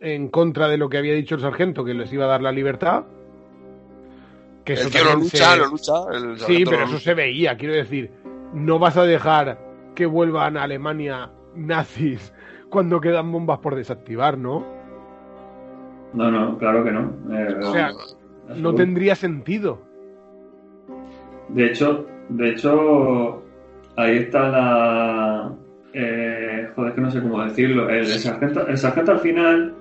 en 0.00 0.28
contra 0.28 0.66
de 0.68 0.76
lo 0.76 0.88
que 0.88 0.98
había 0.98 1.14
dicho 1.14 1.36
el 1.36 1.40
sargento, 1.40 1.84
que 1.84 1.94
les 1.94 2.12
iba 2.12 2.24
a 2.24 2.28
dar 2.28 2.42
la 2.42 2.50
libertad. 2.50 3.04
Que 4.64 4.72
El 4.72 4.90
tío 4.90 5.04
lo 5.04 5.14
lucha, 5.14 5.52
se- 5.52 5.56
lo 5.58 5.66
lucha. 5.66 5.92
el 6.12 6.40
Sí, 6.40 6.64
pero 6.64 6.80
lo 6.80 6.84
eso 6.86 6.98
se 6.98 7.14
veía, 7.14 7.56
quiero 7.56 7.74
decir. 7.74 8.10
No 8.52 8.78
vas 8.80 8.96
a 8.96 9.04
dejar 9.04 9.65
que 9.96 10.06
vuelvan 10.06 10.56
a 10.56 10.62
Alemania 10.62 11.32
nazis 11.56 12.32
cuando 12.70 13.00
quedan 13.00 13.32
bombas 13.32 13.58
por 13.58 13.74
desactivar, 13.74 14.38
¿no? 14.38 14.64
No, 16.12 16.30
no, 16.30 16.56
claro 16.58 16.84
que 16.84 16.92
no. 16.92 17.12
Eh, 17.36 17.56
O 17.64 17.72
sea, 17.72 17.90
no 18.54 18.74
tendría 18.74 19.16
sentido. 19.16 19.80
De 21.48 21.66
hecho, 21.66 22.06
de 22.28 22.50
hecho, 22.50 23.42
ahí 23.96 24.18
está 24.18 24.48
la. 24.48 25.52
eh, 25.92 26.70
joder, 26.76 26.94
que 26.94 27.00
no 27.00 27.10
sé 27.10 27.20
cómo 27.20 27.42
decirlo. 27.44 27.88
El, 27.88 28.00
el 28.00 28.18
sargento, 28.18 28.66
el 28.66 28.78
sargento 28.78 29.12
al 29.12 29.20
final 29.20 29.74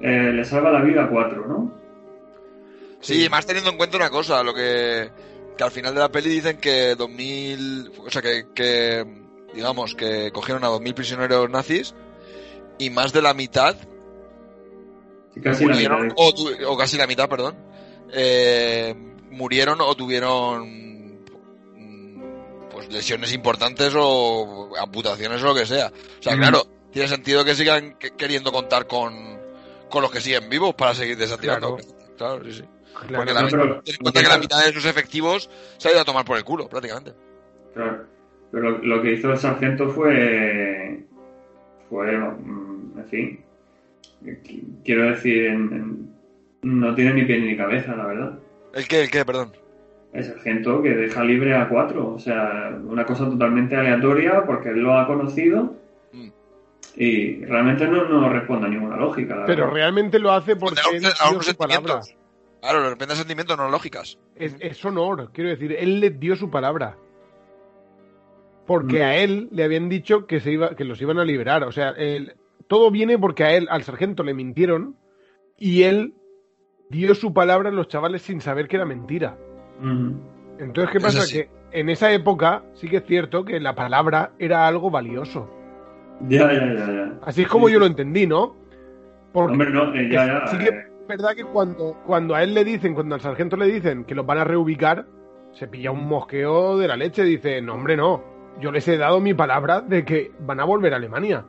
eh, 0.00 0.32
le 0.34 0.44
salva 0.44 0.70
la 0.72 0.80
vida 0.82 1.04
a 1.04 1.08
cuatro, 1.10 1.46
¿no? 1.46 1.72
Sí, 3.00 3.28
más 3.30 3.46
teniendo 3.46 3.70
en 3.70 3.76
cuenta 3.76 3.96
una 3.98 4.10
cosa, 4.10 4.42
lo 4.42 4.52
que, 4.54 5.10
que 5.56 5.64
al 5.64 5.70
final 5.70 5.94
de 5.94 6.00
la 6.00 6.08
peli 6.10 6.30
dicen 6.30 6.58
que 6.58 6.94
2000, 6.96 7.92
o 8.04 8.10
sea, 8.10 8.20
que, 8.22 8.46
que 8.54 9.25
digamos 9.54 9.94
que 9.94 10.30
cogieron 10.32 10.64
a 10.64 10.68
2000 10.68 10.94
prisioneros 10.94 11.48
nazis 11.50 11.94
y 12.78 12.90
más 12.90 13.12
de 13.12 13.22
la 13.22 13.34
mitad 13.34 13.76
Sí, 15.34 15.66
la 15.66 16.12
o, 16.16 16.32
tu- 16.34 16.50
o 16.66 16.76
casi 16.78 16.96
la 16.96 17.06
mitad, 17.06 17.28
perdón, 17.28 17.54
eh, 18.10 18.94
murieron 19.30 19.80
o 19.82 19.94
tuvieron 19.94 21.20
mm, 21.74 22.68
pues 22.70 22.90
lesiones 22.90 23.34
importantes 23.34 23.92
o 23.96 24.70
amputaciones 24.80 25.42
o 25.42 25.46
lo 25.46 25.54
que 25.54 25.66
sea. 25.66 25.92
O 26.20 26.22
sea, 26.22 26.36
Mm. 26.36 26.38
claro, 26.40 26.62
tiene 26.90 27.08
sentido 27.08 27.44
que 27.44 27.54
sigan 27.54 27.98
que- 27.98 28.12
queriendo 28.12 28.50
contar 28.50 28.86
con, 28.86 29.38
con 29.90 30.00
los 30.02 30.10
que 30.10 30.22
siguen 30.22 30.48
vivos 30.48 30.74
para 30.74 30.94
seguir 30.94 31.18
desactivando. 31.18 31.76
Claro, 32.16 32.42
sí, 32.44 32.52
sí. 32.54 32.64
Claro, 32.98 33.16
Porque 33.16 33.34
la 33.34 33.40
no, 33.42 33.46
mitad- 33.46 33.58
pero- 33.60 33.82
ten 33.82 33.94
en 33.94 34.00
cuenta 34.00 34.22
que 34.22 34.28
la 34.28 34.38
mitad 34.38 34.64
de 34.64 34.72
sus 34.72 34.86
efectivos 34.86 35.50
se 35.76 35.88
ha 35.88 35.92
ido 35.92 36.00
a 36.00 36.04
tomar 36.06 36.24
por 36.24 36.38
el 36.38 36.44
culo, 36.44 36.66
prácticamente. 36.66 37.12
Claro. 37.74 38.06
Pero 38.52 38.70
lo, 38.70 38.78
lo 38.78 39.02
que 39.02 39.12
hizo 39.12 39.30
el 39.30 39.38
sargento 39.38 39.88
fue. 39.90 41.04
fue. 41.90 42.16
mm, 42.16 42.98
en 42.98 43.04
fin. 43.06 43.40
qu- 44.24 44.62
Quiero 44.84 45.10
decir, 45.10 45.46
en- 45.46 45.72
en- 45.72 46.78
no 46.80 46.94
tiene 46.94 47.14
ni 47.14 47.24
pie 47.24 47.38
ni 47.40 47.56
cabeza, 47.56 47.94
la 47.96 48.06
verdad. 48.06 48.38
¿El 48.74 48.88
qué? 48.88 49.02
¿El 49.02 49.10
qué? 49.10 49.24
Perdón. 49.24 49.52
El 50.12 50.24
sargento 50.24 50.82
que 50.82 50.90
deja 50.94 51.22
libre 51.24 51.54
a 51.54 51.68
cuatro. 51.68 52.14
O 52.14 52.18
sea, 52.18 52.78
una 52.84 53.04
cosa 53.04 53.24
totalmente 53.26 53.76
aleatoria 53.76 54.44
porque 54.46 54.70
él 54.70 54.80
lo 54.80 54.98
ha 54.98 55.06
conocido. 55.06 55.74
Mm. 56.12 56.28
Y 56.96 57.44
realmente 57.44 57.86
no, 57.86 58.08
no 58.08 58.28
responde 58.30 58.66
a 58.66 58.70
ninguna 58.70 58.96
lógica. 58.96 59.36
La 59.36 59.44
Pero 59.46 59.64
verdad. 59.64 59.74
realmente 59.74 60.18
lo 60.18 60.32
hace 60.32 60.56
porque 60.56 60.80
A 60.80 60.94
él 60.94 61.00
dio 61.00 61.10
unos 61.30 61.46
su 61.46 61.54
palabra. 61.56 62.02
sentimientos. 62.02 62.16
Claro, 62.62 62.82
de 62.82 62.88
repente 62.90 63.14
sentimientos 63.14 63.56
no 63.58 63.68
lógicas. 63.70 64.18
Es, 64.34 64.56
es 64.58 64.82
honor, 64.84 65.30
quiero 65.32 65.50
decir, 65.50 65.76
él 65.78 66.00
le 66.00 66.10
dio 66.10 66.34
su 66.36 66.50
palabra. 66.50 66.96
Porque 68.66 69.04
a 69.04 69.16
él 69.16 69.48
le 69.52 69.64
habían 69.64 69.88
dicho 69.88 70.26
que 70.26 70.40
se 70.40 70.50
iba, 70.52 70.74
que 70.74 70.84
los 70.84 71.00
iban 71.00 71.18
a 71.18 71.24
liberar. 71.24 71.62
O 71.64 71.72
sea, 71.72 71.90
él- 71.90 72.34
todo 72.66 72.90
viene 72.90 73.18
porque 73.18 73.44
a 73.44 73.52
él, 73.56 73.68
al 73.70 73.82
sargento, 73.84 74.22
le 74.22 74.34
mintieron 74.34 74.96
y 75.56 75.84
él 75.84 76.14
dio 76.90 77.14
su 77.14 77.32
palabra 77.32 77.68
a 77.68 77.72
los 77.72 77.88
chavales 77.88 78.22
sin 78.22 78.40
saber 78.40 78.68
que 78.68 78.76
era 78.76 78.84
mentira. 78.84 79.36
Entonces, 80.58 80.90
¿qué 80.92 81.00
pasa? 81.00 81.24
Que 81.30 81.48
en 81.72 81.88
esa 81.88 82.12
época 82.12 82.62
sí 82.74 82.88
que 82.88 82.98
es 82.98 83.04
cierto 83.04 83.44
que 83.44 83.60
la 83.60 83.74
palabra 83.74 84.32
era 84.38 84.66
algo 84.66 84.90
valioso. 84.90 85.50
Ya, 86.28 86.50
ya, 86.52 86.74
ya, 86.74 86.86
ya. 86.92 87.18
Así 87.22 87.42
es 87.42 87.48
como 87.48 87.66
Sí, 87.66 87.74
yo 87.74 87.78
lo 87.80 87.86
entendí, 87.86 88.26
¿no? 88.26 88.56
Porque 89.32 89.52
Hombre, 89.52 89.70
no, 89.70 89.94
eh, 89.94 90.08
ya, 90.10 90.26
ya. 90.26 90.46
sí 90.46 90.56
que 90.58 90.68
eh, 90.70 90.86
es 91.02 91.06
verdad 91.06 91.34
que 91.36 91.44
cuando, 91.44 91.94
cuando 92.06 92.34
a 92.34 92.42
él 92.42 92.54
le 92.54 92.64
dicen, 92.64 92.94
cuando 92.94 93.14
al 93.14 93.20
sargento 93.20 93.56
le 93.56 93.66
dicen 93.66 94.04
que 94.04 94.14
los 94.14 94.24
van 94.24 94.38
a 94.38 94.44
reubicar, 94.44 95.06
se 95.52 95.68
pilla 95.68 95.90
un 95.90 96.06
mosqueo 96.08 96.78
de 96.78 96.88
la 96.88 96.96
leche. 96.96 97.22
Dice, 97.22 97.60
no, 97.60 97.74
hombre, 97.74 97.96
no. 97.96 98.35
Yo 98.60 98.72
les 98.72 98.86
he 98.88 98.96
dado 98.96 99.20
mi 99.20 99.34
palabra 99.34 99.80
de 99.80 100.04
que 100.04 100.32
van 100.40 100.60
a 100.60 100.64
volver 100.64 100.92
a 100.92 100.96
Alemania. 100.96 101.44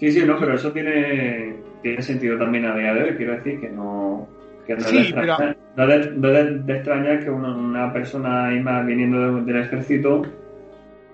Sí, 0.00 0.10
sí, 0.12 0.24
no, 0.26 0.38
pero 0.38 0.54
eso 0.54 0.72
tiene, 0.72 1.56
tiene 1.82 2.02
sentido 2.02 2.38
también 2.38 2.64
a 2.66 2.74
día 2.76 2.94
de 2.94 3.02
hoy. 3.04 3.16
Quiero 3.16 3.32
decir 3.36 3.60
que 3.60 3.68
no. 3.70 4.28
Que 4.66 4.74
no, 4.74 4.80
Sí, 4.80 4.96
de 4.96 5.02
extrañar, 5.02 5.56
no 5.76 5.84
es 5.92 6.04
de, 6.06 6.10
no 6.16 6.28
es 6.28 6.66
de 6.66 6.72
extrañar 6.74 7.22
que 7.24 7.30
una, 7.30 7.54
una 7.56 7.92
persona 7.92 8.46
ahí 8.48 8.60
más 8.60 8.84
viniendo 8.84 9.34
de- 9.36 9.42
del 9.52 9.62
ejército 9.62 10.22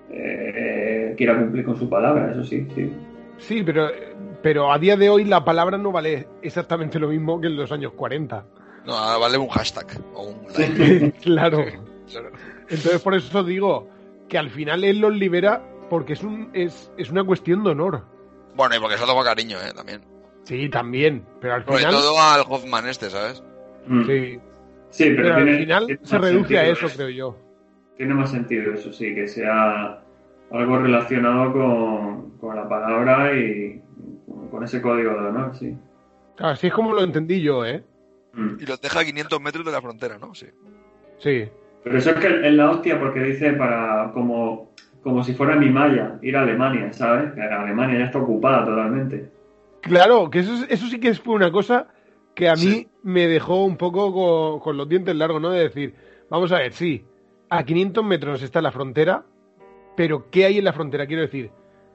eh, 0.09 1.13
quiera 1.17 1.37
cumplir 1.37 1.63
con 1.65 1.77
su 1.77 1.89
palabra, 1.89 2.31
eso 2.31 2.43
sí, 2.43 2.67
sí. 2.75 2.91
Sí, 3.37 3.63
pero, 3.63 3.87
pero 4.41 4.71
a 4.71 4.77
día 4.79 4.95
de 4.97 5.09
hoy 5.09 5.23
la 5.25 5.43
palabra 5.43 5.77
no 5.77 5.91
vale 5.91 6.27
exactamente 6.41 6.99
lo 6.99 7.09
mismo 7.09 7.39
que 7.39 7.47
en 7.47 7.55
los 7.57 7.71
años 7.71 7.93
40. 7.93 8.43
No, 8.85 8.93
ahora 8.93 9.17
vale 9.19 9.37
un 9.37 9.47
hashtag 9.49 9.85
o 10.13 10.29
un 10.29 10.37
like. 10.57 11.11
claro. 11.21 11.59
Claro. 12.11 12.29
Entonces, 12.69 13.01
por 13.01 13.15
eso 13.15 13.43
digo 13.45 13.87
que 14.33 14.39
al 14.39 14.49
final 14.49 14.83
él 14.83 14.97
los 14.97 15.15
libera 15.15 15.61
porque 15.91 16.13
es, 16.13 16.23
un, 16.23 16.49
es, 16.53 16.91
es 16.97 17.11
una 17.11 17.23
cuestión 17.23 17.63
de 17.63 17.69
honor. 17.69 18.03
Bueno, 18.55 18.75
y 18.75 18.79
porque 18.79 18.97
se 18.97 19.03
ha 19.03 19.05
tomado 19.05 19.23
cariño, 19.23 19.59
¿eh? 19.59 19.71
También. 19.75 20.01
Sí, 20.43 20.67
también. 20.69 21.23
Pero 21.39 21.53
al 21.53 21.65
Sobre 21.65 21.77
final. 21.77 21.93
todo 21.93 22.19
al 22.19 22.41
Hoffman 22.49 22.89
este, 22.89 23.11
¿sabes? 23.11 23.43
Mm. 23.85 24.05
Sí, 24.05 24.39
Sí, 24.89 25.03
pero, 25.15 25.23
pero 25.23 25.35
tiene, 25.35 25.51
al 25.51 25.57
final 25.59 25.85
tiene 25.85 26.01
se 26.03 26.17
reduce 26.17 26.57
a 26.57 26.67
eso, 26.67 26.87
creo 26.95 27.09
yo. 27.09 27.37
Tiene 27.95 28.15
más 28.15 28.31
sentido 28.31 28.73
eso, 28.73 28.91
sí, 28.91 29.13
que 29.13 29.27
sea 29.27 30.01
algo 30.51 30.77
relacionado 30.79 31.53
con, 31.53 32.37
con 32.39 32.55
la 32.55 32.67
palabra 32.67 33.37
y 33.37 33.79
con 34.49 34.63
ese 34.63 34.81
código 34.81 35.11
de 35.11 35.27
honor, 35.29 35.55
sí. 35.55 35.77
Así 36.39 36.67
es 36.67 36.73
como 36.73 36.93
lo 36.93 37.03
entendí 37.03 37.39
yo, 37.39 37.63
¿eh? 37.65 37.83
Mm. 38.33 38.55
Y 38.61 38.65
los 38.65 38.81
deja 38.81 38.99
a 38.99 39.05
500 39.05 39.39
metros 39.39 39.63
de 39.63 39.71
la 39.71 39.81
frontera, 39.81 40.17
¿no? 40.17 40.33
Sí. 40.33 40.47
Sí. 41.19 41.49
Pero 41.83 41.97
eso 41.97 42.11
es 42.11 42.15
que 42.17 42.47
es 42.47 42.53
la 42.53 42.71
hostia 42.71 42.99
porque 42.99 43.19
dice 43.21 43.53
para 43.53 44.11
como, 44.13 44.71
como 45.01 45.23
si 45.23 45.33
fuera 45.33 45.55
mi 45.55 45.69
malla 45.69 46.17
ir 46.21 46.37
a 46.37 46.41
Alemania, 46.43 46.93
¿sabes? 46.93 47.33
Que 47.33 47.41
Alemania 47.41 47.99
ya 47.99 48.05
está 48.05 48.19
ocupada 48.19 48.65
totalmente. 48.65 49.29
Claro, 49.81 50.29
que 50.29 50.39
eso, 50.39 50.53
es- 50.53 50.65
eso 50.69 50.87
sí 50.87 50.99
que 50.99 51.13
fue 51.13 51.35
una 51.35 51.51
cosa 51.51 51.87
que 52.35 52.47
a 52.49 52.53
mí 52.53 52.59
Sí. 52.61 52.87
me 53.03 53.27
dejó 53.27 53.63
un 53.65 53.77
poco 53.77 54.13
con, 54.13 54.59
con 54.61 54.77
los 54.77 54.87
dientes 54.87 55.15
largos, 55.15 55.41
¿no? 55.41 55.49
De 55.51 55.59
decir, 55.63 55.93
vamos 56.29 56.51
a 56.53 56.59
ver, 56.59 56.71
sí, 56.73 57.05
a 57.49 57.63
500 57.63 58.03
metros 58.03 58.41
está 58.41 58.61
la 58.61 58.71
frontera, 58.71 59.23
pero 59.97 60.29
¿qué 60.31 60.45
hay 60.45 60.57
en 60.59 60.63
la 60.63 60.73
frontera? 60.73 61.05
Quiero 61.05 61.21
decir, 61.23 61.51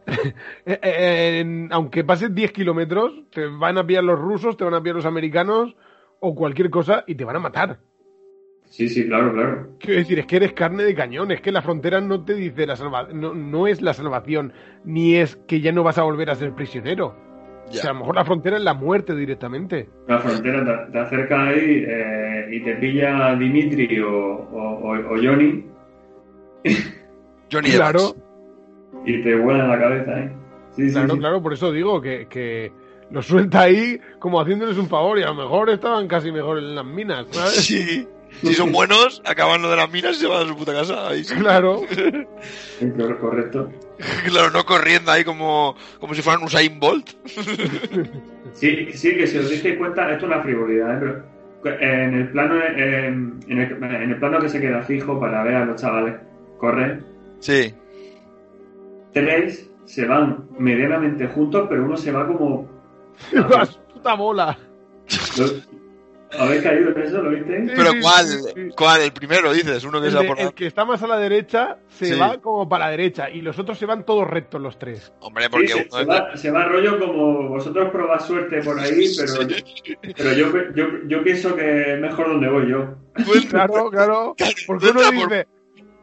eh, 0.66 1.38
en- 1.40 1.68
aunque 1.72 2.04
pases 2.04 2.34
10 2.34 2.52
kilómetros, 2.52 3.12
te 3.30 3.46
van 3.46 3.78
a 3.78 3.86
pillar 3.86 4.04
los 4.04 4.18
rusos, 4.18 4.56
te 4.56 4.64
van 4.64 4.74
a 4.74 4.82
pillar 4.82 4.96
los 4.96 5.06
americanos 5.06 5.74
o 6.20 6.34
cualquier 6.34 6.70
cosa 6.70 7.04
y 7.06 7.14
te 7.14 7.24
van 7.24 7.36
a 7.36 7.40
matar. 7.40 7.78
Sí, 8.70 8.88
sí, 8.88 9.06
claro, 9.06 9.32
claro. 9.32 9.68
Quiero 9.80 9.98
decir, 10.00 10.18
es 10.18 10.26
que 10.26 10.36
eres 10.36 10.52
carne 10.52 10.84
de 10.84 10.94
cañón, 10.94 11.30
es 11.32 11.40
que 11.40 11.50
la 11.52 11.62
frontera 11.62 12.00
no 12.00 12.24
te 12.24 12.34
dice 12.34 12.66
la 12.66 12.76
salvación, 12.76 13.20
no, 13.20 13.34
no 13.34 13.66
es 13.66 13.80
la 13.80 13.94
salvación, 13.94 14.52
ni 14.84 15.16
es 15.16 15.36
que 15.48 15.60
ya 15.60 15.72
no 15.72 15.82
vas 15.82 15.98
a 15.98 16.02
volver 16.02 16.28
a 16.30 16.34
ser 16.34 16.52
prisionero. 16.52 17.14
O 17.68 17.72
sea, 17.72 17.90
a 17.90 17.92
lo 17.92 17.98
mejor 18.00 18.14
la 18.14 18.24
frontera 18.24 18.56
es 18.56 18.62
la 18.62 18.72
muerte 18.74 19.14
directamente. 19.14 19.88
La 20.06 20.18
frontera 20.20 20.86
te, 20.86 20.92
te 20.92 20.98
acerca 20.98 21.48
ahí 21.48 21.84
eh, 21.86 22.48
y 22.52 22.60
te 22.62 22.74
pilla 22.76 23.34
Dimitri 23.36 24.00
o, 24.00 24.08
o, 24.10 24.92
o- 24.92 25.14
o 25.14 25.16
Johnny 25.22 25.64
Johnny 27.52 27.70
Claro, 27.70 28.14
y 29.04 29.22
te 29.22 29.34
vuelan 29.36 29.68
la 29.68 29.78
cabeza, 29.78 30.18
¿eh? 30.20 30.32
Sí, 30.76 30.86
sí, 30.88 30.92
claro, 30.92 31.14
sí. 31.14 31.20
claro, 31.20 31.42
por 31.42 31.52
eso 31.52 31.72
digo 31.72 32.00
que, 32.00 32.26
que 32.28 32.72
lo 33.10 33.22
suelta 33.22 33.62
ahí 33.62 33.98
como 34.18 34.40
haciéndoles 34.40 34.76
un 34.78 34.88
favor 34.88 35.18
y 35.18 35.22
a 35.22 35.28
lo 35.28 35.34
mejor 35.34 35.70
estaban 35.70 36.06
casi 36.08 36.30
mejor 36.30 36.58
en 36.58 36.74
las 36.74 36.84
minas, 36.84 37.26
¿sabes? 37.30 37.54
Sí. 37.64 38.06
Si 38.42 38.54
son 38.54 38.70
buenos, 38.72 39.20
acaban 39.24 39.62
lo 39.62 39.70
de 39.70 39.76
las 39.76 39.90
minas 39.90 40.16
y 40.16 40.20
se 40.20 40.26
van 40.26 40.44
a 40.44 40.48
su 40.48 40.56
puta 40.56 40.72
casa. 40.72 41.08
Ahí. 41.08 41.22
Claro, 41.24 41.80
Sí, 42.78 42.90
claro, 42.96 43.18
correcto. 43.20 43.70
Claro, 44.26 44.50
no 44.50 44.64
corriendo 44.64 45.10
ahí 45.10 45.24
como, 45.24 45.74
como 45.98 46.14
si 46.14 46.22
fueran 46.22 46.44
Usain 46.44 46.78
Bolt. 46.78 47.10
Sí, 48.52 48.92
sí, 48.92 49.16
que 49.16 49.26
si 49.26 49.38
os 49.38 49.48
dais 49.62 49.76
cuenta, 49.76 50.10
esto 50.12 50.26
es 50.26 50.32
una 50.32 50.42
frivolidad, 50.42 50.96
¿eh? 50.96 51.22
pero 51.62 51.80
en 51.80 52.14
el 52.14 52.28
plano 52.30 52.54
en 52.64 53.40
el, 53.48 53.58
en 53.82 54.10
el 54.12 54.18
plano 54.18 54.38
que 54.40 54.48
se 54.48 54.60
queda 54.60 54.82
fijo 54.82 55.18
para 55.18 55.42
ver 55.42 55.56
a 55.56 55.64
los 55.64 55.80
chavales 55.80 56.14
correr, 56.58 57.02
Sí. 57.40 57.74
tres 59.12 59.68
se 59.84 60.04
van 60.06 60.44
medianamente 60.58 61.26
juntos, 61.26 61.66
pero 61.68 61.84
uno 61.84 61.96
se 61.96 62.12
va 62.12 62.26
como... 62.26 62.68
puta 63.94 64.14
bola. 64.14 64.56
¿Lo- 65.38 65.67
¿Habéis 66.38 66.62
caído 66.62 66.90
en 66.90 67.02
eso? 67.02 67.22
¿Lo 67.22 67.30
viste? 67.30 67.66
Sí, 67.68 67.72
Pero 67.74 67.90
¿cuál? 68.02 68.26
sí. 68.26 68.68
¿Cuál? 68.76 69.00
El 69.02 69.12
primero, 69.12 69.52
dices. 69.52 69.82
Uno 69.84 70.00
que 70.00 70.08
El, 70.08 70.12
se 70.12 70.18
va 70.18 70.24
por 70.26 70.40
el 70.40 70.52
que 70.54 70.66
está 70.66 70.84
más 70.84 71.02
a 71.02 71.06
la 71.06 71.18
derecha 71.18 71.78
se 71.88 72.06
Sí. 72.14 72.18
va 72.20 72.38
como 72.38 72.68
para 72.68 72.86
la 72.86 72.90
derecha 72.90 73.30
y 73.30 73.40
los 73.40 73.58
otros 73.58 73.78
se 73.78 73.86
van 73.86 74.04
todos 74.04 74.28
rectos 74.28 74.60
los 74.60 74.78
tres. 74.78 75.12
Hombre, 75.20 75.48
porque 75.50 75.68
se, 75.68 75.74
uno 75.76 75.84
se 75.90 76.00
es 76.02 76.08
va, 76.08 76.36
se 76.36 76.50
va 76.50 76.64
rollo 76.66 76.98
como 76.98 77.48
vosotros 77.48 77.90
probad 77.90 78.20
suerte 78.20 78.60
por 78.62 78.78
ahí, 78.78 79.08
pero, 79.16 79.48
pero 80.16 80.32
yo, 80.34 80.52
yo, 80.74 80.84
yo 81.06 81.22
pienso 81.24 81.56
que 81.56 81.94
es 81.94 82.00
mejor 82.00 82.28
donde 82.28 82.48
voy 82.50 82.70
yo. 82.70 82.94
Bueno, 83.26 83.42
Claro, 83.48 83.90
claro. 83.90 84.34
Porque 84.66 84.88
entra 84.88 85.08
uno 85.08 85.20
por- 85.20 85.28
dice, 85.30 85.46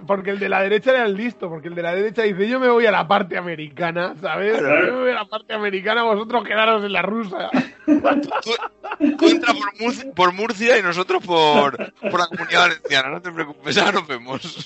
porque 0.06 0.32
el 0.32 0.40
de 0.40 0.50
la 0.50 0.62
derecha 0.62 0.92
era 0.92 1.06
el 1.06 1.16
listo, 1.16 1.50
porque 1.50 1.68
el 1.68 1.76
de 1.76 1.82
la 1.84 1.94
derecha 1.96 2.24
dice 2.24 2.48
yo 2.48 2.60
me 2.60 2.70
voy 2.70 2.86
a 2.86 2.92
la 2.92 3.08
parte 3.08 3.38
americana, 3.38 4.16
¿sabes? 4.22 4.58
Claro. 4.60 4.88
Yo 4.88 4.94
me 4.94 5.00
voy 5.02 5.12
a 5.12 5.16
la 5.16 5.26
parte 5.26 5.54
americana, 5.54 6.04
vosotros 6.04 6.44
quedaros 6.46 6.84
en 6.84 6.94
la 6.94 7.02
rusa. 7.02 7.50
Tú 7.86 9.28
entras 9.30 9.56
por 9.56 9.82
Murcia, 9.82 10.12
por 10.16 10.34
Murcia 10.34 10.80
y 10.80 10.84
nosotros 10.84 11.24
por, 11.26 11.78
por 11.78 12.20
la 12.20 12.28
comunidad 12.28 12.62
valenciana, 12.62 13.10
no 13.10 13.22
te 13.22 13.32
preocupes, 13.32 13.76
ya 13.76 13.92
nos 13.92 14.08
vemos. 14.08 14.66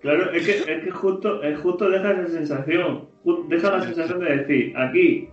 Claro, 0.00 0.30
es 0.32 0.46
que, 0.46 0.58
es 0.72 0.84
que 0.84 0.90
justo, 0.92 1.42
es 1.42 1.58
justo 1.58 1.90
deja 1.90 2.12
esa 2.12 2.28
sensación. 2.28 3.08
Deja 3.48 3.70
la 3.70 3.82
sensación 3.82 4.20
de 4.20 4.36
decir, 4.36 4.72
aquí, 4.76 5.28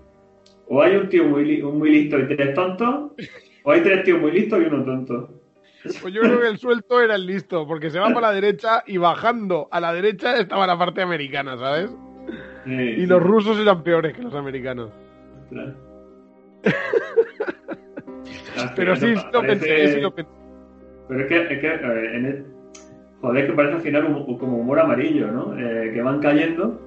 o 0.67 0.81
hay 0.81 0.95
un 0.95 1.07
tío 1.07 1.25
muy, 1.25 1.45
li- 1.45 1.61
muy 1.61 1.91
listo 1.91 2.17
y 2.19 2.27
tres 2.35 2.53
tontos, 2.55 3.11
o 3.63 3.71
hay 3.71 3.81
tres 3.81 4.03
tíos 4.03 4.19
muy 4.19 4.31
listos 4.31 4.59
y 4.61 4.65
uno 4.65 4.83
tonto. 4.83 5.29
Pues 6.01 6.13
yo 6.13 6.21
creo 6.21 6.41
que 6.41 6.47
el 6.47 6.57
suelto 6.57 7.01
era 7.01 7.15
el 7.15 7.25
listo, 7.25 7.65
porque 7.67 7.89
se 7.89 7.99
va 7.99 8.11
por 8.11 8.21
la 8.21 8.31
derecha 8.31 8.83
y 8.85 8.97
bajando 8.97 9.67
a 9.71 9.79
la 9.79 9.93
derecha 9.93 10.37
estaba 10.37 10.67
la 10.67 10.77
parte 10.77 11.01
americana, 11.01 11.57
¿sabes? 11.57 11.89
Sí, 12.65 12.71
Y 12.71 12.95
sí, 13.01 13.05
los 13.05 13.21
rusos 13.21 13.57
eran 13.59 13.83
peores 13.83 14.13
que 14.15 14.23
los 14.23 14.33
americanos. 14.35 14.91
ostras. 15.43 15.75
Pero 18.75 18.95
sí, 18.95 19.15
sí 19.15 19.25
lo 19.31 19.41
pensé, 19.41 19.87
sí 19.89 20.01
lo 20.01 20.13
pensé. 20.13 20.31
Pero 21.07 21.21
es 21.21 21.27
que, 21.27 21.53
es 21.53 21.59
que 21.59 21.73
en 22.15 22.25
el- 22.25 22.45
joder, 23.21 23.47
que 23.47 23.53
parece 23.53 23.75
al 23.75 23.81
final 23.81 24.03
como, 24.03 24.37
como 24.39 24.57
humor 24.57 24.79
amarillo, 24.79 25.31
¿no? 25.31 25.57
Eh, 25.57 25.91
que 25.93 26.01
van 26.01 26.19
cayendo 26.19 26.81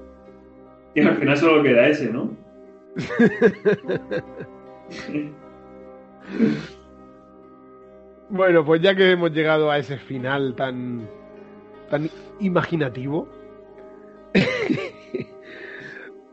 y 0.95 1.01
al 1.03 1.17
final 1.17 1.37
solo 1.37 1.63
queda 1.63 1.87
ese, 1.89 2.13
¿no? 2.13 2.31
Bueno, 8.31 8.65
pues 8.65 8.83
ya 8.83 8.95
que 8.95 9.13
hemos 9.13 9.33
llegado 9.33 9.71
a 9.71 9.79
ese 9.79 9.99
final 9.99 10.55
tan, 10.55 11.09
tan 11.91 12.11
imaginativo, 12.41 13.29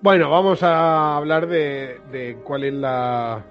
bueno, 0.01 0.29
vamos 0.29 0.61
a 0.61 1.15
hablar 1.15 1.47
de, 1.47 2.01
de 2.11 2.37
cuál 2.43 2.65
es 2.65 2.73
la, 2.73 3.45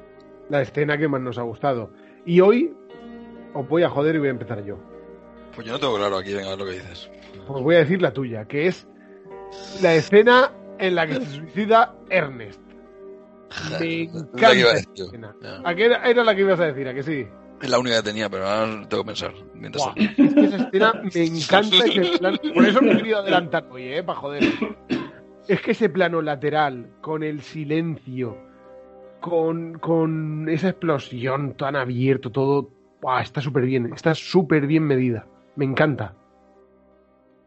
la 0.50 0.60
escena 0.60 0.98
que 0.98 1.08
más 1.08 1.20
nos 1.20 1.38
ha 1.38 1.42
gustado. 1.42 1.90
Y 2.26 2.40
hoy 2.40 2.74
os 3.54 3.66
voy 3.68 3.82
a 3.82 3.88
joder 3.88 4.16
y 4.16 4.18
voy 4.18 4.28
a 4.28 4.32
empezar 4.32 4.64
yo. 4.64 4.78
Pues 5.54 5.66
yo 5.66 5.72
no 5.72 5.80
tengo 5.80 5.96
claro 5.96 6.16
aquí, 6.16 6.34
venga, 6.34 6.48
a 6.48 6.50
ver 6.50 6.58
lo 6.58 6.66
que 6.66 6.72
dices. 6.72 7.10
Pues 7.46 7.62
voy 7.62 7.76
a 7.76 7.78
decir 7.78 8.02
la 8.02 8.12
tuya, 8.12 8.46
que 8.46 8.66
es 8.66 8.86
la 9.82 9.94
escena 9.94 10.52
en 10.78 10.96
la 10.96 11.06
que 11.06 11.14
se 11.14 11.26
suicida 11.26 11.94
Ernest. 12.10 12.60
Me 13.64 13.70
la 13.70 13.84
encanta 13.86 14.50
que 14.50 14.58
iba 14.58 14.70
a 14.70 14.74
decir 14.74 14.88
escena. 14.96 15.34
Ya. 15.40 15.60
¿A 15.64 15.74
qué 15.74 15.86
era, 15.86 16.02
era 16.04 16.24
la 16.24 16.34
que 16.34 16.40
ibas 16.40 16.60
a 16.60 16.66
decir? 16.66 16.88
¿A 16.88 16.94
que 16.94 17.02
sí? 17.02 17.26
Es 17.64 17.70
la 17.70 17.78
única 17.78 17.96
que 17.96 18.02
tenía, 18.02 18.28
pero 18.28 18.46
ahora 18.46 18.86
tengo 18.86 19.04
que 19.04 19.06
pensar. 19.06 19.32
Mientras 19.54 19.86
tanto. 19.86 20.02
es 20.02 20.34
que 20.34 20.44
esa 20.44 20.56
escena 20.56 20.92
me 21.02 21.24
encanta 21.24 21.76
ese 21.86 22.18
plano. 22.18 22.38
Por 22.52 22.66
eso 22.66 22.82
me 22.82 22.92
he 22.92 22.96
querido 22.98 23.18
adelantar 23.20 23.64
hoy, 23.70 23.84
¿eh? 23.84 24.02
Para 24.02 24.18
joder. 24.18 24.44
Es 25.48 25.62
que 25.62 25.70
ese 25.70 25.88
plano 25.88 26.20
lateral, 26.20 26.90
con 27.00 27.22
el 27.22 27.40
silencio, 27.40 28.36
con, 29.22 29.78
con 29.78 30.46
esa 30.50 30.68
explosión 30.68 31.56
tan 31.56 31.74
abierto, 31.74 32.30
todo. 32.30 32.68
Está 33.22 33.40
súper 33.40 33.64
bien, 33.64 33.94
está 33.94 34.14
súper 34.14 34.66
bien 34.66 34.82
medida. 34.82 35.26
Me 35.56 35.64
encanta. 35.64 36.14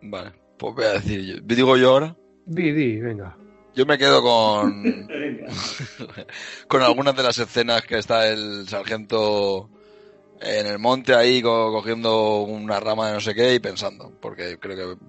Vale, 0.02 0.32
pues 0.58 0.74
voy 0.74 0.86
a 0.86 0.94
decir 0.94 1.22
yo. 1.22 1.36
¿Digo 1.44 1.78
yo 1.78 1.92
ahora? 1.92 2.16
Di, 2.48 2.72
di, 2.72 3.00
venga. 3.00 3.38
Yo 3.76 3.86
me 3.86 4.00
quedo 4.00 4.24
con, 4.24 4.84
con 6.68 6.82
algunas 6.82 7.16
de 7.16 7.22
las 7.22 7.38
escenas 7.38 7.84
que 7.84 8.00
está 8.00 8.28
el 8.28 8.68
sargento 8.68 9.70
en 10.42 10.68
el 10.68 10.80
monte 10.80 11.14
ahí 11.16 11.42
co- 11.42 11.72
cogiendo 11.72 12.42
una 12.42 12.80
rama 12.80 13.08
de 13.08 13.14
no 13.14 13.20
sé 13.22 13.34
qué 13.34 13.56
y 13.56 13.60
pensando, 13.60 14.12
porque 14.22 14.58
creo 14.60 14.96
que 14.98 15.04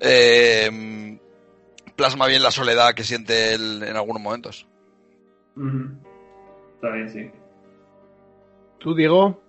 eh, 0.00 1.18
plasma 1.96 2.26
bien 2.26 2.42
la 2.42 2.50
soledad 2.50 2.94
que 2.94 3.04
siente 3.04 3.54
él 3.54 3.82
en 3.82 3.96
algunos 3.96 4.22
momentos. 4.22 4.66
Está 6.76 6.90
bien, 6.92 7.08
sí. 7.10 7.30
¿Tú, 8.78 8.94
Diego? 8.94 9.42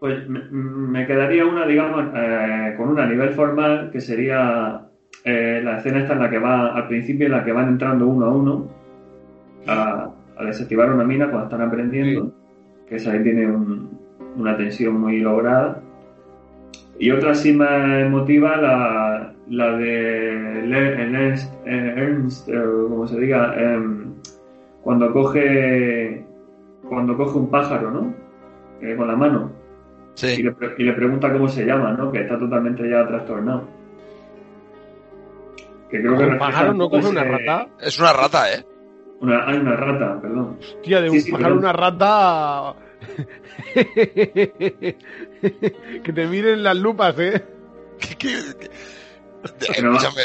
Pues 0.00 0.28
me, 0.28 0.40
me 0.50 1.06
quedaría 1.06 1.44
una, 1.44 1.66
digamos, 1.66 2.12
eh, 2.14 2.74
con 2.76 2.90
una 2.90 3.04
a 3.04 3.06
nivel 3.06 3.30
formal, 3.30 3.90
que 3.90 4.00
sería 4.00 4.82
eh, 5.24 5.60
la 5.64 5.78
escena 5.78 6.00
esta 6.00 6.12
en 6.12 6.20
la 6.20 6.30
que 6.30 6.38
va, 6.38 6.74
al 6.74 6.86
principio, 6.86 7.26
en 7.26 7.32
la 7.32 7.44
que 7.44 7.52
van 7.52 7.68
entrando 7.68 8.06
uno 8.06 8.26
a 8.26 8.30
uno 8.30 8.68
a, 9.66 10.10
a 10.36 10.44
desactivar 10.44 10.92
una 10.92 11.04
mina 11.04 11.28
cuando 11.30 11.44
están 11.44 11.62
aprendiendo, 11.62 12.32
que 12.88 12.96
esa 12.96 13.12
ahí 13.12 13.22
tiene 13.22 13.46
un- 13.46 13.98
una 14.36 14.56
tensión 14.56 15.00
muy 15.00 15.20
lograda. 15.20 15.80
Y 16.98 17.10
otra 17.10 17.34
sí 17.34 17.52
más 17.52 18.00
emotiva, 18.00 18.56
la, 18.56 19.32
la 19.48 19.76
de 19.76 20.62
Le- 20.66 21.02
Ernst, 21.02 21.52
eh, 21.64 21.94
Ernst, 21.96 22.48
como 22.88 23.06
se 23.06 23.20
diga, 23.20 23.54
em, 23.56 24.14
cuando 24.82 25.12
coge 25.12 26.24
cuando 26.88 27.16
coge 27.16 27.38
un 27.38 27.50
pájaro, 27.50 27.90
¿no? 27.90 28.14
Eh, 28.80 28.96
con 28.96 29.06
la 29.08 29.16
mano 29.16 29.50
y 30.14 30.18
Sí, 30.20 30.42
le, 30.42 30.52
pre- 30.52 30.74
y 30.78 30.84
le 30.84 30.92
pregunta 30.94 31.30
cómo 31.32 31.46
se 31.48 31.64
llama, 31.66 31.92
¿no? 31.92 32.10
Que 32.10 32.22
está 32.22 32.38
totalmente 32.38 32.88
ya 32.88 33.06
trastornado. 33.06 33.64
Que 35.90 36.00
creo 36.00 36.16
que 36.18 36.24
¿Un 36.24 36.38
pájaro 36.38 36.74
no 36.74 36.88
coge 36.90 37.08
una 37.08 37.24
rata? 37.24 37.66
es 37.80 37.98
una 37.98 38.12
rata, 38.12 38.52
¿eh? 38.52 38.64
Una, 39.20 39.48
hay 39.48 39.56
una 39.58 39.74
rata, 39.76 40.20
perdón. 40.20 40.58
Tía, 40.82 41.00
de 41.00 41.10
un 41.10 41.20
Sí, 41.20 41.32
pájaro 41.32 41.56
una 41.56 41.72
rata. 41.72 42.74
que 46.04 46.12
te 46.14 46.26
miren 46.26 46.62
las 46.62 46.76
lupas, 46.76 47.18
¿eh? 47.18 47.42
¿Qué, 47.98 48.14
qué- 48.16 48.42
qué- 48.58 48.70
Pero- 49.74 49.94
Escúchame, 49.96 50.22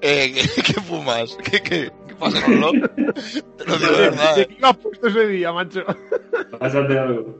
eh, 0.00 0.32
¿qué, 0.34 0.62
qué 0.62 0.80
fumas? 0.80 1.36
¿Qué, 1.48 1.60
qué, 1.62 1.90
qué 2.08 2.14
pasa 2.18 2.44
con 2.44 2.60
lo? 2.60 2.72
Te 2.92 3.66
lo 3.66 3.76
digo 3.78 3.92
de 3.92 4.00
verdad. 4.10 4.36
¿De 4.36 4.42
eh. 4.42 4.46
qué 4.48 4.56
me 4.60 4.68
has 4.68 4.76
puesto 4.76 5.06
ese 5.08 5.26
día, 5.28 5.52
macho? 5.52 5.84
Pásate 6.58 6.98
algo. 6.98 7.38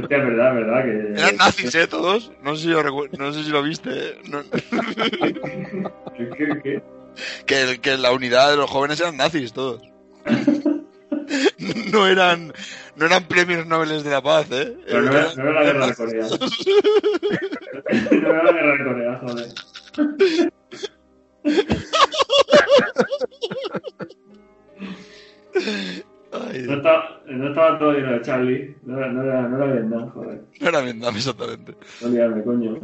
Hostia, 0.00 0.18
verdad, 0.18 0.54
verdad 0.54 0.84
que. 0.84 1.20
Eran 1.20 1.36
nazis, 1.36 1.74
¿eh? 1.74 1.86
Todos. 1.88 2.30
No 2.42 2.54
sé 2.54 2.62
si 2.62 2.68
lo, 2.68 2.82
recu- 2.82 3.10
no 3.18 3.32
sé 3.32 3.42
si 3.42 3.50
lo 3.50 3.62
viste. 3.62 3.90
eh. 3.90 4.18
No- 4.28 4.42
¿Qué, 6.16 6.30
qué, 6.36 6.60
qué? 6.62 6.82
Que, 7.46 7.80
que 7.80 7.96
la 7.96 8.12
unidad 8.12 8.50
de 8.50 8.56
los 8.56 8.70
jóvenes 8.70 9.00
eran 9.00 9.16
nazis, 9.16 9.52
todos. 9.52 9.82
No 11.92 12.06
eran, 12.06 12.52
no 12.96 13.06
eran 13.06 13.24
premios 13.24 13.66
Nobel 13.66 14.02
de 14.02 14.10
la 14.10 14.22
paz, 14.22 14.46
¿eh? 14.50 14.76
Pero 14.86 15.02
no 15.02 15.10
era, 15.10 15.34
no 15.34 15.42
era 15.42 15.52
la 15.52 15.64
guerra 15.64 15.86
de 15.86 15.94
Corea. 15.94 16.26
no 18.10 18.28
era 18.28 18.42
la 18.44 18.52
guerra 18.52 18.72
de 18.72 18.84
Corea, 18.84 19.20
joder. 19.22 19.48
No 26.66 26.76
estaba, 26.76 27.20
no 27.26 27.48
estaba 27.48 27.78
todo 27.78 27.92
lleno 27.92 28.12
de 28.12 28.22
Charlie. 28.22 28.76
No 28.82 28.98
era, 28.98 29.12
no 29.12 29.22
era, 29.22 29.42
no 29.42 29.56
era 29.56 29.72
Vietnam, 29.72 30.10
joder. 30.10 30.42
no 30.60 30.68
era 30.68 30.80
Vietnam, 30.80 31.16
exactamente. 31.16 31.74
No 32.00 32.08
liarme, 32.08 32.42
coño. 32.42 32.78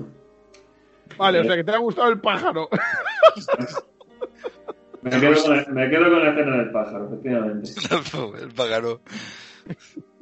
Vale, 1.16 1.40
o 1.40 1.44
sea 1.44 1.56
que 1.56 1.64
te 1.64 1.72
ha 1.72 1.78
gustado 1.78 2.08
el 2.10 2.20
pájaro. 2.20 2.68
Me 5.04 5.10
quedo, 5.20 5.42
con 5.42 5.56
la, 5.56 5.64
me 5.68 5.90
quedo 5.90 6.10
con 6.10 6.24
la 6.24 6.30
escena 6.30 6.56
del 6.56 6.70
pájaro, 6.70 7.06
efectivamente. 7.06 7.70
El 8.42 8.52
pájaro. 8.54 9.00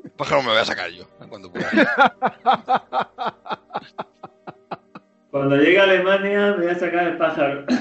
El 0.05 0.11
pájaro 0.11 0.41
me 0.43 0.47
lo 0.49 0.53
voy 0.55 0.61
a 0.63 0.65
sacar 0.65 0.91
yo, 0.91 1.05
cuando 1.29 1.51
pueda. 1.53 1.69
Cuando 5.31 5.57
llegue 5.57 5.79
a 5.81 5.85
Alemania 5.85 6.55
me 6.59 6.65
voy 6.65 6.75
a 6.75 6.79
sacar 6.79 7.07
el 7.09 7.17
pájaro. 7.17 7.65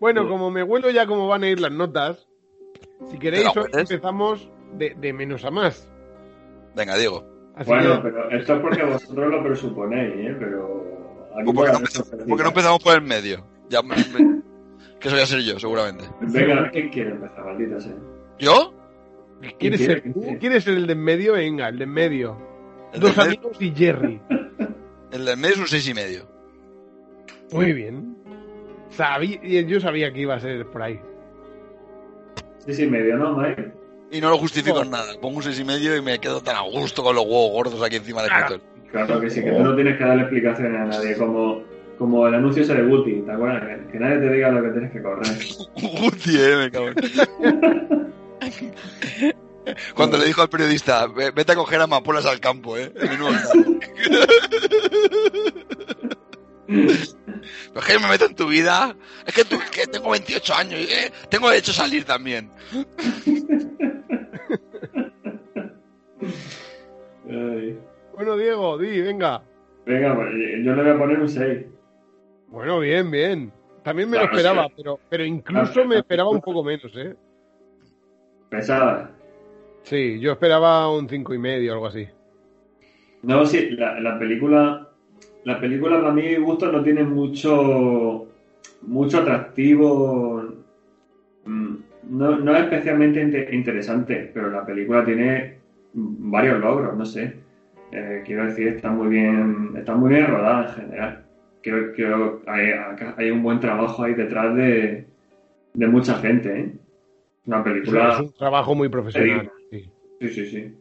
Bueno, 0.00 0.28
como 0.28 0.50
me 0.50 0.64
huelo 0.64 0.90
ya 0.90 1.06
cómo 1.06 1.28
van 1.28 1.44
a 1.44 1.48
ir 1.48 1.60
las 1.60 1.70
notas, 1.70 2.26
si 3.08 3.18
queréis, 3.20 3.44
¿Te 3.44 3.44
la 3.44 3.52
hoy 3.52 3.70
hueles? 3.72 3.90
empezamos 3.90 4.50
de, 4.72 4.96
de 4.96 5.12
menos 5.12 5.44
a 5.44 5.52
más. 5.52 5.88
Venga, 6.74 6.96
Diego. 6.96 7.24
Así 7.54 7.70
Bueno, 7.70 8.02
que, 8.02 8.08
pero 8.10 8.30
esto 8.30 8.54
es 8.56 8.60
porque 8.60 8.82
vosotros 8.82 9.30
lo 9.30 9.44
presuponéis, 9.44 10.12
¿eh? 10.16 10.36
Pero... 10.40 10.91
aquí 11.36 11.52
¿Por 11.52 11.64
qué 11.66 11.72
no, 11.72 11.78
empezamos- 11.78 12.12
haber 12.12 12.26
por 12.26 12.36
qué 12.38 12.42
no 12.42 12.48
empezamos 12.48 12.82
por 12.82 12.94
el 12.94 13.02
medio? 13.02 13.44
Ya, 13.68 13.82
me- 13.82 13.96
me- 13.96 14.42
que 15.00 15.08
eso 15.08 15.16
voy 15.16 15.22
a 15.22 15.26
ser 15.26 15.40
yo, 15.40 15.58
seguramente. 15.58 16.04
Venga, 16.20 16.70
¿quién 16.70 16.88
quiere 16.90 17.10
empezar, 17.10 17.44
maldita 17.44 17.80
sea? 17.80 17.94
¿Yo? 18.38 18.74
¿quieres 19.58 19.80
¿quién 20.38 20.60
ser 20.60 20.74
el 20.74 20.86
de 20.86 20.92
en 20.92 21.00
medio? 21.02 21.32
Venga, 21.32 21.68
el 21.68 21.78
de 21.78 21.84
en 21.84 21.90
medio. 21.90 22.36
El 22.92 23.00
Dos 23.00 23.16
amigos 23.18 23.56
y 23.60 23.72
Jerry. 23.74 24.20
El 25.12 25.24
del 25.26 25.36
medio 25.36 25.54
es 25.54 25.60
un 25.60 25.66
seis 25.68 25.86
y 25.88 25.92
medio. 25.94 26.26
Muy 27.52 27.72
bien. 27.74 28.16
Sabí- 28.96 29.40
yo 29.66 29.78
sabía 29.80 30.10
que 30.12 30.20
iba 30.20 30.34
a 30.36 30.40
ser 30.40 30.64
por 30.66 30.82
ahí. 30.82 30.98
Sí, 32.64 32.72
sí, 32.74 32.86
medio, 32.86 33.16
¿no, 33.18 33.36
Mike? 33.36 33.72
Y 34.10 34.20
no 34.20 34.30
lo 34.30 34.38
justifico 34.38 34.82
en 34.82 34.90
nada. 34.90 35.12
Pongo 35.20 35.36
un 35.38 35.42
seis 35.42 35.58
y 35.60 35.64
medio 35.64 35.94
y 35.96 36.00
me 36.02 36.18
quedo 36.18 36.40
tan 36.42 36.56
a 36.56 36.60
gusto 36.62 37.02
con 37.02 37.14
los 37.14 37.24
huevos 37.24 37.50
gordos 37.52 37.82
aquí 37.82 37.96
encima 37.96 38.22
del 38.22 38.30
Claro. 38.30 38.44
escritorio. 38.54 38.71
Claro 38.92 39.20
que 39.20 39.30
sí, 39.30 39.42
que 39.42 39.50
tú 39.52 39.62
no 39.62 39.74
tienes 39.74 39.96
que 39.98 40.04
darle 40.04 40.22
explicaciones 40.22 40.80
a 40.80 40.84
nadie, 40.84 41.16
como, 41.16 41.62
como 41.98 42.26
el 42.28 42.34
anuncio 42.34 42.62
ese 42.62 42.74
de 42.74 42.82
Guti, 42.82 43.22
¿te 43.22 43.32
acuerdas? 43.32 43.62
Que, 43.64 43.92
que 43.92 43.98
nadie 43.98 44.18
te 44.18 44.30
diga 44.32 44.50
lo 44.50 44.62
que 44.62 44.68
tienes 44.70 44.92
que 44.92 45.02
correr. 45.02 45.26
Guti, 46.00 46.36
eh, 46.38 46.56
me 46.58 46.70
cago 46.70 46.88
en- 46.88 48.12
Cuando 49.94 50.18
le 50.18 50.24
dijo 50.26 50.42
al 50.42 50.48
periodista, 50.48 51.06
"Ve- 51.06 51.30
vete 51.30 51.52
a 51.52 51.54
coger 51.54 51.80
amapolas 51.80 52.26
al 52.26 52.40
campo, 52.40 52.76
¿eh? 52.76 52.92
En 52.96 53.10
mi 53.10 53.16
nuevo 53.16 53.36
campo". 53.52 53.78
Pero 56.66 57.80
es 57.80 57.84
que 57.86 57.98
me 57.98 58.08
meto 58.08 58.26
en 58.26 58.34
tu 58.34 58.46
vida. 58.48 58.96
Es 59.26 59.34
que, 59.34 59.44
tú- 59.44 59.56
es 59.56 59.70
que 59.70 59.86
tengo 59.86 60.10
28 60.10 60.54
años 60.54 60.80
y 60.80 60.84
eh, 60.84 61.12
tengo 61.28 61.48
derecho 61.50 61.70
a 61.70 61.74
salir 61.74 62.04
también. 62.04 62.50
Ay. 67.28 67.78
Bueno, 68.22 68.36
Diego, 68.36 68.78
di, 68.78 69.00
venga. 69.00 69.42
Venga, 69.84 70.14
pues, 70.14 70.28
yo 70.62 70.74
le 70.76 70.82
voy 70.84 70.92
a 70.92 70.96
poner 70.98 71.18
un 71.18 71.28
6. 71.28 71.66
Bueno, 72.46 72.78
bien, 72.78 73.10
bien. 73.10 73.52
También 73.82 74.08
me 74.08 74.16
lo 74.18 74.24
esperaba, 74.26 74.66
sí. 74.68 74.74
pero, 74.76 75.00
pero 75.08 75.24
incluso 75.24 75.72
Claro, 75.72 75.88
me 75.88 75.96
esperaba 75.98 76.30
un 76.30 76.40
poco 76.40 76.62
menos, 76.62 76.92
¿eh? 76.96 77.16
Pesada. 78.48 79.10
Sí, 79.82 80.20
yo 80.20 80.30
esperaba 80.32 80.88
un 80.94 81.08
cinco 81.08 81.34
y 81.34 81.38
medio 81.38 81.72
algo 81.72 81.88
así. 81.88 82.06
No, 83.22 83.44
sí, 83.44 83.70
la, 83.70 83.98
la 83.98 84.16
película. 84.20 84.88
La 85.42 85.58
película, 85.60 86.00
para 86.00 86.12
mi 86.12 86.36
gusto, 86.36 86.70
no 86.70 86.80
tiene 86.84 87.02
mucho. 87.02 88.28
Mucho 88.82 89.18
atractivo. 89.18 90.44
Mm, 91.44 91.74
No, 92.10 92.36
no 92.38 92.54
es 92.56 92.62
especialmente 92.64 93.20
inte- 93.20 93.48
interesante, 93.52 94.30
pero 94.32 94.48
la 94.50 94.64
película 94.64 95.04
tiene 95.04 95.58
varios 95.94 96.60
logros, 96.60 96.96
no 96.96 97.04
sé. 97.04 97.42
Eh, 97.92 98.22
quiero 98.24 98.46
decir, 98.46 98.68
está 98.68 98.90
muy 98.90 99.08
bien. 99.08 99.74
Está 99.76 99.94
muy 99.94 100.10
bien 100.14 100.26
rodada 100.26 100.68
en 100.68 100.74
general. 100.74 101.24
Creo 101.62 101.92
que 101.92 102.50
hay, 103.16 103.30
un 103.30 103.42
buen 103.42 103.60
trabajo 103.60 104.02
ahí 104.02 104.14
detrás 104.14 104.54
de, 104.56 105.06
de 105.74 105.86
mucha 105.86 106.14
gente, 106.16 106.60
¿eh? 106.60 106.72
Una 107.46 107.58
Es, 107.58 107.64
película. 107.64 108.12
es 108.14 108.20
un 108.20 108.32
trabajo 108.32 108.74
muy 108.74 108.88
profesional. 108.88 109.50
sí. 109.70 109.90
Sí, 110.20 110.28
sí, 110.28 110.46
sí. 110.46 110.76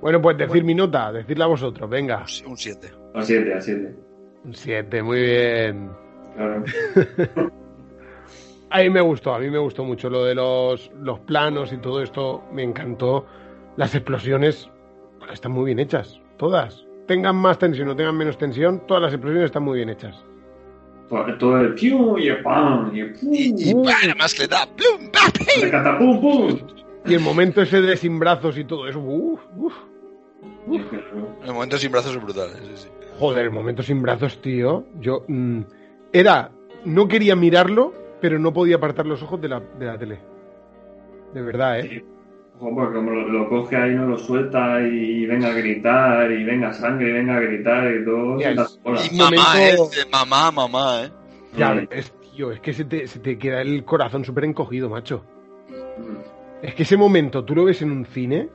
Bueno, 0.00 0.20
pues 0.20 0.36
decir 0.38 0.64
mi 0.64 0.74
nota, 0.74 1.12
decirla 1.12 1.44
a 1.44 1.48
vosotros, 1.48 1.88
venga. 1.88 2.24
Un 2.46 2.56
7. 2.56 2.90
A 3.14 3.22
7, 3.22 3.54
a 3.54 3.60
7. 3.60 3.94
Un 4.44 4.54
7, 4.54 5.02
muy 5.02 5.20
bien. 5.20 5.90
Claro. 6.34 6.64
A 8.70 8.82
mí 8.82 8.90
me 8.90 9.00
gustó, 9.02 9.32
a 9.34 9.38
mí 9.38 9.48
me 9.50 9.58
gustó 9.58 9.84
mucho 9.84 10.10
lo 10.10 10.24
de 10.24 10.34
los, 10.34 10.90
los 11.00 11.20
planos 11.20 11.72
y 11.72 11.76
todo 11.76 12.02
esto, 12.02 12.42
me 12.52 12.64
encantó. 12.64 13.24
Las 13.76 13.94
explosiones 13.94 14.68
están 15.32 15.52
muy 15.52 15.66
bien 15.66 15.78
hechas, 15.78 16.20
todas. 16.36 16.84
Tengan 17.06 17.36
más 17.36 17.58
tensión 17.58 17.88
o 17.88 17.96
tengan 17.96 18.16
menos 18.16 18.38
tensión, 18.38 18.86
todas 18.86 19.02
las 19.02 19.12
explosiones 19.12 19.46
están 19.46 19.62
muy 19.62 19.76
bien 19.76 19.90
hechas. 19.90 20.16
Todo, 21.38 21.60
el 21.60 21.74
piu 21.74 22.18
y 22.18 22.28
el 22.28 22.42
pam 22.42 22.90
y 22.94 23.00
el 23.00 23.12
pum. 23.12 23.34
Y, 23.34 23.70
y 23.70 23.74
para 23.74 24.14
más 24.14 24.38
le 24.38 24.48
da. 24.48 24.66
¡plum! 24.66 25.10
¡pa! 25.12 25.20
El 25.62 25.70
catapum, 25.70 26.20
pum. 26.20 26.58
Y 27.06 27.14
el 27.14 27.20
momento 27.20 27.60
ese 27.62 27.82
de 27.82 27.96
sin 27.96 28.18
brazos 28.18 28.56
y 28.56 28.64
todo 28.64 28.88
eso, 28.88 28.98
uf, 29.00 29.40
uf. 29.56 29.74
El 31.44 31.52
momento 31.52 31.76
sin 31.76 31.92
brazos 31.92 32.16
es 32.16 32.22
brutal. 32.22 32.48
Sí, 32.62 32.72
sí. 32.74 32.88
Joder, 33.18 33.44
el 33.44 33.50
momento 33.50 33.82
sin 33.82 34.00
brazos, 34.02 34.40
tío. 34.40 34.84
Yo 34.98 35.24
mm, 35.28 35.60
era, 36.12 36.50
no 36.84 37.06
quería 37.06 37.36
mirarlo, 37.36 37.92
pero 38.20 38.38
no 38.38 38.52
podía 38.52 38.76
apartar 38.76 39.06
los 39.06 39.22
ojos 39.22 39.40
de 39.40 39.48
la, 39.48 39.60
de 39.60 39.86
la 39.86 39.98
tele. 39.98 40.18
De 41.34 41.42
verdad, 41.42 41.80
¿eh? 41.80 42.04
Porque 42.58 42.94
como 42.94 43.10
lo, 43.10 43.28
lo 43.28 43.48
coge 43.48 43.76
ahí, 43.76 43.94
no 43.94 44.06
lo 44.06 44.16
suelta 44.16 44.80
y 44.80 45.26
venga 45.26 45.48
a 45.48 45.52
gritar, 45.54 46.30
y 46.30 46.44
venga 46.44 46.72
sangre, 46.72 47.10
y 47.10 47.12
venga 47.12 47.36
a 47.36 47.40
gritar, 47.40 47.92
y 47.94 48.04
todo. 48.04 48.38
Es-. 48.38 48.80
Y 49.12 49.16
mamá, 49.16 49.30
momento- 49.54 49.90
eh, 49.92 50.08
mamá, 50.10 50.50
mamá, 50.50 51.02
¿eh? 51.04 51.10
Ya 51.56 51.74
Mm. 51.74 51.86
ves, 51.90 52.14
tío, 52.34 52.52
es 52.52 52.60
que 52.60 52.72
se 52.72 52.84
te, 52.84 53.06
se 53.06 53.18
te 53.18 53.36
queda 53.38 53.60
el 53.60 53.84
corazón 53.84 54.24
súper 54.24 54.44
encogido, 54.44 54.88
macho. 54.88 55.24
Mm. 55.68 56.62
Es 56.62 56.74
que 56.74 56.84
ese 56.84 56.96
momento 56.96 57.44
tú 57.44 57.54
lo 57.54 57.64
ves 57.64 57.82
en 57.82 57.90
un 57.90 58.06
cine 58.06 58.48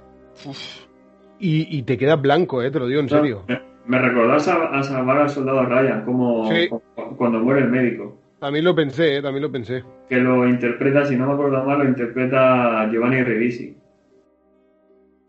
y, 1.40 1.78
y 1.78 1.84
te 1.84 1.98
quedas 1.98 2.22
blanco, 2.22 2.62
¿eh? 2.64 2.72
Te 2.72 2.80
lo 2.80 2.88
digo 2.88 3.02
en 3.02 3.10
serio. 3.10 3.44
Me, 3.48 3.62
me 3.86 4.00
recordó 4.00 4.34
a, 4.34 4.36
a 4.80 4.84
salvar 4.84 5.18
al 5.20 5.30
soldado 5.30 5.64
Ryan, 5.66 6.04
como 6.06 6.50
Sí. 6.52 6.68
como 6.70 6.82
cuando 7.18 7.40
muere 7.40 7.62
el 7.62 7.70
médico. 7.70 8.18
También 8.40 8.64
lo 8.66 8.74
pensé, 8.74 9.18
¿eh? 9.18 9.22
También 9.22 9.44
lo 9.44 9.52
pensé. 9.52 9.84
Que 10.08 10.18
lo 10.18 10.48
interpreta, 10.48 11.06
si 11.06 11.16
no 11.16 11.28
me 11.28 11.34
acuerdo 11.34 11.64
mal, 11.66 11.80
lo 11.80 11.86
interpreta 11.86 12.90
Giovanni 12.92 13.22
Ribisi. 13.24 13.76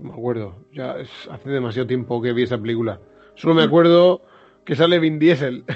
No 0.01 0.09
me 0.09 0.15
acuerdo. 0.15 0.55
Ya 0.73 0.93
es, 0.97 1.11
hace 1.31 1.51
demasiado 1.51 1.87
tiempo 1.87 2.21
que 2.23 2.33
vi 2.33 2.45
esa 2.45 2.59
película. 2.59 3.01
Solo 3.35 3.55
me 3.55 3.63
acuerdo 3.63 4.23
que 4.65 4.75
sale 4.75 4.99
Vin 4.99 5.19
Diesel. 5.19 5.65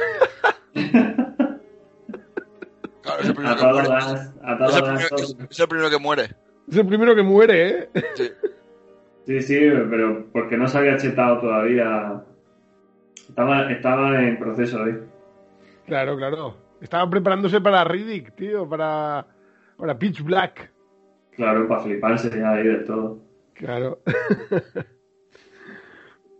Claro, 3.03 3.21
es 3.21 3.29
el 3.29 3.35
primero 3.35 3.55
A 3.55 3.59
que 3.59 3.65
muere. 3.67 3.89
las. 3.91 4.13
Es 4.13 4.77
el, 4.77 4.83
primero, 4.83 5.09
cosas. 5.11 5.37
es 5.51 5.61
el 5.61 5.69
primero 5.69 5.91
que 5.91 5.99
muere. 5.99 6.23
Es 6.69 6.77
el 6.79 6.87
primero 6.87 7.15
que 7.15 7.23
muere, 7.23 7.69
¿eh? 7.69 7.89
Sí. 8.15 8.31
Sí, 9.27 9.43
sí, 9.43 9.59
pero 9.91 10.27
porque 10.33 10.57
no 10.57 10.67
se 10.69 10.79
había 10.79 10.97
chetado 10.97 11.39
todavía. 11.41 12.23
Estaba, 13.29 13.71
estaba 13.71 14.23
en 14.23 14.39
proceso 14.39 14.83
ahí. 14.83 14.99
Claro, 15.87 16.17
claro. 16.17 16.57
Estaba 16.81 17.09
preparándose 17.11 17.61
para 17.61 17.85
Riddick, 17.85 18.35
tío, 18.37 18.67
para, 18.69 19.27
para 19.77 19.99
Pitch 19.99 20.23
Black. 20.23 20.71
Claro, 21.33 21.69
para 21.69 21.83
fliparse 21.83 22.31
ya 22.31 22.53
ahí 22.53 22.67
del 22.67 22.85
todo. 22.85 23.19
Claro. 23.55 24.01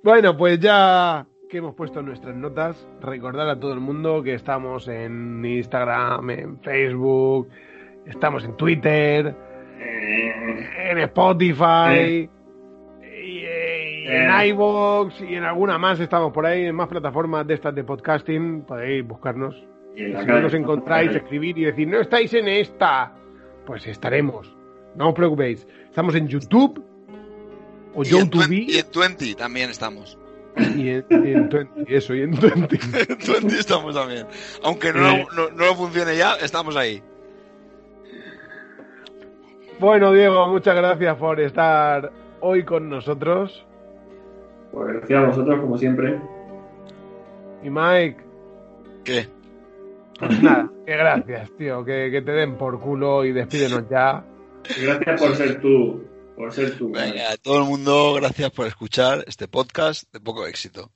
bueno, 0.03 0.37
pues 0.37 0.61
ya 0.61 1.27
que 1.49 1.59
hemos 1.59 1.75
puesto 1.75 2.03
nuestras 2.03 2.35
notas, 2.35 2.87
recordar 3.01 3.49
a 3.49 3.59
todo 3.61 3.73
el 3.73 3.81
mundo 3.81 4.23
que 4.23 4.35
estamos 4.35 4.89
en 4.89 5.45
Instagram, 5.45 6.31
en 6.31 6.61
Facebook, 6.61 7.49
estamos 8.07 8.45
en 8.45 8.57
Twitter, 8.57 9.35
Eh, 9.81 10.91
en 10.91 10.99
Spotify, 10.99 11.93
Eh. 11.93 12.29
y, 13.03 13.39
eh, 13.45 14.25
en 14.25 14.47
iVoox 14.49 15.21
y 15.23 15.35
en 15.37 15.45
alguna 15.45 15.79
más 15.79 16.01
estamos 16.01 16.33
por 16.33 16.47
ahí, 16.47 16.65
en 16.65 16.75
más 16.75 16.89
plataformas 16.89 17.47
de 17.47 17.55
estas 17.55 17.75
de 17.75 17.85
podcasting, 17.85 18.63
podéis 18.63 19.07
buscarnos. 19.07 19.55
y 19.97 20.03
en 20.07 20.19
Si 20.21 20.27
no 20.27 20.41
nos 20.41 20.55
encontráis, 20.55 21.11
en 21.13 21.19
escribir 21.19 21.57
y 21.57 21.65
decir, 21.67 21.87
no 21.87 22.01
estáis 22.01 22.35
en 22.35 22.49
esta, 22.49 23.13
pues 23.65 23.87
estaremos. 23.87 24.53
No 24.97 25.11
os 25.11 25.15
preocupéis. 25.15 25.69
Estamos 25.89 26.17
en 26.17 26.27
YouTube 26.27 26.85
o 27.95 28.03
Y 28.03 28.09
en, 28.09 28.13
YouTube 28.31 28.43
Twen- 28.45 28.65
y 28.69 28.79
en 28.79 28.87
20 28.95 29.35
también 29.35 29.71
estamos. 29.71 30.19
y 30.57 30.89
en, 30.89 31.05
y 31.11 31.33
en 31.33 31.49
20, 31.49 31.97
eso, 31.97 32.15
y 32.15 32.23
en 32.23 32.31
20. 32.33 32.77
En 33.09 33.19
20 33.33 33.59
estamos 33.59 33.95
también. 33.95 34.27
Aunque 34.63 34.93
no, 34.93 35.09
Eh. 35.11 35.27
no, 35.37 35.51
no 35.51 35.67
lo 35.67 35.75
funcione 35.75 36.17
ya, 36.17 36.35
estamos 36.37 36.77
ahí. 36.77 37.03
Bueno, 39.81 40.13
Diego, 40.13 40.49
muchas 40.49 40.77
gracias 40.77 41.17
por 41.17 41.41
estar 41.41 42.13
hoy 42.41 42.65
con 42.65 42.89
nosotros. 42.89 43.65
Pues 44.73 44.95
gracias 44.95 45.23
a 45.23 45.27
vosotros, 45.27 45.61
como 45.61 45.79
siempre. 45.79 46.21
Y 47.63 47.71
Mike, 47.71 48.17
¿Qué? 49.05 49.27
pues 50.19 50.43
nada, 50.43 50.71
que 50.87 50.97
gracias, 50.97 51.51
tío, 51.59 51.85
que, 51.85 52.09
que 52.11 52.23
te 52.23 52.33
den 52.33 52.57
por 52.57 52.79
culo 52.81 53.25
y 53.25 53.33
despídenos 53.33 53.89
ya. 53.91 54.25
Gracias 54.83 55.21
por 55.21 55.35
ser 55.37 55.61
tú. 55.61 56.03
Por 56.37 56.53
ser 56.53 56.77
tú. 56.77 56.91
Venga, 56.91 57.33
a 57.33 57.37
todo 57.37 57.59
el 57.59 57.65
mundo, 57.65 58.15
gracias 58.15 58.51
por 58.51 58.67
escuchar 58.67 59.25
este 59.27 59.49
podcast 59.49 60.05
de 60.13 60.21
poco 60.21 60.47
éxito. 60.47 60.91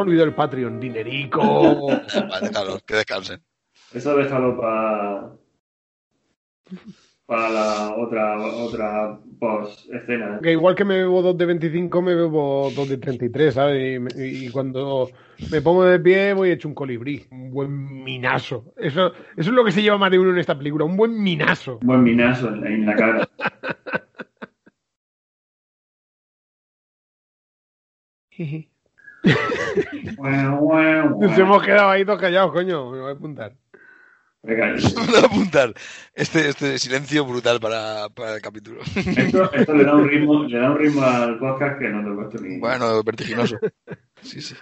Olvidado 0.00 0.26
el 0.26 0.34
Patreon, 0.34 0.80
dinerico. 0.80 1.86
Vale, 1.86 2.48
déjalo, 2.48 2.78
que 2.86 2.94
descansen. 2.94 3.42
Eso 3.92 4.16
déjalo 4.16 4.60
para. 4.60 5.32
para 7.26 7.50
la 7.50 7.94
otra, 7.96 8.38
otra 8.38 9.18
post 9.38 9.90
escena. 9.92 10.38
Que 10.42 10.52
igual 10.52 10.74
que 10.74 10.84
me 10.84 10.96
bebo 10.98 11.22
dos 11.22 11.36
de 11.36 11.46
25, 11.46 12.02
me 12.02 12.14
bebo 12.14 12.70
dos 12.74 12.88
de 12.88 12.98
33, 12.98 13.54
¿sabes? 13.54 14.00
Y 14.16 14.50
cuando 14.50 15.10
me 15.50 15.60
pongo 15.60 15.84
de 15.84 15.98
pie 15.98 16.34
voy 16.34 16.50
hecho 16.50 16.68
un 16.68 16.74
colibrí. 16.74 17.26
Un 17.30 17.50
buen 17.50 18.04
minazo. 18.04 18.72
Eso, 18.76 19.08
eso 19.08 19.14
es 19.36 19.48
lo 19.48 19.64
que 19.64 19.72
se 19.72 19.82
lleva 19.82 19.98
más 19.98 20.10
de 20.10 20.18
uno 20.18 20.30
en 20.30 20.38
esta 20.38 20.56
película. 20.56 20.84
Un 20.84 20.96
buen 20.96 21.20
minazo. 21.20 21.78
Un 21.80 21.86
buen 21.86 22.02
minazo 22.02 22.48
en, 22.48 22.66
en 22.66 22.86
la 22.86 22.94
cara. 22.94 23.28
Guau, 30.16 30.58
guau. 30.58 31.20
Nos 31.20 31.38
hemos 31.38 31.62
quedado 31.62 31.90
ahí 31.90 32.04
todos 32.04 32.20
callados, 32.20 32.52
coño. 32.52 32.90
Me 32.90 33.00
voy 33.00 33.10
a 33.10 33.12
apuntar. 33.12 33.52
Venga, 34.42 34.72
Voy 34.96 35.22
a 35.22 35.26
apuntar 35.26 35.74
este, 36.14 36.48
este 36.48 36.78
silencio 36.78 37.26
brutal 37.26 37.60
para, 37.60 38.08
para 38.08 38.36
el 38.36 38.42
capítulo. 38.42 38.80
Esto, 38.96 39.52
esto 39.52 39.74
le 39.74 39.84
da 39.84 39.94
un 39.94 40.08
ritmo, 40.08 40.44
le 40.44 40.58
da 40.58 40.70
un 40.70 40.78
ritmo 40.78 41.02
al 41.02 41.38
podcast 41.38 41.78
que 41.78 41.88
no 41.88 42.02
te 42.02 42.16
puesto 42.16 42.40
ni. 42.42 42.58
Bueno, 42.58 43.02
vertiginoso. 43.02 43.58
Sí, 44.22 44.40
sí. 44.40 44.54